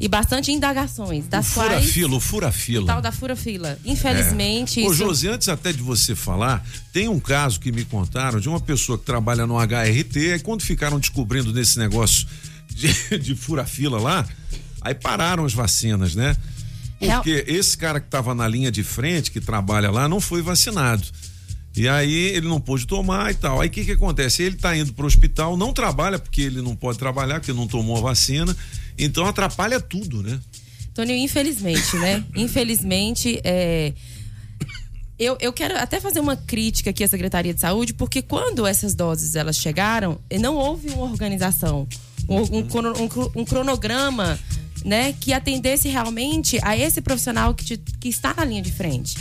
e 0.00 0.08
bastante 0.08 0.50
indagações, 0.50 1.28
das 1.28 1.50
Fura 1.52 1.68
quais 1.68 1.88
fila, 1.92 2.16
o 2.16 2.20
o 2.82 2.84
tal 2.84 3.00
da 3.00 3.12
fura-fila. 3.12 3.78
Infelizmente, 3.84 4.80
É. 4.82 4.88
Ô, 4.88 4.92
isso- 4.92 5.04
Josi, 5.04 5.28
antes 5.28 5.48
até 5.48 5.72
de 5.72 5.80
você 5.80 6.16
falar, 6.16 6.66
tem 6.92 7.06
um 7.06 7.20
caso 7.20 7.60
que 7.60 7.70
me 7.70 7.84
contaram 7.84 8.40
de 8.40 8.48
uma 8.48 8.58
pessoa 8.58 8.98
que 8.98 9.04
trabalha 9.04 9.46
no 9.46 9.56
HRT, 9.56 10.34
e 10.34 10.38
quando 10.40 10.62
ficaram 10.62 10.98
descobrindo 10.98 11.52
nesse 11.52 11.78
negócio 11.78 12.26
de, 12.74 12.88
de 13.20 13.36
fura-fila 13.36 14.00
lá, 14.00 14.26
aí 14.80 14.96
pararam 14.96 15.44
as 15.44 15.52
vacinas, 15.52 16.16
né? 16.16 16.36
Porque 17.16 17.44
esse 17.46 17.78
cara 17.78 18.00
que 18.00 18.06
estava 18.08 18.34
na 18.34 18.48
linha 18.48 18.70
de 18.72 18.82
frente, 18.82 19.30
que 19.30 19.40
trabalha 19.40 19.92
lá, 19.92 20.08
não 20.08 20.20
foi 20.20 20.42
vacinado. 20.42 21.04
E 21.76 21.88
aí 21.88 22.12
ele 22.12 22.46
não 22.48 22.60
pôde 22.60 22.86
tomar 22.86 23.30
e 23.30 23.34
tal. 23.34 23.60
Aí 23.60 23.68
o 23.68 23.70
que 23.70 23.84
que 23.84 23.92
acontece? 23.92 24.42
Ele 24.42 24.56
tá 24.56 24.76
indo 24.76 24.92
pro 24.92 25.06
hospital, 25.06 25.56
não 25.56 25.72
trabalha 25.72 26.18
porque 26.18 26.42
ele 26.42 26.60
não 26.60 26.76
pode 26.76 26.98
trabalhar, 26.98 27.40
porque 27.40 27.52
não 27.52 27.66
tomou 27.66 27.96
a 27.96 28.00
vacina. 28.00 28.54
Então 28.98 29.24
atrapalha 29.26 29.80
tudo, 29.80 30.22
né? 30.22 30.38
Toninho, 30.94 31.24
infelizmente, 31.24 31.96
né? 31.96 32.22
Infelizmente, 32.36 33.40
é, 33.42 33.94
eu, 35.18 35.36
eu 35.40 35.52
quero 35.52 35.76
até 35.78 36.00
fazer 36.00 36.20
uma 36.20 36.36
crítica 36.36 36.90
aqui 36.90 37.02
à 37.04 37.08
Secretaria 37.08 37.54
de 37.54 37.60
Saúde, 37.60 37.94
porque 37.94 38.20
quando 38.20 38.66
essas 38.66 38.94
doses 38.94 39.34
elas 39.36 39.56
chegaram, 39.56 40.20
não 40.40 40.54
houve 40.56 40.88
uma 40.90 41.04
organização, 41.04 41.88
um, 42.28 42.36
um 42.40 42.58
um 42.58 43.08
cro- 43.08 43.32
um 43.34 43.44
cronograma, 43.44 44.38
né, 44.84 45.14
que 45.18 45.32
atendesse 45.32 45.88
realmente 45.88 46.58
a 46.62 46.76
esse 46.76 47.00
profissional 47.00 47.54
que, 47.54 47.64
te- 47.64 47.82
que 48.00 48.08
está 48.08 48.34
na 48.34 48.44
linha 48.44 48.60
de 48.62 48.72
frente. 48.72 49.16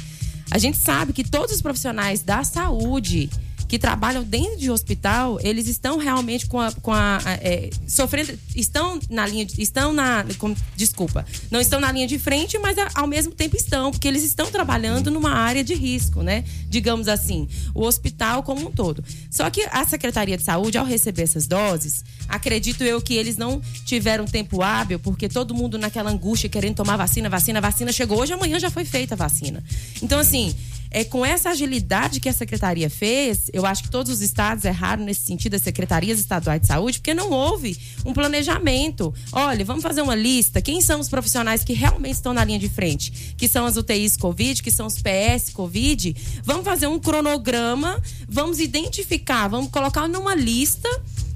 A 0.52 0.58
gente 0.58 0.78
sabe 0.78 1.14
que 1.14 1.24
todos 1.24 1.56
os 1.56 1.62
profissionais 1.62 2.22
da 2.22 2.43
saúde 2.43 3.30
que 3.72 3.80
trabalham 3.80 4.22
dentro 4.22 4.57
de 4.57 4.69
hospital, 4.69 5.39
eles 5.41 5.65
estão 5.65 5.97
realmente 5.97 6.45
com 6.45 6.59
a, 6.59 6.74
com 6.74 6.91
a, 6.91 7.19
é, 7.39 7.69
sofrendo, 7.88 8.38
estão 8.53 8.99
na 9.09 9.26
linha, 9.26 9.45
de- 9.45 9.61
estão 9.61 9.93
na, 9.93 10.26
com- 10.38 10.53
desculpa, 10.76 11.26
não 11.49 11.61
estão 11.61 11.80
na 11.80 11.89
linha 11.89 12.05
de 12.05 12.19
frente, 12.19 12.59
mas 12.59 12.76
ao 12.93 13.07
mesmo 13.07 13.32
tempo 13.32 13.55
estão, 13.55 13.89
porque 13.89 14.09
eles 14.09 14.24
estão 14.26 14.51
trabalhando 14.51 15.09
numa 15.09 15.32
área 15.32 15.63
de 15.63 15.74
risco, 15.74 16.22
né? 16.22 16.43
Digamos 16.69 17.07
assim, 17.07 17.47
o 17.74 17.84
hospital 17.86 18.43
como 18.43 18.67
um 18.67 18.72
todo. 18.72 19.01
Só 19.30 19.49
que 19.49 19.61
a 19.72 19.86
Secretaria 19.86 20.36
de 20.36 20.43
Saúde, 20.43 20.78
ao 20.78 20.86
receber 20.86 21.22
essas 21.22 21.47
doses, 21.47 22.03
acredito 22.28 22.84
eu 22.84 23.01
que 23.01 23.13
eles 23.13 23.38
não 23.38 23.61
tiveram 23.86 24.26
tempo 24.26 24.61
hábil, 24.61 24.99
porque 24.99 25.30
todo 25.30 25.55
mundo 25.55 25.78
naquela 25.78 26.11
angústia 26.11 26.49
querendo 26.49 26.76
tomar 26.76 26.97
vacina, 26.97 27.30
vacina, 27.30 27.61
vacina, 27.61 27.93
chegou 27.93 28.19
hoje, 28.19 28.34
amanhã 28.34 28.59
já 28.59 28.69
foi 28.69 28.84
feita 28.84 29.13
a 29.13 29.17
vacina. 29.17 29.63
Então, 30.01 30.19
assim, 30.19 30.53
é 30.92 31.06
com 31.06 31.26
essa 31.26 31.50
agilidade 31.50 32.20
que 32.20 32.28
a 32.28 32.34
secretaria 32.34 32.89
fez, 32.89 33.50
eu 33.54 33.66
acho 33.66 33.84
que 33.84 33.89
todos 33.89 34.12
os 34.12 34.22
estados 34.22 34.66
erraram 34.66 35.06
nesse 35.06 35.22
sentido, 35.22 35.56
as 35.56 35.62
secretarias 35.62 36.20
estaduais 36.20 36.62
de 36.62 36.68
saúde, 36.68 37.00
porque 37.00 37.14
não 37.14 37.32
houve 37.32 37.78
um 38.06 38.12
planejamento. 38.12 39.14
Olha, 39.32 39.64
vamos 39.64 39.82
fazer 39.82 40.02
uma 40.02 40.16
lista. 40.16 40.62
Quem 40.62 40.82
são 40.82 41.00
os 41.00 41.08
profissionais 41.08 41.64
que 41.64 41.74
realmente 41.74 42.16
estão 42.16 42.34
na 42.34 42.44
linha 42.44 42.60
de 42.60 42.68
frente? 42.68 43.34
Que 43.38 43.48
são 43.48 43.66
as 43.66 43.78
UTIs 43.78 44.18
Covid, 44.18 44.62
que 44.62 44.70
são 44.70 44.86
os 44.86 44.96
PS 44.96 45.52
Covid. 45.54 46.14
Vamos 46.44 46.66
fazer 46.66 46.88
um 46.88 47.00
cronograma, 47.00 48.02
vamos 48.28 48.60
identificar, 48.60 49.48
vamos 49.48 49.72
colocar 49.72 50.10
numa 50.10 50.36
lista 50.36 50.89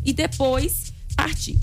e 0.04 0.12
depois 0.12 0.94
partir. 1.16 1.58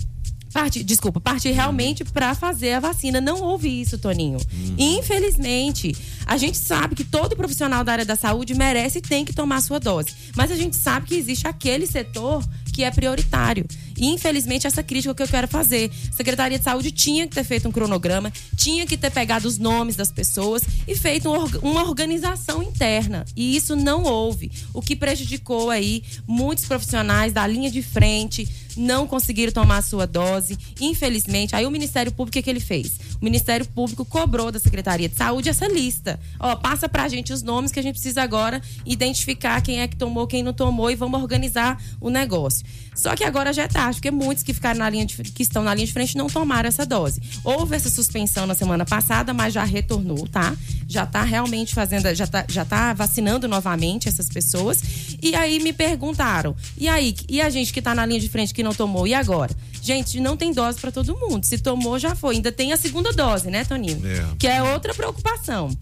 Partir, 0.53 0.85
desculpa, 0.85 1.21
partir 1.21 1.51
realmente 1.53 2.05
para 2.05 2.35
fazer 2.35 2.73
a 2.75 2.81
vacina. 2.81 3.21
Não 3.21 3.41
houve 3.41 3.69
isso, 3.81 3.99
Toninho. 3.99 4.39
Infelizmente, 4.79 5.97
a 6.27 6.37
gente 6.37 6.59
sabe 6.59 6.95
que 6.95 7.05
todo 7.05 7.37
profissional 7.37 7.83
da 7.83 7.93
área 7.93 8.05
da 8.05 8.17
saúde 8.17 8.55
merece 8.55 8.99
e 8.99 9.03
tem 9.03 9.25
que 9.25 9.33
tomar 9.33 9.57
a 9.57 9.61
sua 9.61 9.81
dose. 9.81 10.15
Mas 10.37 10.51
a 10.51 10.57
gente 10.57 10.77
sabe 10.77 11.07
que 11.07 11.15
existe 11.15 11.47
aquele 11.47 11.87
setor 11.87 12.45
que 12.73 12.83
é 12.83 12.91
prioritário. 12.91 13.67
E, 13.97 14.07
infelizmente, 14.07 14.67
essa 14.67 14.83
crítica 14.83 15.15
que 15.15 15.23
eu 15.23 15.29
quero 15.29 15.47
fazer. 15.47 15.91
A 16.09 16.17
Secretaria 16.17 16.59
de 16.59 16.65
Saúde 16.65 16.91
tinha 16.91 17.27
que 17.27 17.35
ter 17.35 17.45
feito 17.45 17.69
um 17.69 17.73
cronograma, 17.73 18.33
tinha 18.57 18.87
que 18.87 18.97
ter 18.97 19.11
pegado 19.11 19.47
os 19.47 19.59
nomes 19.59 19.95
das 19.95 20.11
pessoas 20.11 20.63
e 20.89 20.97
feito 20.97 21.31
um 21.31 21.43
uma 21.63 21.83
organização 21.85 22.63
interna. 22.63 23.25
E 23.37 23.57
isso 23.57 23.77
não 23.77 24.05
houve. 24.05 24.51
O 24.73 24.81
que 24.81 24.97
prejudicou 24.97 25.71
aí 25.71 26.03
muitos 26.27 26.65
profissionais 26.65 27.33
da 27.33 27.47
linha 27.47 27.71
de 27.71 27.83
frente, 27.83 28.49
não 28.77 29.07
conseguiram 29.07 29.53
tomar 29.53 29.79
a 29.79 29.83
sua 29.83 30.07
dose. 30.07 30.59
Infelizmente, 30.81 31.55
aí 31.55 31.67
o 31.67 31.71
Ministério 31.71 32.13
Público, 32.13 32.39
o 32.39 32.43
que, 32.43 32.51
ele 32.51 32.61
fez? 32.61 32.99
O 33.21 33.25
Ministério 33.25 33.67
Público 33.67 34.05
cobrou 34.05 34.51
da 34.51 34.59
Secretaria 34.59 35.09
de 35.09 35.17
Saúde 35.17 35.49
essa 35.49 35.67
lista. 35.67 36.19
Ó, 36.39 36.57
passa 36.57 36.89
pra 36.89 37.09
gente 37.09 37.33
os 37.33 37.43
nomes 37.43 37.73
que 37.73 37.79
a 37.79 37.83
gente 37.83 37.95
precisa 37.95 38.23
agora 38.23 38.61
identificar 38.85 39.61
quem 39.61 39.81
é 39.81 39.89
que 39.89 39.97
tomou, 39.97 40.27
quem 40.27 40.43
não 40.43 40.53
tomou 40.53 40.91
e 40.91 40.95
vamos 40.95 41.21
organizar 41.21 41.81
o 42.01 42.11
negócio. 42.11 42.65
Só 42.95 43.17
que 43.17 43.25
agora 43.25 43.53
já 43.53 43.63
é 43.63 43.69
tarde, 43.69 43.97
porque 43.97 44.11
muitos 44.11 44.45
que 44.45 44.53
ficaram 44.53 44.79
na 44.79 44.91
linha 44.91 45.07
de, 45.07 45.17
que 45.17 45.43
estão 45.43 45.65
na 45.65 45.75
linha 45.75 45.87
de 45.87 45.93
frente 45.93 46.17
não 46.17 46.27
tomaram 46.27 46.69
essa 46.69 46.85
dose. 46.85 47.23
Houve 47.43 47.75
essa 47.75 47.89
suspensão 47.89 48.47
na 48.47 48.55
semana 48.55 48.85
passada, 48.85 49.33
mas 49.33 49.55
já 49.55 49.65
retornou, 49.65 50.27
tá? 50.29 50.55
Já 50.87 51.07
tá 51.07 51.23
realmente 51.23 51.75
fazendo, 51.75 52.15
já 52.15 52.27
tá, 52.27 52.45
já 52.49 52.65
tá 52.65 52.93
vacinando 52.93 53.49
novamente 53.49 54.09
essas 54.09 54.29
pessoas. 54.29 54.83
E 55.23 55.35
aí 55.35 55.59
me 55.61 55.73
perguntaram: 55.73 56.55
"E 56.77 56.87
aí, 56.87 57.15
e 57.29 57.41
a 57.41 57.49
gente 57.49 57.73
que 57.73 57.81
tá 57.81 57.95
na 57.95 58.05
linha 58.05 58.21
de 58.21 58.29
frente 58.29 58.53
que 58.53 58.62
não 58.63 58.75
tomou, 58.75 59.07
e 59.07 59.15
agora?" 59.15 59.55
Gente, 59.83 60.21
não 60.21 60.37
tem 60.37 60.53
dose 60.53 60.79
para 60.79 60.93
todo 60.93 61.19
mundo. 61.19 61.45
Se 61.45 61.59
tomou, 61.59 61.99
já 61.99 62.15
foi. 62.15 62.37
Ainda 62.37 62.53
tem 62.53 62.73
a 62.73 62.77
segunda 62.77 63.13
dose, 63.13 63.51
né, 63.51 63.65
Toninho? 63.65 64.01
É. 64.07 64.37
Que 64.39 64.47
é 64.47 64.63
outra 64.63 64.95
preocupação. 64.95 65.77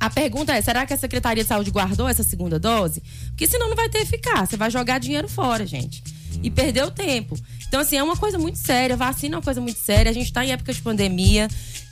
A 0.00 0.08
pergunta 0.08 0.56
é: 0.56 0.62
será 0.62 0.86
que 0.86 0.94
a 0.94 0.96
Secretaria 0.96 1.42
de 1.42 1.48
Saúde 1.48 1.70
guardou 1.70 2.08
essa 2.08 2.22
segunda 2.22 2.58
dose? 2.58 3.02
Porque 3.28 3.46
senão 3.46 3.68
não 3.68 3.76
vai 3.76 3.90
ter 3.90 3.98
eficácia, 3.98 4.56
vai 4.56 4.70
jogar 4.70 4.98
dinheiro 4.98 5.28
fora, 5.28 5.66
gente. 5.66 6.02
E 6.42 6.50
perdeu 6.50 6.90
tempo. 6.90 7.36
Então, 7.68 7.80
assim, 7.80 7.96
é 7.96 8.02
uma 8.02 8.16
coisa 8.16 8.38
muito 8.38 8.56
séria. 8.56 8.96
Vacina 8.96 9.34
é 9.34 9.38
uma 9.38 9.42
coisa 9.42 9.60
muito 9.60 9.78
séria. 9.78 10.10
A 10.10 10.14
gente 10.14 10.26
está 10.26 10.44
em 10.44 10.52
época 10.52 10.72
de 10.72 10.80
pandemia. 10.80 11.48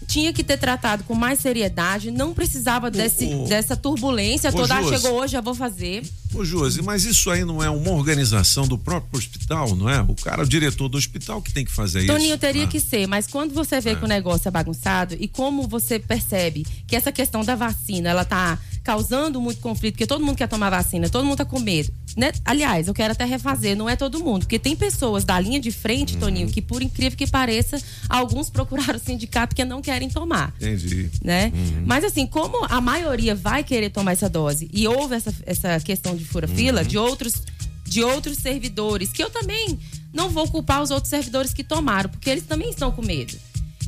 Tinha 0.08 0.32
que 0.32 0.42
ter 0.42 0.56
tratado 0.56 1.04
com 1.04 1.14
mais 1.14 1.38
seriedade. 1.38 2.10
Não 2.10 2.32
precisava 2.34 2.90
desse, 2.90 3.26
ô, 3.26 3.44
dessa 3.44 3.76
turbulência 3.76 4.50
toda. 4.50 4.74
Ah, 4.78 4.82
chegou 4.82 5.12
hoje, 5.20 5.32
já 5.34 5.40
vou 5.42 5.54
fazer. 5.54 6.02
Ô, 6.34 6.42
Josi, 6.44 6.80
mas 6.82 7.04
isso 7.04 7.30
aí 7.30 7.44
não 7.44 7.62
é 7.62 7.68
uma 7.68 7.90
organização 7.90 8.66
do 8.66 8.78
próprio 8.78 9.18
hospital, 9.18 9.76
não 9.76 9.88
é? 9.88 10.00
O 10.00 10.14
cara, 10.14 10.42
o 10.42 10.46
diretor 10.46 10.88
do 10.88 10.96
hospital 10.96 11.42
que 11.42 11.52
tem 11.52 11.64
que 11.64 11.70
fazer 11.70 12.00
isso. 12.00 12.08
Toninho 12.12 12.38
teria 12.38 12.64
Ah. 12.64 12.68
que 12.68 12.80
ser, 12.80 13.06
mas 13.06 13.26
quando 13.26 13.52
você 13.52 13.80
vê 13.82 13.90
É. 13.90 13.94
que 13.96 14.04
o 14.04 14.08
negócio 14.08 14.48
é 14.48 14.50
bagunçado 14.50 15.14
e 15.20 15.28
como 15.28 15.68
você 15.68 15.98
percebe 15.98 16.66
que 16.86 16.96
essa 16.96 17.12
questão 17.12 17.44
da 17.44 17.54
vacina, 17.54 18.08
ela 18.08 18.24
tá 18.24 18.58
causando 18.82 19.40
muito 19.40 19.60
conflito, 19.60 19.94
porque 19.94 20.06
todo 20.06 20.24
mundo 20.24 20.36
quer 20.36 20.48
tomar 20.48 20.70
vacina, 20.70 21.08
todo 21.08 21.24
mundo 21.24 21.36
tá 21.38 21.44
com 21.44 21.58
medo. 21.60 21.92
Né? 22.16 22.32
Aliás, 22.44 22.88
eu 22.88 22.94
quero 22.94 23.12
até 23.12 23.24
refazer, 23.24 23.76
não 23.76 23.88
é 23.88 23.94
todo 23.94 24.18
mundo, 24.22 24.40
porque 24.40 24.58
tem 24.58 24.74
pessoas 24.74 25.24
da 25.24 25.38
linha 25.38 25.60
de 25.60 25.70
frente, 25.70 26.14
Uhum. 26.14 26.20
Toninho, 26.20 26.48
que 26.48 26.60
por 26.62 26.82
incrível 26.82 27.16
que 27.16 27.26
pareça, 27.26 27.80
alguns 28.08 28.50
procuraram 28.50 28.96
o 28.96 28.98
sindicato 28.98 29.48
porque 29.54 29.64
não 29.64 29.80
querem 29.80 30.08
tomar 30.08 30.52
Entendi. 30.60 31.10
né? 31.22 31.52
Uhum. 31.54 31.82
Mas 31.86 32.02
assim, 32.04 32.26
como 32.26 32.64
a 32.68 32.80
maioria 32.80 33.34
vai 33.34 33.62
querer 33.62 33.90
tomar 33.90 34.12
essa 34.12 34.28
dose 34.28 34.68
e 34.72 34.88
houve 34.88 35.14
essa, 35.14 35.32
essa 35.46 35.80
questão 35.80 36.16
de 36.16 36.24
fura-fila 36.24 36.82
Uhum. 36.82 36.86
de 36.88 36.98
outros 36.98 37.42
de 37.84 38.02
outros 38.04 38.36
servidores, 38.36 39.10
que 39.10 39.22
eu 39.24 39.30
também 39.30 39.78
não 40.12 40.28
vou 40.28 40.46
culpar 40.46 40.82
os 40.82 40.90
outros 40.90 41.08
servidores 41.08 41.54
que 41.54 41.64
tomaram, 41.64 42.10
porque 42.10 42.28
eles 42.28 42.44
também 42.44 42.68
estão 42.68 42.92
com 42.92 43.00
medo. 43.00 43.34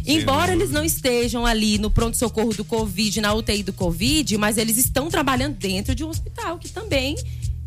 Embora 0.07 0.53
eles 0.53 0.71
não 0.71 0.85
estejam 0.85 1.47
ali 1.47 1.79
no 1.79 1.91
pronto-socorro 1.91 2.55
do 2.55 2.65
Covid, 2.65 3.21
na 3.21 3.35
UTI 3.35 3.63
do 3.63 3.73
Covid, 3.73 4.37
mas 4.39 4.57
eles 4.59 4.77
estão 4.77 5.09
trabalhando 5.09 5.57
dentro 5.57 5.95
de 5.95 6.05
um 6.05 6.09
hospital 6.09 6.59
que 6.59 6.69
também 6.69 7.17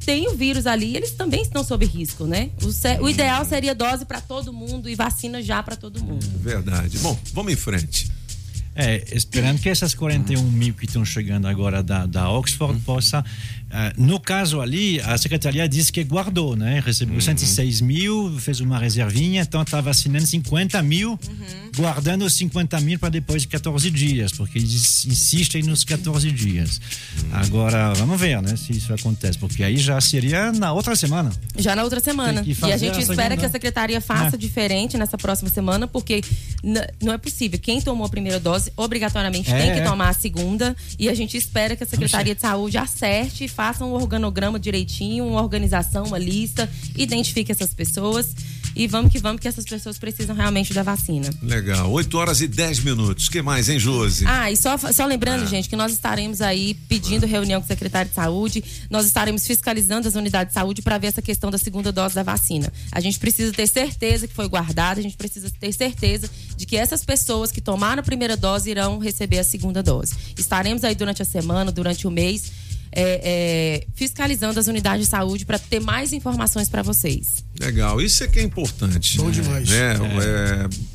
tem 0.06 0.28
o 0.28 0.36
vírus 0.36 0.68
ali 0.68 0.92
e 0.92 0.98
eles 0.98 1.12
também 1.12 1.42
estão 1.42 1.64
sob 1.64 1.86
risco, 1.86 2.26
né? 2.26 2.50
O, 2.62 3.04
o 3.04 3.10
ideal 3.10 3.46
seria 3.46 3.74
dose 3.74 4.06
para 4.06 4.20
todo 4.20 4.52
mundo 4.52 4.90
e 4.90 4.96
vacina 4.96 5.42
já 5.42 5.64
para 5.64 5.76
todo 5.76 6.04
mundo. 6.04 6.26
Verdade. 6.40 6.98
Bom, 7.00 7.18
vamos 7.34 7.54
em 7.54 7.56
frente. 7.56 8.12
É, 8.76 9.04
esperando 9.16 9.60
que 9.60 9.70
essas 9.70 9.94
41 9.94 10.42
mil 10.42 10.74
que 10.74 10.86
estão 10.86 11.06
chegando 11.06 11.48
agora 11.48 11.84
da, 11.84 12.06
da 12.06 12.30
Oxford 12.32 12.80
possa. 12.82 13.24
Ah, 13.76 13.92
no 13.98 14.20
caso 14.20 14.62
ali, 14.62 15.02
a 15.02 15.18
secretaria 15.18 15.68
disse 15.68 15.92
que 15.92 16.04
guardou, 16.04 16.56
né? 16.56 16.80
Recebeu 16.86 17.20
106 17.20 17.82
mil, 17.82 18.38
fez 18.40 18.60
uma 18.60 18.78
reservinha, 18.78 19.42
então 19.42 19.64
está 19.64 19.82
vacinando 19.82 20.28
50 20.28 20.80
mil, 20.84 21.20
guardando 21.76 22.24
os 22.24 22.34
50 22.34 22.80
mil 22.82 23.00
para 23.00 23.10
depois 23.10 23.42
de 23.42 23.48
14 23.48 23.90
dias, 23.90 24.32
porque 24.32 24.60
eles 24.60 25.06
insistem 25.08 25.64
nos 25.64 25.84
14 25.84 26.32
dias. 26.32 26.80
Agora, 27.32 27.94
vamos 27.96 28.20
ver, 28.20 28.40
né? 28.44 28.56
Se 28.56 28.72
isso 28.74 28.94
acontece, 28.94 29.40
porque 29.40 29.64
aí 29.64 29.76
já 29.78 30.00
seria 30.00 30.52
na 30.52 30.72
outra 30.72 30.96
semana. 30.96 31.32
Já 31.58 31.76
na 31.76 31.84
outra 31.84 32.00
semana. 32.00 32.44
E 32.46 32.72
a 32.72 32.78
gente 32.78 32.98
a 32.98 33.00
espera 33.00 33.22
segunda. 33.24 33.38
que 33.38 33.46
a 33.48 33.50
secretaria 33.50 34.00
faça 34.00 34.36
É. 34.36 34.40
diferente 34.40 35.00
nessa 35.00 35.18
próxima 35.18 35.50
semana, 35.50 35.88
porque 35.88 36.22
não 37.02 37.12
é 37.12 37.18
possível. 37.18 37.58
Quem 37.60 37.82
tomou 37.82 38.06
a 38.06 38.10
primeira 38.10 38.40
dose, 38.40 38.72
obrigatoriamente 38.78 39.52
É, 39.52 39.58
tem 39.60 39.74
que 39.74 39.80
é. 39.80 39.84
tomar 39.84 40.10
a 40.10 40.14
segunda. 40.14 40.76
E 41.00 41.10
a 41.10 41.16
gente 41.16 41.36
espera 41.36 41.76
que 41.76 41.84
a 41.84 41.88
Secretaria 41.88 42.36
de 42.36 42.42
Saúde 42.42 42.78
acerte, 42.78 43.48
faça 43.48 43.63
um 43.86 43.94
organograma 43.94 44.60
direitinho, 44.60 45.26
uma 45.28 45.42
organização, 45.42 46.06
uma 46.06 46.18
lista, 46.18 46.70
identifique 46.96 47.52
essas 47.52 47.74
pessoas. 47.74 48.36
E 48.76 48.88
vamos 48.88 49.12
que 49.12 49.20
vamos, 49.20 49.40
que 49.40 49.48
essas 49.48 49.66
pessoas 49.66 50.00
precisam 50.00 50.36
realmente 50.36 50.74
da 50.74 50.82
vacina. 50.82 51.30
Legal. 51.44 51.92
8 51.92 52.18
horas 52.18 52.42
e 52.42 52.48
10 52.48 52.80
minutos. 52.80 53.30
que 53.30 53.40
mais, 53.40 53.70
hein, 53.70 53.78
Josi? 53.80 54.26
Ah, 54.28 54.52
e 54.52 54.58
só, 54.58 54.76
só 54.92 55.06
lembrando, 55.06 55.44
Ah. 55.44 55.46
gente, 55.46 55.70
que 55.70 55.76
nós 55.76 55.94
estaremos 55.94 56.42
aí 56.42 56.74
pedindo 56.90 57.28
reunião 57.28 57.62
com 57.62 57.66
o 57.66 57.68
secretário 57.68 58.10
de 58.10 58.16
saúde, 58.16 58.64
nós 58.90 59.06
estaremos 59.06 59.46
fiscalizando 59.46 60.08
as 60.08 60.16
unidades 60.16 60.54
de 60.56 60.60
saúde 60.60 60.82
para 60.82 60.98
ver 60.98 61.06
essa 61.08 61.22
questão 61.22 61.52
da 61.52 61.58
segunda 61.60 61.92
dose 61.92 62.16
da 62.16 62.24
vacina. 62.24 62.74
A 62.92 63.00
gente 63.00 63.20
precisa 63.20 63.52
ter 63.54 63.68
certeza 63.68 64.28
que 64.28 64.34
foi 64.34 64.48
guardada, 64.50 65.00
a 65.00 65.04
gente 65.04 65.18
precisa 65.18 65.52
ter 65.52 65.72
certeza 65.72 66.28
de 66.58 66.66
que 66.66 66.76
essas 66.76 67.06
pessoas 67.06 67.52
que 67.52 67.62
tomaram 67.62 68.00
a 68.00 68.04
primeira 68.04 68.36
dose 68.36 68.72
irão 68.72 68.98
receber 68.98 69.38
a 69.38 69.44
segunda 69.44 69.84
dose. 69.84 70.16
Estaremos 70.36 70.84
aí 70.84 70.96
durante 70.96 71.22
a 71.22 71.26
semana, 71.26 71.72
durante 71.72 72.08
o 72.08 72.12
mês. 72.12 72.52
É, 72.96 73.22
é, 73.24 73.88
fiscalizando 73.96 74.60
as 74.60 74.68
unidades 74.68 75.06
de 75.06 75.10
saúde 75.10 75.46
para 75.46 75.58
ter 75.58 75.80
mais 75.80 76.14
informações 76.14 76.70
para 76.70 76.82
vocês. 76.82 77.44
Legal, 77.60 78.00
isso 78.00 78.24
é 78.24 78.28
que 78.28 78.40
é 78.40 78.44
importante. 78.44 79.18
Bom 79.18 79.32
demais. 79.32 79.68
Né? 79.68 79.94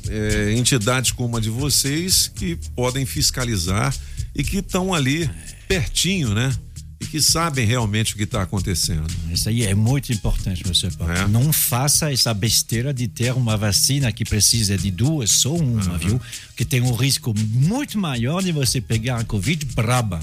É, 0.09 0.51
é, 0.51 0.53
entidades 0.53 1.11
como 1.11 1.37
a 1.37 1.39
de 1.39 1.49
vocês 1.49 2.31
que 2.33 2.57
podem 2.75 3.05
fiscalizar 3.05 3.93
e 4.33 4.43
que 4.43 4.57
estão 4.57 4.93
ali 4.93 5.29
pertinho, 5.67 6.33
né? 6.33 6.53
E 7.01 7.05
que 7.05 7.21
sabem 7.21 7.65
realmente 7.65 8.13
o 8.13 8.17
que 8.17 8.23
está 8.23 8.41
acontecendo. 8.41 9.07
Isso 9.31 9.47
aí 9.47 9.63
é 9.63 9.73
muito 9.73 10.11
importante, 10.11 10.63
você 10.65 10.89
Paulo. 10.91 11.13
Não 11.29 11.53
faça 11.53 12.11
essa 12.11 12.33
besteira 12.33 12.93
de 12.93 13.07
ter 13.07 13.33
uma 13.33 13.55
vacina 13.55 14.11
que 14.11 14.25
precisa 14.25 14.77
de 14.77 14.91
duas, 14.91 15.31
só 15.31 15.55
uma, 15.55 15.97
viu? 15.97 16.19
Que 16.57 16.65
tem 16.65 16.81
um 16.81 16.93
risco 16.93 17.33
muito 17.37 17.97
maior 17.97 18.43
de 18.43 18.51
você 18.51 18.81
pegar 18.81 19.17
a 19.17 19.23
Covid 19.23 19.65
braba. 19.67 20.19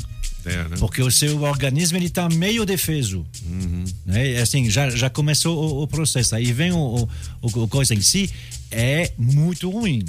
É, 0.47 0.69
né? 0.69 0.77
Porque 0.79 1.03
o 1.03 1.11
seu 1.11 1.43
organismo 1.43 1.99
ele 1.99 2.07
está 2.07 2.29
meio 2.29 2.65
defeso. 2.65 3.27
Né? 4.05 4.33
E, 4.33 4.37
Assim, 4.39 4.71
já, 4.71 4.89
já 4.91 5.11
começou 5.11 5.79
o, 5.79 5.83
o 5.83 5.87
processo. 5.87 6.35
Aí 6.37 6.53
vem 6.53 6.73
o, 6.73 6.77
o, 7.05 7.09
o- 7.43 7.69
coisa 7.69 7.95
em 7.95 8.01
si, 8.01 8.31
é 8.71 9.13
muito 9.19 9.69
ruim. 9.71 10.05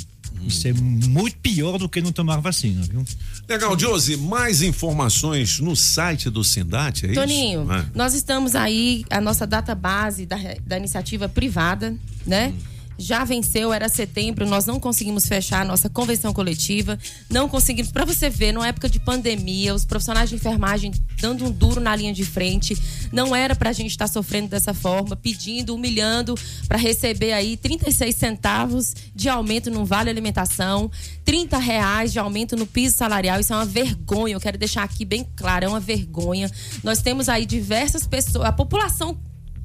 Isso 0.46 0.68
é 0.68 0.74
muito 0.74 1.36
pior 1.40 1.80
do 1.80 1.90
que 1.90 2.00
não 2.00 2.12
tomar 2.12 2.38
vacina, 2.40 2.82
viu? 2.84 3.04
Legal, 3.50 3.78
Josi, 3.78 4.16
mais 4.18 4.62
informações 4.62 5.60
no 5.60 5.76
site 5.76 6.30
do 6.30 6.44
Sindate, 6.44 7.08
é 7.08 7.14
Toninho, 7.14 7.64
isso? 7.64 7.72
É. 7.74 7.86
nós 7.96 8.14
estamos 8.14 8.56
aí, 8.56 9.04
a 9.10 9.20
nossa 9.20 9.48
data 9.48 9.74
base 9.74 10.26
da, 10.28 10.38
da 10.66 10.78
iniciativa 10.78 11.28
privada, 11.28 11.96
né? 12.26 12.54
Já 12.98 13.24
venceu, 13.24 13.72
era 13.72 13.88
setembro, 13.88 14.46
nós 14.46 14.66
não 14.66 14.80
conseguimos 14.80 15.28
fechar 15.28 15.62
a 15.62 15.66
nossa 15.66 15.90
convenção 15.90 16.34
coletiva, 16.34 16.98
não 17.30 17.48
conseguimos. 17.48 17.92
Para 17.92 18.06
você 18.06 18.30
ver, 18.30 18.52
numa 18.52 18.68
época 18.68 18.90
de 18.90 19.00
pandemia, 19.00 19.74
os 19.74 19.86
profissionais 19.86 20.30
de 20.30 20.36
enfermagem 20.36 20.92
dando 21.22 21.46
um 21.46 21.52
duro 21.52 21.80
na 21.80 21.96
linha 21.96 22.14
de 22.14 22.26
frente, 22.26 22.78
não 23.12 23.36
era 23.36 23.56
pra 23.56 23.72
gente 23.72 23.92
estar 23.92 24.08
sofrendo 24.08 24.50
dessa 24.50 24.74
forma, 24.74 25.16
pedindo, 25.16 25.74
humilhando 25.76 26.36
para 26.68 26.78
receber 26.78 27.34
aí 27.34 27.58
36 27.58 28.16
centavos 28.16 28.96
de 29.16 29.30
aumento 29.30 29.70
no 29.70 29.86
vale 29.86 30.10
alimentação, 30.10 30.90
30 31.24 31.58
reais 31.58 32.12
de 32.12 32.20
aumento 32.20 32.56
no 32.56 32.66
piso 32.66 32.96
salarial. 32.96 33.40
Isso 33.40 33.54
é 33.54 33.56
uma 33.56 33.66
vergonha. 33.66 34.36
Eu 34.36 34.40
quero 34.40 34.58
deixar 34.58 34.84
aqui 34.84 35.06
bem 35.06 35.28
claro, 35.36 35.66
é 35.66 35.68
uma 35.68 35.80
vergonha. 35.80 36.50
Nós 36.84 37.02
temos 37.02 37.30
aí 37.30 37.46
diversas 37.46 38.08
pessoas, 38.08 38.46
a 38.46 38.52
população 38.52 39.18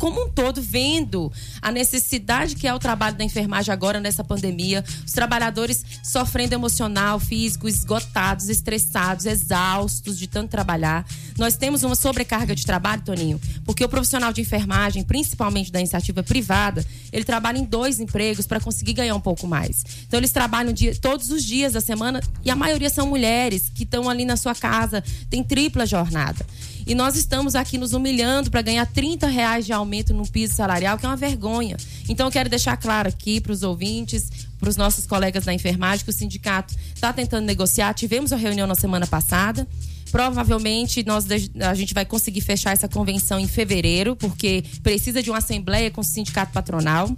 como 0.02 0.24
um 0.24 0.28
todo 0.28 0.60
vendo 0.60 1.30
a 1.60 1.70
necessidade 1.70 2.56
que 2.56 2.66
é 2.66 2.74
o 2.74 2.78
trabalho 2.80 3.14
da 3.16 3.22
enfermagem 3.22 3.72
agora 3.72 4.00
nessa 4.00 4.24
pandemia, 4.24 4.84
os 5.06 5.12
trabalhadores 5.12 5.84
sofrendo 6.02 6.56
emocional, 6.56 7.20
físico, 7.20 7.68
esgotados, 7.68 8.48
estressados, 8.48 9.26
exaustos 9.26 10.18
de 10.18 10.26
tanto 10.26 10.50
trabalhar. 10.50 11.06
Nós 11.38 11.56
temos 11.56 11.84
uma 11.84 11.94
sobrecarga 11.94 12.52
de 12.52 12.66
trabalho, 12.66 13.02
Toninho, 13.02 13.40
porque 13.64 13.84
o 13.84 13.88
profissional 13.88 14.32
de 14.32 14.40
enfermagem, 14.40 15.04
principalmente 15.04 15.70
da 15.70 15.78
iniciativa 15.78 16.20
privada, 16.20 16.84
ele 17.12 17.22
trabalha 17.22 17.58
em 17.58 17.64
dois 17.64 18.00
empregos 18.00 18.44
para 18.44 18.58
conseguir 18.58 18.94
ganhar 18.94 19.14
um 19.14 19.20
pouco 19.20 19.46
mais. 19.46 19.84
Então 20.08 20.18
eles 20.18 20.32
trabalham 20.32 20.72
dia- 20.72 20.96
todos 20.96 21.30
os 21.30 21.44
dias 21.44 21.74
da 21.74 21.80
semana 21.80 22.20
e 22.44 22.50
a 22.50 22.56
maioria 22.56 22.90
são 22.90 23.06
mulheres 23.06 23.70
que 23.72 23.84
estão 23.84 24.10
ali 24.10 24.24
na 24.24 24.36
sua 24.36 24.52
casa, 24.56 25.00
tem 25.30 25.44
tripla 25.44 25.86
jornada. 25.86 26.44
E 26.86 26.94
nós 26.94 27.16
estamos 27.16 27.54
aqui 27.54 27.78
nos 27.78 27.92
humilhando 27.92 28.50
para 28.50 28.62
ganhar 28.62 28.86
30 28.86 29.26
reais 29.26 29.66
de 29.66 29.72
aumento 29.72 30.12
no 30.12 30.26
piso 30.26 30.54
salarial, 30.54 30.98
que 30.98 31.06
é 31.06 31.08
uma 31.08 31.16
vergonha. 31.16 31.76
Então 32.08 32.26
eu 32.26 32.32
quero 32.32 32.48
deixar 32.48 32.76
claro 32.76 33.08
aqui 33.08 33.40
para 33.40 33.52
os 33.52 33.62
ouvintes, 33.62 34.30
para 34.58 34.68
os 34.68 34.76
nossos 34.76 35.06
colegas 35.06 35.44
da 35.44 35.54
enfermagem, 35.54 36.04
que 36.04 36.10
o 36.10 36.14
sindicato 36.14 36.74
está 36.94 37.12
tentando 37.12 37.44
negociar. 37.44 37.92
Tivemos 37.94 38.32
uma 38.32 38.38
reunião 38.38 38.66
na 38.66 38.74
semana 38.74 39.06
passada. 39.06 39.66
Provavelmente 40.10 41.02
nós, 41.04 41.26
a 41.60 41.74
gente 41.74 41.94
vai 41.94 42.04
conseguir 42.04 42.42
fechar 42.42 42.72
essa 42.72 42.86
convenção 42.86 43.40
em 43.40 43.48
fevereiro, 43.48 44.14
porque 44.14 44.62
precisa 44.82 45.22
de 45.22 45.30
uma 45.30 45.38
assembleia 45.38 45.90
com 45.90 46.02
o 46.02 46.04
sindicato 46.04 46.52
patronal. 46.52 47.10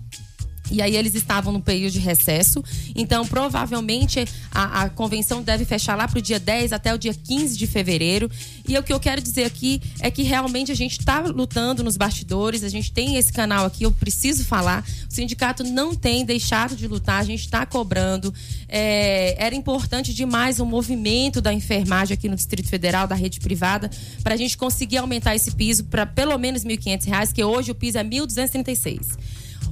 E 0.71 0.81
aí 0.81 0.97
eles 0.97 1.15
estavam 1.15 1.53
no 1.53 1.61
período 1.61 1.93
de 1.93 1.99
recesso. 1.99 2.65
Então, 2.95 3.27
provavelmente, 3.27 4.25
a, 4.51 4.83
a 4.83 4.89
convenção 4.89 5.43
deve 5.43 5.65
fechar 5.65 5.95
lá 5.95 6.09
para 6.09 6.19
o 6.19 6.23
dia 6.23 6.41
10 6.41 6.73
até 6.73 6.95
o 6.95 6.99
dia 6.99 7.15
15 7.15 7.57
de 7.57 7.67
fevereiro. 7.67 8.31
E 8.67 8.77
o 8.79 8.83
que 8.83 8.93
eu 8.93 8.99
quero 8.99 9.21
dizer 9.21 9.45
aqui 9.45 9.83
é 10.01 10.11
que 10.11 10.23
realmente 10.23 10.73
a 10.73 10.75
gente 10.75 10.99
está 10.99 11.21
lutando 11.21 11.85
nos 11.85 11.97
bastidores, 11.97 12.65
a 12.65 12.69
gente 12.69 12.91
tem 12.91 13.17
esse 13.17 13.33
canal 13.33 13.67
aqui, 13.67 13.85
eu 13.85 13.93
preciso 13.93 14.45
falar. 14.45 14.85
O 15.11 15.12
sindicato 15.12 15.62
não 15.65 15.95
tem 15.95 16.25
deixado 16.25 16.75
de 16.75 16.89
lutar, 16.89 17.21
a 17.21 17.25
gente 17.25 17.41
está 17.41 17.67
cobrando. 17.67 18.33
É, 18.67 19.37
era 19.39 19.55
importante 19.55 20.15
demais 20.15 20.61
o 20.61 20.67
movimento 20.67 21.43
da 21.43 21.53
enfermagem 21.53 22.15
aqui 22.15 22.29
no 22.29 22.37
Distrito 22.37 22.69
Federal, 22.69 23.07
da 23.07 23.15
rede 23.15 23.39
privada, 23.39 23.91
para 24.23 24.35
a 24.35 24.37
gente 24.37 24.57
conseguir 24.57 24.97
aumentar 24.97 25.37
esse 25.37 25.51
piso 25.51 25.85
para 25.85 26.07
pelo 26.07 26.37
menos 26.39 26.65
1.500 26.65 27.05
reais, 27.05 27.33
que 27.33 27.45
hoje 27.45 27.71
o 27.71 27.75
piso 27.75 27.99
é 27.99 28.03
R$ 28.03 28.09
1.236. 28.09 29.19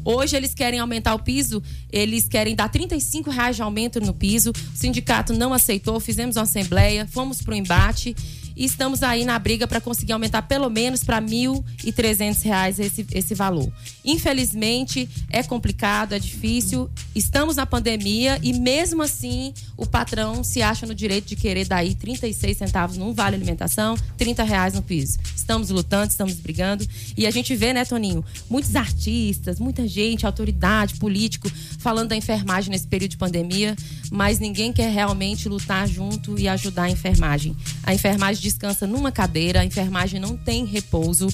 Hoje 0.05 0.37
eles 0.37 0.55
querem 0.55 0.81
aumentar 0.81 1.15
o 1.15 1.19
piso, 1.19 1.63
eles 1.91 2.29
querem 2.29 2.55
dar 2.55 2.69
35 2.69 3.31
reais 3.31 3.57
de 3.57 3.63
aumento 3.63 4.01
no 4.01 4.13
piso. 4.13 4.51
O 4.51 4.77
sindicato 4.77 5.33
não 5.33 5.53
aceitou, 5.53 5.99
fizemos 6.01 6.37
uma 6.37 6.43
assembleia, 6.43 7.07
fomos 7.11 7.41
para 7.41 7.53
o 7.53 7.57
embate 7.57 8.15
e 8.57 8.65
estamos 8.65 9.03
aí 9.03 9.25
na 9.25 9.39
briga 9.39 9.67
para 9.67 9.81
conseguir 9.81 10.13
aumentar 10.13 10.43
pelo 10.43 10.69
menos 10.69 11.05
para 11.05 11.21
1.300 11.21 12.43
reais 12.43 12.79
esse, 12.79 13.07
esse 13.13 13.35
valor. 13.35 13.73
Infelizmente, 14.05 15.09
é 15.31 15.43
complicado, 15.43 16.13
é 16.13 16.19
difícil. 16.19 16.91
Estamos 17.15 17.57
na 17.57 17.67
pandemia 17.67 18.39
e 18.43 18.53
mesmo 18.53 19.03
assim 19.03 19.53
o 19.77 19.87
patrão 19.87 20.45
se 20.45 20.63
acha 20.63 20.87
no 20.87 20.95
direito 20.95 21.27
de 21.27 21.37
querer 21.37 21.67
dar 21.67 21.79
aí 21.79 21.95
36 21.95 22.57
centavos 22.57 22.97
num 22.97 23.13
vale 23.13 23.37
alimentação, 23.37 23.97
30 24.17 24.43
reais 24.43 24.75
no 24.75 24.83
piso. 24.83 25.19
Estamos 25.35 25.71
lutando, 25.71 26.11
estamos 26.11 26.35
brigando 26.35 26.87
e 27.17 27.27
a 27.27 27.31
gente 27.31 27.55
vê, 27.55 27.73
né, 27.73 27.85
Toninho, 27.85 28.25
muitos 28.49 28.75
artistas, 28.77 29.59
muita 29.59 29.87
gente, 29.87 30.27
autoridade, 30.27 30.95
político 30.95 31.51
falando 31.79 32.09
da 32.11 32.17
enfermagem 32.17 32.71
nesse 32.71 32.87
período 32.87 33.13
de 33.13 33.17
pandemia, 33.17 33.77
mas 34.11 34.39
ninguém 34.39 34.73
quer 34.73 34.91
realmente 34.91 35.49
lutar 35.49 35.87
junto 35.89 36.39
e 36.39 36.49
ajudar 36.49 36.85
a 36.85 36.91
enfermagem. 36.91 37.57
A 37.83 37.95
enfermagem 37.95 38.42
descansa 38.43 38.87
numa 38.87 39.11
cadeira, 39.11 39.61
a 39.61 39.65
enfermagem 39.65 40.21
não 40.21 40.37
tem 40.37 40.65
repouso. 40.65 41.29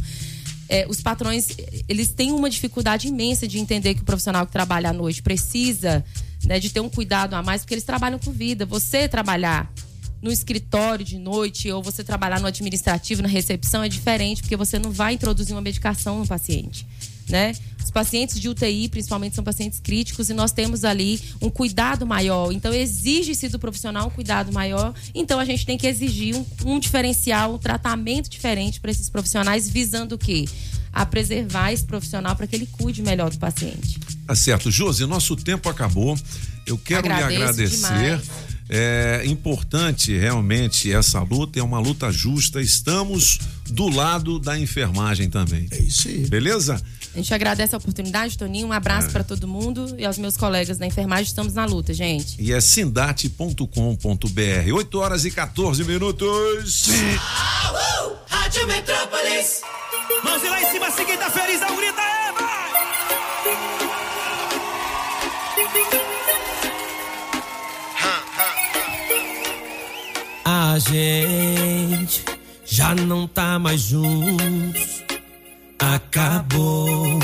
É, 0.68 0.86
os 0.88 1.00
patrões, 1.00 1.48
eles 1.88 2.08
têm 2.08 2.30
uma 2.30 2.50
dificuldade 2.50 3.08
imensa 3.08 3.48
de 3.48 3.58
entender 3.58 3.94
que 3.94 4.02
o 4.02 4.04
profissional 4.04 4.46
que 4.46 4.52
trabalha 4.52 4.90
à 4.90 4.92
noite 4.92 5.22
precisa 5.22 6.04
né, 6.44 6.60
de 6.60 6.70
ter 6.70 6.80
um 6.80 6.90
cuidado 6.90 7.34
a 7.34 7.42
mais, 7.42 7.62
porque 7.62 7.74
eles 7.74 7.84
trabalham 7.84 8.18
com 8.18 8.30
vida. 8.30 8.66
Você 8.66 9.08
trabalhar 9.08 9.72
no 10.20 10.30
escritório 10.30 11.04
de 11.04 11.18
noite 11.18 11.70
ou 11.70 11.82
você 11.82 12.04
trabalhar 12.04 12.40
no 12.40 12.46
administrativo, 12.46 13.22
na 13.22 13.28
recepção, 13.28 13.82
é 13.82 13.88
diferente, 13.88 14.42
porque 14.42 14.56
você 14.56 14.78
não 14.78 14.90
vai 14.90 15.14
introduzir 15.14 15.54
uma 15.54 15.62
medicação 15.62 16.18
no 16.18 16.26
paciente. 16.26 16.86
Né? 17.28 17.54
Os 17.82 17.90
pacientes 17.90 18.38
de 18.38 18.48
UTI, 18.48 18.88
principalmente, 18.88 19.34
são 19.34 19.42
pacientes 19.42 19.80
críticos 19.80 20.28
e 20.28 20.34
nós 20.34 20.52
temos 20.52 20.84
ali 20.84 21.20
um 21.40 21.48
cuidado 21.48 22.06
maior. 22.06 22.52
Então, 22.52 22.72
exige-se 22.72 23.48
do 23.48 23.58
profissional 23.58 24.08
um 24.08 24.10
cuidado 24.10 24.52
maior. 24.52 24.92
Então, 25.14 25.40
a 25.40 25.44
gente 25.44 25.64
tem 25.64 25.78
que 25.78 25.86
exigir 25.86 26.36
um, 26.36 26.44
um 26.66 26.78
diferencial, 26.78 27.54
um 27.54 27.58
tratamento 27.58 28.28
diferente 28.28 28.80
para 28.80 28.90
esses 28.90 29.08
profissionais, 29.08 29.68
visando 29.68 30.16
o 30.16 30.18
quê? 30.18 30.44
A 30.92 31.06
preservar 31.06 31.72
esse 31.72 31.84
profissional 31.84 32.36
para 32.36 32.46
que 32.46 32.56
ele 32.56 32.66
cuide 32.66 33.02
melhor 33.02 33.30
do 33.30 33.38
paciente. 33.38 33.98
Tá 34.26 34.34
certo. 34.34 34.70
Josi, 34.70 35.06
nosso 35.06 35.34
tempo 35.36 35.68
acabou. 35.68 36.18
Eu 36.66 36.76
quero 36.76 37.06
Agradeço 37.06 37.30
lhe 37.30 37.42
agradecer. 37.42 37.76
demais. 37.76 38.28
É 38.70 39.22
importante 39.24 40.14
realmente 40.16 40.92
essa 40.92 41.20
luta, 41.20 41.58
é 41.58 41.62
uma 41.62 41.78
luta 41.80 42.12
justa. 42.12 42.60
Estamos 42.60 43.38
do 43.66 43.88
lado 43.88 44.38
da 44.38 44.58
enfermagem 44.58 45.30
também. 45.30 45.66
É 45.70 45.78
isso 45.78 46.08
aí. 46.08 46.26
Beleza? 46.26 46.80
A 47.14 47.18
gente 47.18 47.32
agradece 47.32 47.74
a 47.74 47.78
oportunidade, 47.78 48.36
Toninho. 48.36 48.66
Um 48.68 48.72
abraço 48.72 49.08
É. 49.08 49.10
para 49.10 49.24
todo 49.24 49.48
mundo 49.48 49.94
e 49.98 50.04
aos 50.04 50.18
meus 50.18 50.36
colegas 50.36 50.76
da 50.78 50.86
enfermagem. 50.86 51.24
Estamos 51.24 51.54
na 51.54 51.64
luta, 51.64 51.94
gente. 51.94 52.36
E 52.38 52.52
é 52.52 52.60
sindate.com.br. 52.60 54.72
8 54.74 54.98
horas 54.98 55.24
e 55.24 55.30
14 55.30 55.82
minutos. 55.84 56.88
Rádio 58.28 58.66
Metrópolis. 58.66 59.62
Mãos 60.22 60.42
lá 60.42 60.62
em 60.62 60.70
cima, 60.72 60.90
seguida 60.90 61.30
feliz, 61.30 61.60
não 61.60 61.76
grita, 61.76 62.00
é, 62.00 62.32
vai! 65.92 66.07
A 70.78 70.80
gente 70.80 72.24
já 72.64 72.94
não 72.94 73.26
tá 73.26 73.58
mais 73.58 73.80
juntos. 73.80 75.02
Acabou. 75.76 77.18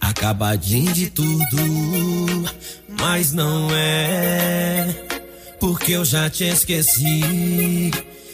Acabadinho 0.00 0.94
de 0.94 1.10
tudo, 1.10 1.36
mas 2.98 3.34
não 3.34 3.68
é. 3.70 4.88
Porque 5.60 5.92
eu 5.92 6.06
já 6.06 6.30
te 6.30 6.44
esqueci. 6.44 7.90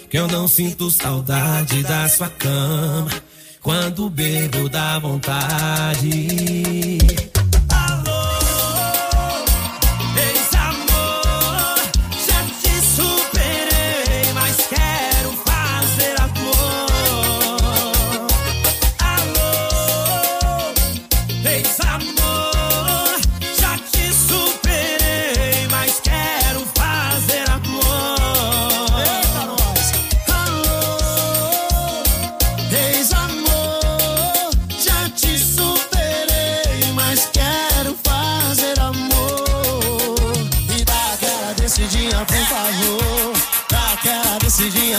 Que 0.08 0.16
eu 0.16 0.28
não 0.28 0.46
sinto 0.46 0.92
saudade 0.92 1.82
da 1.82 2.08
sua 2.08 2.28
cama. 2.28 3.10
Quando 3.60 4.08
bebo 4.08 4.68
dá 4.68 5.00
vontade. 5.00 6.08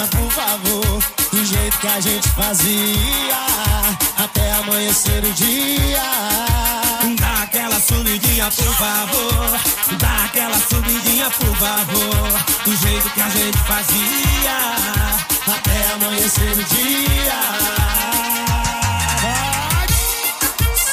Por 0.08 0.32
favor. 0.32 1.04
Do 1.32 1.46
jeito 1.46 1.78
que 1.80 1.88
a 1.88 2.00
gente 2.00 2.28
fazia, 2.30 3.38
até 4.18 4.52
amanhecer 4.54 5.24
o 5.24 5.32
dia. 5.34 6.02
Dá 7.20 7.44
aquela 7.44 7.80
subidinha, 7.80 8.50
por 8.52 8.74
favor. 8.76 9.60
Dá 10.00 10.26
aquela 10.26 10.60
subidinha, 10.60 11.30
por 11.30 11.56
favor. 11.58 12.44
Do 12.66 12.76
jeito 12.76 13.10
que 13.10 13.22
a 13.22 13.30
gente 13.30 13.58
fazia, 13.60 14.58
até 15.48 15.94
amanhecer 15.94 16.52
o 16.52 16.64
dia. 16.64 17.40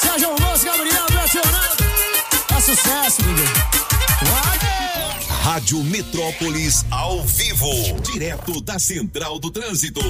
Sérgio 0.01 0.29
Alonso, 0.29 0.65
Gabriel, 0.65 1.05
Betionado. 1.11 1.83
É 2.55 2.61
sucesso, 2.61 3.21
bebê. 3.23 3.77
Rádio 5.47 5.81
Metrópolis 5.81 6.85
ao 6.91 7.23
vivo, 7.23 7.71
direto 8.01 8.59
da 8.59 8.77
Central 8.77 9.39
do 9.39 9.49
Trânsito. 9.49 10.01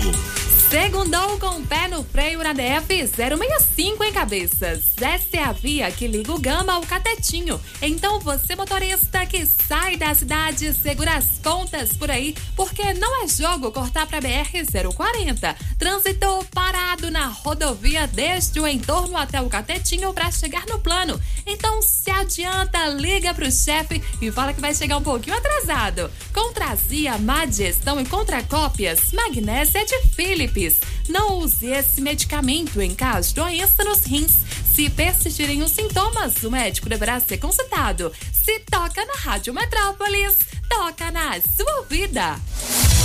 Segundou 0.67 1.39
com 1.39 1.59
o 1.59 1.65
pé 1.65 1.87
no 1.87 2.03
freio 2.03 2.43
na 2.43 2.51
DF 2.51 3.07
065 3.07 4.03
em 4.03 4.11
cabeças. 4.11 4.81
Essa 4.99 5.37
é 5.37 5.43
a 5.43 5.51
via 5.53 5.89
que 5.91 6.07
liga 6.07 6.33
o 6.33 6.39
Gama 6.39 6.73
ao 6.73 6.81
Catetinho. 6.81 7.61
Então 7.81 8.19
você 8.19 8.55
motorista 8.55 9.25
que 9.25 9.45
sai 9.45 9.95
da 9.95 10.13
cidade, 10.13 10.73
segura 10.73 11.15
as 11.15 11.25
pontas 11.41 11.93
por 11.93 12.11
aí, 12.11 12.35
porque 12.55 12.93
não 12.95 13.23
é 13.23 13.27
jogo 13.27 13.71
cortar 13.71 14.07
para 14.07 14.19
BR 14.19 14.65
040. 14.93 15.55
Trânsito 15.77 16.45
parado 16.51 17.09
na 17.11 17.27
rodovia 17.27 18.07
desde 18.07 18.59
o 18.59 18.67
entorno 18.67 19.15
até 19.15 19.39
o 19.39 19.47
Catetinho 19.47 20.11
para 20.13 20.31
chegar 20.31 20.65
no 20.65 20.79
plano. 20.79 21.17
Então 21.45 21.81
se 21.81 22.09
adianta, 22.09 22.89
liga 22.89 23.33
pro 23.33 23.49
chefe 23.49 24.03
e 24.19 24.31
fala 24.31 24.51
que 24.51 24.59
vai 24.59 24.75
chegar 24.75 24.97
um 24.97 25.03
pouquinho 25.03 25.26
atrasado. 25.33 26.11
Contrazia, 26.33 27.17
má 27.17 27.45
digestão 27.45 27.99
e 27.99 28.05
contracópias, 28.05 29.11
magnésia 29.11 29.85
de 29.85 30.07
Philips. 30.09 30.79
Não 31.09 31.39
use 31.39 31.67
esse 31.67 32.01
medicamento 32.01 32.81
em 32.81 32.93
caso 32.93 33.29
de 33.29 33.35
doença 33.35 33.83
nos 33.83 34.05
rins. 34.05 34.37
Se 34.73 34.89
persistirem 34.89 35.63
os 35.63 35.71
sintomas, 35.71 36.43
o 36.43 36.51
médico 36.51 36.89
deverá 36.89 37.19
ser 37.19 37.37
consultado. 37.37 38.11
Se 38.31 38.59
toca 38.59 39.03
na 39.05 39.13
Rádio 39.13 39.53
Metrópolis, 39.53 40.35
toca 40.69 41.09
na 41.11 41.33
sua 41.55 41.83
vida. 41.89 42.39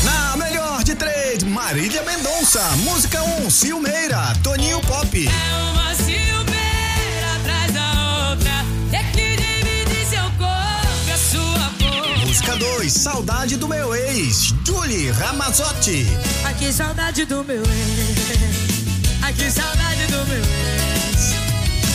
Na 0.04 0.36
melhor 0.36 0.82
de 0.82 0.94
três, 0.94 1.42
Marília 1.44 2.02
Mendonça. 2.02 2.60
Música 2.78 3.22
1, 3.22 3.46
um, 3.46 3.50
Silmeira, 3.50 4.34
Toninho 4.42 4.80
Pop. 4.80 5.28
Uma 5.70 5.94
ciumeira 5.94 7.36
atrás 7.36 7.72
da 7.72 8.30
outra. 8.30 8.52
É 8.92 9.02
que 9.12 9.21
Música 12.32 12.56
2, 12.56 12.90
Saudade 12.90 13.56
do 13.58 13.68
meu 13.68 13.94
ex, 13.94 14.54
Julie 14.64 15.10
Ramazotti. 15.10 16.06
Ai 16.42 16.54
que 16.54 16.72
saudade 16.72 17.26
do 17.26 17.44
meu 17.44 17.60
ex. 17.62 19.20
Ai 19.20 19.34
que 19.34 19.50
saudade 19.50 20.06
do 20.06 20.26
meu 20.26 20.38
ex. 20.38 21.34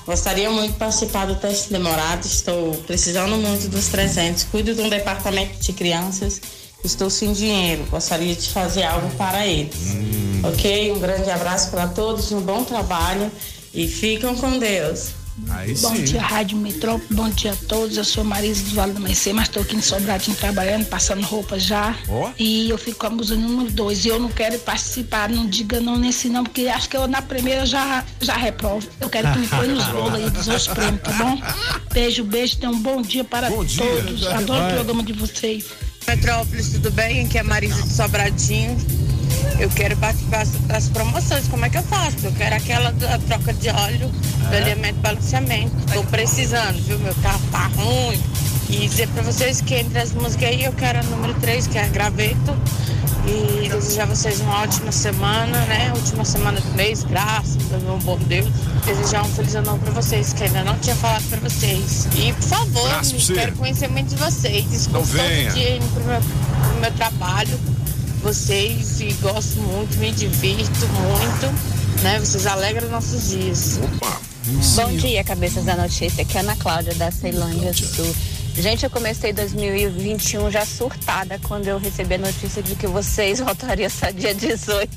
Gostaria 0.07 0.51
muito 0.51 0.73
de 0.73 0.79
participar 0.79 1.27
do 1.27 1.35
teste 1.35 1.73
demorado. 1.73 2.25
Estou 2.27 2.75
precisando 2.87 3.37
muito 3.37 3.69
dos 3.69 3.89
300. 3.89 4.45
Cuido 4.45 4.75
de 4.75 4.81
um 4.83 4.89
departamento 4.89 5.59
de 5.59 5.73
crianças. 5.73 6.41
Estou 6.85 7.09
sem 7.09 7.33
dinheiro. 7.33 7.85
Gostaria 7.91 8.35
de 8.35 8.51
fazer 8.51 8.83
algo 8.83 9.11
para 9.17 9.47
eles. 9.47 9.97
Ok? 10.43 10.93
Um 10.93 11.01
grande 11.01 11.31
abraço 11.31 11.71
para 11.71 11.89
todos. 11.89 12.31
Um 12.31 12.41
bom 12.41 12.63
trabalho. 12.63 13.31
E 13.73 13.89
ficam 13.89 14.37
com 14.37 14.59
Deus. 14.59 15.11
Aí 15.51 15.75
Bom 15.79 15.95
dia, 15.95 16.23
Rádio 16.23 16.57
Metrópole. 16.57 17.07
Bom 17.11 17.29
dia 17.29 17.53
a 17.53 17.57
todos. 17.67 17.97
Eu 17.97 18.05
sou 18.05 18.23
Marisa 18.23 18.63
do 18.69 18.75
Vale 18.77 18.93
do 18.93 18.99
Amanhecer, 18.99 19.35
mas 19.35 19.49
estou 19.49 19.63
aqui 19.63 19.75
em 19.75 19.83
Sobradinho 19.83 20.37
trabalhando, 20.37 20.87
passando 20.87 21.25
roupa 21.25 21.59
já. 21.59 21.97
Ó. 22.09 22.31
E 22.39 22.71
eu 22.71 22.79
fico 22.79 23.01
com 23.01 23.07
a 23.07 23.11
música 23.11 23.41
número 23.41 23.71
2. 23.73 24.05
E 24.05 24.09
eu 24.09 24.21
não 24.21 24.29
quero 24.29 24.59
participar, 24.61 25.29
não 25.29 25.47
diga 25.47 25.81
não 25.81 25.99
nesse 25.99 26.29
não, 26.29 26.45
porque 26.45 26.69
acho 26.69 26.89
que 26.89 26.97
eu 26.97 27.09
na 27.09 27.21
primeira 27.21 27.67
já, 27.67 28.05
já 28.21 28.37
reprovo. 28.37 28.87
Eu 29.01 29.11
quero 29.11 29.33
que 29.33 29.39
me 29.41 29.49
põe 29.49 29.67
nos 29.67 29.85
bolos 29.91 30.15
aí 30.15 30.31
dos 30.31 30.47
meus 30.47 30.67
prêmios, 30.69 31.01
tá 31.03 31.13
bom? 31.15 31.39
Beijo, 31.93 32.23
beijo. 32.23 32.57
Tenham 32.59 32.75
um 32.75 32.81
bom 32.81 33.03
dia 33.03 33.25
para 33.25 33.49
dia. 33.49 33.83
todos. 33.83 34.27
Adoro 34.29 34.61
Vai. 34.61 34.71
o 34.71 34.75
programa 34.75 35.03
de 35.03 35.13
vocês. 35.15 35.65
Metrópolis, 36.07 36.69
tudo 36.71 36.91
bem? 36.91 37.25
Aqui 37.25 37.39
é 37.39 37.41
a 37.41 37.45
Marisa 37.45 37.83
de 37.83 37.93
Sobradinho. 37.93 38.77
Eu 39.59 39.69
quero 39.71 39.97
participar 39.97 40.45
das 40.67 40.89
promoções. 40.89 41.49
Como 41.49 41.65
é 41.65 41.71
que 41.71 41.79
eu 41.79 41.83
faço? 41.85 42.17
Eu 42.25 42.33
quero 42.33 42.55
aquela 42.55 42.93
da 42.93 43.19
troca 43.19 43.53
de 43.53 43.69
óleo, 43.71 44.09
do 44.09 44.57
alimento 44.57 44.99
e 44.99 45.03
balanceamento. 45.03 45.77
Estou 45.87 46.05
precisando, 46.05 46.79
viu? 46.85 46.99
Meu 46.99 47.15
carro 47.17 47.41
tá 47.51 47.67
ruim. 47.69 48.21
E 48.69 48.89
dizer 48.89 49.09
pra 49.09 49.23
vocês 49.23 49.61
que 49.61 49.75
entre 49.75 49.99
as 49.99 50.13
músicas 50.13 50.49
aí 50.49 50.65
eu 50.65 50.73
quero 50.73 50.99
a 50.99 51.03
número 51.05 51.35
3, 51.35 51.67
que 51.67 51.79
é 51.79 51.85
a 51.85 51.89
Graveto. 51.89 52.57
E 53.27 53.69
desejar 53.69 54.03
a 54.03 54.07
vocês 54.07 54.41
uma 54.41 54.63
ótima 54.63 54.93
semana, 54.93 55.59
né? 55.67 55.93
Última 55.95 56.25
semana 56.25 56.61
do 56.61 56.71
mês, 56.75 57.03
graças 57.05 57.73
ao 57.73 57.81
meu 57.81 57.99
bom 57.99 58.19
Deus. 58.19 58.49
Desejar 58.85 59.25
um 59.25 59.29
feliz 59.31 59.55
ano 59.55 59.73
novo 59.73 59.83
pra 59.83 59.93
vocês, 59.93 60.33
que 60.33 60.45
ainda 60.45 60.63
não 60.63 60.79
tinha 60.79 60.95
falado 60.97 61.25
pra 61.31 61.41
vocês. 61.41 62.07
E, 62.17 62.33
por 62.35 62.43
favor, 62.43 62.91
quero 63.35 63.53
conhecer 63.57 63.89
muito 63.89 64.11
de 64.11 64.17
vocês. 64.17 64.73
Escuto 64.73 65.05
venha. 65.05 65.51
todo 65.51 65.55
dia 65.55 65.77
indo 65.77 65.95
pro 65.95 66.05
meu, 66.05 66.21
pro 66.21 66.81
meu 66.81 66.93
trabalho. 66.93 67.59
Vocês 68.23 69.01
e 69.01 69.13
gosto 69.15 69.61
muito, 69.61 69.97
me 69.99 70.11
divirto 70.13 70.87
muito. 70.89 72.03
Né? 72.03 72.19
Vocês 72.21 72.47
alegram 72.47 72.89
nossos 72.89 73.31
dias. 73.31 73.81
Opa! 73.83 74.21
Bom 74.77 74.93
dia, 74.97 75.25
cabeças 75.25 75.65
da 75.65 75.75
notícia. 75.75 76.23
Aqui 76.23 76.37
é 76.37 76.41
a 76.41 76.43
Ana 76.43 76.57
Cláudia, 76.57 76.95
da 76.95 77.11
Ceilândia 77.11 77.73
Sul. 77.73 78.15
Gente, 78.57 78.85
eu 78.85 78.91
comecei 78.91 79.33
2021 79.33 80.51
já 80.51 80.65
surtada 80.65 81.41
quando 81.43 81.67
eu 81.67 81.77
recebi 81.77 82.15
a 82.15 82.19
notícia 82.19 82.63
de 82.63 82.77
que 82.77 82.87
vocês 82.87 83.41
voltariam 83.45 83.91
só 83.91 84.11
dia 84.11 84.33
18. 84.33 84.89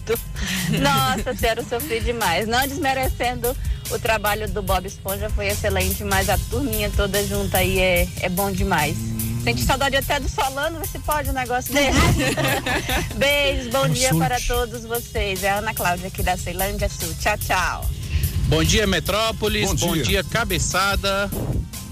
Nossa 0.79 1.33
senhora, 1.35 1.61
eu 1.61 1.65
sofri 1.65 1.99
demais. 1.99 2.47
Não 2.47 2.65
desmerecendo 2.67 3.55
o 3.89 3.97
trabalho 3.97 4.47
do 4.47 4.61
Bob 4.61 4.85
Esponja, 4.85 5.29
foi 5.29 5.47
excelente, 5.47 6.03
mas 6.03 6.29
a 6.29 6.37
turminha 6.37 6.91
toda 6.95 7.25
junta 7.25 7.57
aí 7.57 7.79
é, 7.79 8.07
é 8.21 8.29
bom 8.29 8.51
demais. 8.51 8.95
Sente 9.43 9.63
saudade 9.63 9.95
até 9.95 10.19
do 10.19 10.29
Solano, 10.29 10.85
se 10.85 10.99
pode 10.99 11.29
um 11.29 11.33
negócio 11.33 11.73
desse. 11.73 11.97
Beijos, 13.15 13.71
bom 13.71 13.87
dia 13.87 14.13
para 14.13 14.39
todos 14.39 14.83
vocês. 14.83 15.43
É 15.43 15.49
a 15.49 15.57
Ana 15.57 15.73
Cláudia 15.73 16.07
aqui 16.07 16.21
da 16.21 16.37
Ceilândia 16.37 16.89
Sul. 16.89 17.13
Tchau, 17.19 17.37
tchau. 17.37 17.85
Bom 18.49 18.63
dia, 18.63 18.85
Metrópolis. 18.85 19.69
Bom 19.73 19.87
Bom, 19.87 19.93
dia. 19.93 20.03
dia. 20.03 20.23
cabeçada. 20.23 21.29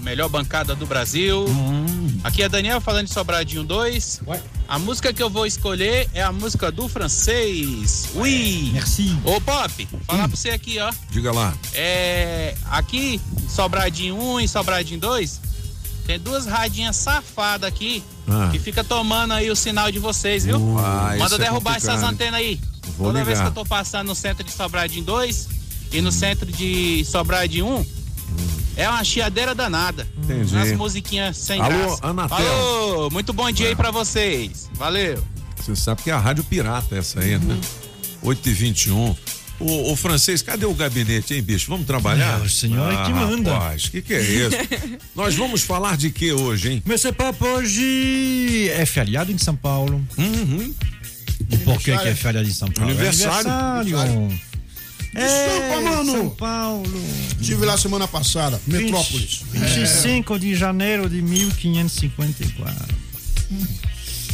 Melhor 0.06 0.28
bancada 0.28 0.72
do 0.76 0.86
Brasil. 0.86 1.44
Hum. 1.48 2.20
Aqui 2.22 2.40
é 2.40 2.48
Daniel 2.48 2.80
falando 2.80 3.08
de 3.08 3.12
Sobradinho 3.12 3.64
2. 3.64 4.20
A 4.68 4.78
música 4.78 5.12
que 5.12 5.20
eu 5.20 5.28
vou 5.28 5.44
escolher 5.44 6.08
é 6.14 6.22
a 6.22 6.30
música 6.30 6.70
do 6.70 6.88
francês. 6.88 8.10
Oui. 8.14 8.70
Merci. 8.72 9.18
Ô, 9.24 9.40
Pop, 9.40 9.88
falar 10.06 10.28
pra 10.28 10.36
você 10.36 10.50
aqui, 10.50 10.78
ó. 10.78 10.92
Diga 11.10 11.32
lá. 11.32 11.52
É. 11.74 12.54
Aqui, 12.70 13.20
Sobradinho 13.48 14.16
1 14.16 14.40
e 14.42 14.48
Sobradinho 14.48 15.00
2, 15.00 15.40
tem 16.06 16.20
duas 16.20 16.46
radinhas 16.46 16.94
safadas 16.94 17.66
aqui 17.68 18.00
Ah. 18.28 18.48
que 18.52 18.60
fica 18.60 18.84
tomando 18.84 19.32
aí 19.32 19.50
o 19.50 19.56
sinal 19.56 19.90
de 19.90 19.98
vocês, 19.98 20.44
viu? 20.44 20.56
Isso 20.56 20.64
Manda 21.18 21.34
é 21.34 21.38
derrubar 21.38 21.74
complicado. 21.74 21.96
essas 21.98 22.02
antenas 22.08 22.34
aí. 22.38 22.60
Vou 22.96 23.08
Toda 23.08 23.24
vez 23.24 23.38
que 23.38 23.44
ligar. 23.44 23.46
eu 23.48 23.54
tô 23.54 23.64
passando 23.68 24.06
no 24.06 24.14
centro 24.14 24.44
de 24.44 24.52
Sobradinho 24.52 25.04
2 25.04 25.48
e 25.90 26.00
no 26.00 26.12
centro 26.12 26.46
de 26.46 27.04
Sobradinho 27.04 27.66
1, 27.66 27.86
é 28.76 28.88
uma 28.88 29.02
chiadeira 29.02 29.54
danada. 29.54 30.06
Entendi. 30.16 30.54
Umas 30.54 30.72
musiquinhas 30.72 31.36
sem 31.36 31.60
Alô, 31.60 31.70
graça. 31.70 32.06
Anatel. 32.06 32.36
Falou, 32.38 33.10
muito 33.10 33.32
bom 33.32 33.50
dia 33.50 33.68
aí 33.68 33.76
pra 33.76 33.90
vocês. 33.90 34.70
Valeu. 34.74 35.22
Você 35.56 35.74
sabe 35.74 36.02
que 36.02 36.10
é 36.10 36.12
a 36.12 36.18
rádio 36.18 36.44
pirata 36.44 36.96
essa 36.96 37.20
aí, 37.20 37.38
né? 37.38 37.58
8 38.22 38.48
e 38.48 38.52
21 38.52 39.16
Ô, 39.58 39.92
ô, 39.92 39.96
francês, 39.96 40.42
cadê 40.42 40.66
o 40.66 40.74
gabinete, 40.74 41.34
hein, 41.34 41.42
bicho? 41.42 41.70
Vamos 41.70 41.86
trabalhar? 41.86 42.40
É, 42.40 42.42
o 42.42 42.48
senhor 42.48 42.92
é 42.92 43.04
que 43.06 43.12
manda. 43.12 43.54
Rapaz, 43.54 43.86
o 43.86 43.90
que, 43.90 44.02
que 44.02 44.14
é 44.14 44.20
isso? 44.20 44.56
Nós 45.16 45.34
vamos 45.34 45.62
falar 45.62 45.96
de 45.96 46.10
que 46.10 46.30
hoje, 46.30 46.72
hein? 46.72 46.82
Mas 46.84 47.04
é 47.06 47.12
papo 47.12 47.46
hoje 47.46 48.68
é 48.70 48.84
feriado 48.84 49.32
em 49.32 49.38
São 49.38 49.56
Paulo. 49.56 50.06
Uhum. 50.18 50.74
E 51.50 51.56
por 51.58 51.78
que, 51.78 51.96
que 51.96 52.08
é 52.08 52.14
feriado 52.14 52.46
em 52.46 52.52
São 52.52 52.70
Paulo? 52.70 52.90
Aniversário. 52.90 53.50
Aniversário. 53.50 54.28
É, 54.30 54.45
Desculpa, 55.16 55.80
mano. 55.82 56.12
São 56.12 56.30
Paulo. 56.30 57.04
Estive 57.40 57.64
lá 57.64 57.78
semana 57.78 58.06
passada, 58.08 58.60
Metrópolis. 58.66 59.42
25 59.52 60.38
de 60.38 60.54
janeiro 60.54 61.08
de 61.08 61.22
1554. 61.22 62.94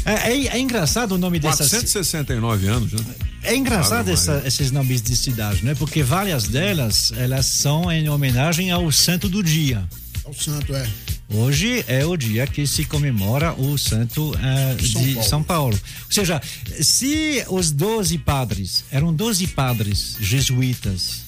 É, 0.04 0.32
é- 0.32 0.46
é 0.48 0.58
engraçado 0.58 1.12
o 1.12 1.18
nome 1.18 1.38
dessas. 1.38 1.68
469 1.70 2.66
anos, 2.66 2.92
né? 2.92 3.14
É 3.44 3.54
engraçado 3.56 4.08
essa- 4.10 4.42
esses 4.46 4.70
nomes 4.70 5.00
de 5.02 5.16
cidades, 5.16 5.62
né? 5.62 5.74
Porque 5.74 6.02
várias 6.02 6.44
delas, 6.44 7.12
elas 7.16 7.46
são 7.46 7.90
em 7.90 8.08
homenagem 8.08 8.70
ao 8.70 8.90
santo 8.90 9.28
do 9.28 9.42
dia. 9.42 9.84
O 10.24 10.32
santo, 10.34 10.74
é. 10.74 10.88
Hoje 11.34 11.82
é 11.88 12.04
o 12.04 12.16
dia 12.16 12.46
que 12.46 12.66
se 12.66 12.84
comemora 12.84 13.54
o 13.54 13.78
santo 13.78 14.32
eh, 14.38 14.76
São 14.82 15.02
de 15.02 15.14
Paulo. 15.14 15.28
São 15.28 15.42
Paulo. 15.42 15.80
Ou 16.06 16.12
seja, 16.12 16.40
se 16.80 17.42
os 17.48 17.70
12 17.70 18.18
padres, 18.18 18.84
eram 18.90 19.14
12 19.14 19.46
padres 19.48 20.16
jesuítas, 20.20 21.22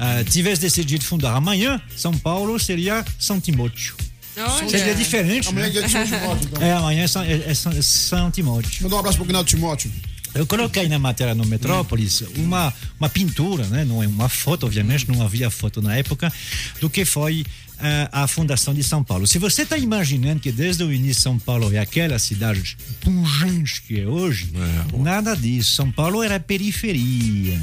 eh, 0.00 0.24
tivessem 0.24 0.62
decidido 0.62 1.04
fundar 1.04 1.34
amanhã, 1.36 1.80
São 1.94 2.16
Paulo 2.16 2.58
seria 2.58 3.04
São 3.18 3.38
Timóteo. 3.38 3.94
Olha. 4.38 4.68
Seria 4.68 4.94
diferente. 4.94 5.48
Amanhã 5.48 5.66
é 5.66 5.68
né? 5.68 5.72
dia 5.72 5.82
de 5.82 5.90
São 5.92 6.04
Timóteo, 6.04 6.48
então. 6.50 6.62
É, 6.62 6.72
amanhã 6.72 7.02
é 7.02 7.08
São, 7.08 7.22
é- 7.22 7.42
é 7.50 7.54
São- 7.54 7.72
é 7.72 7.82
São 7.82 8.30
Timóteo. 8.30 8.82
Mandar 8.82 8.96
um 8.96 8.98
abraço 9.00 9.18
pro 9.18 9.26
Gnaldo 9.26 9.48
Timóteo. 9.48 9.90
Eu 10.34 10.46
coloquei 10.46 10.86
na 10.86 10.98
matéria 10.98 11.34
no 11.34 11.46
Metrópolis 11.46 12.22
uma, 12.36 12.72
uma 13.00 13.08
pintura, 13.08 13.64
né? 13.68 13.86
não 13.86 14.02
é 14.02 14.06
uma 14.06 14.28
foto, 14.28 14.66
obviamente, 14.66 15.10
não 15.10 15.22
havia 15.22 15.48
foto 15.48 15.80
na 15.80 15.96
época, 15.96 16.30
do 16.78 16.90
que 16.90 17.06
foi 17.06 17.42
eh, 17.80 18.08
a 18.12 18.26
fundação 18.26 18.72
de 18.74 18.82
São 18.82 19.02
Paulo. 19.04 19.26
Se 19.26 19.38
você 19.38 19.62
está 19.62 19.76
imaginando 19.78 20.40
que 20.40 20.50
desde 20.52 20.82
o 20.84 20.92
início 20.92 21.22
São 21.22 21.38
Paulo 21.38 21.72
é 21.74 21.78
aquela 21.78 22.18
cidade 22.18 22.76
pungente 23.00 23.82
que 23.82 24.00
é 24.00 24.06
hoje, 24.06 24.50
nada 24.98 25.34
disso. 25.36 25.72
São 25.74 25.90
Paulo 25.90 26.22
era 26.22 26.38
periferia. 26.40 27.60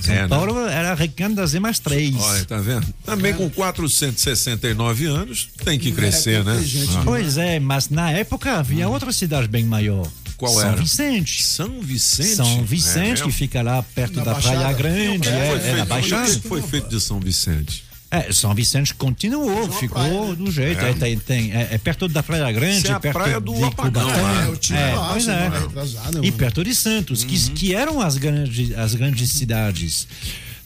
São 0.00 0.14
É, 0.14 0.22
né? 0.22 0.28
Paulo 0.28 0.58
era 0.66 0.94
Recanto 0.94 1.36
das 1.36 1.54
Emas 1.54 1.78
3. 1.78 2.14
Olha, 2.18 2.44
tá 2.44 2.58
vendo? 2.58 2.86
Também 3.04 3.32
com 3.34 3.48
469 3.50 5.06
anos, 5.06 5.48
tem 5.64 5.78
que 5.78 5.90
crescer, 5.92 6.44
né? 6.44 6.62
Ah. 6.96 7.02
Pois 7.04 7.38
é, 7.38 7.58
mas 7.58 7.88
na 7.88 8.10
época 8.10 8.52
havia 8.58 8.88
outra 8.88 9.10
cidade 9.12 9.48
bem 9.48 9.64
maior. 9.64 10.06
Qual 10.36 10.52
São 10.52 10.68
era? 10.68 10.76
Vicente. 10.76 11.42
São 11.42 11.80
Vicente? 11.80 12.36
São 12.36 12.58
É 12.58 12.62
Vicente, 12.62 13.22
que 13.22 13.32
fica 13.32 13.62
lá 13.62 13.82
perto 13.82 14.16
Na 14.18 14.24
da 14.24 14.32
Baixada. 14.34 14.58
Praia 14.58 14.72
Grande, 14.76 15.28
Foi 15.28 15.32
é, 15.38 15.48
é 15.54 15.60
feito- 15.60 15.76
na 15.78 15.82
o 15.82 15.86
Baixada. 15.86 16.34
que 16.34 16.48
foi 16.48 16.62
feito 16.62 16.88
de 16.90 17.00
São 17.00 17.18
Vicente? 17.18 17.82
É, 18.10 18.32
São 18.32 18.54
Vicente 18.54 18.94
continuou, 18.94 19.70
ficou 19.72 20.36
do 20.36 20.50
jeito. 20.50 20.80
É. 20.80 20.90
É, 20.90 20.94
tem, 20.94 21.18
tem- 21.18 21.52
é, 21.52 21.68
é 21.72 21.78
perto 21.78 22.06
da 22.06 22.22
Praia 22.22 22.50
Grande, 22.52 22.86
é 22.86 22.92
a 22.92 23.00
perto 23.00 23.14
praia 23.18 23.40
do 23.40 23.52
de 23.54 23.64
Apagão, 23.64 24.02
Cubatão. 24.04 24.22
lá. 24.22 24.44
Eu 24.46 24.56
tive 24.56 24.78
É, 24.78 24.94
lá, 24.94 25.08
pois 25.12 25.26
é. 25.28 25.48
retrasada, 25.48 26.26
E 26.26 26.32
perto 26.32 26.62
de 26.64 26.74
Santos, 26.74 27.24
que, 27.24 27.50
que 27.50 27.74
eram 27.74 28.00
as 28.00 28.16
grandes, 28.16 28.72
as 28.78 28.94
grandes 28.94 29.30
cidades. 29.30 30.06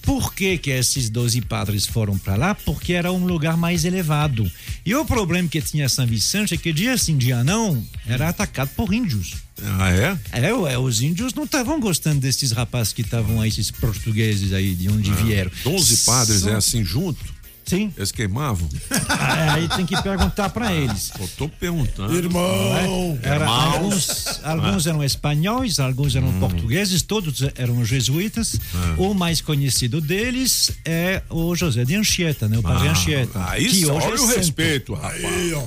Por 0.03 0.35
que, 0.35 0.57
que 0.57 0.71
esses 0.71 1.11
12 1.11 1.43
padres 1.43 1.87
foram 1.87 2.17
para 2.17 2.35
lá? 2.35 2.55
Porque 2.55 2.95
era 2.95 3.13
um 3.13 3.25
lugar 3.27 3.57
mais 3.57 3.85
elevado. 3.85 4.51
E 4.85 4.95
o 4.95 5.05
problema 5.05 5.47
que 5.49 5.61
tinha 5.61 5.89
São 5.91 6.07
Vicente 6.07 6.55
é 6.55 6.57
que 6.57 6.73
dia 6.73 6.97
sim, 6.97 7.17
dia 7.19 7.45
não, 7.45 7.83
era 8.07 8.29
atacado 8.31 8.71
por 8.77 8.93
índios. 8.95 9.35
Ah, 9.79 9.91
é? 9.91 10.19
É, 10.33 10.53
ué, 10.55 10.79
os 10.79 11.03
índios 11.03 11.35
não 11.35 11.45
estavam 11.45 11.79
gostando 11.81 12.21
desses 12.21 12.51
rapazes 12.53 12.93
que 12.93 13.03
estavam 13.03 13.41
aí, 13.41 13.49
esses 13.49 13.71
portugueses 13.71 14.53
aí, 14.53 14.75
de 14.75 14.89
onde 14.89 15.13
vieram. 15.13 15.51
12 15.65 15.99
padres 15.99 16.41
São- 16.41 16.53
é 16.53 16.57
assim 16.57 16.85
junto? 16.85 17.40
Sim. 17.71 17.93
Eles 17.97 18.13
queimavam? 18.13 18.69
Ah, 19.09 19.55
Aí 19.55 19.69
tem 19.69 19.87
que 19.87 20.01
perguntar 20.03 20.51
para 20.51 20.73
eles. 20.73 21.11
Eu 21.19 21.29
tô 21.39 21.49
perguntando. 21.49 22.15
Irmão. 22.17 23.19
Era, 23.23 23.45
Irmãos. 23.45 23.75
alguns 23.75 24.41
alguns 24.45 24.87
eram 24.87 25.05
espanhóis, 25.05 25.79
alguns 25.81 26.15
eram 26.17 26.29
Hum. 26.29 26.41
portugueses, 26.41 27.03
todos 27.03 27.43
eram 27.57 27.85
jesuítas. 27.85 28.59
O 28.99 29.15
mais 29.15 29.41
conhecido 29.41 30.01
deles 30.01 30.73
é 30.85 31.23
o 31.31 31.55
José 31.55 31.85
de 31.85 31.95
Anchieta, 31.97 32.49
né? 32.49 32.59
o 32.59 32.63
padre 32.63 32.89
Ah, 32.89 32.93
Anchieta. 32.93 33.45
aí 33.51 33.69
que 33.69 33.87
hoje 33.87 33.91
olha 33.91 34.05
é 34.05 34.15
o 34.15 34.19
santo. 34.19 34.37
respeito, 34.37 34.95
rapaz. 34.95 35.23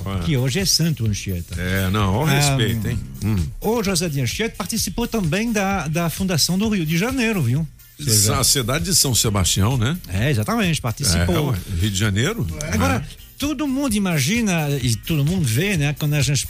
Ah. 0.05 0.19
Que 0.25 0.37
hoje 0.37 0.59
é 0.59 0.65
santo 0.65 1.05
Anchieta. 1.05 1.55
É, 1.59 1.89
não, 1.89 2.13
olha 2.15 2.25
o 2.33 2.35
Ah, 2.35 2.39
respeito, 2.39 2.87
hein? 2.87 2.99
Hum. 3.23 3.35
O 3.61 3.81
José 3.83 4.09
de 4.09 4.19
Anchieta 4.21 4.55
participou 4.57 5.07
também 5.07 5.51
da, 5.51 5.87
da 5.87 6.09
fundação 6.09 6.57
do 6.57 6.67
Rio 6.69 6.85
de 6.85 6.97
Janeiro, 6.97 7.41
viu? 7.41 7.67
Seja, 8.11 8.39
A 8.39 8.43
cidade 8.43 8.85
de 8.85 8.95
São 8.95 9.13
Sebastião, 9.15 9.77
né? 9.77 9.97
É, 10.07 10.29
exatamente, 10.29 10.81
participou. 10.81 11.53
É, 11.53 11.79
Rio 11.81 11.91
de 11.91 11.97
Janeiro? 11.97 12.47
Agora, 12.71 13.05
todo 13.37 13.67
mundo 13.67 13.95
imagina 13.95 14.69
e 14.81 14.95
todo 14.95 15.23
mundo 15.25 15.45
vê, 15.45 15.77
né? 15.77 15.93
Quando 15.97 16.13
a 16.13 16.21
gente 16.21 16.47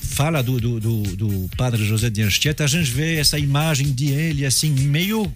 fala 0.00 0.42
do, 0.42 0.60
do, 0.60 0.80
do, 0.80 1.02
do 1.16 1.50
padre 1.56 1.84
José 1.84 2.10
de 2.10 2.22
Anchieta, 2.22 2.64
a 2.64 2.66
gente 2.66 2.90
vê 2.90 3.16
essa 3.16 3.38
imagem 3.38 3.92
de 3.92 4.08
ele 4.10 4.44
assim, 4.44 4.70
meio 4.70 5.32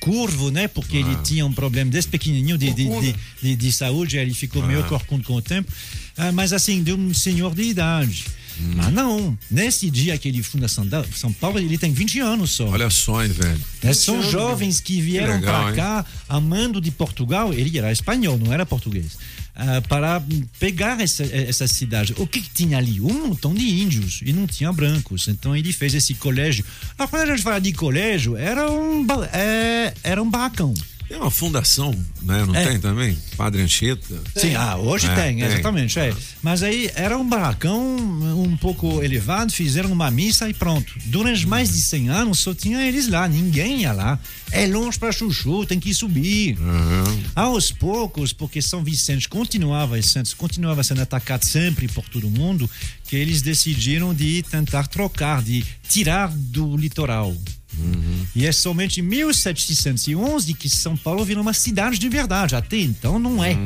curvo, 0.00 0.50
né? 0.50 0.66
Porque 0.68 0.96
ele 0.96 1.14
tinha 1.24 1.44
um 1.44 1.52
problema 1.52 1.90
desde 1.90 2.10
pequenininho 2.10 2.56
de, 2.56 2.72
de, 2.72 2.84
de, 2.88 3.14
de, 3.42 3.56
de 3.56 3.72
saúde, 3.72 4.16
ele 4.16 4.32
ficou 4.34 4.62
meio 4.62 4.82
corcunda 4.84 5.24
com 5.24 5.34
o 5.34 5.42
tempo, 5.42 5.70
Ah, 6.16 6.32
mas 6.32 6.52
assim, 6.52 6.82
de 6.82 6.92
um 6.92 7.12
senhor 7.12 7.54
de 7.54 7.62
idade. 7.62 8.24
Mas 8.76 8.92
não, 8.92 9.36
nesse 9.50 9.90
dia 9.90 10.18
que 10.18 10.28
ele 10.28 10.42
funda 10.42 10.66
São 10.68 11.32
Paulo, 11.32 11.58
ele 11.58 11.78
tem 11.78 11.92
20 11.92 12.20
anos 12.20 12.50
só. 12.52 12.68
Olha 12.68 12.90
só, 12.90 13.24
hein, 13.24 13.30
velho. 13.30 13.60
Né, 13.82 13.92
São 13.94 14.22
jovens 14.22 14.80
que 14.80 15.00
vieram 15.00 15.40
para 15.40 15.72
cá, 15.72 16.04
amando 16.28 16.80
de 16.80 16.90
Portugal, 16.90 17.52
ele 17.52 17.76
era 17.78 17.90
espanhol, 17.90 18.38
não 18.38 18.52
era 18.52 18.66
português, 18.66 19.16
ah, 19.54 19.82
para 19.88 20.22
pegar 20.58 21.00
essa, 21.00 21.24
essa 21.24 21.66
cidade. 21.66 22.14
O 22.16 22.26
que, 22.26 22.40
que 22.40 22.50
tinha 22.50 22.78
ali? 22.78 23.00
Um 23.00 23.28
montão 23.28 23.52
de 23.52 23.68
índios 23.68 24.20
e 24.24 24.32
não 24.32 24.46
tinha 24.46 24.72
brancos. 24.72 25.28
Então 25.28 25.56
ele 25.56 25.72
fez 25.72 25.94
esse 25.94 26.14
colégio. 26.14 26.64
Ah, 26.98 27.06
quando 27.06 27.22
a 27.22 27.36
gente 27.36 27.42
fala 27.42 27.60
de 27.60 27.72
colégio, 27.72 28.36
era 28.36 28.70
um, 28.70 29.06
é, 29.32 29.92
era 30.02 30.22
um 30.22 30.30
barracão. 30.30 30.72
Tem 31.10 31.18
uma 31.18 31.28
fundação, 31.30 31.90
né? 32.22 32.44
Não 32.46 32.54
É. 32.54 32.64
tem 32.68 32.78
também? 32.78 33.18
Padre 33.36 33.62
Anchieta? 33.62 34.22
Sim, 34.36 34.54
ah, 34.54 34.76
hoje 34.76 35.08
É, 35.08 35.14
tem, 35.16 35.40
exatamente. 35.42 35.98
É. 35.98 36.14
Mas 36.40 36.62
aí 36.62 36.88
era 36.94 37.18
um 37.18 37.28
barracão 37.28 37.96
um 37.96 38.56
pouco 38.56 39.02
elevado, 39.02 39.52
fizeram 39.52 39.90
uma 39.90 40.08
missa 40.08 40.48
e 40.48 40.54
pronto. 40.54 40.92
Durante 41.06 41.48
mais 41.48 41.72
de 41.72 41.80
100 41.82 42.10
anos 42.10 42.38
só 42.38 42.54
tinha 42.54 42.86
eles 42.86 43.08
lá, 43.08 43.26
ninguém 43.26 43.80
ia 43.80 43.92
lá. 43.92 44.20
É 44.52 44.68
longe 44.68 44.96
para 45.00 45.10
Chuchu, 45.10 45.66
tem 45.66 45.80
que 45.80 45.92
subir. 45.92 46.56
Aos 47.34 47.72
poucos, 47.72 48.32
porque 48.32 48.62
São 48.62 48.84
Vicente 48.84 49.28
continuava, 49.28 50.00
sendo- 50.02 50.36
continuava 50.36 50.84
sendo 50.84 51.02
atacado 51.02 51.44
sempre 51.44 51.88
por 51.88 52.04
todo 52.08 52.30
mundo, 52.30 52.70
que 53.08 53.16
eles 53.16 53.42
decidiram 53.42 54.14
de 54.14 54.44
tentar 54.44 54.86
trocar, 54.86 55.42
de 55.42 55.64
tirar 55.88 56.28
do 56.32 56.76
litoral. 56.76 57.36
E 58.34 58.46
é 58.46 58.52
somente 58.52 59.00
em 59.00 59.02
1711 59.02 60.54
que 60.54 60.68
São 60.68 60.96
Paulo 60.96 61.24
virou 61.24 61.42
uma 61.42 61.52
cidade 61.52 61.98
de 61.98 62.08
verdade. 62.08 62.54
Até 62.54 62.78
então 62.78 63.18
não 63.18 63.42
é. 63.44 63.56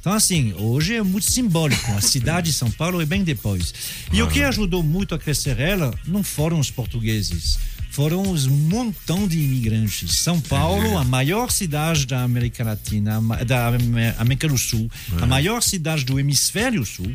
Então, 0.00 0.12
assim, 0.12 0.52
hoje 0.54 0.94
é 0.94 1.02
muito 1.02 1.30
simbólico. 1.30 1.90
A 1.92 2.00
cidade 2.00 2.50
de 2.50 2.56
São 2.56 2.70
Paulo 2.70 3.00
é 3.00 3.06
bem 3.06 3.22
depois. 3.24 3.72
E 4.12 4.22
o 4.22 4.28
que 4.28 4.42
ajudou 4.42 4.82
muito 4.82 5.14
a 5.14 5.18
crescer 5.18 5.58
ela 5.58 5.92
não 6.06 6.22
foram 6.22 6.58
os 6.58 6.70
portugueses. 6.70 7.58
Foram 7.90 8.30
os 8.30 8.46
montão 8.46 9.26
de 9.26 9.38
imigrantes. 9.40 10.18
São 10.18 10.40
Paulo, 10.40 10.96
a 10.96 11.04
maior 11.04 11.50
cidade 11.50 12.06
da 12.06 12.22
América 12.22 12.62
Latina, 12.62 13.20
da 13.44 13.68
Am- 13.68 14.14
América 14.18 14.46
do 14.46 14.56
Sul, 14.56 14.88
a 15.20 15.26
maior 15.26 15.60
cidade 15.60 16.04
do 16.04 16.18
hemisfério 16.20 16.86
sul, 16.86 17.12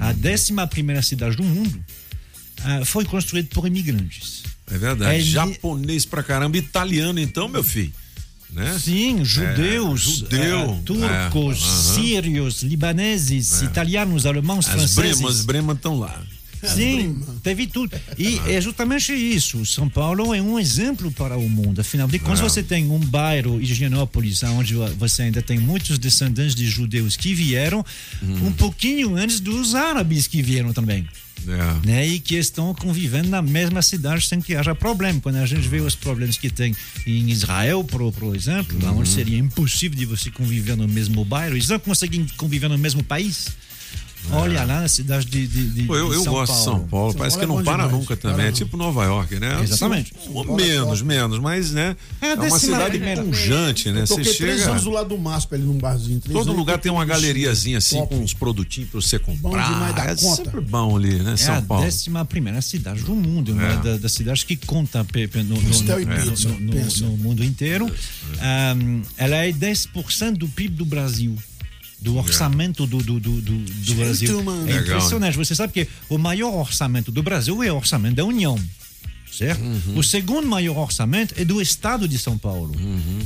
a 0.00 0.12
décima 0.12 0.66
primeira 0.66 1.02
cidade 1.02 1.36
do 1.36 1.44
mundo, 1.44 1.82
ah, 2.64 2.84
foi 2.84 3.04
construída 3.04 3.48
por 3.54 3.66
imigrantes. 3.68 4.42
É 4.70 4.78
verdade. 4.78 5.16
É 5.16 5.20
Japonês 5.20 6.04
pra 6.04 6.22
caramba, 6.22 6.56
italiano 6.56 7.18
então, 7.18 7.48
meu 7.48 7.62
filho. 7.64 7.92
Né? 8.50 8.78
Sim, 8.82 9.24
judeus, 9.24 10.00
É, 10.02 10.04
judeu, 10.36 10.70
eh, 10.70 10.80
turcos, 10.84 11.58
é, 11.62 11.94
sírios, 11.94 12.62
libaneses, 12.62 13.60
É. 13.62 13.66
italianos, 13.66 14.24
alemãos, 14.24 14.66
As 14.66 14.72
franceses. 14.72 14.94
bremas, 15.18 15.36
as 15.40 15.44
bremas 15.44 15.76
estão 15.76 15.98
lá. 15.98 16.22
Sim, 16.64 17.20
teve 17.42 17.68
tudo. 17.68 17.94
E 18.18 18.36
é 18.48 18.60
justamente 18.60 19.12
isso. 19.12 19.64
São 19.64 19.88
Paulo 19.88 20.34
é 20.34 20.42
um 20.42 20.58
exemplo 20.58 21.08
para 21.12 21.36
o 21.38 21.48
mundo. 21.48 21.80
Afinal 21.80 22.08
de 22.08 22.18
contas, 22.18 22.40
É. 22.40 22.42
você 22.42 22.62
tem 22.64 22.90
um 22.90 22.98
bairro, 22.98 23.60
Higienópolis, 23.60 24.42
onde 24.42 24.74
você 24.98 25.22
ainda 25.22 25.40
tem 25.40 25.56
muitos 25.58 25.98
descendentes 26.00 26.56
de 26.56 26.66
judeus 26.68 27.16
que 27.16 27.32
vieram 27.32 27.84
um 28.22 28.50
pouquinho 28.50 29.14
antes 29.14 29.38
dos 29.38 29.76
árabes 29.76 30.26
que 30.26 30.42
vieram 30.42 30.72
também. 30.72 31.06
É. 31.46 31.86
Né? 31.86 32.06
E 32.06 32.20
que 32.20 32.36
estão 32.36 32.74
convivendo 32.74 33.28
na 33.28 33.40
mesma 33.42 33.82
cidade 33.82 34.26
sem 34.26 34.40
que 34.40 34.54
haja 34.54 34.74
problema. 34.74 35.20
Quando 35.20 35.36
a 35.36 35.46
gente 35.46 35.68
vê 35.68 35.80
os 35.80 35.94
problemas 35.94 36.36
que 36.36 36.50
tem 36.50 36.74
em 37.06 37.30
Israel, 37.30 37.84
por, 37.84 38.12
por 38.12 38.34
exemplo, 38.34 38.76
Uhum. 38.82 38.98
onde 38.98 39.08
seria 39.08 39.38
impossível 39.38 39.98
de 39.98 40.04
você 40.04 40.30
conviver 40.30 40.76
no 40.76 40.86
mesmo 40.88 41.24
bairro, 41.24 41.54
eles 41.54 41.68
não 41.68 41.78
conseguem 41.78 42.26
conviver 42.36 42.68
no 42.68 42.78
mesmo 42.78 43.02
país. 43.02 43.48
Olha 44.30 44.64
lá 44.64 44.82
na 44.82 44.88
cidade 44.88 45.24
de, 45.26 45.46
de, 45.46 45.70
de 45.70 45.82
É. 45.82 45.86
Pô, 45.86 45.96
eu, 45.96 46.08
de 46.10 46.16
eu 46.16 46.22
São 46.24 46.32
gosto 46.32 46.52
de 46.54 46.64
São 46.64 46.80
Paulo, 46.86 47.14
parece 47.14 47.38
que 47.38 47.46
não 47.46 47.62
para 47.64 47.88
nunca 47.88 48.16
também. 48.16 48.46
É 48.46 48.52
tipo 48.52 48.76
Nova 48.76 49.04
York, 49.04 49.38
né? 49.40 49.60
Exatamente. 49.62 50.12
Assim, 50.16 50.52
menos, 50.54 51.02
menos, 51.02 51.38
mas 51.38 51.70
né? 51.72 51.96
É 52.20 52.32
É 52.32 52.34
uma 52.34 52.58
cidade 52.58 52.98
pujante, 52.98 53.90
né? 53.90 54.02
Eu 54.02 54.06
Você 54.06 54.16
toquei 54.16 54.34
três 54.34 54.58
chega. 54.60 54.70
anos 54.72 54.84
do 54.84 54.90
lado 54.90 55.08
do 55.08 55.18
MASP 55.18 55.54
ali 55.54 55.64
num 55.64 55.78
barzinho. 55.78 56.20
três 56.20 56.32
Todo 56.36 56.48
anos, 56.48 56.58
lugar 56.58 56.78
tem 56.78 56.92
uma 56.92 57.04
galeriazinha 57.04 57.78
assim 57.78 57.98
top. 57.98 58.14
com 58.16 58.22
uns 58.22 58.34
produtinhos 58.34 58.90
pra 58.90 59.00
você 59.00 59.18
comprar. 59.18 59.66
demais 59.72 59.94
da 59.94 60.04
é 60.04 60.14
conta. 60.16 60.44
sempre 60.44 60.60
bom 60.60 60.96
ali, 60.96 61.14
né? 61.22 61.32
É 61.32 61.36
São 61.36 61.54
a 61.56 61.62
Paulo. 61.62 61.84
décima 61.84 62.24
primeira 62.24 62.60
cidade 62.60 63.02
do 63.02 63.14
mundo, 63.14 63.52
uma 63.52 63.62
É. 63.62 63.76
da- 63.78 63.96
das 63.96 64.12
cidades 64.12 64.44
que 64.44 64.56
conta 64.56 65.04
pe- 65.04 65.26
pe- 65.28 65.42
no, 65.42 65.54
no- 65.56 65.60
no- 65.62 65.70
no- 65.70 66.60
no- 66.60 66.72
pensa. 66.72 67.04
no 67.06 67.16
mundo 67.16 67.42
inteiro. 67.44 67.90
Ahm, 68.40 69.02
ela 69.16 69.36
é 69.36 69.52
10% 69.52 70.38
do 70.38 70.48
PIB 70.48 70.76
do 70.76 70.84
Brasil. 70.84 71.36
Do 72.00 72.16
orçamento 72.16 72.86
do, 72.86 72.98
do, 72.98 73.18
do, 73.18 73.40
do, 73.40 73.94
Brasil. 73.94 74.42
mano. 74.44 74.70
É 74.70 74.76
impressionante. 74.76 75.36
Você 75.36 75.54
sabe 75.54 75.72
que 75.72 75.88
o 76.08 76.16
maior 76.16 76.54
orçamento 76.54 77.10
do 77.10 77.22
Brasil 77.22 77.62
é 77.62 77.72
o 77.72 77.76
orçamento 77.76 78.14
da 78.14 78.24
União. 78.24 78.58
Certo? 79.30 79.62
O 79.94 80.02
segundo 80.02 80.48
maior 80.48 80.76
orçamento 80.76 81.34
é 81.36 81.44
do 81.44 81.60
estado 81.62 82.08
de 82.08 82.18
São 82.18 82.36
Paulo. 82.36 82.74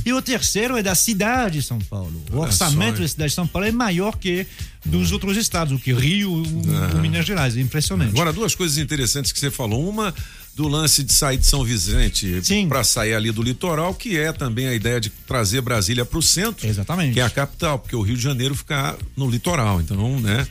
E 0.05 0.13
o 0.13 0.21
terceiro 0.21 0.77
é 0.77 0.83
da 0.83 0.93
cidade 0.93 1.59
de 1.59 1.65
São 1.65 1.79
Paulo. 1.79 2.21
O 2.31 2.37
Olha 2.37 2.47
orçamento 2.49 2.97
só, 2.97 3.01
da 3.01 3.07
cidade 3.07 3.29
de 3.29 3.35
São 3.35 3.47
Paulo 3.47 3.67
é 3.67 3.71
maior 3.71 4.17
que 4.17 4.45
dos 4.85 5.11
outros 5.11 5.37
estados, 5.37 5.73
o 5.73 5.79
que 5.79 5.93
Rio, 5.93 6.31
o, 6.31 6.43
o 6.43 7.01
Minas 7.01 7.25
Gerais. 7.25 7.57
É 7.57 7.61
impressionante. 7.61 8.11
Agora, 8.11 8.31
duas 8.31 8.53
coisas 8.53 8.77
interessantes 8.77 9.31
que 9.31 9.39
você 9.39 9.49
falou. 9.49 9.89
Uma 9.89 10.13
do 10.55 10.67
lance 10.67 11.03
de 11.03 11.11
sair 11.11 11.37
de 11.37 11.47
São 11.47 11.63
Vicente 11.63 12.41
para 12.69 12.83
sair 12.83 13.13
ali 13.15 13.31
do 13.31 13.41
litoral, 13.41 13.93
que 13.93 14.17
é 14.17 14.31
também 14.31 14.67
a 14.67 14.73
ideia 14.73 14.99
de 15.01 15.09
trazer 15.09 15.61
Brasília 15.61 16.05
para 16.05 16.19
o 16.19 16.21
centro. 16.21 16.67
Exatamente. 16.67 17.13
Que 17.13 17.19
é 17.19 17.23
a 17.23 17.29
capital, 17.29 17.79
porque 17.79 17.95
o 17.95 18.01
Rio 18.01 18.15
de 18.15 18.21
Janeiro 18.21 18.53
fica 18.53 18.95
no 19.17 19.29
litoral. 19.29 19.81
Então, 19.81 20.19
né? 20.19 20.47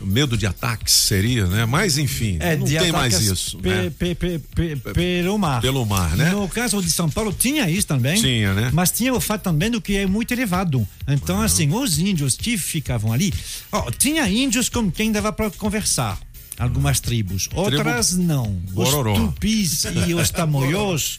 O 0.00 0.06
medo 0.06 0.36
de 0.36 0.46
ataques 0.46 0.92
seria, 0.94 1.46
né? 1.46 1.64
Mas, 1.66 1.98
enfim, 1.98 2.36
É, 2.40 2.56
não 2.56 2.66
tem 2.66 2.90
mais 2.90 3.20
isso. 3.20 3.58
pe- 3.58 3.68
né? 3.68 3.92
pe- 3.96 4.14
pe- 4.14 4.38
pe- 4.54 4.76
pelo 4.92 5.38
mar. 5.38 5.60
Pelo 5.60 5.86
mar, 5.86 6.16
né? 6.16 6.30
No 6.30 6.48
caso 6.48 6.82
de 6.82 6.90
São 6.90 7.08
Paulo, 7.08 7.32
tinha 7.32 7.70
isso 7.70 7.86
também. 7.86 8.20
Tinha, 8.20 8.52
né? 8.54 8.70
Mas 8.72 8.90
tinha 8.90 9.14
o 9.14 9.20
fato 9.20 9.42
também 9.42 9.70
do 9.70 9.80
que 9.80 9.96
é 9.96 10.06
muito 10.06 10.32
elevado. 10.32 10.86
Então, 11.06 11.40
assim, 11.40 11.70
os 11.72 11.98
índios 11.98 12.36
que 12.36 12.58
ficavam 12.58 13.12
ali. 13.12 13.32
Ó, 13.70 13.90
tinha 13.92 14.28
índios 14.28 14.68
com 14.68 14.90
quem 14.90 15.12
dava 15.12 15.32
para 15.32 15.50
conversar. 15.52 16.18
Algumas 16.58 17.00
tribos. 17.00 17.48
Outras 17.54 18.16
não. 18.16 18.46
Bororó. 18.70 19.12
Os 19.14 19.18
tupis 19.18 19.84
e 20.06 20.14
os 20.14 20.30
tamoios 20.30 21.18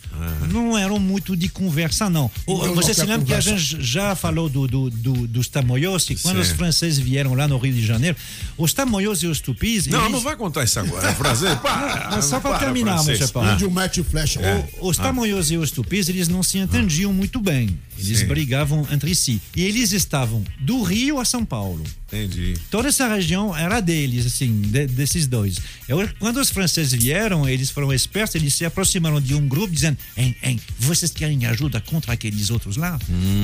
não 0.51 0.77
eram 0.77 0.97
muito 0.99 1.35
de 1.35 1.49
conversa, 1.49 2.09
não. 2.09 2.31
O- 2.45 2.65
Não, 2.67 2.75
Você 2.75 2.93
se 2.93 3.01
lembra 3.01 3.25
que 3.25 3.33
a 3.33 3.37
conversa. 3.37 3.57
gente 3.57 3.83
já 3.83 4.15
falou 4.15 4.47
do, 4.49 4.67
do- 4.67 4.89
do- 4.89 5.27
dos 5.27 5.47
tamoios, 5.47 6.09
e 6.09 6.15
quando 6.15 6.35
Sim. 6.37 6.41
os 6.41 6.49
franceses 6.57 6.97
vieram 6.99 7.33
lá 7.33 7.47
no 7.47 7.57
Rio 7.57 7.73
de 7.73 7.85
Janeiro, 7.85 8.15
os 8.57 8.71
tamoios 8.73 9.23
e 9.23 9.27
os 9.27 9.39
tupis. 9.41 9.87
Não, 9.87 9.99
eles- 10.01 10.11
não 10.13 10.19
vai 10.21 10.35
contar 10.37 10.63
isso 10.63 10.79
agora, 10.79 11.13
francês. 11.13 11.55
Para, 11.59 12.09
Não, 12.11 12.21
só 12.21 12.39
para 12.39 12.51
para, 12.51 12.59
terminar, 12.59 12.93
francês. 12.95 13.19
meu 13.19 13.27
chapéu. 13.27 13.53
Índio 13.53 13.71
mete 13.71 14.03
flecha. 14.03 14.39
O- 14.79 14.89
Os 14.89 14.97
tamoios 14.97 15.51
e 15.51 15.57
os 15.57 15.69
tupis, 15.71 16.07
eles 16.09 16.27
não 16.27 16.41
se 16.43 16.57
entendiam 16.57 17.11
muito 17.11 17.39
bem. 17.41 17.77
Eles 17.97 18.19
Sim. 18.19 18.25
brigavam 18.27 18.87
entre 18.91 19.13
si. 19.15 19.41
E 19.55 19.63
eles 19.63 19.91
estavam 19.91 20.43
do 20.59 20.83
Rio 20.83 21.19
a 21.19 21.25
São 21.25 21.43
Paulo. 21.45 21.83
Entendi. 22.07 22.53
Toda 22.69 22.87
essa 22.89 23.07
região 23.07 23.55
era 23.55 23.81
deles, 23.81 24.25
assim, 24.27 24.61
de- 24.61 24.87
desses 24.87 25.25
dois. 25.27 25.57
Eu, 25.87 26.07
quando 26.19 26.37
os 26.37 26.49
franceses 26.49 26.93
vieram, 26.93 27.49
eles 27.49 27.69
foram 27.71 27.91
espertos, 27.91 28.35
eles 28.35 28.53
se 28.53 28.63
aproximaram 28.63 29.19
de 29.19 29.33
um 29.33 29.47
grupo 29.47 29.73
dizendo: 29.73 29.97
hein, 30.15 30.35
hein, 30.43 30.59
vocês 30.79 31.11
querem 31.11 31.45
ajuda 31.45 31.81
contra 31.81 32.13
aqueles 32.13 32.49
outros 32.51 32.77
lá? 32.77 32.97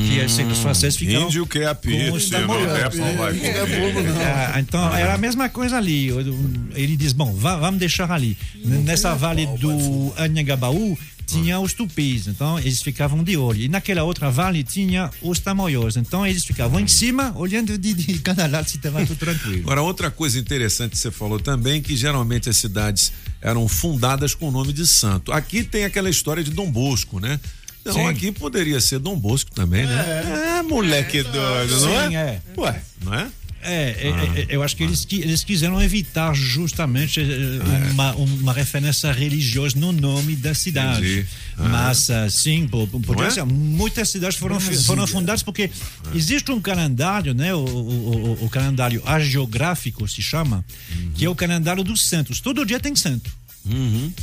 que 0.08 0.22
assim, 0.22 0.44
os 0.46 0.60
franceses 0.60 0.96
ficaram. 0.98 1.26
Índio 1.28 1.46
quer 1.48 1.68
a 1.68 1.76
com 1.76 1.90
os 2.14 2.24
pizza, 2.26 2.40
não 2.40 2.48
tamoios. 2.48 2.72
é 2.72 3.16
vai. 3.18 3.42
Ah, 4.54 4.60
então 4.60 4.96
era 4.96 5.16
a 5.16 5.18
mesma 5.18 5.50
coisa 5.50 5.78
ali. 5.78 6.10
Ele 6.76 6.96
diz: 6.96 7.14
bom, 7.14 7.34
va- 7.34 7.58
vamos 7.58 7.80
deixar 7.80 8.12
ali. 8.12 8.38
Nessa 8.64 9.16
vale 9.16 9.46
do 9.58 10.14
Anhangabaú 10.18 10.98
tinha 11.32 11.60
os 11.60 11.74
tupis, 11.74 12.28
então 12.28 12.60
eles 12.60 12.82
ficavam 12.82 13.24
de 13.24 13.38
olho. 13.38 13.62
E 13.62 13.68
naquela 13.68 14.04
outra 14.04 14.30
vale 14.30 14.64
tinha 14.64 15.10
os 15.22 15.40
tamoios, 15.40 15.98
então 15.98 16.26
eles 16.26 16.44
ficavam 16.44 16.80
em 16.80 16.88
cima, 16.88 17.34
olhando 17.36 17.78
de, 17.78 17.94
de 17.94 18.20
cada 18.20 18.48
lado 18.48 18.70
se 18.70 18.78
estava 18.78 19.06
tudo 19.06 19.18
tranquilo. 19.18 19.62
Agora, 19.62 19.82
outra 19.82 20.12
coisa 20.12 20.40
interessante 20.40 20.92
que 20.92 20.98
você 20.98 21.12
falou 21.12 21.40
também, 21.40 21.82
que 21.82 21.96
geralmente 21.96 22.50
as 22.50 22.58
cidades 22.58 23.12
eram 23.42 23.68
fundadas 23.68 24.36
com 24.36 24.50
o 24.50 24.52
nome 24.52 24.74
de 24.74 24.86
santo. 24.86 25.32
Aqui 25.32 25.64
tem 25.64 25.86
aquela 25.86 26.10
história 26.10 26.44
de 26.44 26.52
Dom 26.52 26.72
Bosco, 26.72 27.20
né? 27.20 27.40
Então 27.82 27.94
Sim. 27.94 28.08
aqui 28.08 28.32
poderia 28.32 28.80
ser 28.80 29.00
Dom 29.00 29.18
Bosco 29.18 29.52
também, 29.52 29.86
né? 29.86 30.60
É, 30.60 30.62
moleque 30.62 31.24
doido, 31.24 31.82
não 31.82 32.10
Sim, 32.10 32.16
é? 32.16 32.20
é. 32.20 32.42
Ué, 32.58 32.82
não 33.04 33.14
é? 33.14 33.28
É, 33.64 33.90
é, 33.92 34.42
é, 34.42 34.46
eu 34.50 34.64
acho 34.64 34.76
que 34.76 34.84
eles, 34.84 35.06
qui- 35.06 35.22
eles 35.22 35.44
quiseram 35.44 35.82
evitar 35.82 36.34
justamente 36.34 37.20
eh, 37.22 37.92
uma, 37.92 38.14
uma 38.16 38.54
referência 38.54 39.12
religiosa 39.12 39.78
no 39.80 39.92
nome 39.92 40.36
da 40.36 40.54
cidade. 40.54 41.26
Ah. 41.58 41.64
Mas, 41.70 42.10
ah, 42.10 42.30
sim, 42.30 42.68
po- 42.68 42.88
po- 42.88 43.00
podia 43.00 43.24
Não 43.24 43.30
é? 43.30 43.32
ser. 43.32 43.46
muitas 43.46 44.10
cidades 44.10 44.38
foram, 44.38 44.60
foram 44.60 45.06
fundadas 45.06 45.44
porque 45.44 45.70
existe 46.16 46.52
um 46.52 46.60
calendário, 46.60 47.34
né, 47.34 47.54
o, 47.54 47.60
o, 47.60 48.28
o- 48.42 48.46
o 48.46 48.50
calendário 48.50 49.02
agiográfico 49.06 50.08
se 50.08 50.22
chama, 50.22 50.64
que 51.16 51.26
é 51.26 51.30
o 51.30 51.36
calendário 51.36 51.84
dos 51.84 52.06
santos. 52.06 52.40
Todo 52.40 52.66
dia 52.66 52.80
tem 52.80 52.96
santo. 52.96 53.30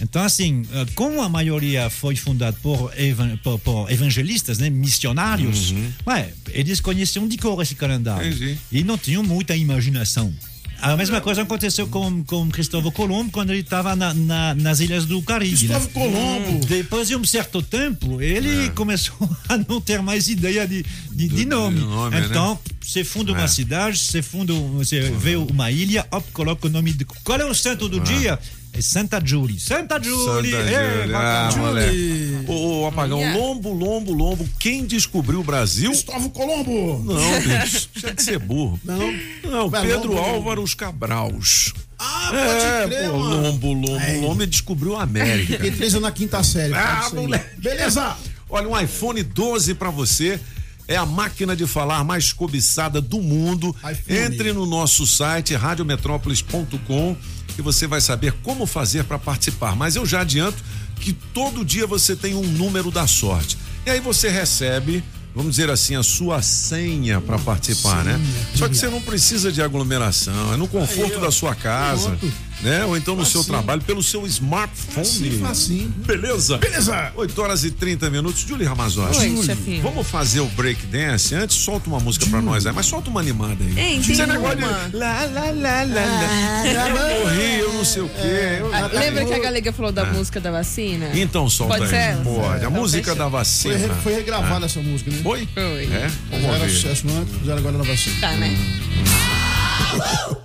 Então, 0.01 0.23
assim, 0.23 0.65
eh, 0.73 0.87
como 0.95 1.23
a 1.23 1.29
maioria 1.29 1.89
foi 1.89 2.17
fundada 2.17 2.57
por, 2.63 2.93
evan- 2.99 3.37
por- 3.39 3.59
por 3.61 3.91
evangelistas, 3.91 4.59
né, 4.59 4.69
missionários, 4.69 5.73
ué, 6.07 6.33
eles 6.51 6.81
conheciam 6.81 7.27
de 7.29 7.39
cor 7.39 7.61
esse 7.63 7.75
calendário. 7.75 8.29
Entendi. 8.29 8.59
E 8.73 8.83
não 8.83 8.99
tinham 8.99 9.23
muita 9.23 9.55
imaginação. 9.57 10.33
A 10.81 10.97
mesma 10.97 11.21
coisa 11.21 11.43
aconteceu 11.43 11.89
com, 11.89 12.23
com 12.23 12.49
Cristóvão 12.51 12.93
Colombo 12.93 13.33
quando 13.33 13.51
ele 13.51 13.63
estava 13.63 13.97
na, 13.97 14.15
na- 14.15 14.55
nas 14.55 14.79
Ilhas 14.79 15.05
do 15.07 15.21
Caribe. 15.23 15.57
Cristóvão 15.57 15.87
né? 15.87 15.91
Colombo. 15.93 16.67
Depois 16.67 17.09
de 17.09 17.17
um 17.17 17.25
certo 17.25 17.61
tempo, 17.63 18.23
ele 18.23 18.71
começou 18.71 19.17
a 19.49 19.57
não 19.57 19.81
ter 19.81 20.01
mais 20.03 20.29
ideia 20.29 20.69
de, 20.69 20.85
de, 21.11 21.29
de 21.29 21.45
nome. 21.45 21.81
nome, 21.81 22.15
né? 22.21 22.27
então, 22.31 22.57
você 22.81 23.03
funda 23.03 23.33
uma 23.33 23.43
É. 23.45 23.49
cidade, 23.49 23.99
você 23.99 24.23
funda, 24.23 24.53
você 24.55 25.01
vê 25.11 25.35
uma 25.35 25.69
ilha, 25.73 26.07
op, 26.13 26.31
coloca 26.33 26.69
o 26.69 26.71
nome 26.71 26.93
de. 26.93 27.05
Qual 27.05 27.39
é 27.41 27.45
o 27.45 27.55
santo 27.55 27.89
do 27.89 27.99
dia? 27.99 28.39
É 28.79 28.83
Santa 28.83 29.21
Julie. 29.25 29.59
Santa 29.59 30.01
Julie! 30.01 30.53
Santa 30.53 30.71
Ê, 30.71 31.03
Júlia. 31.03 31.19
Ah, 31.19 31.51
Julie. 31.53 32.45
Ô, 32.47 32.83
ô, 32.83 32.87
Apagão, 32.87 33.19
Yeah. 33.19 33.39
lombo, 33.39 33.73
lombo, 33.73 34.13
lombo. 34.13 34.49
Quem 34.61 34.87
descobriu 34.87 35.41
o 35.41 35.45
Brasil? 35.45 35.91
Cristóvão 35.91 36.29
Colombo. 36.31 37.03
Não, 37.05 37.41
bicho. 37.41 37.89
Deixa 37.93 38.15
de 38.15 38.23
ser 38.23 38.39
burro. 38.39 38.79
Não. 38.85 39.13
Não, 39.43 39.69
Vai, 39.69 39.85
Pedro 39.87 40.13
lombo, 40.13 40.19
Álvaro 40.21 40.63
os 40.63 40.75
Cabraus. 40.75 41.75
Ah, 41.99 42.31
É, 42.33 42.83
pode 42.83 42.89
crer, 42.95 43.11
pô, 43.11 43.19
mano. 43.19 43.43
lombo, 43.43 43.73
lombo, 43.73 44.21
lombo 44.21 44.47
descobriu 44.47 44.97
a 44.97 45.03
América. 45.03 45.55
Fiquei 45.55 45.71
três 45.73 45.93
anos 45.95 46.03
na 46.05 46.13
quinta 46.13 46.41
série. 46.45 46.73
Ah, 46.75 47.07
aí. 47.07 47.15
moleque. 47.15 47.61
Beleza. 47.61 48.17
Olha, 48.49 48.69
um 48.69 48.79
iPhone 48.81 49.21
12 49.25 49.75
para 49.75 49.91
você. 49.91 50.39
É 50.87 50.97
a 50.97 51.05
máquina 51.05 51.55
de 51.55 51.67
falar 51.67 52.03
mais 52.05 52.33
cobiçada 52.33 53.01
do 53.01 53.21
mundo. 53.21 53.75
iPhone. 53.81 54.19
Entre 54.21 54.53
no 54.55 54.65
nosso 54.65 55.07
site 55.07 55.55
radiometrópolis.com 55.55 57.15
e 57.59 57.63
você 57.63 57.87
vai 57.87 58.01
saber 58.01 58.33
como 58.43 58.65
fazer 58.67 59.05
para 59.05 59.19
participar. 59.19 59.75
Mas 59.75 59.97
eu 59.97 60.07
já 60.07 60.21
adianto 60.21 60.63
que 61.01 61.13
todo 61.13 61.65
dia 61.65 61.87
você 61.87 62.15
tem 62.15 62.35
um 62.35 62.43
número 62.43 62.91
da 62.91 63.07
sorte. 63.07 63.59
E 63.85 63.91
aí 63.91 64.01
você 64.01 64.29
recebe, 64.29 65.03
vamos 65.35 65.57
dizer 65.57 65.71
assim, 65.71 65.97
a 65.97 66.03
sua 66.03 66.41
senha 66.41 67.21
para 67.21 67.39
participar, 67.39 68.05
né? 68.05 68.21
Só 68.55 68.69
que 68.69 68.77
você 68.77 68.89
não 68.89 69.01
precisa 69.01 69.51
de 69.51 69.63
aglomeração, 69.63 70.53
é 70.53 70.57
no 70.57 70.69
conforto 70.69 71.21
da 71.21 71.31
sua 71.31 71.55
casa, 71.55 72.17
né? 72.63 72.85
Ou 72.85 72.97
então 72.97 73.15
no 73.17 73.25
seu 73.25 73.43
trabalho, 73.45 73.81
pelo 73.83 74.03
seu 74.03 74.27
smartphone. 74.27 74.95
Facinho, 75.07 75.39
facinho. 75.41 75.89
Beleza? 76.07 76.59
Beleza. 76.59 77.13
8 77.17 77.43
horas 77.43 77.65
e 77.65 77.71
30 77.71 78.11
minutos. 78.11 78.41
Julie 78.43 78.67
Ramazotti. 78.67 79.19
Oi, 79.19 79.29
Julie, 79.31 79.45
chefinho. 79.45 79.83
Vamos 79.83 80.07
fazer 80.07 80.41
o 80.41 80.47
break 80.47 80.87
dance? 80.87 81.35
Antes, 81.35 81.57
solta 81.57 81.89
uma 81.89 82.01
música 82.01 82.27
pra 82.27 82.41
nós 82.43 82.67
aí, 82.67 82.73
mas 82.73 82.87
solta 82.87 83.11
uma 83.11 83.21
animada 83.21 83.63
aí. 83.63 83.71
Hein, 83.79 84.01
tem 84.03 84.13
Esse 84.13 84.27
negócio 84.27 84.57
de. 84.57 84.97
Lá, 84.97 85.25
lá, 85.25 85.25
lá, 85.27 85.51
lá, 85.53 85.85
lá. 85.85 86.67
Eu 86.67 87.25
morri, 87.25 87.59
eu 87.61 87.73
não 87.75 87.85
sei 87.85 88.03
o 88.03 88.09
quê. 88.09 88.59
eu- 88.61 88.75
Ah, 88.75 88.87
Lembra 88.93 89.25
que 89.25 89.33
a 89.35 89.39
Galega 89.39 89.73
falou 89.73 89.93
da 89.93 90.03
Ah. 90.03 90.13
música 90.13 90.41
da 90.41 90.51
vacina? 90.51 91.11
Então 91.15 91.49
solta 91.49 91.79
Pode 91.79 91.95
aí. 91.95 92.17
ser? 92.17 92.23
Pode. 92.23 92.55
A 92.55 92.57
Então, 92.59 92.71
música 92.71 93.03
fechou. 93.13 93.17
da 93.17 93.25
Foi, 93.31 93.39
vacina. 93.39 93.77
re- 93.77 94.03
foi 94.03 94.15
regravada 94.15 94.65
Ah. 94.65 94.67
essa 94.67 94.81
música, 94.81 95.11
né? 95.11 95.19
Foi? 95.23 95.49
Foi. 95.55 95.85
É? 95.85 96.09
Já 96.09 96.39
Vamos 96.39 96.57
era 96.57 96.65
ver. 96.67 96.71
sucesso 96.71 97.05
antes, 97.09 97.35
fizeram 97.39 97.59
agora 97.59 97.79
na 97.79 97.85
vacina. 97.85 98.21
Tá, 98.21 98.33
né? 98.33 98.57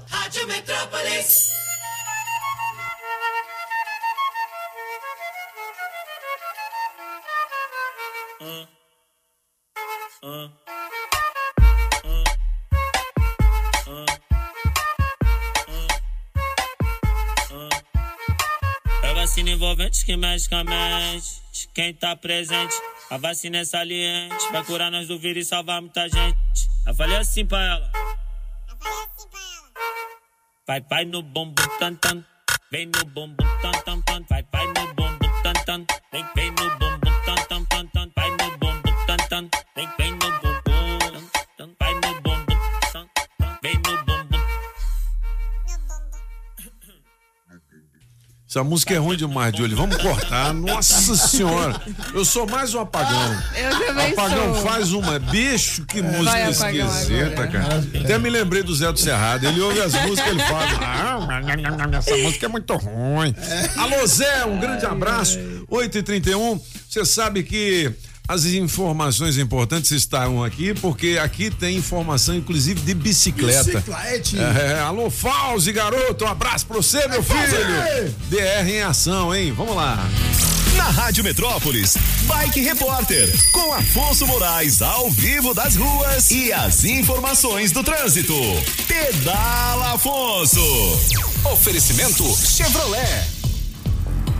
Rádio 0.10 0.48
Metrópolis. 0.48 1.54
É 10.24 10.50
vacina 19.14 19.50
envolvente 19.50 20.06
que 20.06 20.16
mexe 20.16 20.48
com 20.48 20.56
a 20.56 20.64
mente. 20.64 21.42
de 21.52 21.68
Quem 21.74 21.94
tá 21.94 22.16
presente, 22.16 22.74
a 23.10 23.18
vacina 23.18 23.58
é 23.58 23.66
saliente. 23.66 24.50
Vai 24.54 24.64
curar 24.64 24.90
nós 24.90 25.10
do 25.10 25.20
vírus 25.20 25.46
e 25.46 25.50
salvar 25.50 25.82
muita 25.82 26.08
gente. 26.08 26.38
Eu 26.88 26.96
falei 26.96 27.18
assim 27.18 27.46
pra 27.46 27.62
ela. 27.62 27.92
Vai, 30.66 30.80
vai 30.80 31.04
no 31.04 31.22
bumbum 31.22 31.54
tan 31.80 31.96
tan. 31.96 32.24
Vem 32.72 32.86
no 32.86 33.04
bumbum 33.08 33.46
tan 33.62 33.72
tan 33.84 34.00
tan. 34.00 34.24
Vai, 34.30 34.46
vai 34.50 34.63
Essa 48.54 48.64
música 48.64 48.94
é 48.94 48.98
ruim 48.98 49.18
demais, 49.18 49.52
Julie. 49.58 49.74
Vamos 49.74 49.98
cortar. 49.98 50.54
Nossa 50.54 51.16
senhora. 51.16 51.82
Eu 52.14 52.24
sou 52.24 52.46
mais 52.48 52.76
um 52.76 52.82
apagão. 52.82 53.36
Eu 53.56 53.88
também 53.88 54.12
Apagão 54.12 54.54
sou. 54.54 54.64
faz 54.64 54.94
uma. 54.94 55.18
Bicho, 55.18 55.84
que 55.88 56.04
música 56.04 56.52
Vai, 56.52 56.52
esquisita, 56.52 57.48
cara. 57.48 57.84
Até 58.00 58.20
me 58.20 58.30
lembrei 58.30 58.62
do 58.62 58.76
Zé 58.76 58.92
do 58.92 59.00
Cerrado. 59.00 59.48
Ele 59.48 59.60
ouve 59.60 59.82
as 59.82 59.94
músicas, 60.06 60.28
ele 60.30 60.44
fala. 60.44 60.68
"Ah, 60.82 61.98
essa 61.98 62.16
música 62.18 62.46
é 62.46 62.50
muito 62.50 62.76
ruim. 62.76 63.34
Alô, 63.76 64.06
Zé, 64.06 64.46
um 64.46 64.60
grande 64.60 64.86
abraço. 64.86 65.40
8h31. 65.68 66.62
Você 66.88 67.04
sabe 67.06 67.42
que. 67.42 67.92
As 68.28 68.46
informações 68.46 69.38
importantes 69.38 69.92
estão 69.92 70.44
aqui, 70.44 70.74
porque 70.76 71.20
aqui 71.22 71.50
tem 71.52 71.76
informação, 71.76 72.34
inclusive, 72.36 72.80
de 72.80 72.94
bicicleta. 72.94 73.66
Biciclete. 73.66 74.38
É, 74.40 74.80
alô, 74.80 75.10
Fauzi, 75.10 75.74
garoto, 75.74 76.24
um 76.24 76.28
abraço 76.30 76.66
pra 76.66 76.78
você, 76.78 77.06
meu 77.10 77.22
Fauzi! 77.22 77.52
filho. 77.52 78.16
DR 78.30 78.70
em 78.70 78.82
ação, 78.82 79.36
hein? 79.36 79.52
Vamos 79.52 79.76
lá. 79.76 80.10
Na 80.78 80.86
Rádio 80.86 81.24
Metrópolis, 81.24 81.96
Bike 82.22 82.62
Repórter, 82.62 83.30
com 83.52 83.74
Afonso 83.74 84.26
Moraes 84.26 84.82
ao 84.82 85.12
vivo 85.12 85.54
das 85.54 85.76
ruas 85.76 86.32
e 86.32 86.52
as 86.52 86.86
informações 86.86 87.72
do 87.72 87.84
trânsito. 87.84 88.34
Pedala 88.88 89.94
Afonso. 89.96 90.62
Oferecimento 91.44 92.24
Chevrolet. 92.38 93.33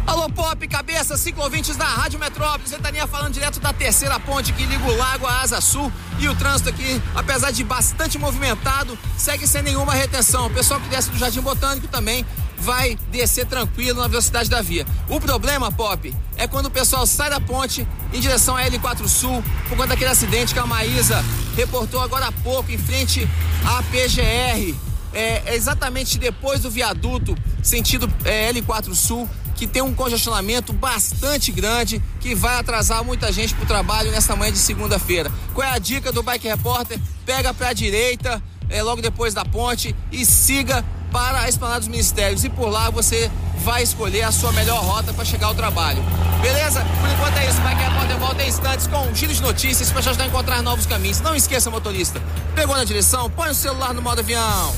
Alô, 0.06 0.30
Pop, 0.30 0.68
cabeça, 0.68 1.16
ciclovintes 1.16 1.78
da 1.78 1.86
Rádio 1.86 2.20
Metrópolis, 2.20 2.72
Ventania 2.72 3.08
falando 3.08 3.34
direto 3.34 3.62
da 3.62 3.72
terceira 3.72 4.20
ponte 4.20 4.52
que 4.52 4.66
liga 4.66 4.84
o 4.84 4.98
lago 4.98 5.26
à 5.26 5.42
Asa 5.42 5.62
Sul. 5.62 5.92
E 6.20 6.28
o 6.28 6.36
trânsito 6.36 6.70
aqui, 6.70 7.02
apesar 7.16 7.52
de 7.52 7.64
bastante 7.64 8.18
movimentado, 8.18 9.00
segue 9.18 9.48
sem 9.48 9.64
nenhuma 9.64 9.94
retenção. 9.94 10.48
O 10.48 10.50
pessoal 10.50 10.82
que 10.82 10.90
desce 10.90 11.10
do 11.10 11.18
Jardim 11.18 11.40
Botânico 11.40 11.88
também 11.88 12.26
vai 12.58 12.98
descer 13.12 13.46
tranquilo 13.46 14.02
na 14.02 14.08
velocidade 14.10 14.50
da 14.50 14.62
via. 14.62 14.86
O 15.08 15.22
problema, 15.22 15.72
Pop, 15.72 16.14
é 16.36 16.48
quando 16.48 16.66
o 16.66 16.72
pessoal 16.72 17.08
sai 17.08 17.30
da 17.30 17.40
ponte 17.40 17.88
em 18.12 18.20
direção 18.20 18.58
à 18.58 18.64
L4 18.66 19.08
Sul, 19.08 19.42
por 19.70 19.78
conta 19.78 19.88
daquele 19.88 20.12
acidente 20.12 20.54
que 20.54 20.60
a 20.60 20.66
Maísa 20.66 21.24
reportou 21.56 22.02
agora 22.02 22.28
há 22.28 22.32
pouco 22.32 22.70
em 22.72 22.78
frente 22.78 23.28
à 23.66 23.82
PGR. 23.84 24.76
É 25.14 25.56
exatamente 25.56 26.18
depois 26.18 26.62
do 26.62 26.72
viaduto, 26.72 27.38
sentido 27.62 28.12
é, 28.26 28.52
L4 28.52 28.96
Sul, 28.96 29.30
que 29.64 29.68
tem 29.68 29.82
um 29.82 29.94
congestionamento 29.94 30.74
bastante 30.74 31.50
grande 31.50 32.04
que 32.20 32.36
vai 32.36 32.60
atrasar 32.60 33.02
muita 33.02 33.32
gente 33.32 33.56
pro 33.56 33.66
trabalho 33.66 34.12
nessa 34.12 34.36
manhã 34.36 34.52
de 34.52 34.58
segunda-feira. 34.58 35.32
Qual 35.54 35.66
é 35.66 35.72
a 35.72 35.80
dica 35.80 36.12
do 36.12 36.22
Bike 36.22 36.50
Repórter? 36.50 37.00
Pega 37.26 37.54
pra 37.54 37.72
direita, 37.72 38.44
é, 38.70 38.84
logo 38.84 39.02
depois 39.02 39.34
da 39.34 39.46
ponte 39.46 39.96
e 40.12 40.26
siga 40.26 40.84
para 41.14 41.44
a 41.44 41.48
Esplanada 41.48 41.80
dos 41.80 41.88
Ministérios. 41.88 42.44
E 42.44 42.50
por 42.50 42.68
lá 42.68 42.90
você 42.90 43.32
vai 43.60 43.84
escolher 43.84 44.24
a 44.24 44.34
sua 44.34 44.52
melhor 44.52 44.84
rota 44.84 45.14
para 45.14 45.24
chegar 45.24 45.48
ao 45.48 45.56
trabalho. 45.56 46.04
Beleza? 46.42 46.82
Por 47.00 47.10
enquanto 47.10 47.38
é 47.38 47.48
isso. 47.48 47.62
Bike 47.62 47.82
Repórter 47.82 48.18
volta 48.18 48.44
em 48.44 48.50
instantes 48.50 48.88
com 48.88 48.98
um 48.98 49.16
giro 49.16 49.34
de 49.34 49.42
notícias 49.42 49.90
para 49.90 50.02
te 50.02 50.10
ajudar 50.10 50.26
a 50.26 50.28
encontrar 50.28 50.62
novos 50.62 50.86
caminhos. 50.86 51.22
Não 51.22 51.34
esqueça, 51.34 51.72
motorista. 51.72 52.22
Pegou 52.54 52.76
na 52.76 52.84
direção? 52.84 53.30
Põe 53.30 53.52
o 53.52 53.56
celular 53.56 53.94
no 53.94 54.02
modo 54.02 54.20
avião. 54.20 54.76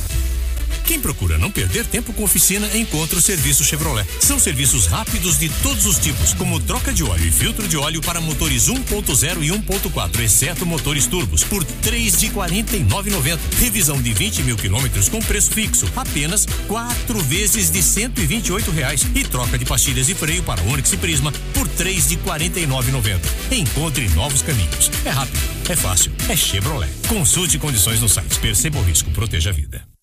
Quem 0.85 0.99
procura 0.99 1.37
não 1.37 1.49
perder 1.49 1.85
tempo 1.85 2.13
com 2.13 2.23
oficina, 2.23 2.69
encontra 2.77 3.17
o 3.17 3.21
serviço 3.21 3.63
Chevrolet. 3.63 4.07
São 4.19 4.39
serviços 4.39 4.85
rápidos 4.85 5.39
de 5.39 5.49
todos 5.63 5.85
os 5.85 5.97
tipos, 5.97 6.33
como 6.33 6.59
troca 6.59 6.93
de 6.93 7.03
óleo 7.03 7.25
e 7.25 7.31
filtro 7.31 7.67
de 7.67 7.75
óleo 7.75 8.01
para 8.01 8.21
motores 8.21 8.69
1.0 8.69 9.43
e 9.43 9.49
1.4, 9.49 10.19
exceto 10.19 10.65
motores 10.65 11.07
turbos, 11.07 11.43
por 11.43 11.63
3 11.63 12.19
de 12.19 12.29
49,90. 12.29 13.39
Revisão 13.59 14.01
de 14.01 14.13
20 14.13 14.43
mil 14.43 14.55
quilômetros 14.55 15.09
com 15.09 15.19
preço 15.19 15.51
fixo, 15.51 15.89
apenas 15.95 16.45
quatro 16.67 17.19
vezes 17.23 17.71
de 17.71 17.81
128 17.81 18.71
reais. 18.71 19.05
E 19.15 19.23
troca 19.23 19.57
de 19.57 19.65
pastilhas 19.65 20.07
e 20.09 20.13
freio 20.13 20.43
para 20.43 20.61
Onix 20.63 20.93
e 20.93 20.97
Prisma 20.97 21.33
por 21.53 21.67
3 21.67 22.09
de 22.09 22.17
49,90. 22.17 23.19
Encontre 23.51 24.07
novos 24.09 24.41
caminhos. 24.43 24.91
É 25.03 25.09
rápido, 25.09 25.39
é 25.67 25.75
fácil, 25.75 26.11
é 26.29 26.35
Chevrolet. 26.35 26.91
Consulte 27.07 27.57
condições 27.57 27.99
no 27.99 28.07
site. 28.09 28.39
Perceba 28.39 28.79
o 28.79 28.83
risco, 28.83 29.09
proteja 29.11 29.49
a 29.49 29.53
vida. 29.53 29.94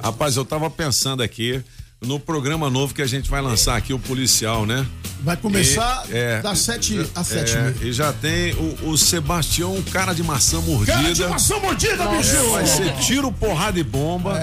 Rapaz, 0.00 0.36
eu 0.36 0.44
tava 0.44 0.70
pensando 0.70 1.22
aqui 1.22 1.62
no 2.00 2.18
programa 2.18 2.68
novo 2.68 2.92
que 2.94 3.02
a 3.02 3.06
gente 3.06 3.30
vai 3.30 3.40
lançar 3.40 3.76
aqui, 3.76 3.92
o 3.92 3.98
policial, 3.98 4.66
né? 4.66 4.84
Vai 5.20 5.36
começar 5.36 6.04
E, 6.08 6.16
é, 6.16 6.40
das 6.42 6.58
7 6.58 7.06
às 7.14 7.28
7 7.28 7.56
É, 7.56 7.74
e 7.82 7.92
já 7.92 8.12
tem 8.12 8.52
o, 8.54 8.88
o 8.90 8.98
Sebastião, 8.98 9.80
cara 9.92 10.12
de 10.12 10.20
maçã 10.24 10.60
mordida. 10.60 10.94
Cara 10.94 11.12
de 11.14 11.24
maçã 11.28 11.58
mordida, 11.60 12.02
É, 12.02 12.16
bicho! 12.16 12.50
vai 12.50 12.66
ser 12.66 12.92
tiro, 12.96 13.30
porrada 13.30 13.78
e 13.78 13.84
bomba. 13.84 14.36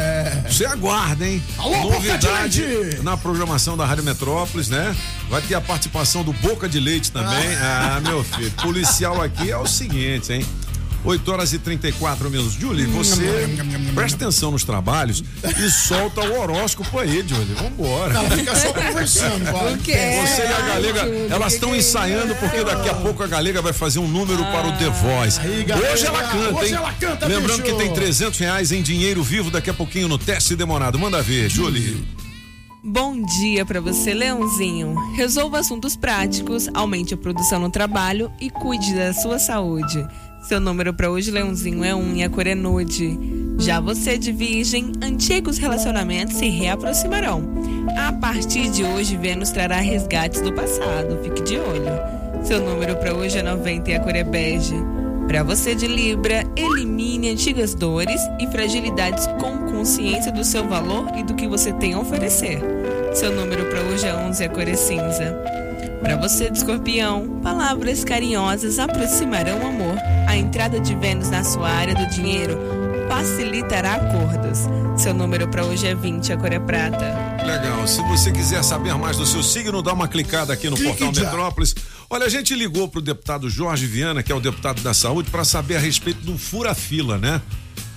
Você 0.50 0.66
aguarda, 0.66 1.28
hein? 1.28 1.44
Alô, 1.58 1.82
Boca 1.82 1.96
Novidade 1.96 2.50
de 2.62 2.66
Leite! 2.66 3.02
na 3.04 3.18
programação 3.18 3.76
da 3.76 3.86
Rádio 3.86 4.06
Metrópolis, 4.06 4.70
né? 4.70 4.96
Vai 5.30 5.42
ter 5.42 5.56
a 5.56 5.62
participação 5.62 6.24
do 6.24 6.32
Boca 6.32 6.70
de 6.70 6.80
Leite 6.80 7.12
também. 7.12 7.56
Ah, 7.62 8.00
meu 8.02 8.24
filho, 8.24 8.50
policial 8.52 9.22
aqui 9.22 9.52
é 9.52 9.58
o 9.58 9.68
seguinte, 9.68 10.32
hein? 10.32 10.46
8 11.04 11.32
horas 11.32 11.54
e 11.54 11.60
34 11.60 12.30
minutos. 12.30 12.54
Julie, 12.54 12.86
você 12.86 13.48
presta 13.96 14.26
atenção 14.26 14.52
nos 14.52 14.64
trabalhos 14.64 15.24
e 15.44 15.70
solta 15.70 16.22
o 16.22 16.40
horóscopo 16.40 17.00
aí, 17.00 17.24
Julie. 17.26 17.56
Vambora. 17.56 18.14
Ela 18.14 18.30
fica 18.32 18.56
só 18.56 18.74
conversando, 18.74 19.46
vai. 19.52 19.78
Quê? 19.78 20.22
Você 20.22 20.42
e 20.42 20.54
a 20.54 20.62
Galega, 20.62 21.02
elas 21.30 21.54
estão 21.54 21.74
é 21.74 21.78
ensaiando 21.78 22.36
porque 22.36 22.64
daqui 22.64 22.90
a 22.90 22.96
pouco 22.96 23.24
a 23.24 23.28
Galega 23.28 23.62
vai 23.62 23.74
fazer 23.74 24.00
um 24.00 24.08
número 24.08 24.44
para 24.46 24.68
o 24.68 24.72
The 24.78 24.90
Voice. 24.90 25.40
Hoje 25.92 26.06
ela 26.06 26.24
canta, 26.24 26.56
hoje 26.56 26.70
hein? 26.70 26.76
ela 26.76 26.94
canta, 26.94 27.28
Lembrando 27.28 27.64
bicho. 27.64 27.76
que 27.76 27.84
tem 27.84 27.94
300 27.94 28.38
reais 28.40 28.72
em 28.72 28.82
dinheiro 28.82 29.24
vivo 29.24 29.50
daqui 29.50 29.70
a 29.70 29.74
pouquinho 29.74 30.08
no 30.08 30.18
teste 30.18 30.56
demorado. 30.56 31.00
Manda 31.00 31.22
ver, 31.22 31.50
Julie. 31.50 32.04
Bom 32.82 33.22
dia 33.22 33.66
pra 33.66 33.82
você, 33.82 34.14
Leãozinho. 34.14 34.96
Resolva 35.14 35.60
assuntos 35.60 35.98
práticos, 35.98 36.70
aumente 36.74 37.14
a 37.14 37.18
produção 37.18 37.60
no 37.60 37.70
trabalho 37.70 38.32
e 38.40 38.50
cuide 38.50 38.96
da 38.96 39.14
sua 39.14 39.38
saúde. 39.38 40.08
Seu 40.42 40.60
número 40.60 40.94
pra 40.94 41.12
hoje, 41.12 41.30
Leãozinho, 41.30 41.84
é 41.84 41.94
1 41.94 42.16
e 42.16 42.24
a 42.24 42.30
cor 42.30 42.48
é 42.48 42.56
nude. 42.56 43.20
Já 43.60 43.80
você 43.80 44.18
de 44.18 44.32
Virgem, 44.32 44.94
antigos 45.02 45.58
relacionamentos 45.58 46.38
se 46.38 46.48
reaproximarão. 46.48 47.44
A 47.98 48.12
partir 48.14 48.70
de 48.70 48.84
hoje, 48.84 49.18
Vênus 49.18 49.52
trará 49.52 49.78
resgates 49.78 50.42
do 50.42 50.54
passado. 50.54 51.20
Fique 51.22 51.44
de 51.44 51.58
olho. 51.60 52.44
Seu 52.44 52.62
número 52.62 52.96
pra 52.96 53.14
hoje 53.14 53.38
é 53.38 53.44
90 53.44 53.92
e 53.92 53.96
a 53.96 54.00
cor 54.00 54.16
é 54.16 54.24
bege. 54.24 54.76
Pra 55.28 55.44
você 55.44 55.76
de 55.76 55.86
Libra, 55.86 56.44
elimine 56.56 57.30
antigas 57.30 57.76
dores 57.76 58.20
e 58.40 58.48
fragilidades 58.48 59.28
com 59.40 59.72
consciência 59.72 60.32
do 60.32 60.44
seu 60.44 60.68
valor 60.68 61.12
e 61.16 61.24
do 61.24 61.36
que 61.36 61.48
você 61.48 61.72
tem 61.74 61.94
a 61.94 62.00
oferecer. 62.00 62.60
Seu 63.14 63.32
número 63.32 63.66
para 63.66 63.82
hoje 63.82 64.08
é 64.08 64.16
11, 64.16 64.44
a 64.44 64.50
cor 64.50 64.68
é 64.68 64.74
cinza. 64.74 65.59
Para 66.02 66.16
você 66.16 66.50
de 66.50 66.58
escorpião, 66.58 67.40
palavras 67.44 68.04
carinhosas 68.04 68.80
aproximarão 68.80 69.60
o 69.60 69.68
amor. 69.68 69.98
A 70.28 70.38
entrada 70.38 70.80
de 70.80 70.96
Vênus 70.96 71.30
na 71.30 71.44
sua 71.44 71.70
área 71.70 71.94
do 71.94 72.08
dinheiro 72.08 72.58
facilitará 73.10 73.96
acordos. 73.96 74.60
Seu 74.98 75.14
número 75.14 75.48
para 75.48 75.66
hoje 75.66 75.88
é 75.88 75.96
20, 75.96 76.32
a 76.32 76.38
cor 76.38 76.54
é 76.54 76.60
prata. 76.60 77.44
Legal. 77.46 77.88
Se 77.88 78.02
você 78.04 78.32
quiser 78.32 78.64
saber 78.64 78.94
mais 78.96 79.18
do 79.18 79.26
seu 79.26 79.44
signo, 79.44 79.82
dá 79.82 79.94
uma 79.94 80.08
clicada 80.08 80.54
aqui 80.54 80.70
no 80.70 80.76
Clique 80.76 80.90
portal 80.90 81.14
já. 81.14 81.24
Metrópolis. 81.24 81.76
Olha, 82.10 82.26
a 82.26 82.30
gente 82.30 82.56
ligou 82.56 82.88
pro 82.88 83.02
deputado 83.02 83.50
Jorge 83.50 83.86
Viana, 83.86 84.24
que 84.24 84.32
é 84.32 84.36
o 84.36 84.40
deputado 84.40 84.82
da 84.82 84.94
saúde, 84.94 85.30
para 85.30 85.44
saber 85.44 85.76
a 85.78 85.80
respeito 85.80 86.22
do 86.22 86.38
fura-fila, 86.38 87.18
né? 87.18 87.42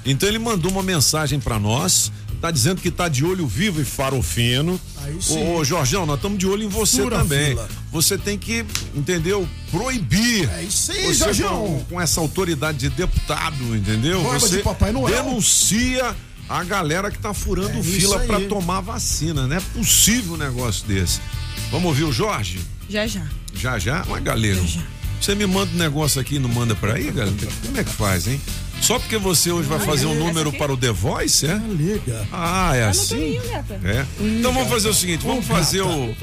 Então 0.05 0.29
ele 0.29 0.39
mandou 0.39 0.73
uma 0.73 0.83
mensagem 0.83 1.39
para 1.39 1.59
nós, 1.59 2.11
tá 2.43 2.51
dizendo 2.51 2.81
que 2.81 2.90
tá 2.90 3.09
de 3.09 3.24
olho 3.24 3.47
vivo 3.47 3.81
e 3.81 3.85
farofino. 3.85 4.78
Aí 5.05 5.16
sim. 5.23 5.55
Ô, 5.55 5.62
Jorgão, 5.64 6.05
nós 6.05 6.16
estamos 6.16 6.36
de 6.39 6.47
olho 6.48 6.64
em 6.64 6.69
você 6.69 7.01
Fura 7.01 7.19
também. 7.19 7.51
fila. 7.51 7.69
Você 7.93 8.19
tem 8.19 8.36
que, 8.36 8.66
entendeu? 8.97 9.48
Proibir. 9.70 10.51
É 10.51 10.64
isso 10.64 10.90
aí, 10.90 11.14
Jorgão. 11.14 11.85
com, 11.89 11.94
com 11.94 12.01
essa 12.01 12.20
autoridade 12.20 12.78
de 12.78 12.89
deputado, 12.90 13.77
entendeu? 13.77 14.20
Barba 14.24 14.40
você 14.40 14.56
de 14.56 14.62
Papai 14.64 14.90
Noel. 14.90 15.23
denuncia 15.24 16.16
a 16.48 16.64
galera 16.64 17.12
que 17.12 17.19
tá 17.19 17.32
furando 17.32 17.78
É 17.78 17.82
fila 17.82 18.19
para 18.27 18.40
tomar 18.48 18.81
vacina. 18.81 19.47
Não 19.47 19.56
é 19.56 19.60
possível 19.60 20.35
um 20.35 20.36
negócio 20.36 20.85
desse. 20.86 21.20
Vamos 21.70 21.86
ouvir 21.86 22.05
o 22.05 22.12
Jorge? 22.12 22.59
Já 22.90 23.06
já. 23.06 23.24
Já 23.55 23.78
já? 23.78 24.05
Mas 24.09 24.23
galera, 24.24 24.60
você 25.20 25.35
me 25.36 25.47
manda 25.47 25.70
um 25.73 25.78
negócio 25.78 26.20
aqui 26.20 26.35
e 26.35 26.39
não 26.40 26.48
manda 26.48 26.74
pra 26.74 26.94
aí, 26.94 27.09
galera? 27.12 27.32
Como 27.64 27.78
é 27.78 27.85
que 27.85 27.90
faz, 27.93 28.27
hein? 28.27 28.40
Só 28.83 28.99
porque 28.99 29.17
você 29.17 29.53
hoje 29.53 29.69
vai 29.69 29.79
fazer 29.79 30.07
um 30.07 30.15
número 30.15 30.53
para 30.53 30.73
o 30.73 30.77
The 30.77 30.91
Voice, 30.91 31.47
é? 31.47 31.61
Liga. 31.71 32.27
Ah, 32.33 32.73
é 32.75 32.83
assim? 32.85 33.39
É. 33.85 34.05
Então 34.21 34.53
vamos 34.53 34.69
fazer 34.69 34.89
o 34.89 34.95
seguinte, 34.95 35.25
vamos 35.25 35.47
fazer 35.47 35.83
o 35.83 36.15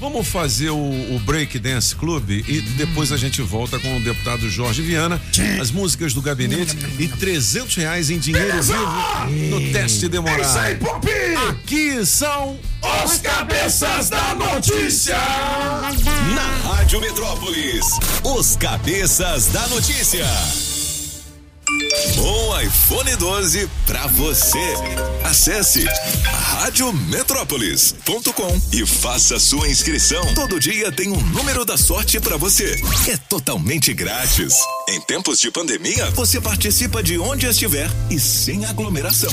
vamos 0.00 0.26
fazer 0.26 0.70
o, 0.70 0.76
o 1.14 1.20
Break 1.26 1.58
Dance 1.58 1.94
Club 1.94 2.30
e 2.30 2.62
depois 2.62 3.12
a 3.12 3.18
gente 3.18 3.42
volta 3.42 3.78
com 3.78 3.98
o 3.98 4.00
deputado 4.00 4.48
Jorge 4.48 4.80
Viana, 4.80 5.20
as 5.60 5.70
músicas 5.70 6.14
do 6.14 6.22
gabinete 6.22 6.74
e 6.98 7.06
300 7.06 7.76
reais 7.76 8.08
em 8.08 8.18
dinheiro 8.18 8.62
vivo 8.62 9.50
no 9.50 9.72
teste 9.72 10.08
demorado. 10.08 10.40
É 10.40 10.46
isso 10.46 10.58
aí! 10.58 10.78
Aqui 11.50 12.06
são 12.06 12.58
Os 13.04 13.18
cabeças 13.18 14.08
da 14.08 14.34
notícia! 14.34 15.18
Na 16.34 16.70
Rádio 16.70 17.00
Metrópolis, 17.00 17.84
os 18.24 18.56
cabeças 18.56 19.48
da 19.48 19.68
notícia. 19.68 20.26
Um 22.18 22.60
iPhone 22.60 23.16
12 23.16 23.68
pra 23.86 24.06
você. 24.08 24.58
Acesse 25.24 25.86
radiometrópolis.com 26.24 28.60
e 28.72 28.84
faça 28.84 29.38
sua 29.38 29.68
inscrição. 29.68 30.34
Todo 30.34 30.58
dia 30.58 30.90
tem 30.90 31.10
um 31.10 31.20
número 31.28 31.64
da 31.64 31.78
sorte 31.78 32.18
pra 32.18 32.36
você. 32.36 32.82
É 33.08 33.16
totalmente 33.16 33.94
grátis. 33.94 34.54
Em 34.88 35.00
tempos 35.00 35.38
de 35.40 35.48
pandemia, 35.50 36.10
você 36.10 36.40
participa 36.40 37.02
de 37.02 37.18
onde 37.18 37.46
estiver 37.46 37.88
e 38.10 38.18
sem 38.18 38.64
aglomeração. 38.66 39.30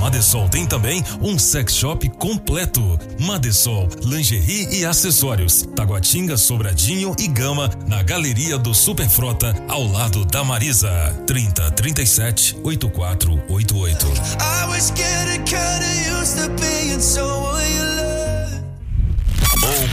Madesol 0.00 0.48
tem 0.48 0.64
também 0.64 1.04
um 1.20 1.38
sex 1.38 1.74
shop 1.74 2.08
completo. 2.18 2.98
Madesol, 3.20 3.86
lingerie 4.02 4.66
e 4.78 4.86
acessórios. 4.86 5.68
Taguatinga, 5.76 6.38
Sobradinho 6.38 7.14
e 7.18 7.28
Gama, 7.28 7.70
na 7.86 8.02
Galeria 8.02 8.56
do 8.56 8.74
Superfrota, 8.74 9.54
ao 9.68 9.86
lado 9.86 10.24
da 10.24 10.42
Marisa. 10.42 10.90
30 11.26 11.70
37 11.72 12.56
8488. 12.64 14.06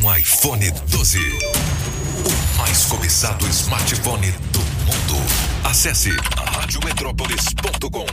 Um 0.01 0.15
iPhone 0.15 0.71
12. 0.89 1.19
O 1.19 2.57
mais 2.57 2.85
cobiçado 2.85 3.45
smartphone 3.47 4.31
do 4.51 4.59
mundo. 4.59 5.46
Acesse 5.67 6.11
radiometrópolis.com. 6.55 8.05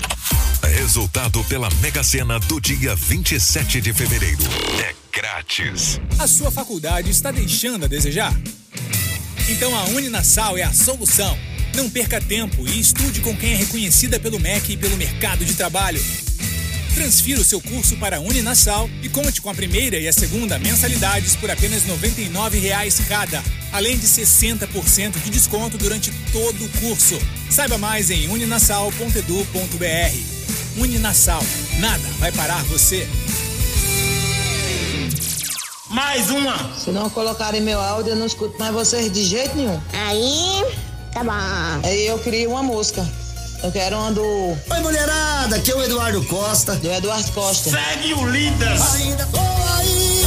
Resultado 0.76 1.44
pela 1.44 1.70
Mega 1.81 2.02
Sena 2.02 2.40
do 2.40 2.60
dia 2.60 2.97
27 2.97 3.81
de 3.81 3.93
fevereiro. 3.93 4.43
É 4.85 4.93
grátis. 5.12 6.01
A 6.18 6.26
sua 6.26 6.51
faculdade 6.51 7.10
está 7.10 7.31
deixando 7.31 7.85
a 7.85 7.86
desejar? 7.86 8.35
Então 9.48 9.72
a 9.72 9.85
Uninasal 9.85 10.59
é 10.59 10.64
a 10.64 10.72
solução. 10.72 11.39
Não 11.76 11.89
perca 11.89 12.20
tempo 12.20 12.66
e 12.66 12.81
estude 12.81 13.20
com 13.20 13.36
quem 13.36 13.52
é 13.52 13.56
reconhecida 13.56 14.18
pelo 14.18 14.40
MEC 14.40 14.72
e 14.72 14.76
pelo 14.76 14.97
mercado 14.97 15.44
de 15.44 15.55
trabalho. 15.55 16.02
Transfira 16.95 17.41
o 17.41 17.45
seu 17.45 17.61
curso 17.61 17.97
para 17.97 18.19
a 18.19 18.21
Uninasal 18.21 18.89
e 19.03 19.09
conte 19.09 19.43
com 19.43 19.51
a 19.51 19.55
primeira 19.55 19.99
e 19.99 20.07
a 20.07 20.12
segunda 20.12 20.61
mensalidades 20.61 21.35
por 21.35 21.51
apenas 21.51 21.85
99 21.87 22.59
reais 22.59 23.01
cada, 23.09 23.43
além 23.73 23.99
de 23.99 24.07
60% 24.07 25.21
de 25.23 25.31
desconto 25.31 25.77
durante 25.77 26.12
todo 26.33 26.65
o 26.65 26.69
curso. 26.81 27.19
Saiba 27.51 27.77
mais 27.79 28.11
em 28.11 28.29
uninasal.edu.br. 28.29 30.81
Uninasal, 30.81 31.43
nada 31.79 32.09
vai 32.21 32.31
parar 32.31 32.62
você. 32.65 33.09
Mais 35.91 36.31
uma! 36.31 36.77
Se 36.77 36.91
não 36.91 37.11
colocarem 37.11 37.61
meu 37.61 37.81
áudio, 37.81 38.12
eu 38.12 38.16
não 38.16 38.27
escuto 38.27 38.57
mais 38.59 38.73
vocês 38.73 39.12
de 39.12 39.25
jeito 39.25 39.57
nenhum. 39.57 39.81
Aí, 39.93 40.65
tá 41.12 41.25
bom. 41.25 41.33
Aí 41.83 42.07
eu 42.07 42.19
queria 42.21 42.49
uma 42.49 42.62
música. 42.62 43.05
Eu 43.65 43.73
quero 43.73 43.99
uma 43.99 44.12
do. 44.12 44.23
Oi, 44.23 44.81
mulherada, 44.82 45.57
aqui 45.57 45.70
é 45.70 45.74
o 45.74 45.82
Eduardo 45.82 46.23
Costa. 46.27 46.74
Do 46.74 46.93
Eduardo 46.93 47.32
Costa. 47.32 47.70
Segue 47.70 48.12
o 48.12 48.27
líder. 48.27 48.77
Ainda 48.93 49.24
tô 49.32 49.41
aí, 49.78 50.23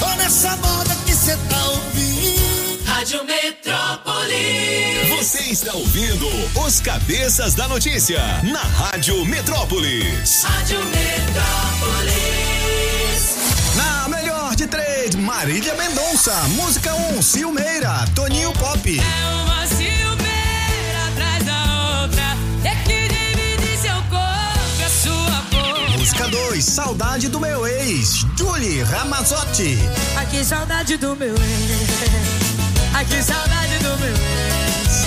tô 0.00 0.06
nessa 0.16 0.56
moda 0.56 0.94
que 1.04 1.14
cê 1.14 1.36
tá 1.36 1.62
ouvindo. 1.66 2.82
Rádio 2.86 3.22
Metrópolis. 3.26 5.10
Você 5.18 5.42
está 5.42 5.74
ouvindo 5.74 6.26
os 6.64 6.80
cabeças 6.80 7.54
da 7.54 7.68
notícia 7.68 8.18
na 8.44 8.62
Rádio 8.62 9.22
Metrópolis. 9.26 10.42
Rádio 10.42 10.78
Metrópolis. 10.86 12.22
Na 13.76 14.08
melhor 14.08 14.56
de 14.56 14.66
três, 14.66 15.14
Marília 15.16 15.74
Mendonça. 15.74 16.32
Música 16.48 16.94
1, 16.94 17.18
um, 17.18 17.20
Silmeira, 17.20 18.06
Toninho 18.14 18.54
Pop. 18.54 18.98
É 18.98 19.02
uma 19.42 19.61
2, 26.32 26.64
Saudade 26.64 27.28
do 27.28 27.38
Meu 27.38 27.66
Ex, 27.66 28.24
Julie 28.38 28.82
Ramazotti. 28.82 29.78
Ai 30.16 30.24
que 30.24 30.42
saudade 30.42 30.96
do 30.96 31.14
meu 31.14 31.34
ex. 31.34 31.90
Ai 32.94 33.04
que 33.04 33.22
saudade 33.22 33.78
do 33.80 33.98
meu 33.98 34.14
ex. 34.14 35.04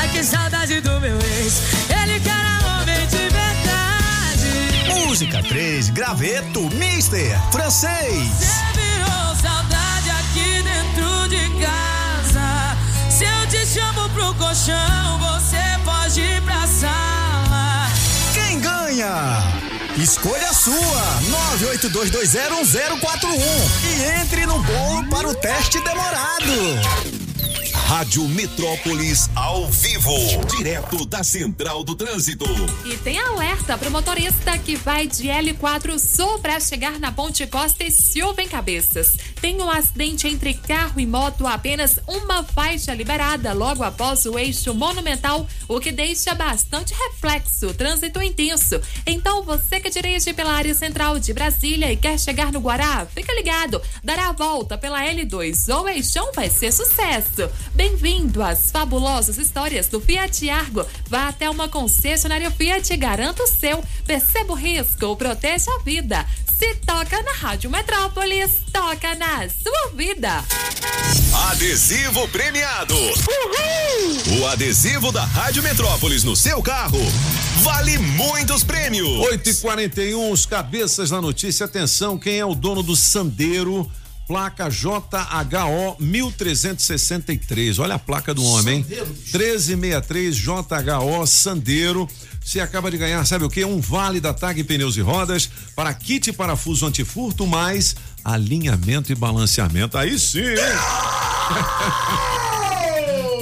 Ai 0.00 0.08
que 0.08 0.24
saudade 0.24 0.80
do 0.80 1.00
meu 1.00 1.16
ex. 1.16 1.62
Ele 2.02 2.18
que 2.18 2.28
era 2.28 2.80
homem 2.80 3.06
de 3.06 3.28
verdade. 3.38 5.06
Música 5.06 5.40
3, 5.44 5.90
Graveto, 5.90 6.68
Mister, 6.74 7.40
Francês. 7.52 8.28
Você 8.40 8.80
virou 8.80 9.36
saudade 9.40 10.10
aqui 10.10 10.64
dentro 10.64 11.28
de 11.28 11.64
casa. 11.64 12.76
Se 13.08 13.24
eu 13.24 13.46
te 13.46 13.64
chamo 13.64 14.08
pro 14.10 14.34
colchão, 14.34 15.20
você 15.20 15.78
pode 15.84 16.20
ir 16.20 16.42
pra 16.42 16.66
sala. 16.66 17.86
Quem 18.34 18.58
ganha? 18.58 19.57
Escolha 20.00 20.48
a 20.48 20.54
sua, 20.54 21.20
982201041 21.58 23.34
e 23.84 24.20
entre 24.22 24.46
no 24.46 24.62
bolo 24.62 25.08
para 25.10 25.28
o 25.28 25.34
teste 25.34 25.82
demorado. 25.82 27.17
Rádio 27.88 28.28
Metrópolis 28.28 29.30
ao 29.34 29.66
vivo, 29.66 30.12
direto 30.54 31.06
da 31.06 31.24
Central 31.24 31.82
do 31.82 31.94
Trânsito. 31.94 32.44
E 32.84 32.98
tem 32.98 33.18
alerta 33.18 33.78
para 33.78 33.88
o 33.88 33.90
motorista 33.90 34.58
que 34.58 34.76
vai 34.76 35.06
de 35.06 35.28
L4 35.28 35.98
Sul 35.98 36.38
para 36.38 36.60
chegar 36.60 37.00
na 37.00 37.10
Ponte 37.10 37.46
Costa 37.46 37.82
e 37.82 37.90
Silva 37.90 38.42
em 38.42 38.46
Cabeças. 38.46 39.16
Tem 39.40 39.56
um 39.62 39.70
acidente 39.70 40.28
entre 40.28 40.52
carro 40.52 41.00
e 41.00 41.06
moto, 41.06 41.46
apenas 41.46 41.98
uma 42.06 42.44
faixa 42.44 42.92
liberada 42.92 43.54
logo 43.54 43.82
após 43.82 44.26
o 44.26 44.38
eixo 44.38 44.74
monumental, 44.74 45.48
o 45.66 45.80
que 45.80 45.90
deixa 45.90 46.34
bastante 46.34 46.92
reflexo, 46.92 47.72
trânsito 47.72 48.22
intenso. 48.22 48.78
Então 49.06 49.42
você 49.42 49.80
que 49.80 49.88
dirige 49.88 50.34
pela 50.34 50.52
área 50.52 50.74
central 50.74 51.18
de 51.18 51.32
Brasília 51.32 51.90
e 51.90 51.96
quer 51.96 52.18
chegar 52.18 52.52
no 52.52 52.60
Guará, 52.60 53.06
fica 53.06 53.32
ligado, 53.32 53.80
dará 54.04 54.28
a 54.28 54.32
volta 54.32 54.76
pela 54.76 55.02
L2 55.02 55.74
ou 55.74 55.88
eixão 55.88 56.32
vai 56.34 56.50
ser 56.50 56.70
sucesso. 56.70 57.48
Bem-vindo 57.78 58.42
às 58.42 58.72
fabulosas 58.72 59.38
histórias 59.38 59.86
do 59.86 60.00
Fiat 60.00 60.50
Argo. 60.50 60.84
Vá 61.06 61.28
até 61.28 61.48
uma 61.48 61.68
concessionária 61.68 62.50
Fiat 62.50 62.92
e 62.92 62.96
garanta 62.96 63.44
o 63.44 63.46
seu. 63.46 63.84
Perceba 64.04 64.52
o 64.52 64.56
risco, 64.56 65.14
proteja 65.14 65.70
a 65.70 65.84
vida. 65.84 66.26
Se 66.58 66.74
toca 66.84 67.22
na 67.22 67.34
Rádio 67.34 67.70
Metrópolis, 67.70 68.50
toca 68.72 69.14
na 69.14 69.48
sua 69.48 69.92
vida. 69.94 70.44
Adesivo 71.50 72.26
premiado. 72.26 72.96
O 74.40 74.46
adesivo 74.48 75.12
da 75.12 75.24
Rádio 75.24 75.62
Metrópolis 75.62 76.24
no 76.24 76.34
seu 76.34 76.60
carro 76.60 76.98
vale 77.62 77.96
muitos 77.96 78.64
prêmios. 78.64 79.06
8 79.06 79.50
e 79.50 79.54
41 79.54 80.32
os 80.32 80.44
cabeças 80.44 81.10
da 81.10 81.20
notícia. 81.20 81.64
Atenção, 81.64 82.18
quem 82.18 82.40
é 82.40 82.44
o 82.44 82.56
dono 82.56 82.82
do 82.82 82.96
Sandeiro? 82.96 83.88
Placa 84.28 84.68
JHO 84.68 85.96
1363. 85.98 87.78
Olha 87.78 87.94
a 87.94 87.98
placa 87.98 88.34
do 88.34 88.44
homem, 88.44 88.76
hein? 88.76 88.86
1363 88.86 90.36
JHO 90.36 91.26
Sandeiro. 91.26 92.06
Você 92.44 92.60
acaba 92.60 92.90
de 92.90 92.98
ganhar, 92.98 93.24
sabe 93.24 93.46
o 93.46 93.48
que? 93.48 93.64
Um 93.64 93.80
vale 93.80 94.20
da 94.20 94.34
TAG 94.34 94.62
Pneus 94.64 94.98
e 94.98 95.00
Rodas 95.00 95.48
para 95.74 95.94
kit 95.94 96.30
parafuso 96.32 96.84
antifurto 96.84 97.46
mais 97.46 97.96
alinhamento 98.22 99.10
e 99.10 99.14
balanceamento. 99.14 99.96
Aí 99.96 100.18
sim, 100.18 100.40
hein? 100.40 100.56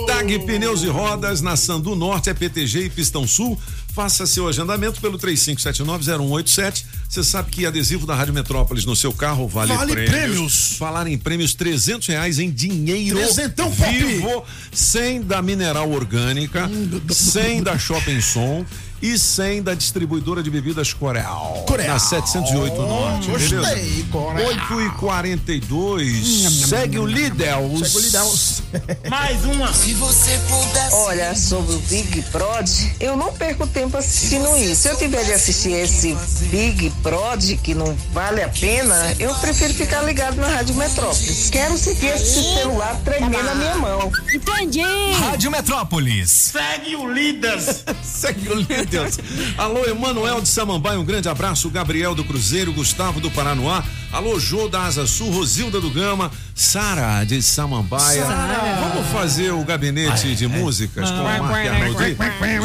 TAG 0.06 0.38
Pneus 0.46 0.82
e 0.82 0.86
Rodas 0.86 1.40
na 1.40 1.56
Sandu 1.56 1.96
Norte, 1.96 2.30
é 2.30 2.34
PTG 2.34 2.84
e 2.84 2.90
Pistão 2.90 3.26
Sul. 3.26 3.60
Faça 3.97 4.27
seu 4.27 4.47
agendamento 4.47 5.01
pelo 5.01 5.18
35790187. 5.18 6.85
Você 7.09 7.24
sabe 7.24 7.51
que 7.51 7.64
adesivo 7.64 8.06
da 8.06 8.14
Rádio 8.14 8.35
Metrópolis 8.35 8.85
no 8.85 8.94
seu 8.94 9.10
carro 9.10 9.48
vale, 9.48 9.73
Vale 9.73 9.93
prêmios. 9.93 10.10
prêmios. 10.14 10.77
Falar 10.77 11.06
em 11.06 11.16
prêmios, 11.16 11.55
300 11.55 12.06
reais 12.09 12.39
em 12.39 12.51
dinheiro 12.51 13.16
Trezentão, 13.16 13.70
vivo, 13.70 14.44
100 14.70 15.23
da 15.23 15.40
Mineral 15.40 15.90
Orgânica, 15.90 16.68
100 17.09 17.62
da 17.62 17.78
Shopping 17.78 18.20
Som 18.20 18.66
e 19.12 19.18
100 19.18 19.62
da 19.62 19.74
distribuidora 19.74 20.42
de 20.42 20.50
bebidas 20.50 20.92
Coreal. 20.92 21.64
Coreal. 21.66 21.94
Na 21.94 21.98
708 21.98 22.76
Norte, 22.76 23.30
Gostei, 23.30 23.58
beleza? 23.58 24.04
Coreal. 24.10 24.48
8 24.48 24.80
e 24.80 24.90
42 24.90 26.26
Segue 26.68 26.98
o 26.98 27.06
líder. 27.06 27.54
Segue 27.56 27.96
o 27.96 28.00
Lidels. 28.00 28.62
Mais 29.08 29.44
uma. 29.44 29.72
Se 29.72 29.94
você 29.94 30.38
pudesse. 30.48 30.94
Olha, 30.94 31.34
sobre 31.36 31.74
o 31.74 31.78
Big 31.80 32.22
Prod, 32.32 32.68
eu 33.00 33.16
não 33.16 33.32
perco 33.32 33.66
tempo 33.66 33.96
assistindo 33.96 34.56
isso. 34.58 34.82
Se 34.82 34.88
eu 34.88 34.96
tiver 34.96 35.24
de 35.24 35.32
assistir 35.32 35.72
esse 35.72 36.16
Big 36.50 36.90
Prod, 37.02 37.56
que 37.62 37.74
não 37.74 37.96
vale 38.12 38.42
a 38.42 38.48
pena, 38.48 39.14
eu 39.18 39.34
prefiro 39.36 39.72
ficar 39.74 40.02
ligado 40.02 40.36
na 40.36 40.48
Rádio 40.48 40.74
Metrópolis. 40.74 41.50
Quero 41.50 41.76
sentir 41.78 42.06
esse 42.06 42.42
celular 42.54 42.98
tremer 43.04 43.42
na 43.44 43.54
minha 43.54 43.76
mão. 43.76 44.10
Entendi! 44.32 44.82
Rádio 45.18 45.50
Metrópolis. 45.50 46.30
Segue 46.30 46.96
o 46.96 47.12
Líderes. 47.12 47.84
Segue 48.02 48.48
o 48.48 48.54
líder. 49.05 49.24
Alô, 49.59 49.85
Emanuel 49.85 50.40
de 50.40 50.48
Samambaia, 50.48 50.98
um 50.98 51.05
grande 51.05 51.28
abraço. 51.28 51.70
Gabriel 51.70 52.14
do 52.14 52.24
Cruzeiro, 52.24 52.73
Gustavo 52.73 53.20
do 53.20 53.31
Paranoá. 53.31 53.85
Alô, 54.12 54.39
Jô 54.39 54.68
da 54.68 54.85
Asa 54.85 55.06
Sul, 55.06 55.31
Rosilda 55.31 55.81
do 55.81 55.90
Gama, 55.90 56.31
Sara 56.55 57.24
de 57.24 57.43
Samambaia. 57.43 58.24
Vamos 58.24 59.06
fazer 59.12 59.51
o 59.51 59.62
gabinete 59.64 60.35
de 60.35 60.47
músicas 60.47 61.10
com 61.10 61.20
o 61.20 61.24
Marco 61.24 61.44
Arnoldi? 61.47 62.16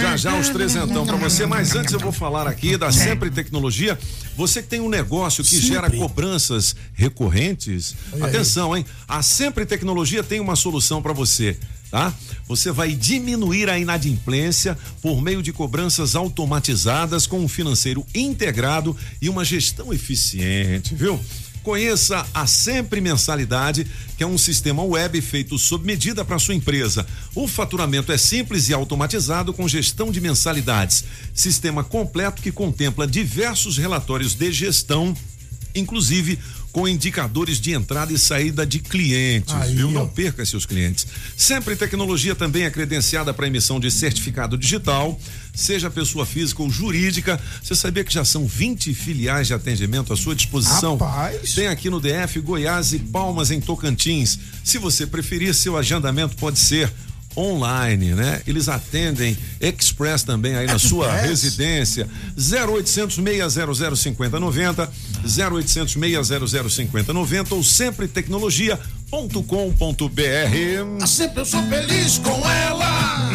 Já 0.01 0.17
já 0.17 0.35
os 0.37 0.49
trezentão 0.49 1.05
pra 1.05 1.17
você, 1.17 1.45
mas 1.45 1.75
antes 1.75 1.93
eu 1.93 1.99
vou 1.99 2.11
falar 2.11 2.47
aqui 2.47 2.77
da 2.77 2.91
Sempre 2.91 3.29
Tecnologia. 3.29 3.97
Você 4.37 4.61
que 4.61 4.69
tem 4.69 4.79
um 4.79 4.89
negócio 4.89 5.43
que 5.43 5.59
gera 5.59 5.89
cobranças 5.91 6.75
recorrentes, 6.93 7.95
atenção, 8.21 8.75
hein? 8.75 8.85
A 9.07 9.21
Sempre 9.21 9.65
Tecnologia 9.65 10.23
tem 10.23 10.39
uma 10.39 10.55
solução 10.55 11.01
para 11.01 11.13
você 11.13 11.57
tá? 11.91 12.13
Você 12.47 12.71
vai 12.71 12.93
diminuir 12.93 13.69
a 13.69 13.77
inadimplência 13.77 14.77
por 15.01 15.21
meio 15.21 15.43
de 15.43 15.51
cobranças 15.51 16.15
automatizadas 16.15 17.27
com 17.27 17.41
um 17.41 17.47
financeiro 17.47 18.05
integrado 18.15 18.95
e 19.21 19.29
uma 19.29 19.43
gestão 19.43 19.93
eficiente, 19.93 20.95
viu? 20.95 21.19
Conheça 21.61 22.25
a 22.33 22.47
Sempre 22.47 22.99
Mensalidade, 23.01 23.85
que 24.17 24.23
é 24.23 24.27
um 24.27 24.37
sistema 24.37 24.81
web 24.81 25.21
feito 25.21 25.59
sob 25.59 25.85
medida 25.85 26.25
para 26.25 26.39
sua 26.39 26.55
empresa. 26.55 27.05
O 27.35 27.47
faturamento 27.47 28.11
é 28.11 28.17
simples 28.17 28.67
e 28.67 28.73
automatizado 28.73 29.53
com 29.53 29.67
gestão 29.67 30.11
de 30.11 30.19
mensalidades. 30.19 31.03
Sistema 31.35 31.83
completo 31.83 32.41
que 32.41 32.51
contempla 32.51 33.05
diversos 33.05 33.77
relatórios 33.77 34.33
de 34.33 34.51
gestão, 34.51 35.15
inclusive 35.75 36.39
com 36.71 36.87
indicadores 36.87 37.59
de 37.59 37.73
entrada 37.73 38.13
e 38.13 38.17
saída 38.17 38.65
de 38.65 38.79
clientes, 38.79 39.53
Aí, 39.53 39.75
viu? 39.75 39.89
ó. 39.89 39.91
Não 39.91 40.07
perca 40.07 40.45
seus 40.45 40.65
clientes. 40.65 41.05
Sempre 41.35 41.75
tecnologia 41.75 42.33
também 42.33 42.63
é 42.63 42.69
credenciada 42.69 43.33
para 43.33 43.47
emissão 43.47 43.79
de 43.79 43.91
certificado 43.91 44.57
digital, 44.57 45.19
seja 45.53 45.89
pessoa 45.89 46.25
física 46.25 46.61
ou 46.63 46.69
jurídica. 46.69 47.39
Você 47.61 47.75
sabia 47.75 48.03
que 48.03 48.13
já 48.13 48.23
são 48.23 48.45
20 48.47 48.93
filiais 48.93 49.47
de 49.47 49.53
atendimento 49.53 50.13
à 50.13 50.15
sua 50.17 50.33
disposição? 50.35 50.95
Rapaz. 50.97 51.53
Tem 51.53 51.67
aqui 51.67 51.89
no 51.89 51.99
DF, 51.99 52.39
Goiás 52.39 52.93
e 52.93 52.99
Palmas 52.99 53.51
em 53.51 53.59
Tocantins. 53.59 54.39
Se 54.63 54.77
você 54.77 55.05
preferir, 55.05 55.53
seu 55.53 55.75
agendamento 55.77 56.35
pode 56.37 56.57
ser 56.59 56.91
online, 57.35 58.13
né? 58.13 58.41
Eles 58.45 58.67
atendem 58.67 59.37
express 59.59 60.23
também 60.23 60.55
aí 60.55 60.67
na 60.67 60.79
sua 60.79 61.05
Express? 61.07 61.29
residência. 61.29 62.07
0800 62.37 63.15
600 63.15 63.99
5090, 63.99 64.89
0800 65.23 65.93
600 65.93 66.73
5090 66.73 67.55
ou 67.55 67.63
sempre 67.63 68.07
tecnologia.com.br. 68.07 71.01
A 71.01 71.07
sempre 71.07 71.41
eu 71.41 71.45
sou 71.45 71.63
feliz 71.63 72.17
com 72.17 72.49
ela. 72.49 73.31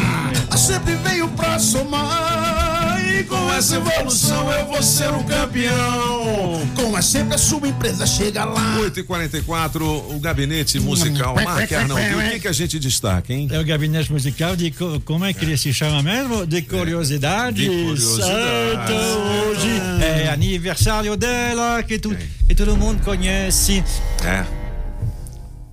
A 0.51 0.57
sempre 0.57 0.95
veio 0.97 1.29
pra 1.31 1.59
somar. 1.59 2.76
E 3.09 3.23
com 3.25 3.53
essa 3.53 3.77
evolução 3.77 4.51
eu 4.53 4.67
vou 4.67 4.83
ser 4.83 5.11
um 5.11 5.23
campeão. 5.23 6.67
Com 6.75 6.95
a 6.97 7.03
sempre 7.03 7.35
a 7.35 7.39
sua 7.39 7.67
empresa 7.69 8.07
chega 8.07 8.45
lá. 8.45 8.79
8 8.81 9.01
e 9.01 9.03
44 9.03 9.85
o 10.15 10.19
gabinete 10.21 10.79
musical 10.81 11.35
Mark 11.35 11.71
Arnaldo. 11.73 12.03
O 12.19 12.31
que, 12.31 12.41
que 12.41 12.49
a 12.49 12.53
gente 12.53 12.79
destaca, 12.79 13.33
hein? 13.33 13.49
É 13.51 13.59
o 13.59 13.65
gabinete 13.65 14.13
musical 14.13 14.55
de 14.57 14.71
co- 14.71 15.01
como 15.05 15.25
é 15.25 15.33
que 15.33 15.45
ele 15.45 15.57
se 15.57 15.73
chama 15.73 16.03
mesmo? 16.03 16.47
De 16.47 16.63
curiosidades. 16.63 17.63
De 17.63 17.69
curiosidades. 17.69 18.85
Então, 18.85 19.49
hoje 19.51 19.69
é 20.05 20.29
aniversário 20.29 21.17
dela 21.17 21.83
que, 21.83 21.99
tu, 21.99 22.15
que 22.47 22.55
todo 22.55 22.77
mundo 22.77 23.03
conhece. 23.03 23.83
É. 24.25 24.45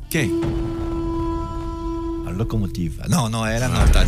Quem? 0.09 0.31
A 2.27 2.31
locomotiva. 2.31 3.05
Não, 3.09 3.27
não, 3.29 3.45
ela 3.45 3.67
não 3.67 3.85
tá. 3.87 4.05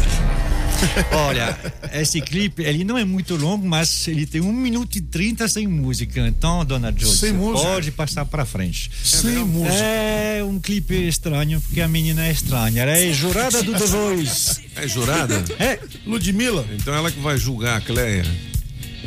Olha, 1.12 1.58
esse 1.94 2.22
clipe, 2.22 2.64
ele 2.64 2.84
não 2.84 2.98
é 2.98 3.04
muito 3.06 3.36
longo, 3.36 3.68
mas 3.68 4.08
ele 4.08 4.26
tem 4.26 4.42
um 4.42 4.52
minuto 4.52 4.96
e 4.98 5.02
trinta 5.02 5.48
sem 5.48 5.68
música. 5.68 6.28
Então, 6.28 6.64
dona 6.66 6.94
Joyce, 6.96 7.18
Sem 7.18 7.34
música? 7.34 7.68
pode 7.70 7.92
passar 7.92 8.26
pra 8.26 8.46
frente. 8.46 8.92
Sem 9.04 9.38
música. 9.46 9.74
É 9.76 10.44
um 10.44 10.60
clipe 10.60 11.08
estranho, 11.08 11.60
porque 11.62 11.82
a 11.82 11.88
menina 11.88 12.28
é 12.28 12.32
estranha. 12.32 12.82
Ela 12.84 12.92
é 12.98 13.12
jurada 13.14 13.62
do 13.64 13.74
The 13.74 13.86
Voice. 13.86 14.62
É 14.76 14.88
jurada? 14.88 15.44
É. 15.60 15.80
Ludmilla. 16.06 16.66
Então 16.74 16.94
ela 16.94 17.12
que 17.12 17.20
vai 17.20 17.38
julgar 17.38 17.78
a 17.78 17.82
Cleia. 17.82 18.26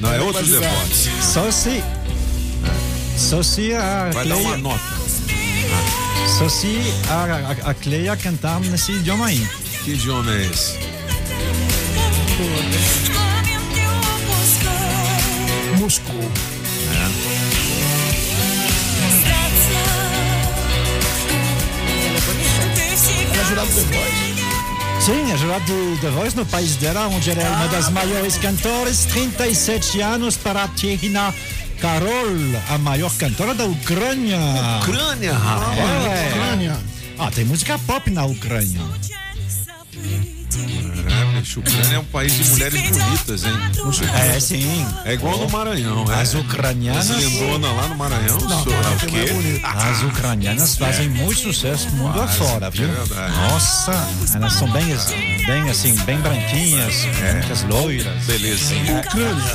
Não, 0.01 0.13
é 0.13 0.21
outro 0.21 0.45
julgar. 0.45 0.71
debote. 0.71 1.11
Só 1.23 1.51
se 1.51 1.83
Só 3.17 3.43
se 3.43 3.75
a 3.75 4.11
Vai 4.13 4.27
dar 4.29 4.35
Cleia, 4.37 4.49
uma 4.49 4.57
nota. 4.57 4.85
só 6.39 6.49
se 6.49 6.77
a, 7.09 7.67
a, 7.67 7.71
a 7.71 7.75
Cleia 7.75 8.17
cantar 8.17 8.61
nesse 8.61 8.93
idioma 8.93 9.27
aí. 9.27 9.47
Que 9.85 9.93
idioma 9.93 10.33
é 10.35 10.47
esse? 10.47 10.79
Moscou. 15.79 16.15
Ela 23.33 23.41
é 23.41 23.45
jurada 23.45 23.67
The 23.67 23.81
Voice. 23.81 24.29
Sim, 25.01 25.33
é 25.33 25.37
jurada 25.37 25.65
de 25.65 26.01
The 26.01 26.11
Voice 26.11 26.37
no 26.37 26.47
país 26.47 26.77
dela, 26.77 27.09
onde 27.09 27.31
ela 27.31 27.43
é 27.43 27.49
uma 27.49 27.67
das 27.69 27.91
maiores 27.91 28.37
cantoras, 28.39 29.05
37 29.07 30.01
anos 30.01 30.37
para 30.37 30.63
a 30.63 30.69
Tchehina 30.69 31.35
Karol, 31.81 32.37
a 32.69 32.79
maior 32.79 33.13
cantora 33.17 33.53
da 33.53 33.65
Ucrânia. 33.65 34.39
Ucrânia, 34.83 35.33
rapaz. 35.33 35.79
É. 35.79 36.29
Ucrânia. 36.29 36.77
Ah, 37.19 37.31
tem 37.33 37.45
música 37.45 37.77
pop 37.81 38.09
na 38.11 38.25
Ucrânia. 38.27 38.81
É, 41.39 41.41
bicho, 41.41 41.61
Ucrânia 41.61 41.97
é 41.97 41.99
um 41.99 42.05
país 42.05 42.33
de 42.33 42.51
mulheres 42.51 42.91
bonitas, 42.91 43.45
hein? 43.45 43.53
É, 44.35 44.41
sim. 44.41 44.87
É 45.05 45.15
igual 45.15 45.39
no 45.39 45.49
Maranhão, 45.51 46.05
é. 46.13 46.21
As 46.21 46.35
ucranianas. 46.35 47.11
As 47.11 47.17
lindona 47.17 47.69
lá 47.73 47.89
no 47.89 47.95
Maranhão, 47.97 48.39
Não, 48.41 48.65
senhor, 48.65 48.85
é 48.85 48.89
o 48.89 48.99
quê? 49.09 49.61
As 49.65 50.03
ucranianas 50.03 50.77
fazem 50.77 51.09
muito 51.09 51.41
sucesso 51.41 51.89
mundo 51.91 52.19
Fazem, 52.19 52.47
afora, 52.47 52.71
viu? 52.71 52.89
é 52.89 52.93
verdade. 52.93 53.37
Nossa, 53.37 54.09
elas 54.35 54.53
são 54.55 54.71
bem, 54.71 54.87
bem 55.47 55.71
assim, 55.71 55.95
bem 56.05 56.19
branquinhas, 56.19 56.95
muitas 57.33 57.63
loiras. 57.65 58.25
Belezinha. 58.25 59.03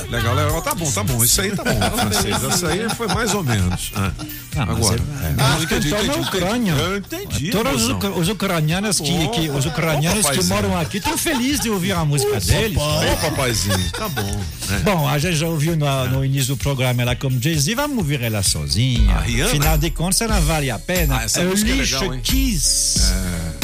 Legal, 0.10 0.36
legal. 0.36 0.62
Tá 0.62 0.74
bom, 0.76 0.92
tá 0.92 1.04
bom. 1.04 1.24
Isso 1.24 1.42
aí 1.42 1.52
tá 1.56 1.64
bom, 1.64 1.80
francês. 1.98 2.44
Essa 2.44 2.68
aí 2.70 2.88
foi 2.96 3.08
mais 3.08 3.34
ou 3.34 3.44
menos. 3.44 3.92
Ah, 3.96 4.12
Ah, 4.56 4.66
mas 4.68 4.78
Agora. 4.78 5.00
é- 5.00 5.26
é. 5.26 5.36
Ah, 5.40 5.58
Entendi, 5.64 5.90
cantou 5.90 6.06
na 6.08 6.14
entendi, 6.14 6.28
Ucrânia. 6.28 6.74
Eu 6.74 6.98
entendi. 6.98 7.50
Todos 7.52 7.84
os, 7.90 8.30
ucranianos 8.30 9.00
que, 9.00 9.28
que- 9.30 9.50
os 9.50 9.66
ucranianos 9.66 10.30
que 10.30 10.44
moram 10.44 10.78
aqui 10.78 10.98
estão 10.98 11.18
felizes 11.18 11.60
de 11.62 11.70
ouvir 11.74 11.92
a 11.94 12.06
música 12.06 12.40
deles. 12.40 12.78
Ô, 12.78 13.18
papaizinho, 13.22 13.92
tá 13.92 14.08
bom. 14.10 14.42
É. 14.72 14.80
Bom, 14.80 15.08
a 15.08 15.18
gente 15.20 15.36
já 15.36 15.48
ouviu 15.48 15.76
no, 15.76 16.08
no 16.10 16.26
início 16.26 16.56
do 16.56 16.58
programa 16.58 17.02
ela 17.02 17.16
como 17.16 17.40
Jay-Z, 17.42 17.76
vamos 17.76 17.98
ouvir 17.98 18.22
ela 18.22 18.42
sozinha. 18.44 19.16
Afinal 19.46 19.78
de 19.78 19.90
contas, 19.92 20.22
ela 20.22 20.40
vale 20.40 20.70
a 20.72 20.80
pena. 20.80 21.18
Ah, 21.20 21.24
essa 21.24 21.42
É 21.42 21.46
o 21.46 21.50
música 21.50 21.72
é 21.72 21.76
lixo 21.76 21.96
legal, 22.00 22.14
hein? 22.16 22.22
Kiss. 22.24 23.02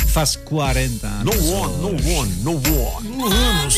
Faz 0.07 0.35
40 0.35 1.07
No 1.23 1.31
anos. 1.31 1.49
one, 1.49 1.77
no 1.77 1.87
one, 2.17 2.31
no 2.41 2.51
one. 2.55 3.33
Anos. 3.33 3.77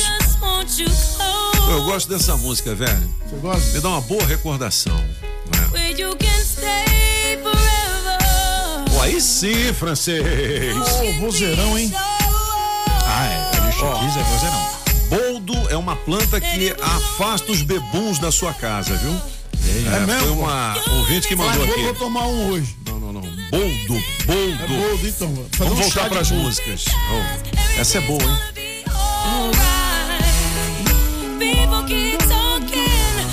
Eu 1.70 1.84
gosto 1.86 2.10
dessa 2.10 2.36
música, 2.38 2.74
velho. 2.74 3.16
Você 3.30 3.36
gosta? 3.38 3.72
Me 3.74 3.80
dá 3.82 3.90
uma 3.90 4.02
boa 4.02 4.26
recordação. 4.26 4.96
né? 4.98 5.70
Pô, 8.90 9.02
aí 9.02 9.20
sim, 9.22 9.74
francês. 9.74 10.24
Ô, 11.02 11.12
vozeirão, 11.20 11.78
hein? 11.78 11.92
Ah, 13.82 14.00
é. 14.04 14.20
É 14.20 14.24
você 14.24 14.46
não. 14.46 14.82
Boldo 15.10 15.70
é 15.70 15.76
uma 15.76 15.96
planta 15.96 16.40
que 16.40 16.74
afasta 16.82 17.52
os 17.52 17.62
bebuns 17.64 18.20
da 18.20 18.32
sua 18.32 18.54
casa, 18.54 18.96
viu? 18.96 19.20
É 19.94 20.00
mesmo? 20.02 20.20
Foi 20.22 20.30
uma 20.32 20.76
ouvinte 20.98 21.28
que 21.28 21.36
mandou 21.36 21.66
eu 21.66 21.72
aqui. 21.72 21.84
vou 21.84 21.94
tomar 21.96 22.28
um 22.28 22.52
hoje. 22.52 22.76
Não, 22.88 23.00
não, 23.00 23.14
não. 23.14 23.22
Boldo, 23.22 23.96
É 23.96 24.26
boldo. 24.26 24.68
boldo, 24.68 25.08
então. 25.08 25.46
Vamos 25.58 25.74
um 25.74 25.82
voltar 25.82 26.10
para 26.10 26.22
as 26.22 26.30
boldo. 26.30 26.46
músicas. 26.46 26.86
Oh, 27.12 27.80
essa 27.80 27.98
é 27.98 28.02
boa, 28.02 28.22
hein? 28.24 28.38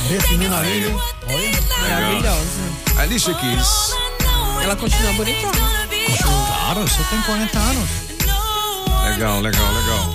Refinando 0.08 0.54
a 0.54 0.66
ele. 0.66 0.96
Maravilhosa. 1.82 2.46
Alicia 2.98 3.34
Keys. 3.34 3.92
Ela 4.62 4.74
continua 4.76 5.12
bonitona. 5.12 5.52
Claro, 6.22 6.80
você 6.82 7.02
tem 7.04 7.20
40 7.22 7.58
anos. 7.58 7.90
Legal, 9.10 9.40
legal, 9.40 9.72
legal. 9.72 10.14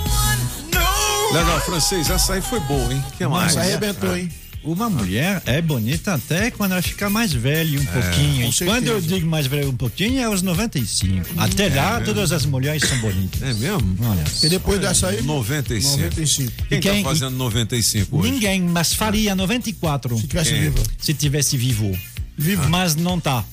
Legal, 1.34 1.60
francês, 1.62 2.08
essa 2.10 2.34
aí 2.34 2.40
foi 2.42 2.60
boa, 2.60 2.92
hein? 2.92 3.02
que 3.18 3.26
mais? 3.26 3.54
Nossa, 3.56 3.66
arrebentou, 3.66 4.16
hein? 4.16 4.30
Uma 4.62 4.88
mulher 4.88 5.42
é 5.44 5.60
bonita 5.60 6.14
até 6.14 6.50
quando 6.50 6.72
ela 6.72 6.80
fica 6.80 7.10
mais 7.10 7.32
velha 7.32 7.78
um 7.78 7.84
pouquinho. 7.84 8.50
com 8.50 8.64
E 8.64 8.66
quando 8.66 8.86
eu 8.86 8.98
digo 9.00 9.26
mais 9.26 9.46
velha 9.46 9.68
um 9.68 9.76
pouquinho, 9.76 10.20
é 10.20 10.24
aos 10.24 10.40
95. 10.40 11.28
Até 11.36 11.68
lá, 11.68 11.98
mesmo? 11.98 12.06
todas 12.14 12.32
as 12.32 12.46
mulheres 12.46 12.82
são 12.88 12.98
bonitas. 13.00 13.42
É 13.42 13.52
mesmo? 13.52 13.96
Olha. 14.00 14.24
E 14.42 14.48
depois 14.48 14.80
dessa 14.80 15.08
aí, 15.08 15.20
95. 15.20 15.96
95. 15.98 16.52
Quem, 16.68 16.78
E 16.78 16.80
quem- 16.80 17.02
tá 17.02 17.08
fazendo 17.10 17.36
95 17.36 18.18
hoje? 18.20 18.30
Ninguém, 18.30 18.62
mas 18.62 18.94
faria 18.94 19.34
94. 19.34 20.16
Se 20.16 20.26
tivesse 20.26 20.50
Quem? 20.50 20.60
viva. 20.62 20.82
se 20.98 21.12
tivesse 21.12 21.56
vivo. 21.58 21.98
Vivo. 22.38 22.68
Mas 22.68 22.94
não 22.96 23.20
tá. 23.20 23.44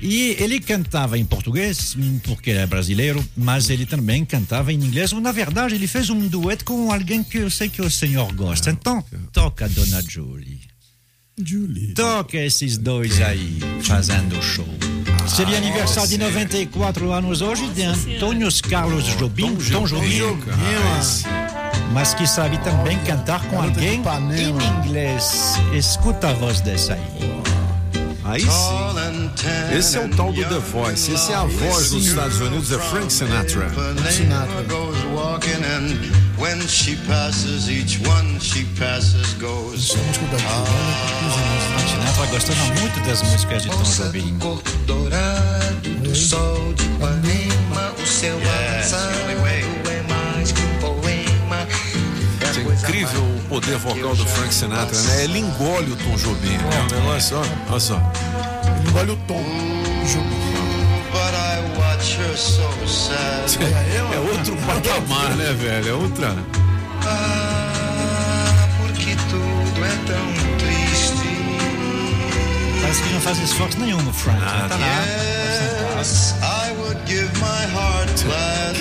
E 0.00 0.36
ele 0.38 0.60
cantava 0.60 1.18
em 1.18 1.24
português, 1.24 1.96
hum, 1.96 2.18
porque 2.22 2.50
ele 2.50 2.60
é 2.60 2.66
brasileiro, 2.66 3.24
mas 3.36 3.70
ele 3.70 3.86
também 3.86 4.24
cantava 4.24 4.72
em 4.72 4.76
inglês. 4.76 5.12
Na 5.12 5.32
verdade, 5.32 5.74
ele 5.74 5.86
fez 5.86 6.10
um 6.10 6.28
dueto 6.28 6.64
com 6.64 6.92
alguém 6.92 7.22
que 7.22 7.38
eu 7.38 7.50
sei 7.50 7.68
que 7.68 7.82
o 7.82 7.90
senhor 7.90 8.32
gosta. 8.32 8.70
Então, 8.70 9.04
toca 9.32 9.68
Dona 9.68 10.02
Julie. 10.02 10.60
Julie. 11.36 11.94
Toca 11.94 12.36
esses 12.38 12.78
dois 12.78 13.20
aí, 13.20 13.58
fazendo 13.82 14.40
show. 14.40 14.68
Seria 15.26 15.56
aniversário 15.56 16.10
de 16.10 16.18
94 16.18 17.12
anos 17.12 17.40
hoje 17.40 17.66
de 17.68 17.82
Antônio 17.82 18.48
Carlos 18.68 19.04
Jobim, 19.16 19.56
Tom 19.56 19.84
Jobim, 19.86 20.20
mas 21.92 22.14
que 22.14 22.26
sabe 22.26 22.58
também 22.58 22.98
cantar 23.04 23.42
com 23.48 23.60
alguém 23.60 24.00
em 24.02 24.86
inglês. 24.86 25.54
Escuta 25.74 26.28
a 26.28 26.34
voz 26.34 26.60
dessa 26.60 26.94
aí. 26.94 27.53
Aí 28.24 28.40
sim. 28.40 29.76
Esse 29.76 29.98
é 29.98 30.04
o 30.04 30.08
tal 30.08 30.32
do 30.32 30.42
The 30.42 30.58
Voice. 30.58 31.12
Esse 31.12 31.32
é 31.32 31.34
a 31.34 31.44
voz 31.44 31.90
dos 31.90 32.06
Estados 32.06 32.40
Unidos, 32.40 32.72
é 32.72 32.78
Frank 32.78 33.12
Sinatra. 33.12 33.70
Sinatra. 34.10 34.64
Julie. 39.76 40.24
Sinatra 41.86 42.26
gostava 42.30 42.64
muito 42.80 43.00
das 43.06 43.22
músicas 43.22 43.62
de 43.62 43.68
Tom 43.68 43.82
Jobim. 43.82 44.38
dourado 44.86 46.14
sol 46.14 46.72
de 46.74 46.84
Ipanema 46.84 47.92
o 48.02 48.06
seu 48.06 48.36
avançado 48.36 49.83
É 52.56 52.62
incrível 52.62 53.20
o 53.22 53.40
poder 53.48 53.76
vocal 53.78 54.14
do 54.14 54.26
Frank 54.26 54.54
Sinatra, 54.54 55.00
né? 55.00 55.24
Ele 55.24 55.38
engole 55.38 55.92
o 55.92 55.96
Tom 55.96 56.16
Jobim. 56.16 56.54
É 56.54 56.94
um 56.96 57.00
negócio, 57.00 57.36
ó. 57.38 57.42
Olha 57.70 57.80
só. 57.80 58.00
Ele 58.78 58.88
engole 58.88 59.10
o 59.12 59.16
tom. 59.28 59.42
Sad 62.86 63.58
É 64.14 64.18
outro 64.18 64.56
patamar, 64.56 65.30
né, 65.36 65.52
velho? 65.52 65.88
É 65.88 65.92
outra. 65.92 66.36
ah, 67.06 68.68
porque 68.78 69.16
tudo 69.30 69.84
é 69.84 69.96
tão 70.06 70.58
triste 70.58 71.14
Parece 72.80 73.02
que 73.02 73.12
não 73.12 73.20
faz 73.20 73.38
esforço 73.38 73.80
nenhum 73.80 74.02
no 74.02 74.12
Frank. 74.12 74.38
Ah, 74.42 74.66
tá 74.68 74.76
lá. 74.76 75.98
yes 75.98 76.33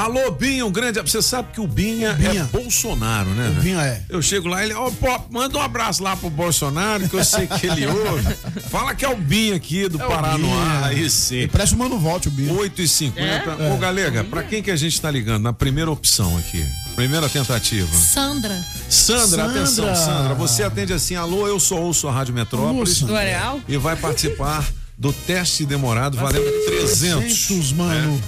Alô, 0.00 0.30
Binha, 0.30 0.64
um 0.64 0.72
grande. 0.72 0.98
Você 1.02 1.20
sabe 1.20 1.52
que 1.52 1.60
o 1.60 1.66
Binha, 1.66 2.14
Binha. 2.14 2.48
é 2.50 2.58
Bolsonaro, 2.58 3.28
né? 3.30 3.54
O 3.54 3.60
Binha 3.60 3.82
é. 3.82 4.02
Eu 4.08 4.22
chego 4.22 4.48
lá, 4.48 4.64
ele, 4.64 4.72
ó, 4.72 4.90
pô, 4.90 5.06
manda 5.30 5.58
um 5.58 5.60
abraço 5.60 6.02
lá 6.02 6.16
pro 6.16 6.30
Bolsonaro, 6.30 7.06
que 7.06 7.14
eu 7.14 7.22
sei 7.22 7.46
que 7.46 7.66
ele 7.66 7.86
ouve. 7.86 8.34
Fala 8.70 8.94
que 8.94 9.04
é 9.04 9.08
o 9.10 9.16
Binha 9.16 9.56
aqui 9.56 9.90
do 9.90 10.00
É 10.00 10.06
o 10.06 10.08
Paranoá. 10.08 10.86
Aí 10.86 11.10
sim. 11.10 11.46
Parece 11.48 11.74
o 11.74 11.76
Mano 11.76 11.98
Volte, 11.98 12.28
o 12.28 12.30
Binha. 12.30 12.50
8 12.50 12.80
e 12.80 12.88
50 12.88 13.22
É? 13.26 13.72
Ô, 13.74 13.76
Galega, 13.76 14.24
pra 14.24 14.42
quem 14.42 14.62
que 14.62 14.70
a 14.70 14.76
gente 14.76 14.98
tá 14.98 15.10
ligando? 15.10 15.42
Na 15.42 15.52
primeira 15.52 15.90
opção 15.90 16.34
aqui. 16.38 16.64
Primeira 16.96 17.28
tentativa. 17.28 17.94
Sandra. 17.94 18.58
Sandra, 18.88 19.26
Sandra. 19.26 19.44
atenção, 19.50 19.94
Sandra. 19.94 20.34
Você 20.34 20.62
atende 20.62 20.94
assim, 20.94 21.14
alô, 21.14 21.46
eu 21.46 21.60
sou 21.60 21.78
ouço 21.78 22.08
a 22.08 22.12
Rádio 22.12 22.32
Metrópolis. 22.32 23.02
Do 23.02 23.14
Areal? 23.14 23.60
E 23.68 23.76
vai 23.76 23.96
participar 23.96 24.66
do 24.96 25.12
teste 25.12 25.66
demorado 25.66 26.16
valendo 26.16 26.44
300. 26.66 27.46
300, 27.46 27.72
mano. 27.72 28.20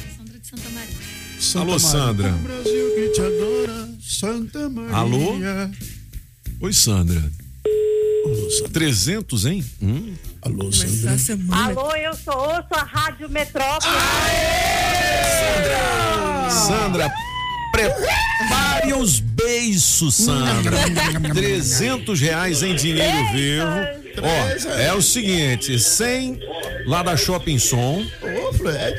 Alô, 1.56 1.78
Sandra. 1.78 2.28
O 2.32 2.39
Brasil 2.39 2.94
que 2.94 3.09
te 3.10 3.20
adora, 3.20 3.89
Santa 4.01 4.69
Maria. 4.69 4.97
Alô? 4.97 5.35
Oi, 6.60 6.73
Sandra. 6.73 7.23
300, 8.73 9.47
hein? 9.47 9.64
Hum. 9.82 10.14
Alô, 10.40 10.70
Alô, 11.51 11.97
eu 11.97 12.14
sou 12.14 12.35
ouço 12.35 12.69
a 12.70 12.82
Rádio 12.82 13.28
Metrópole. 13.28 13.93
Sandra, 16.48 17.12
prepare 17.73 18.94
os 18.94 19.20
beiços, 19.20 20.14
Sandra. 20.14 20.77
300 21.35 22.20
reais 22.20 22.62
em 22.62 22.74
dinheiro 22.77 23.32
vivo. 23.32 24.01
Ó, 24.20 24.70
é 24.72 24.93
o 24.93 25.01
seguinte, 25.02 25.78
100 25.78 26.40
lá 26.86 27.02
da 27.02 27.16
Shopping 27.16 27.59
Som, 27.59 28.05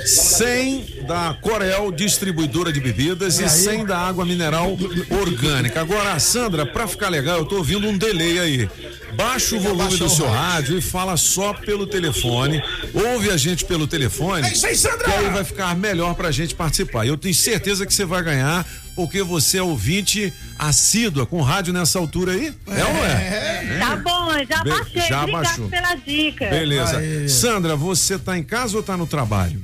100 0.06 1.06
da 1.07 1.38
Corel, 1.41 1.91
distribuidora 1.91 2.72
de 2.72 2.80
bebidas 2.80 3.40
e 3.40 3.48
100 3.48 3.85
da 3.85 3.98
água 3.98 4.26
mineral 4.26 4.77
orgânica. 5.22 5.81
Agora, 5.81 6.18
Sandra, 6.19 6.65
pra 6.65 6.88
ficar 6.88 7.10
legal, 7.10 7.40
eu 7.40 7.45
tô 7.45 7.57
ouvindo 7.57 7.88
um 7.88 7.98
delay 7.98 8.40
aí. 8.40 8.69
Baixa 9.15 9.56
o 9.56 9.60
volume 9.60 9.98
do 9.98 10.10
seu 10.10 10.27
rádio 10.30 10.77
e 10.77 10.81
fala 10.81 11.15
só 11.18 11.53
pelo 11.53 11.85
telefone. 11.88 12.61
Ouve 12.94 13.30
a 13.30 13.38
gente 13.38 13.65
pelo 13.65 13.88
telefone. 13.88 14.48
É 14.48 14.52
isso 14.53 14.65
aí, 14.65 14.76
Sandra! 14.76 15.06
Que 15.06 15.11
aí 15.11 15.30
vai 15.30 15.44
ficar 15.44 15.76
melhor 15.76 16.14
pra 16.15 16.31
gente 16.31 16.56
participar. 16.56 17.06
Eu 17.06 17.18
tenho 17.18 17.34
certeza 17.35 17.85
que 17.85 17.94
você 17.94 18.06
vai 18.06 18.23
ganhar, 18.23 18.65
porque 18.95 19.22
você 19.23 19.57
é 19.57 19.64
ouvinte 19.64 20.34
assídua 20.57 21.26
com 21.26 21.41
rádio 21.41 21.73
nessa 21.73 21.99
altura 21.99 22.34
aí. 22.34 22.53
É, 22.68 22.84
ou 22.85 22.94
não 22.94 23.06
é? 23.06 23.77
Tá 23.80 23.95
bom, 23.98 24.30
já 24.49 24.64
Be- 24.64 24.69
baixei. 24.69 25.02
já 25.02 25.22
Obrigado 25.22 25.31
baixou. 25.31 25.69
pela 25.69 25.95
dica. 25.95 26.49
Beleza. 26.49 27.02
Sandra, 27.30 27.76
você 27.76 28.18
tá 28.18 28.38
em 28.38 28.44
casa 28.44 28.77
ou 28.77 28.84
tá 28.84 28.95
no 28.98 29.07
trabalho? 29.07 29.61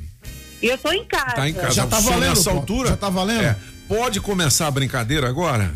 Eu 0.61 0.77
tô 0.77 0.91
em 0.91 1.05
casa. 1.05 1.35
Tá 1.35 1.47
em 1.49 1.53
casa. 1.53 1.71
Já 1.71 1.87
tá 1.87 1.99
valendo, 1.99 2.29
nessa 2.35 2.51
altura? 2.51 2.89
Já 2.89 2.97
tá 2.97 3.09
valendo? 3.09 3.43
É. 3.43 3.55
Pode 3.87 4.19
começar 4.19 4.67
a 4.67 4.71
brincadeira 4.71 5.27
agora? 5.27 5.73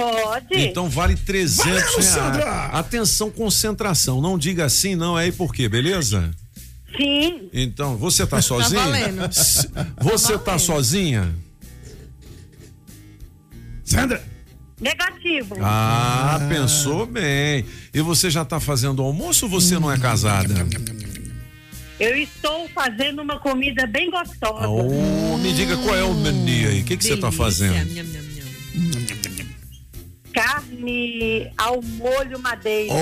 Pode. 0.00 0.58
Então 0.58 0.88
vale 0.88 1.14
300 1.14 1.64
Valendo, 1.66 1.80
reais. 1.82 2.04
Sandra! 2.06 2.66
Atenção, 2.66 3.30
concentração. 3.30 4.20
Não 4.20 4.38
diga 4.38 4.64
assim, 4.64 4.94
não 4.94 5.18
é 5.18 5.24
aí 5.24 5.32
por 5.32 5.52
quê, 5.54 5.68
beleza? 5.68 6.30
Sim. 6.96 7.48
Então, 7.52 7.96
você 7.96 8.26
tá 8.26 8.40
sozinha? 8.40 8.80
valendo. 8.82 9.24
S- 9.30 9.68
Você 10.00 10.38
tá 10.38 10.58
sozinha? 10.58 11.34
Sandra. 13.84 14.22
Negativo. 14.80 15.56
Ah, 15.60 16.40
pensou 16.48 17.04
bem. 17.04 17.66
E 17.92 18.00
você 18.00 18.30
já 18.30 18.44
tá 18.44 18.58
fazendo 18.58 19.02
almoço 19.02 19.44
ou 19.44 19.50
você 19.50 19.78
não 19.78 19.92
é 19.92 19.98
casada? 19.98 20.54
Eu 21.98 22.16
estou 22.16 22.66
fazendo 22.70 23.20
uma 23.20 23.38
comida 23.38 23.86
bem 23.86 24.10
gostosa. 24.10 24.66
Oh, 24.66 25.36
me 25.36 25.52
diga 25.52 25.76
qual 25.76 25.94
é 25.94 26.02
o 26.02 26.14
menu 26.14 26.68
aí. 26.68 26.80
O 26.80 26.84
que 26.84 26.96
que 26.96 27.04
você 27.04 27.16
tá 27.18 27.30
fazendo? 27.30 28.29
Carne 30.44 31.50
ao 31.58 31.82
molho 31.82 32.38
madeira. 32.38 32.94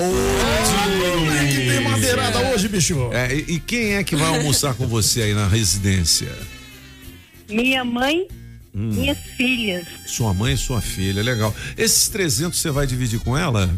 que 1.49 1.69
tem 1.69 1.79
madeirada 1.81 2.39
hoje, 2.51 2.67
bicho. 2.67 3.09
É, 3.13 3.33
e, 3.33 3.55
e 3.55 3.59
quem 3.59 3.93
é 3.95 4.03
que 4.03 4.15
vai 4.15 4.27
almoçar 4.27 4.73
com 4.73 4.85
você 4.85 5.21
aí 5.21 5.33
na 5.33 5.47
residência? 5.47 6.27
Minha 7.49 7.83
mãe, 7.85 8.27
Hum. 8.75 8.91
minhas 8.93 9.17
filhas. 9.37 9.85
Sua 10.05 10.33
mãe 10.33 10.53
e 10.53 10.57
sua 10.57 10.81
filha, 10.81 11.23
legal. 11.23 11.55
Esses 11.77 12.09
300 12.09 12.59
você 12.59 12.69
vai 12.71 12.85
dividir 12.85 13.19
com 13.19 13.37
ela? 13.37 13.69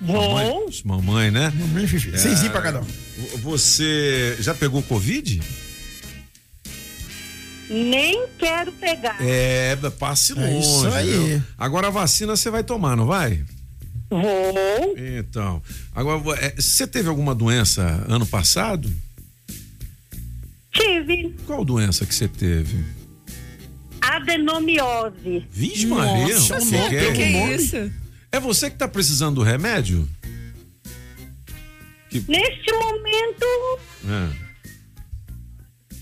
Vou. 0.00 0.34
Mamãe, 0.34 0.50
mamãe 0.84 1.30
né? 1.30 1.52
Mamãe, 1.54 1.86
Fifi. 1.86 2.18
Cenzinho 2.18 2.50
pra 2.50 2.62
cada 2.62 2.80
um. 2.80 2.84
Vo- 2.84 3.50
Você 3.58 4.36
já 4.40 4.54
pegou 4.54 4.82
Covid? 4.82 5.40
Nem 7.70 8.26
quero 8.36 8.72
pegar. 8.72 9.16
É, 9.20 9.76
passe 9.98 10.34
longe. 10.34 10.48
É 10.48 10.58
isso 10.58 10.88
aí. 10.88 11.10
viu? 11.28 11.42
Agora 11.56 11.86
a 11.86 11.90
vacina 11.90 12.36
você 12.36 12.50
vai 12.50 12.64
tomar, 12.64 12.96
não 12.96 13.06
vai? 13.06 13.44
Vou. 14.10 14.96
Então, 15.18 15.62
agora, 15.94 16.36
é, 16.44 16.54
você 16.60 16.84
teve 16.84 17.08
alguma 17.08 17.32
doença 17.32 18.04
ano 18.08 18.26
passado? 18.26 18.90
Tive 20.72 21.36
Qual 21.46 21.64
doença 21.64 22.04
que 22.04 22.14
você 22.14 22.26
teve? 22.26 22.84
adenomiose. 24.00 25.46
Vixe 25.50 25.86
Maria, 25.86 26.34
Nossa, 26.34 26.56
o 26.58 26.68
que 26.88 26.96
é? 26.96 27.12
que 27.12 27.22
é 27.22 27.54
isso? 27.54 27.92
É 28.32 28.40
você 28.40 28.68
que 28.70 28.76
tá 28.76 28.88
precisando 28.88 29.36
do 29.36 29.42
remédio? 29.42 30.08
Neste 32.12 32.72
momento, 32.72 33.46
É, 34.08 34.49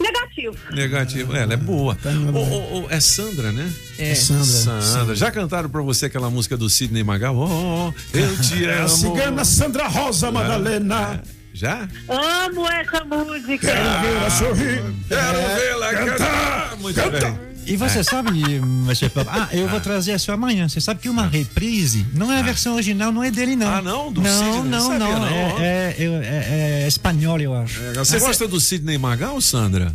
negativo. 0.01 0.57
negativo. 0.73 1.37
É, 1.37 1.43
ela 1.43 1.55
é 1.55 1.57
boa. 1.57 1.97
Ô, 2.35 2.39
ô, 2.39 2.83
ô, 2.83 2.87
é 2.91 3.01
Sandra, 3.01 3.51
né? 3.53 3.71
É. 3.99 4.15
Sandra. 4.15 4.81
Sandra. 4.83 5.15
Já 5.15 5.31
cantaram 5.31 5.69
pra 5.69 5.83
você 5.83 6.07
aquela 6.07 6.31
música 6.31 6.57
do 6.57 6.69
Sidney 6.71 7.03
Magal? 7.05 7.35
Oh, 7.37 7.93
eu 8.17 8.37
te 8.41 8.65
É 8.65 8.75
a 8.75 8.79
amo. 8.81 8.89
cigana 8.89 9.45
Sandra 9.45 9.87
Rosa 9.89 10.31
Madalena. 10.31 11.23
Já? 11.53 11.89
Amo 12.09 12.69
essa 12.69 13.05
música. 13.05 13.59
Quero 13.67 14.01
ver 14.03 14.17
ela 14.17 14.31
sorrir. 14.31 14.83
Quero 15.09 15.39
É, 15.39 15.57
vê-la 15.57 15.95
cantar. 15.95 16.77
Muito 16.79 17.01
bem. 17.11 17.48
E 17.69 17.77
você 17.77 17.99
É. 17.99 18.03
sabe, 18.03 18.31
Monsieur 18.61 19.11
Pop, 19.11 19.29
ah, 19.31 19.49
eu 19.53 19.69
vou 19.69 19.81
trazer 19.81 20.13
a 20.13 20.19
sua 20.19 20.35
amanhã. 20.35 20.69
Você 20.69 20.81
sabe 20.81 21.01
que 21.01 21.09
uma 21.09 21.27
reprise 21.27 22.07
não 22.15 22.33
é 22.33 22.39
a 22.41 22.43
versão 22.43 22.75
original, 22.75 23.13
não 23.13 23.23
é 23.23 23.31
dele, 23.31 23.55
não. 23.57 23.69
Ah, 23.69 23.83
não? 23.83 24.13
Do 24.13 24.23
não, 24.23 24.31
Sidney? 24.55 24.71
não, 24.71 24.81
Sabia, 24.89 24.99
não. 24.99 25.19
não. 25.21 25.59
É, 25.61 25.95
é, 25.99 26.05
é- 26.05 26.83
é 26.85 26.89
espanhol, 26.89 27.39
eu 27.41 27.55
acho. 27.55 27.81
Você 27.95 28.19
gosta 28.19 28.49
do 28.49 28.59
Sidney 28.61 28.97
Magal, 28.99 29.41
Sandra? 29.41 29.95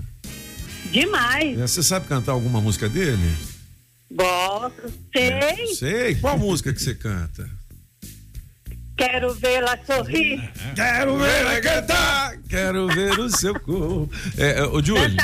Demais. 0.92 1.58
Você 1.60 1.82
sabe 1.82 2.08
cantar 2.08 2.34
alguma 2.34 2.62
música 2.62 2.88
dele? 2.88 3.34
Gosto. 4.12 4.94
Sei. 5.16 5.68
Sei. 5.76 6.16
Qual 6.16 6.38
música 6.38 6.72
que 6.72 6.82
você 6.82 6.94
canta? 6.94 7.50
Quero 8.96 9.34
vê-la 9.34 9.78
sorrir. 9.86 10.52
Quero 10.76 11.18
ver 11.18 11.30
ela 11.30 11.62
cantar, 11.62 12.38
quero 12.48 12.88
ver 12.88 13.20
o 13.20 13.30
seu 13.30 13.60
corpo. 13.60 14.10
É, 14.38 14.60
é, 14.60 14.64
ô, 14.66 14.84
Júlio, 14.84 15.18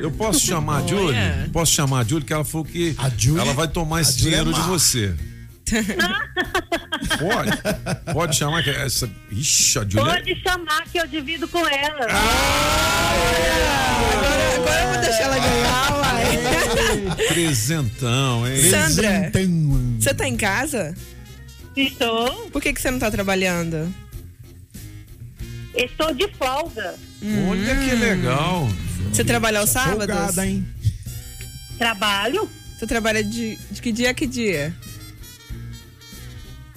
eu 0.00 0.10
posso 0.10 0.40
chamar 0.40 0.82
a 0.82 0.86
Júlio? 0.86 1.14
Posso 1.52 1.72
chamar 1.72 2.00
a 2.00 2.04
Júlio, 2.04 2.26
que 2.26 2.32
ela 2.32 2.44
falou 2.44 2.64
que 2.64 2.96
ela 3.38 3.52
vai 3.54 3.68
tomar 3.68 4.00
esse 4.00 4.18
é 4.18 4.22
dinheiro 4.22 4.52
de 4.52 4.60
você. 4.62 5.14
Pode? 7.18 8.12
Pode 8.12 8.36
chamar 8.36 8.62
que 8.62 8.70
essa. 8.70 9.08
Ixi, 9.30 9.78
a 9.78 9.82
Júlia. 9.82 10.14
Pode 10.14 10.42
chamar 10.42 10.84
que 10.84 10.98
eu 10.98 11.06
divido 11.06 11.46
com 11.48 11.66
ela. 11.66 12.04
Agora, 12.04 12.22
agora 14.56 14.82
eu 14.82 14.88
vou 14.92 15.00
deixar 15.00 15.22
ela 15.22 15.38
ganhar, 15.38 15.92
vai. 15.92 16.22
Trezentão, 17.28 18.46
hein? 18.46 18.70
Sandra, 18.70 19.32
você 19.98 20.12
tá 20.12 20.26
em 20.26 20.36
casa? 20.36 20.94
Estou. 21.76 22.50
Por 22.50 22.60
que, 22.60 22.72
que 22.72 22.80
você 22.80 22.90
não 22.90 22.98
tá 22.98 23.10
trabalhando? 23.10 23.92
Estou 25.74 26.12
de 26.14 26.28
folga. 26.34 26.94
Olha 27.48 27.76
que 27.76 27.94
legal. 27.94 28.68
Você 29.12 29.24
trabalha 29.24 29.60
aos 29.60 29.70
sábados? 29.70 30.14
Folgada, 30.14 30.46
hein? 30.46 30.66
Trabalho 31.78 32.48
Você 32.78 32.86
trabalha 32.86 33.24
de, 33.24 33.56
de 33.70 33.80
que 33.82 33.90
dia 33.92 34.10
a 34.10 34.14
que 34.14 34.26
dia? 34.26 34.74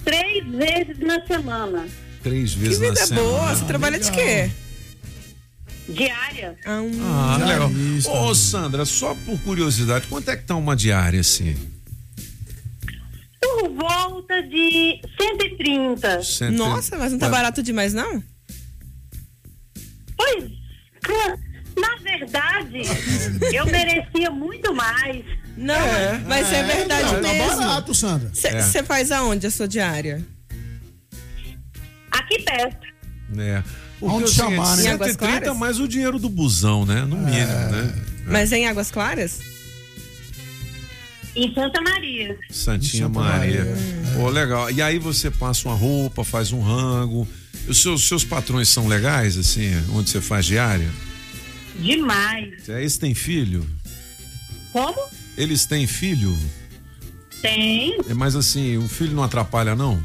três 0.04 0.46
vezes 0.46 0.98
na 1.00 1.24
semana. 1.26 1.86
Três 2.22 2.52
Que 2.54 2.58
vezes 2.60 2.78
na 2.80 2.88
vida 2.90 3.06
semana. 3.06 3.28
boa. 3.28 3.54
Você 3.54 3.64
trabalha 3.64 3.98
de 3.98 4.10
quê? 4.12 4.50
Diária. 5.88 6.56
Ah, 6.64 7.36
legal. 7.44 7.70
Ô, 8.08 8.34
Sandra, 8.34 8.84
só 8.84 9.14
por 9.14 9.38
curiosidade, 9.40 10.06
quanto 10.08 10.30
é 10.30 10.36
que 10.36 10.44
tá 10.44 10.54
uma 10.56 10.74
diária 10.76 11.20
assim? 11.20 11.56
Por 13.46 13.68
volta 13.74 14.42
de 14.42 15.00
130. 15.20 16.22
Cento- 16.22 16.56
Nossa, 16.56 16.96
mas 16.98 17.12
não 17.12 17.18
tá 17.18 17.26
Ué. 17.26 17.32
barato 17.32 17.62
demais, 17.62 17.94
não? 17.94 18.22
Pois, 20.16 20.44
na 21.78 21.96
verdade, 22.02 22.80
eu 23.54 23.64
merecia 23.66 24.30
muito 24.30 24.74
mais. 24.74 25.24
Não, 25.56 25.74
mas 26.26 26.52
é, 26.52 26.62
verdade 26.64 27.04
não, 27.14 27.22
tá 27.22 27.32
mesmo. 27.32 27.56
barato, 27.58 27.94
Sandra. 27.94 28.30
É. 28.44 28.60
Você 28.62 28.82
faz 28.82 29.10
aonde 29.12 29.46
a 29.46 29.50
sua 29.50 29.68
diária? 29.68 30.24
Aqui 32.10 32.42
perto. 32.42 32.86
né? 33.30 33.62
Porque 33.98 34.14
Onde 34.14 34.24
o 34.24 34.28
seguinte, 34.28 34.50
chamar, 34.56 34.76
né? 34.76 34.82
Em 34.84 34.88
Águas 34.88 35.10
130 35.12 35.40
Claras? 35.40 35.58
mais 35.58 35.80
o 35.80 35.88
dinheiro 35.88 36.18
do 36.18 36.28
busão, 36.28 36.84
né? 36.84 37.02
No 37.02 37.16
mínimo, 37.16 37.46
né? 37.46 37.94
Mas 38.26 38.52
é 38.52 38.58
em 38.58 38.66
Águas 38.68 38.90
Claras? 38.90 39.40
Em 41.36 41.52
Santa 41.54 41.80
Maria. 41.82 42.36
Santinha 42.50 43.08
Maria. 43.08 43.66
Pô, 44.14 44.28
legal. 44.30 44.70
E 44.70 44.80
aí 44.80 44.98
você 44.98 45.30
passa 45.30 45.68
uma 45.68 45.76
roupa, 45.76 46.24
faz 46.24 46.50
um 46.50 46.60
rango. 46.62 47.28
Os 47.68 47.82
seus, 47.82 48.08
seus 48.08 48.24
patrões 48.24 48.68
são 48.68 48.88
legais, 48.88 49.36
assim, 49.36 49.70
onde 49.92 50.08
você 50.08 50.20
faz 50.20 50.46
diária? 50.46 50.88
Demais. 51.78 52.68
É, 52.68 52.80
Eles 52.80 52.96
têm 52.96 53.14
filho? 53.14 53.66
Como? 54.72 54.96
Eles 55.36 55.66
têm 55.66 55.86
filho? 55.86 56.36
Tem. 57.42 57.98
É, 58.08 58.14
Mas 58.14 58.34
assim, 58.34 58.78
o 58.78 58.88
filho 58.88 59.12
não 59.14 59.22
atrapalha, 59.22 59.74
não? 59.74 60.02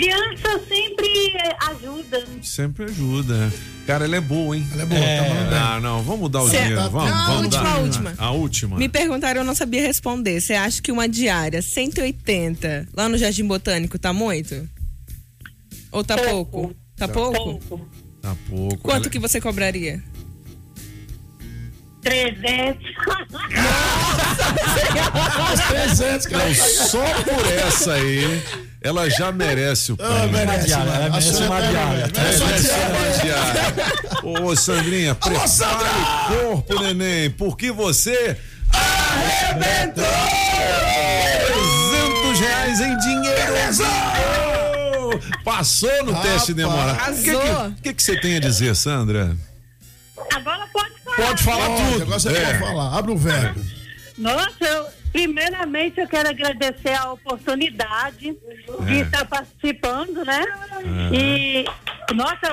Criança 0.00 0.60
sempre 0.68 1.36
ajuda. 1.68 2.24
Sempre 2.42 2.84
ajuda. 2.84 3.52
Cara, 3.86 4.04
ela 4.04 4.16
é 4.16 4.20
boa, 4.20 4.54
hein? 4.56 4.66
Ela 4.72 4.82
é 4.82 4.86
boa, 4.86 5.00
tá 5.00 5.22
mandando 5.28 5.50
bem. 5.50 5.58
Ah, 5.58 5.80
não, 5.80 6.02
vamos 6.02 6.30
dar 6.30 6.42
o 6.42 6.50
Cê- 6.50 6.58
dinheiro, 6.60 6.90
vamos, 6.90 7.10
A 7.12 7.26
vamos 7.28 7.42
última, 7.44 7.62
dar. 7.62 7.72
a 7.72 7.78
última. 7.78 8.14
A 8.18 8.30
última. 8.32 8.76
Me 8.76 8.88
perguntaram, 8.90 9.40
eu 9.40 9.44
não 9.46 9.54
sabia 9.54 9.80
responder. 9.80 10.38
Você 10.40 10.52
acha 10.52 10.82
que 10.82 10.92
uma 10.92 11.08
diária 11.08 11.62
180 11.62 12.88
lá 12.94 13.08
no 13.08 13.16
Jardim 13.16 13.46
Botânico 13.46 13.98
tá 13.98 14.12
muito? 14.12 14.68
Ou 15.90 16.04
tá 16.04 16.16
pouco? 16.18 16.74
Tá 16.96 17.08
pouco? 17.08 17.80
Tá 18.20 18.36
pouco. 18.50 18.76
Quanto 18.78 19.04
Ela- 19.04 19.10
que 19.10 19.18
você 19.18 19.40
cobraria? 19.40 20.02
300. 22.02 22.84
Os 25.52 25.60
300, 25.96 26.26
cara. 26.26 26.48
Não, 26.48 26.54
só 26.54 27.04
por 27.22 27.46
essa 27.52 27.92
aí, 27.94 28.42
ela 28.86 29.08
já 29.10 29.32
merece 29.32 29.92
o 29.92 29.96
prêmio. 29.96 30.28
merece, 30.30 30.66
diária, 30.66 30.90
ela 30.90 31.10
merece 31.10 31.42
uma 31.42 31.60
diária. 31.60 32.10
merece 32.14 32.38
uma 32.42 32.46
Merece 32.48 32.68
diária. 32.68 32.88
uma 32.88 33.08
diária. 33.22 34.42
Ô, 34.44 34.56
Sandrinha, 34.56 35.14
prepare 35.14 35.84
o 35.84 36.38
corpo, 36.52 36.80
neném, 36.82 37.30
porque 37.30 37.70
você 37.72 38.36
arrebentou! 38.72 40.04
300 42.32 42.40
reais 42.40 42.80
em 42.80 42.96
dinheiro! 42.98 43.36
Passou 45.44 46.04
no 46.04 46.14
teste 46.20 46.52
demorado. 46.52 47.12
O 47.12 47.22
que, 47.22 47.30
que, 47.30 47.82
que, 47.82 47.94
que 47.94 48.02
você 48.02 48.20
tem 48.20 48.36
a 48.36 48.40
dizer, 48.40 48.74
Sandra? 48.74 49.36
Agora 50.34 50.66
pode 50.72 50.90
falar. 51.04 51.16
Pode 51.16 51.42
falar 51.42 51.66
Pode, 51.68 51.82
tudo. 51.92 52.02
Agora 52.02 52.18
você 52.20 52.28
É. 52.30 52.44
pode 52.44 52.58
falar. 52.58 52.98
Abre 52.98 53.12
o 53.12 53.16
verbo. 53.16 53.60
Nossa, 54.18 54.50
eu, 54.60 54.86
primeiramente 55.26 55.98
eu 55.98 56.06
quero 56.06 56.28
agradecer 56.28 56.92
a 56.92 57.12
oportunidade 57.12 58.36
de 58.86 58.92
É. 58.98 59.00
estar 59.00 59.24
participando, 59.24 60.22
né? 60.26 60.44
É. 61.10 61.16
E, 61.16 61.64
nossa, 62.14 62.52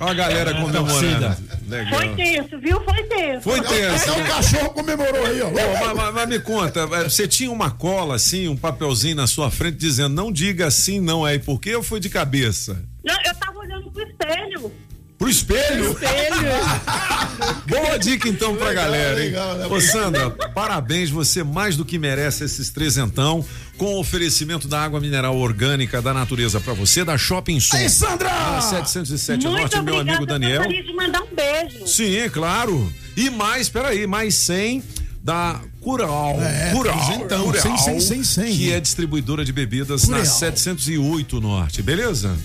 Olha 0.00 0.10
a 0.10 0.14
galera 0.14 0.54
comemorando. 0.54 1.36
Legal. 1.68 1.94
foi 2.00 2.08
tenso, 2.16 2.58
viu? 2.58 2.80
Foi 2.82 3.02
tenso. 3.04 3.40
Foi 3.42 3.60
tenso. 3.62 4.10
Até 4.10 4.20
o 4.22 4.26
cachorro 4.26 4.70
comemorou 4.70 5.24
aí, 5.24 5.40
ó. 5.40 5.50
Mas, 5.52 5.96
mas- 5.96 6.14
mas 6.14 6.28
me 6.28 6.40
conta, 6.40 6.80
é, 6.80 7.04
você 7.04 7.28
tinha 7.28 7.50
uma 7.50 7.70
cola 7.70 8.16
assim, 8.16 8.48
um 8.48 8.56
papelzinho 8.56 9.14
na 9.14 9.28
sua 9.28 9.48
frente 9.50 9.76
dizendo 9.76 10.14
não 10.16 10.32
diga 10.32 10.66
assim, 10.66 11.00
não 11.00 11.26
é 11.26 11.38
por 11.38 11.60
quê 11.60 11.76
ou 11.76 11.82
foi 11.82 12.00
de 12.00 12.08
cabeça? 12.10 12.82
Não, 13.04 13.14
eu 13.24 13.34
tava 13.36 13.58
olhando 13.58 13.88
pro 13.92 14.02
espelho. 14.02 14.72
Pro 15.24 15.30
espelho? 15.30 15.92
Espelho. 15.92 16.52
Boa 17.66 17.98
dica 17.98 18.28
então 18.28 18.54
pra 18.56 18.68
Legal, 18.68 18.84
galera, 18.84 19.20
hein? 19.20 19.26
legal, 19.30 19.54
né? 19.56 19.66
Ô 19.68 19.80
Sandra, 19.80 20.28
parabéns, 20.30 21.08
você 21.08 21.42
mais 21.42 21.78
do 21.78 21.84
que 21.84 21.98
merece 21.98 22.44
esses 22.44 22.68
trezentão 22.68 23.42
com 23.78 23.86
o 23.94 24.00
oferecimento 24.00 24.68
da 24.68 24.82
água 24.82 25.00
mineral 25.00 25.34
orgânica 25.38 26.02
da 26.02 26.12
natureza 26.12 26.60
pra 26.60 26.74
você, 26.74 27.06
da 27.06 27.16
Shopping 27.16 27.58
Sul. 27.58 27.78
Aí, 27.78 27.88
Sandra! 27.88 28.28
Na 28.28 28.60
707 28.60 29.46
Muito 29.46 29.60
Norte, 29.60 29.80
meu 29.80 29.98
amigo 29.98 30.26
Daniel. 30.26 30.62
Eu 30.62 30.68
gostaria 30.68 30.84
de 30.84 30.92
mandar 30.94 31.22
um 31.22 31.34
beijo. 31.34 31.86
Sim, 31.86 32.16
é 32.16 32.28
claro. 32.28 32.92
E 33.16 33.30
mais, 33.30 33.70
peraí, 33.70 34.06
mais 34.06 34.34
100 34.34 34.84
da 35.22 35.58
Cural. 35.80 36.38
É, 36.42 36.70
Cural. 36.70 36.98
trezentão, 37.02 37.44
Cural, 37.44 37.62
100, 37.62 37.78
100, 37.78 38.00
100, 38.00 38.24
100. 38.24 38.56
Que 38.58 38.72
é 38.74 38.78
distribuidora 38.78 39.42
de 39.42 39.54
bebidas 39.54 40.06
na 40.06 40.18
Cural. 40.18 40.34
708 40.34 41.40
Norte, 41.40 41.82
beleza? 41.82 42.36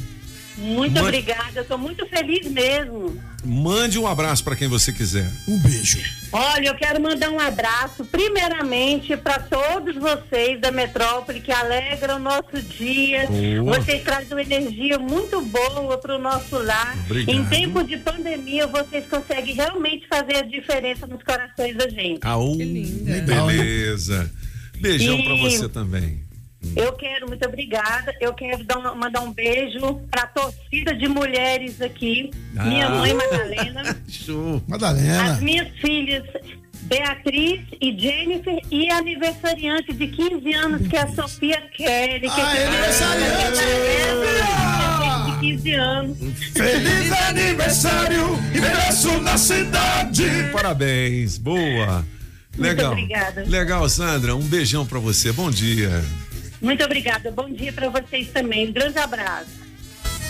Muito 0.60 1.00
obrigada, 1.00 1.52
eu 1.62 1.66
tô 1.66 1.78
muito 1.78 2.06
feliz 2.08 2.50
mesmo. 2.52 3.18
Mande 3.46 3.98
um 3.98 4.06
abraço 4.06 4.44
pra 4.44 4.56
quem 4.56 4.68
você 4.68 4.92
quiser. 4.92 5.32
Um 5.48 5.58
beijo. 5.60 6.00
Olha, 6.32 6.68
eu 6.68 6.76
quero 6.76 7.02
mandar 7.02 7.30
um 7.30 7.40
abraço, 7.40 8.04
primeiramente, 8.06 9.16
para 9.16 9.40
todos 9.40 9.96
vocês 9.96 10.60
da 10.60 10.72
metrópole 10.72 11.40
que 11.40 11.52
alegram 11.52 12.18
o 12.18 12.20
nosso 12.20 12.62
dia. 12.62 13.28
Boa. 13.64 13.80
Vocês 13.80 14.04
trazem 14.04 14.32
uma 14.34 14.42
energia 14.42 15.00
muito 15.00 15.42
boa 15.42 15.98
para 15.98 16.18
o 16.18 16.20
nosso 16.20 16.58
lar. 16.58 16.98
Obrigado. 17.06 17.34
Em 17.36 17.46
tempo 17.46 17.82
de 17.84 17.96
pandemia, 17.98 18.68
vocês 18.68 19.06
conseguem 19.08 19.56
realmente 19.56 20.06
fazer 20.08 20.36
a 20.38 20.42
diferença 20.42 21.08
nos 21.08 21.24
corações 21.24 21.76
da 21.78 21.88
gente. 21.88 22.20
Aú, 22.24 22.58
Legal, 22.58 23.48
beleza. 23.48 24.30
Beijão 24.82 25.18
E- 25.18 25.24
pra 25.24 25.36
você 25.36 25.70
também. 25.70 26.29
Eu 26.76 26.92
quero, 26.94 27.28
muito 27.28 27.48
obrigada. 27.48 28.14
Eu 28.20 28.34
quero 28.34 28.64
dar 28.66 28.78
uma- 28.78 28.94
mandar 28.96 29.22
um 29.22 29.32
beijo 29.32 29.80
para 30.12 30.24
a 30.24 30.28
torcida 30.28 30.94
de 30.96 31.08
mulheres 31.08 31.82
aqui. 31.82 32.32
Minha 32.54 32.88
Ah. 32.88 32.90
mãe 32.90 33.14
Madalena. 33.14 33.98
Show. 34.10 34.56
As 34.58 34.68
Madalena. 34.68 35.36
minhas 35.42 35.70
filhas 35.80 36.24
Beatriz 36.84 37.62
e 37.80 37.98
Jennifer 37.98 38.60
e 38.72 38.90
a 38.92 38.98
aniversariante 38.98 39.94
de 39.94 40.08
15 40.08 40.54
anos 40.54 40.88
que 40.88 40.96
é 40.98 41.02
a 41.02 41.08
Sofia 41.10 41.62
Kelly. 41.78 42.22
Que 42.22 42.42
Ah, 42.42 42.56
é 42.58 42.68
aniversariante! 42.68 43.60
De 45.26 45.40
15 45.40 45.74
anos. 45.74 46.18
Feliz 46.54 47.12
aniversário, 47.30 48.40
ingresso 48.56 49.22
na 49.22 49.38
cidade. 49.38 50.24
Parabéns, 50.52 51.38
boa. 51.38 52.06
Legal. 52.58 52.92
obrigada. 52.92 53.44
Legal, 53.48 53.88
Sandra. 53.88 54.36
Um 54.36 54.42
beijão 54.42 54.86
pra 54.86 55.00
você. 55.00 55.32
Bom 55.32 55.50
dia. 55.52 56.04
Muito 56.62 56.84
obrigada. 56.84 57.32
Bom 57.32 57.50
dia 57.50 57.72
para 57.72 57.90
vocês 57.90 58.30
também. 58.32 58.70
Um 58.70 58.74
grande 58.74 58.98
abraço. 59.00 59.69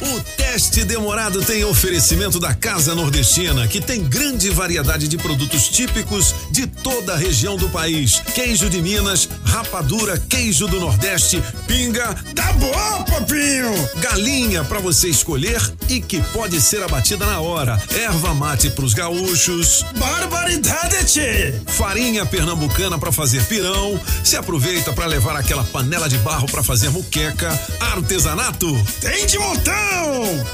O 0.01 0.19
teste 0.37 0.85
demorado 0.85 1.41
tem 1.41 1.65
oferecimento 1.65 2.39
da 2.39 2.53
Casa 2.53 2.95
Nordestina, 2.95 3.67
que 3.67 3.81
tem 3.81 4.03
grande 4.03 4.49
variedade 4.49 5.07
de 5.07 5.17
produtos 5.17 5.67
típicos 5.67 6.33
de 6.51 6.65
toda 6.67 7.13
a 7.13 7.17
região 7.17 7.57
do 7.57 7.69
país. 7.69 8.21
Queijo 8.33 8.69
de 8.69 8.81
Minas, 8.81 9.27
rapadura, 9.43 10.17
queijo 10.17 10.67
do 10.67 10.79
Nordeste, 10.79 11.43
pinga. 11.67 12.15
Tá 12.33 12.53
bom, 12.53 13.03
papinho! 13.03 13.89
Galinha 13.97 14.63
para 14.63 14.79
você 14.79 15.09
escolher 15.09 15.61
e 15.89 15.99
que 15.99 16.21
pode 16.31 16.61
ser 16.61 16.81
abatida 16.81 17.25
na 17.25 17.41
hora. 17.41 17.81
Erva 17.93 18.33
mate 18.33 18.69
pros 18.69 18.93
gaúchos. 18.93 19.85
Barbaridade, 19.97 21.03
tchê! 21.05 21.53
Farinha 21.67 22.25
pernambucana 22.25 22.97
para 22.97 23.11
fazer 23.11 23.43
pirão. 23.45 23.99
Se 24.23 24.37
aproveita 24.37 24.93
para 24.93 25.07
levar 25.07 25.35
aquela 25.35 25.63
panela 25.65 26.07
de 26.07 26.17
barro 26.19 26.47
para 26.49 26.63
fazer 26.63 26.89
muqueca. 26.89 27.49
Artesanato. 27.79 28.67
Tem 29.01 29.25
de 29.25 29.37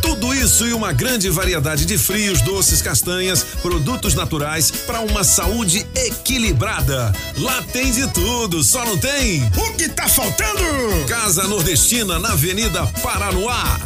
Tudo 0.01 0.33
isso 0.33 0.67
e 0.67 0.73
uma 0.73 0.91
grande 0.91 1.29
variedade 1.29 1.85
de 1.85 1.97
frios, 1.97 2.41
doces, 2.41 2.81
castanhas, 2.81 3.43
produtos 3.61 4.13
naturais 4.13 4.71
para 4.71 5.01
uma 5.01 5.23
saúde 5.23 5.85
equilibrada. 5.95 7.13
Lá 7.37 7.61
tem 7.73 7.91
de 7.91 8.07
tudo, 8.07 8.63
só 8.63 8.85
não 8.85 8.97
tem. 8.97 9.43
O 9.57 9.73
que 9.73 9.89
tá 9.89 10.07
faltando? 10.07 10.63
Casa 11.07 11.47
Nordestina 11.47 12.19
na 12.19 12.33
Avenida 12.33 12.85
Paranoá. 13.01 13.79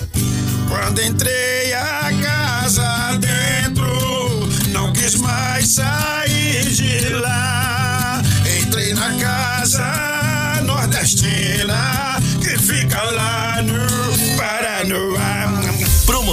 Quando 0.69 1.01
entrei 1.01 1.73
a 1.73 2.11
casa 2.21 3.17
dentro, 3.17 4.47
não 4.71 4.93
quis 4.93 5.15
mais 5.15 5.67
sair 5.69 6.63
de 6.69 7.09
lá. 7.09 8.21
Entrei 8.61 8.93
na 8.93 9.13
casa 9.15 10.61
nordestina 10.63 12.19
que 12.41 12.57
fica 12.59 13.01
lá 13.01 13.63
no 13.63 14.37
Paranoá. 14.37 15.38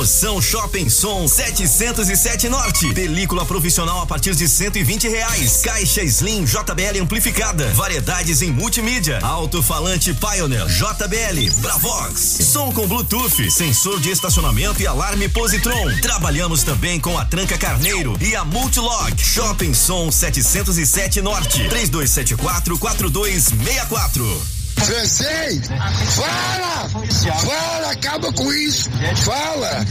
Promoção 0.06 0.40
Shopping 0.40 0.88
Som 0.88 1.26
707 1.26 2.48
Norte. 2.48 2.94
Película 2.94 3.44
profissional 3.44 4.00
a 4.00 4.06
partir 4.06 4.36
de 4.36 4.46
120 4.46 5.08
reais. 5.08 5.62
Caixa 5.64 6.00
Slim 6.04 6.44
JBL 6.44 7.02
amplificada. 7.02 7.66
Variedades 7.74 8.40
em 8.40 8.52
multimídia. 8.52 9.18
Alto-falante 9.20 10.14
Pioneer 10.14 10.64
JBL. 10.68 11.60
Bravox. 11.60 12.20
Som 12.20 12.70
com 12.72 12.86
Bluetooth. 12.86 13.50
Sensor 13.50 13.98
de 13.98 14.10
estacionamento 14.10 14.80
e 14.80 14.86
alarme 14.86 15.28
Positron. 15.28 15.90
Trabalhamos 16.00 16.62
também 16.62 17.00
com 17.00 17.18
a 17.18 17.24
Tranca 17.24 17.58
Carneiro 17.58 18.16
e 18.20 18.36
a 18.36 18.44
Multilog. 18.44 19.12
Shopping 19.20 19.74
Som 19.74 20.12
707 20.12 21.20
Norte. 21.20 21.68
3274 21.68 22.78
4264. 22.78 24.55
Francês, 24.84 25.68
fala! 26.14 26.88
Fala, 27.40 27.90
acaba 27.92 28.32
com 28.32 28.52
isso! 28.52 28.90
Fala! 29.24 29.84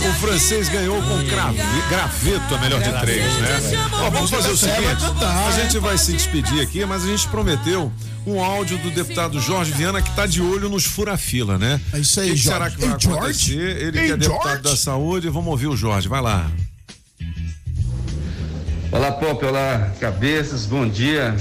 O 0.00 0.12
francês 0.20 0.68
ganhou 0.68 1.02
com 1.02 1.24
grave, 1.24 1.58
graveto 1.90 2.54
a 2.54 2.58
melhor 2.58 2.80
de 2.80 3.00
três, 3.00 3.34
né? 3.38 3.60
Ó, 3.92 4.10
vamos 4.10 4.30
fazer 4.30 4.48
o 4.50 4.56
seguinte: 4.56 5.04
a 5.46 5.50
gente 5.60 5.78
vai 5.78 5.98
se 5.98 6.12
despedir 6.12 6.60
aqui, 6.62 6.84
mas 6.84 7.04
a 7.04 7.08
gente 7.08 7.26
prometeu 7.28 7.92
um 8.26 8.40
áudio 8.42 8.78
do 8.78 8.90
deputado 8.90 9.40
Jorge 9.40 9.72
Viana 9.72 10.00
que 10.00 10.08
está 10.10 10.24
de 10.24 10.40
olho 10.40 10.68
nos 10.68 10.84
fura-fila, 10.84 11.58
né? 11.58 11.80
É 11.92 11.98
isso 11.98 12.20
aí, 12.20 12.28
O 12.28 12.34
que 12.34 12.36
Jorge. 12.36 12.58
será 12.58 12.70
que 12.70 12.80
vai 12.80 12.98
Ei? 13.32 13.58
Ele 13.58 13.98
Ei, 13.98 14.06
que 14.06 14.12
é 14.12 14.16
deputado 14.16 14.62
da 14.62 14.76
saúde, 14.76 15.28
vamos 15.28 15.48
ouvir 15.50 15.66
o 15.66 15.76
Jorge, 15.76 16.08
vai 16.08 16.20
lá. 16.22 16.48
Olá, 18.92 19.12
Pop, 19.12 19.44
olá, 19.44 19.90
cabeças, 20.00 20.64
bom 20.64 20.88
dia. 20.88 21.36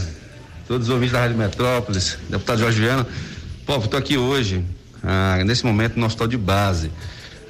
Todos 0.67 0.89
os 0.89 0.93
ouvintes 0.93 1.13
da 1.13 1.21
Rádio 1.21 1.37
Metrópolis, 1.37 2.17
deputado 2.29 2.59
Jorge 2.59 2.81
Viana. 2.81 3.07
Pop, 3.65 3.85
estou 3.85 3.97
aqui 3.97 4.17
hoje, 4.17 4.65
ah, 5.01 5.41
nesse 5.45 5.65
momento, 5.65 5.97
no 5.97 6.05
hospital 6.05 6.27
de 6.27 6.35
base. 6.35 6.91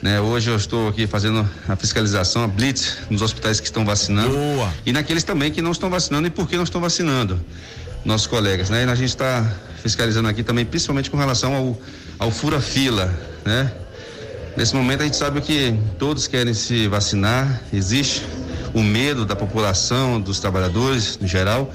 Né, 0.04 0.22
hoje 0.22 0.52
eu 0.52 0.56
estou 0.56 0.90
aqui 0.90 1.08
fazendo 1.08 1.50
a 1.68 1.76
fiscalização, 1.76 2.44
a 2.44 2.48
blitz, 2.48 3.00
nos 3.10 3.24
hospitais 3.24 3.60
que 3.60 3.66
estão 3.66 3.84
vacinando. 3.84 4.30
Boa. 4.30 4.72
E 4.86 4.94
naqueles 4.94 5.24
também 5.24 5.52
que 5.52 5.64
não 5.64 5.72
estão 5.72 5.90
vacinando 5.90 6.28
e 6.28 6.30
por 6.30 6.48
que 6.48 6.56
não 6.56 6.64
estão 6.64 6.80
vacinando. 6.80 7.44
Nossos 8.06 8.28
colegas, 8.28 8.70
né? 8.70 8.86
E 8.86 8.88
a 8.88 8.94
gente 8.94 9.10
está 9.10 9.52
fiscalizando 9.82 10.30
aqui 10.30 10.44
também, 10.44 10.64
principalmente 10.64 11.10
com 11.10 11.18
relação 11.18 11.56
ao, 11.56 11.82
ao 12.20 12.30
fura-fila, 12.30 13.12
né? 13.44 13.72
Nesse 14.56 14.76
momento 14.76 15.02
a 15.02 15.06
gente 15.06 15.18
sabe 15.18 15.42
que 15.42 15.76
todos 15.98 16.28
querem 16.28 16.54
se 16.54 16.88
vacinar, 16.88 17.64
existe 17.74 18.24
o 18.76 18.84
medo 18.84 19.26
da 19.26 19.36
população, 19.36 20.22
dos 20.22 20.40
trabalhadores 20.40 21.18
em 21.20 21.28
geral, 21.28 21.74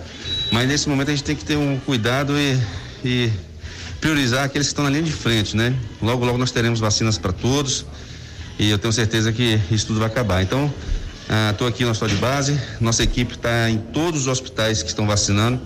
mas 0.52 0.68
nesse 0.68 0.88
momento 0.88 1.08
a 1.08 1.12
gente 1.12 1.24
tem 1.24 1.34
que 1.34 1.44
ter 1.44 1.56
um 1.56 1.78
cuidado 1.80 2.38
e, 2.38 2.58
e 3.02 3.32
priorizar 4.00 4.44
aqueles 4.44 4.68
que 4.68 4.72
estão 4.72 4.84
na 4.84 4.90
linha 4.90 5.02
de 5.02 5.10
frente, 5.10 5.56
né? 5.56 5.74
Logo, 6.00 6.24
logo 6.24 6.36
nós 6.36 6.50
teremos 6.50 6.78
vacinas 6.78 7.16
para 7.16 7.32
todos 7.32 7.86
e 8.58 8.68
eu 8.68 8.78
tenho 8.78 8.92
certeza 8.92 9.32
que 9.32 9.58
isso 9.70 9.86
tudo 9.86 10.00
vai 10.00 10.08
acabar. 10.08 10.42
Então, 10.42 10.72
estou 11.50 11.66
aqui 11.66 11.84
no 11.84 11.90
hospital 11.90 12.14
de 12.14 12.20
base, 12.20 12.60
nossa 12.80 13.02
equipe 13.02 13.34
está 13.34 13.70
em 13.70 13.78
todos 13.78 14.22
os 14.22 14.26
hospitais 14.26 14.82
que 14.82 14.88
estão 14.90 15.06
vacinando. 15.06 15.58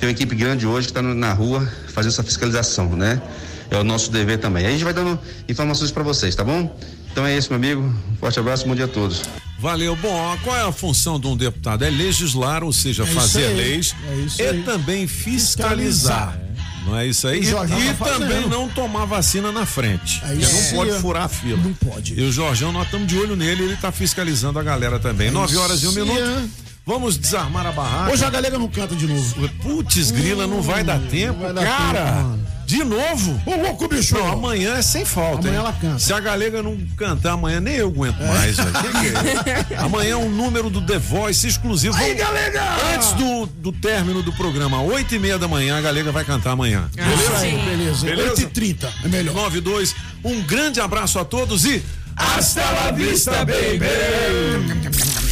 Tem 0.00 0.08
uma 0.08 0.12
equipe 0.12 0.34
grande 0.34 0.66
hoje 0.66 0.88
que 0.88 0.90
está 0.90 1.02
na 1.02 1.32
rua 1.32 1.64
fazendo 1.88 2.10
essa 2.10 2.24
fiscalização, 2.24 2.88
né? 2.96 3.22
É 3.70 3.76
o 3.76 3.84
nosso 3.84 4.10
dever 4.10 4.38
também. 4.38 4.64
Aí 4.64 4.70
a 4.70 4.72
gente 4.72 4.84
vai 4.84 4.92
dando 4.92 5.18
informações 5.48 5.92
para 5.92 6.02
vocês, 6.02 6.34
tá 6.34 6.42
bom? 6.42 6.76
Então 7.12 7.24
é 7.24 7.36
isso, 7.36 7.48
meu 7.48 7.56
amigo. 7.56 7.94
Forte 8.18 8.40
abraço, 8.40 8.66
bom 8.66 8.74
dia 8.74 8.86
a 8.86 8.88
todos. 8.88 9.22
Valeu. 9.62 9.94
Bom, 9.94 10.36
qual 10.42 10.56
é 10.56 10.62
a 10.62 10.72
função 10.72 11.20
de 11.20 11.28
um 11.28 11.36
deputado? 11.36 11.84
É 11.84 11.88
legislar, 11.88 12.64
ou 12.64 12.72
seja, 12.72 13.04
É 13.04 13.06
fazer 13.06 13.46
aí, 13.46 13.54
leis 13.56 13.94
é 14.40 14.42
e 14.42 14.48
aí. 14.48 14.62
também 14.64 15.06
fiscalizar. 15.06 16.36
Não 16.84 16.98
é 16.98 17.06
isso 17.06 17.28
aí? 17.28 17.38
E, 17.40 17.48
e 17.48 17.94
também 17.94 18.48
não 18.48 18.68
tomar 18.68 19.04
vacina 19.04 19.52
na 19.52 19.64
frente. 19.64 20.20
É 20.24 20.26
porque 20.30 20.42
isso 20.42 20.74
não 20.74 20.82
aí. 20.82 20.88
pode 20.88 21.00
furar 21.00 21.22
a 21.22 21.28
fila. 21.28 21.58
Não 21.62 21.72
pode. 21.74 22.18
E 22.18 22.22
o 22.24 22.32
Jorjão, 22.32 22.72
nós 22.72 22.86
estamos 22.86 23.06
de 23.06 23.16
olho 23.16 23.36
nele, 23.36 23.62
ele 23.62 23.74
está 23.74 23.92
fiscalizando 23.92 24.58
a 24.58 24.64
galera 24.64 24.98
também. 24.98 25.28
É 25.28 25.30
Nove 25.30 25.56
horas 25.56 25.80
e 25.80 25.86
um 25.86 25.92
minuto. 25.92 26.50
Vamos 26.84 27.16
desarmar 27.16 27.64
a 27.64 27.72
barraca. 27.72 28.12
Hoje 28.12 28.24
a 28.24 28.30
galega 28.30 28.58
não 28.58 28.68
canta 28.68 28.96
de 28.96 29.06
novo. 29.06 29.48
Putz, 29.62 30.10
grila, 30.10 30.46
não 30.48 30.60
vai 30.60 30.82
dar 30.82 30.98
tempo, 30.98 31.40
vai 31.40 31.52
dar 31.52 31.64
cara. 31.64 32.04
tempo, 32.16 32.52
de 32.66 32.82
novo? 32.82 33.40
Ô, 33.46 33.54
louco, 33.54 33.86
bicho! 33.86 34.14
Não, 34.14 34.32
amanhã 34.32 34.74
é 34.76 34.82
sem 34.82 35.04
falta. 35.04 35.46
Amanhã 35.46 35.52
hein? 35.52 35.58
ela 35.58 35.72
canta. 35.74 35.98
Se 36.00 36.12
a 36.12 36.18
galega 36.18 36.60
não 36.60 36.76
cantar 36.96 37.32
amanhã, 37.32 37.60
nem 37.60 37.74
eu 37.74 37.86
aguento 37.88 38.18
mais. 38.18 38.56
velho. 38.56 38.72
Que 38.72 39.44
que 39.44 39.74
é? 39.74 39.78
amanhã 39.78 40.12
é 40.12 40.16
um 40.16 40.28
número 40.28 40.70
do 40.70 40.80
The 40.80 40.98
Voice 40.98 41.46
exclusivo. 41.46 41.94
Aí, 41.96 42.14
galega! 42.14 42.62
Antes 42.94 43.12
do, 43.12 43.46
do 43.46 43.72
término 43.72 44.20
do 44.20 44.32
programa, 44.32 44.82
oito 44.82 45.14
e 45.14 45.20
meia 45.20 45.38
da 45.38 45.46
manhã, 45.46 45.78
a 45.78 45.80
galega 45.80 46.10
vai 46.10 46.24
cantar 46.24 46.52
amanhã. 46.52 46.90
Isso 46.96 47.32
aí, 47.34 47.58
beleza. 47.64 48.06
Beleza? 48.06 48.34
8h30, 48.42 48.88
é 49.04 49.08
melhor. 49.08 49.34
92. 49.34 49.94
Um 50.24 50.42
grande 50.42 50.80
abraço 50.80 51.18
a 51.18 51.24
todos 51.24 51.64
e 51.64 51.80
hasta 52.16 52.60
la 52.72 52.90
vista, 52.92 53.44
baby! 53.44 53.88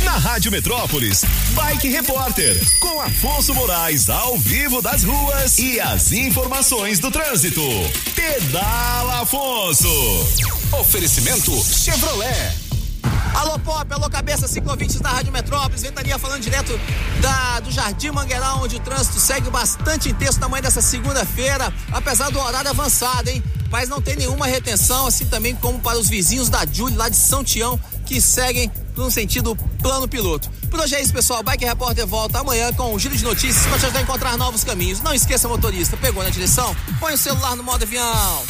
Na 0.04 0.16
Rádio 0.16 0.50
Metrópolis, 0.50 1.24
Bike 1.54 1.88
Repórter, 1.88 2.60
com 2.80 3.00
Afonso 3.00 3.54
Moraes 3.54 4.08
ao 4.08 4.36
vivo 4.38 4.82
das 4.82 5.04
ruas 5.04 5.58
e 5.58 5.80
as 5.80 6.12
informações 6.12 6.98
do 6.98 7.10
trânsito. 7.10 7.62
Pedala 8.14 9.22
Afonso. 9.22 9.88
Oferecimento 10.72 11.52
Chevrolet. 11.64 12.69
Alô 13.34 13.58
Pop, 13.58 13.92
alô 13.92 14.10
cabeça, 14.10 14.48
ciclovintes 14.48 15.00
da 15.00 15.10
Rádio 15.10 15.32
Metrópolis, 15.32 15.82
Ventania 15.82 16.18
falando 16.18 16.42
direto 16.42 16.78
da, 17.20 17.60
do 17.60 17.70
Jardim 17.70 18.10
Mangueirão, 18.10 18.62
onde 18.62 18.76
o 18.76 18.80
trânsito 18.80 19.18
segue 19.18 19.48
bastante 19.50 20.08
intenso 20.08 20.40
na 20.40 20.48
manhã 20.48 20.62
dessa 20.62 20.82
segunda-feira, 20.82 21.72
apesar 21.92 22.30
do 22.30 22.38
horário 22.38 22.70
avançado, 22.70 23.30
hein? 23.30 23.42
Mas 23.70 23.88
não 23.88 24.02
tem 24.02 24.16
nenhuma 24.16 24.46
retenção, 24.46 25.06
assim 25.06 25.26
também 25.26 25.54
como 25.54 25.78
para 25.78 25.98
os 25.98 26.08
vizinhos 26.08 26.48
da 26.48 26.66
Júlia, 26.66 26.98
lá 26.98 27.08
de 27.08 27.16
São 27.16 27.44
Tião, 27.44 27.78
que 28.04 28.20
seguem 28.20 28.70
no 28.96 29.10
sentido 29.10 29.56
plano 29.80 30.08
piloto. 30.08 30.50
Por 30.68 30.80
hoje 30.80 30.96
é 30.96 31.02
isso, 31.02 31.12
pessoal. 31.12 31.42
Bike 31.42 31.64
Repórter 31.64 32.06
volta 32.06 32.40
amanhã 32.40 32.72
com 32.72 32.92
um 32.92 32.98
giro 32.98 33.16
de 33.16 33.22
notícias 33.22 33.64
para 33.66 33.78
te 33.78 33.84
ajudar 33.86 34.00
a 34.00 34.02
encontrar 34.02 34.36
novos 34.36 34.64
caminhos. 34.64 35.00
Não 35.00 35.14
esqueça, 35.14 35.48
motorista, 35.48 35.96
pegou 35.96 36.22
na 36.22 36.30
direção? 36.30 36.74
Põe 36.98 37.14
o 37.14 37.18
celular 37.18 37.54
no 37.54 37.62
modo 37.62 37.84
avião. 37.84 38.44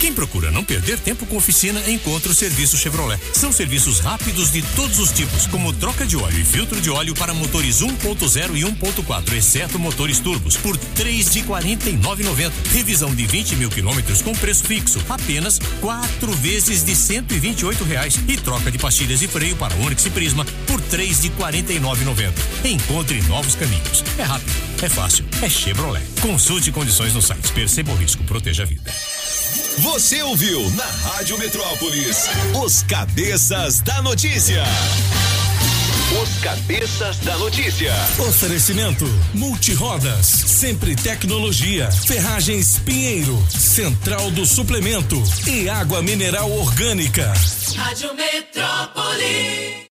Quem 0.00 0.14
procura 0.14 0.50
não 0.50 0.64
perder 0.64 0.98
tempo 0.98 1.26
com 1.26 1.36
oficina, 1.36 1.78
encontra 1.90 2.32
o 2.32 2.34
serviço 2.34 2.74
Chevrolet. 2.78 3.20
São 3.34 3.52
serviços 3.52 4.00
rápidos 4.00 4.50
de 4.50 4.62
todos 4.74 4.98
os 4.98 5.12
tipos, 5.12 5.46
como 5.46 5.74
troca 5.74 6.06
de 6.06 6.16
óleo 6.16 6.40
e 6.40 6.44
filtro 6.44 6.80
de 6.80 6.88
óleo 6.88 7.14
para 7.14 7.34
motores 7.34 7.82
1.0 7.82 8.56
e 8.56 8.62
1.4, 8.62 9.32
exceto 9.34 9.78
motores 9.78 10.18
turbos, 10.18 10.56
por 10.56 10.74
R$ 10.74 11.04
de 11.04 11.42
49,90. 11.42 12.50
Revisão 12.72 13.14
de 13.14 13.26
20 13.26 13.56
mil 13.56 13.68
quilômetros 13.68 14.22
com 14.22 14.32
preço 14.32 14.64
fixo, 14.64 14.98
apenas 15.06 15.60
quatro 15.82 16.32
vezes 16.32 16.82
de 16.82 16.96
128 16.96 17.84
reais. 17.84 18.18
E 18.26 18.38
troca 18.38 18.70
de 18.70 18.78
pastilhas 18.78 19.20
de 19.20 19.28
freio 19.28 19.54
para 19.56 19.74
Onix 19.76 20.06
e 20.06 20.10
Prisma 20.10 20.46
por 20.66 20.80
R$ 20.80 21.06
de 21.08 21.28
49,90. 21.28 22.32
Encontre 22.64 23.20
novos 23.24 23.54
caminhos. 23.54 24.02
É 24.16 24.22
rápido, 24.22 24.50
é 24.80 24.88
fácil, 24.88 25.26
é 25.42 25.48
Chevrolet. 25.50 26.06
Consulte 26.22 26.72
condições 26.72 27.12
no 27.12 27.20
site. 27.20 27.52
Perceba 27.52 27.92
o 27.92 27.96
risco, 27.96 28.24
proteja 28.24 28.62
a 28.62 28.66
vida. 28.66 28.90
Você 29.80 30.22
ouviu 30.22 30.68
na 30.72 30.84
Rádio 30.84 31.38
Metrópolis 31.38 32.28
os 32.62 32.82
cabeças 32.82 33.80
da 33.80 34.02
notícia. 34.02 34.62
Os 36.22 36.38
cabeças 36.42 37.16
da 37.20 37.38
notícia. 37.38 37.90
Oferecimento 38.18 39.06
Multirodas, 39.32 40.26
sempre 40.26 40.94
tecnologia, 40.94 41.90
Ferragens 41.90 42.78
Pinheiro, 42.80 43.42
Central 43.48 44.30
do 44.32 44.44
Suplemento 44.44 45.16
e 45.46 45.66
Água 45.66 46.02
Mineral 46.02 46.50
Orgânica. 46.52 47.32
Rádio 47.74 48.14
Metrópolis. 48.14 49.89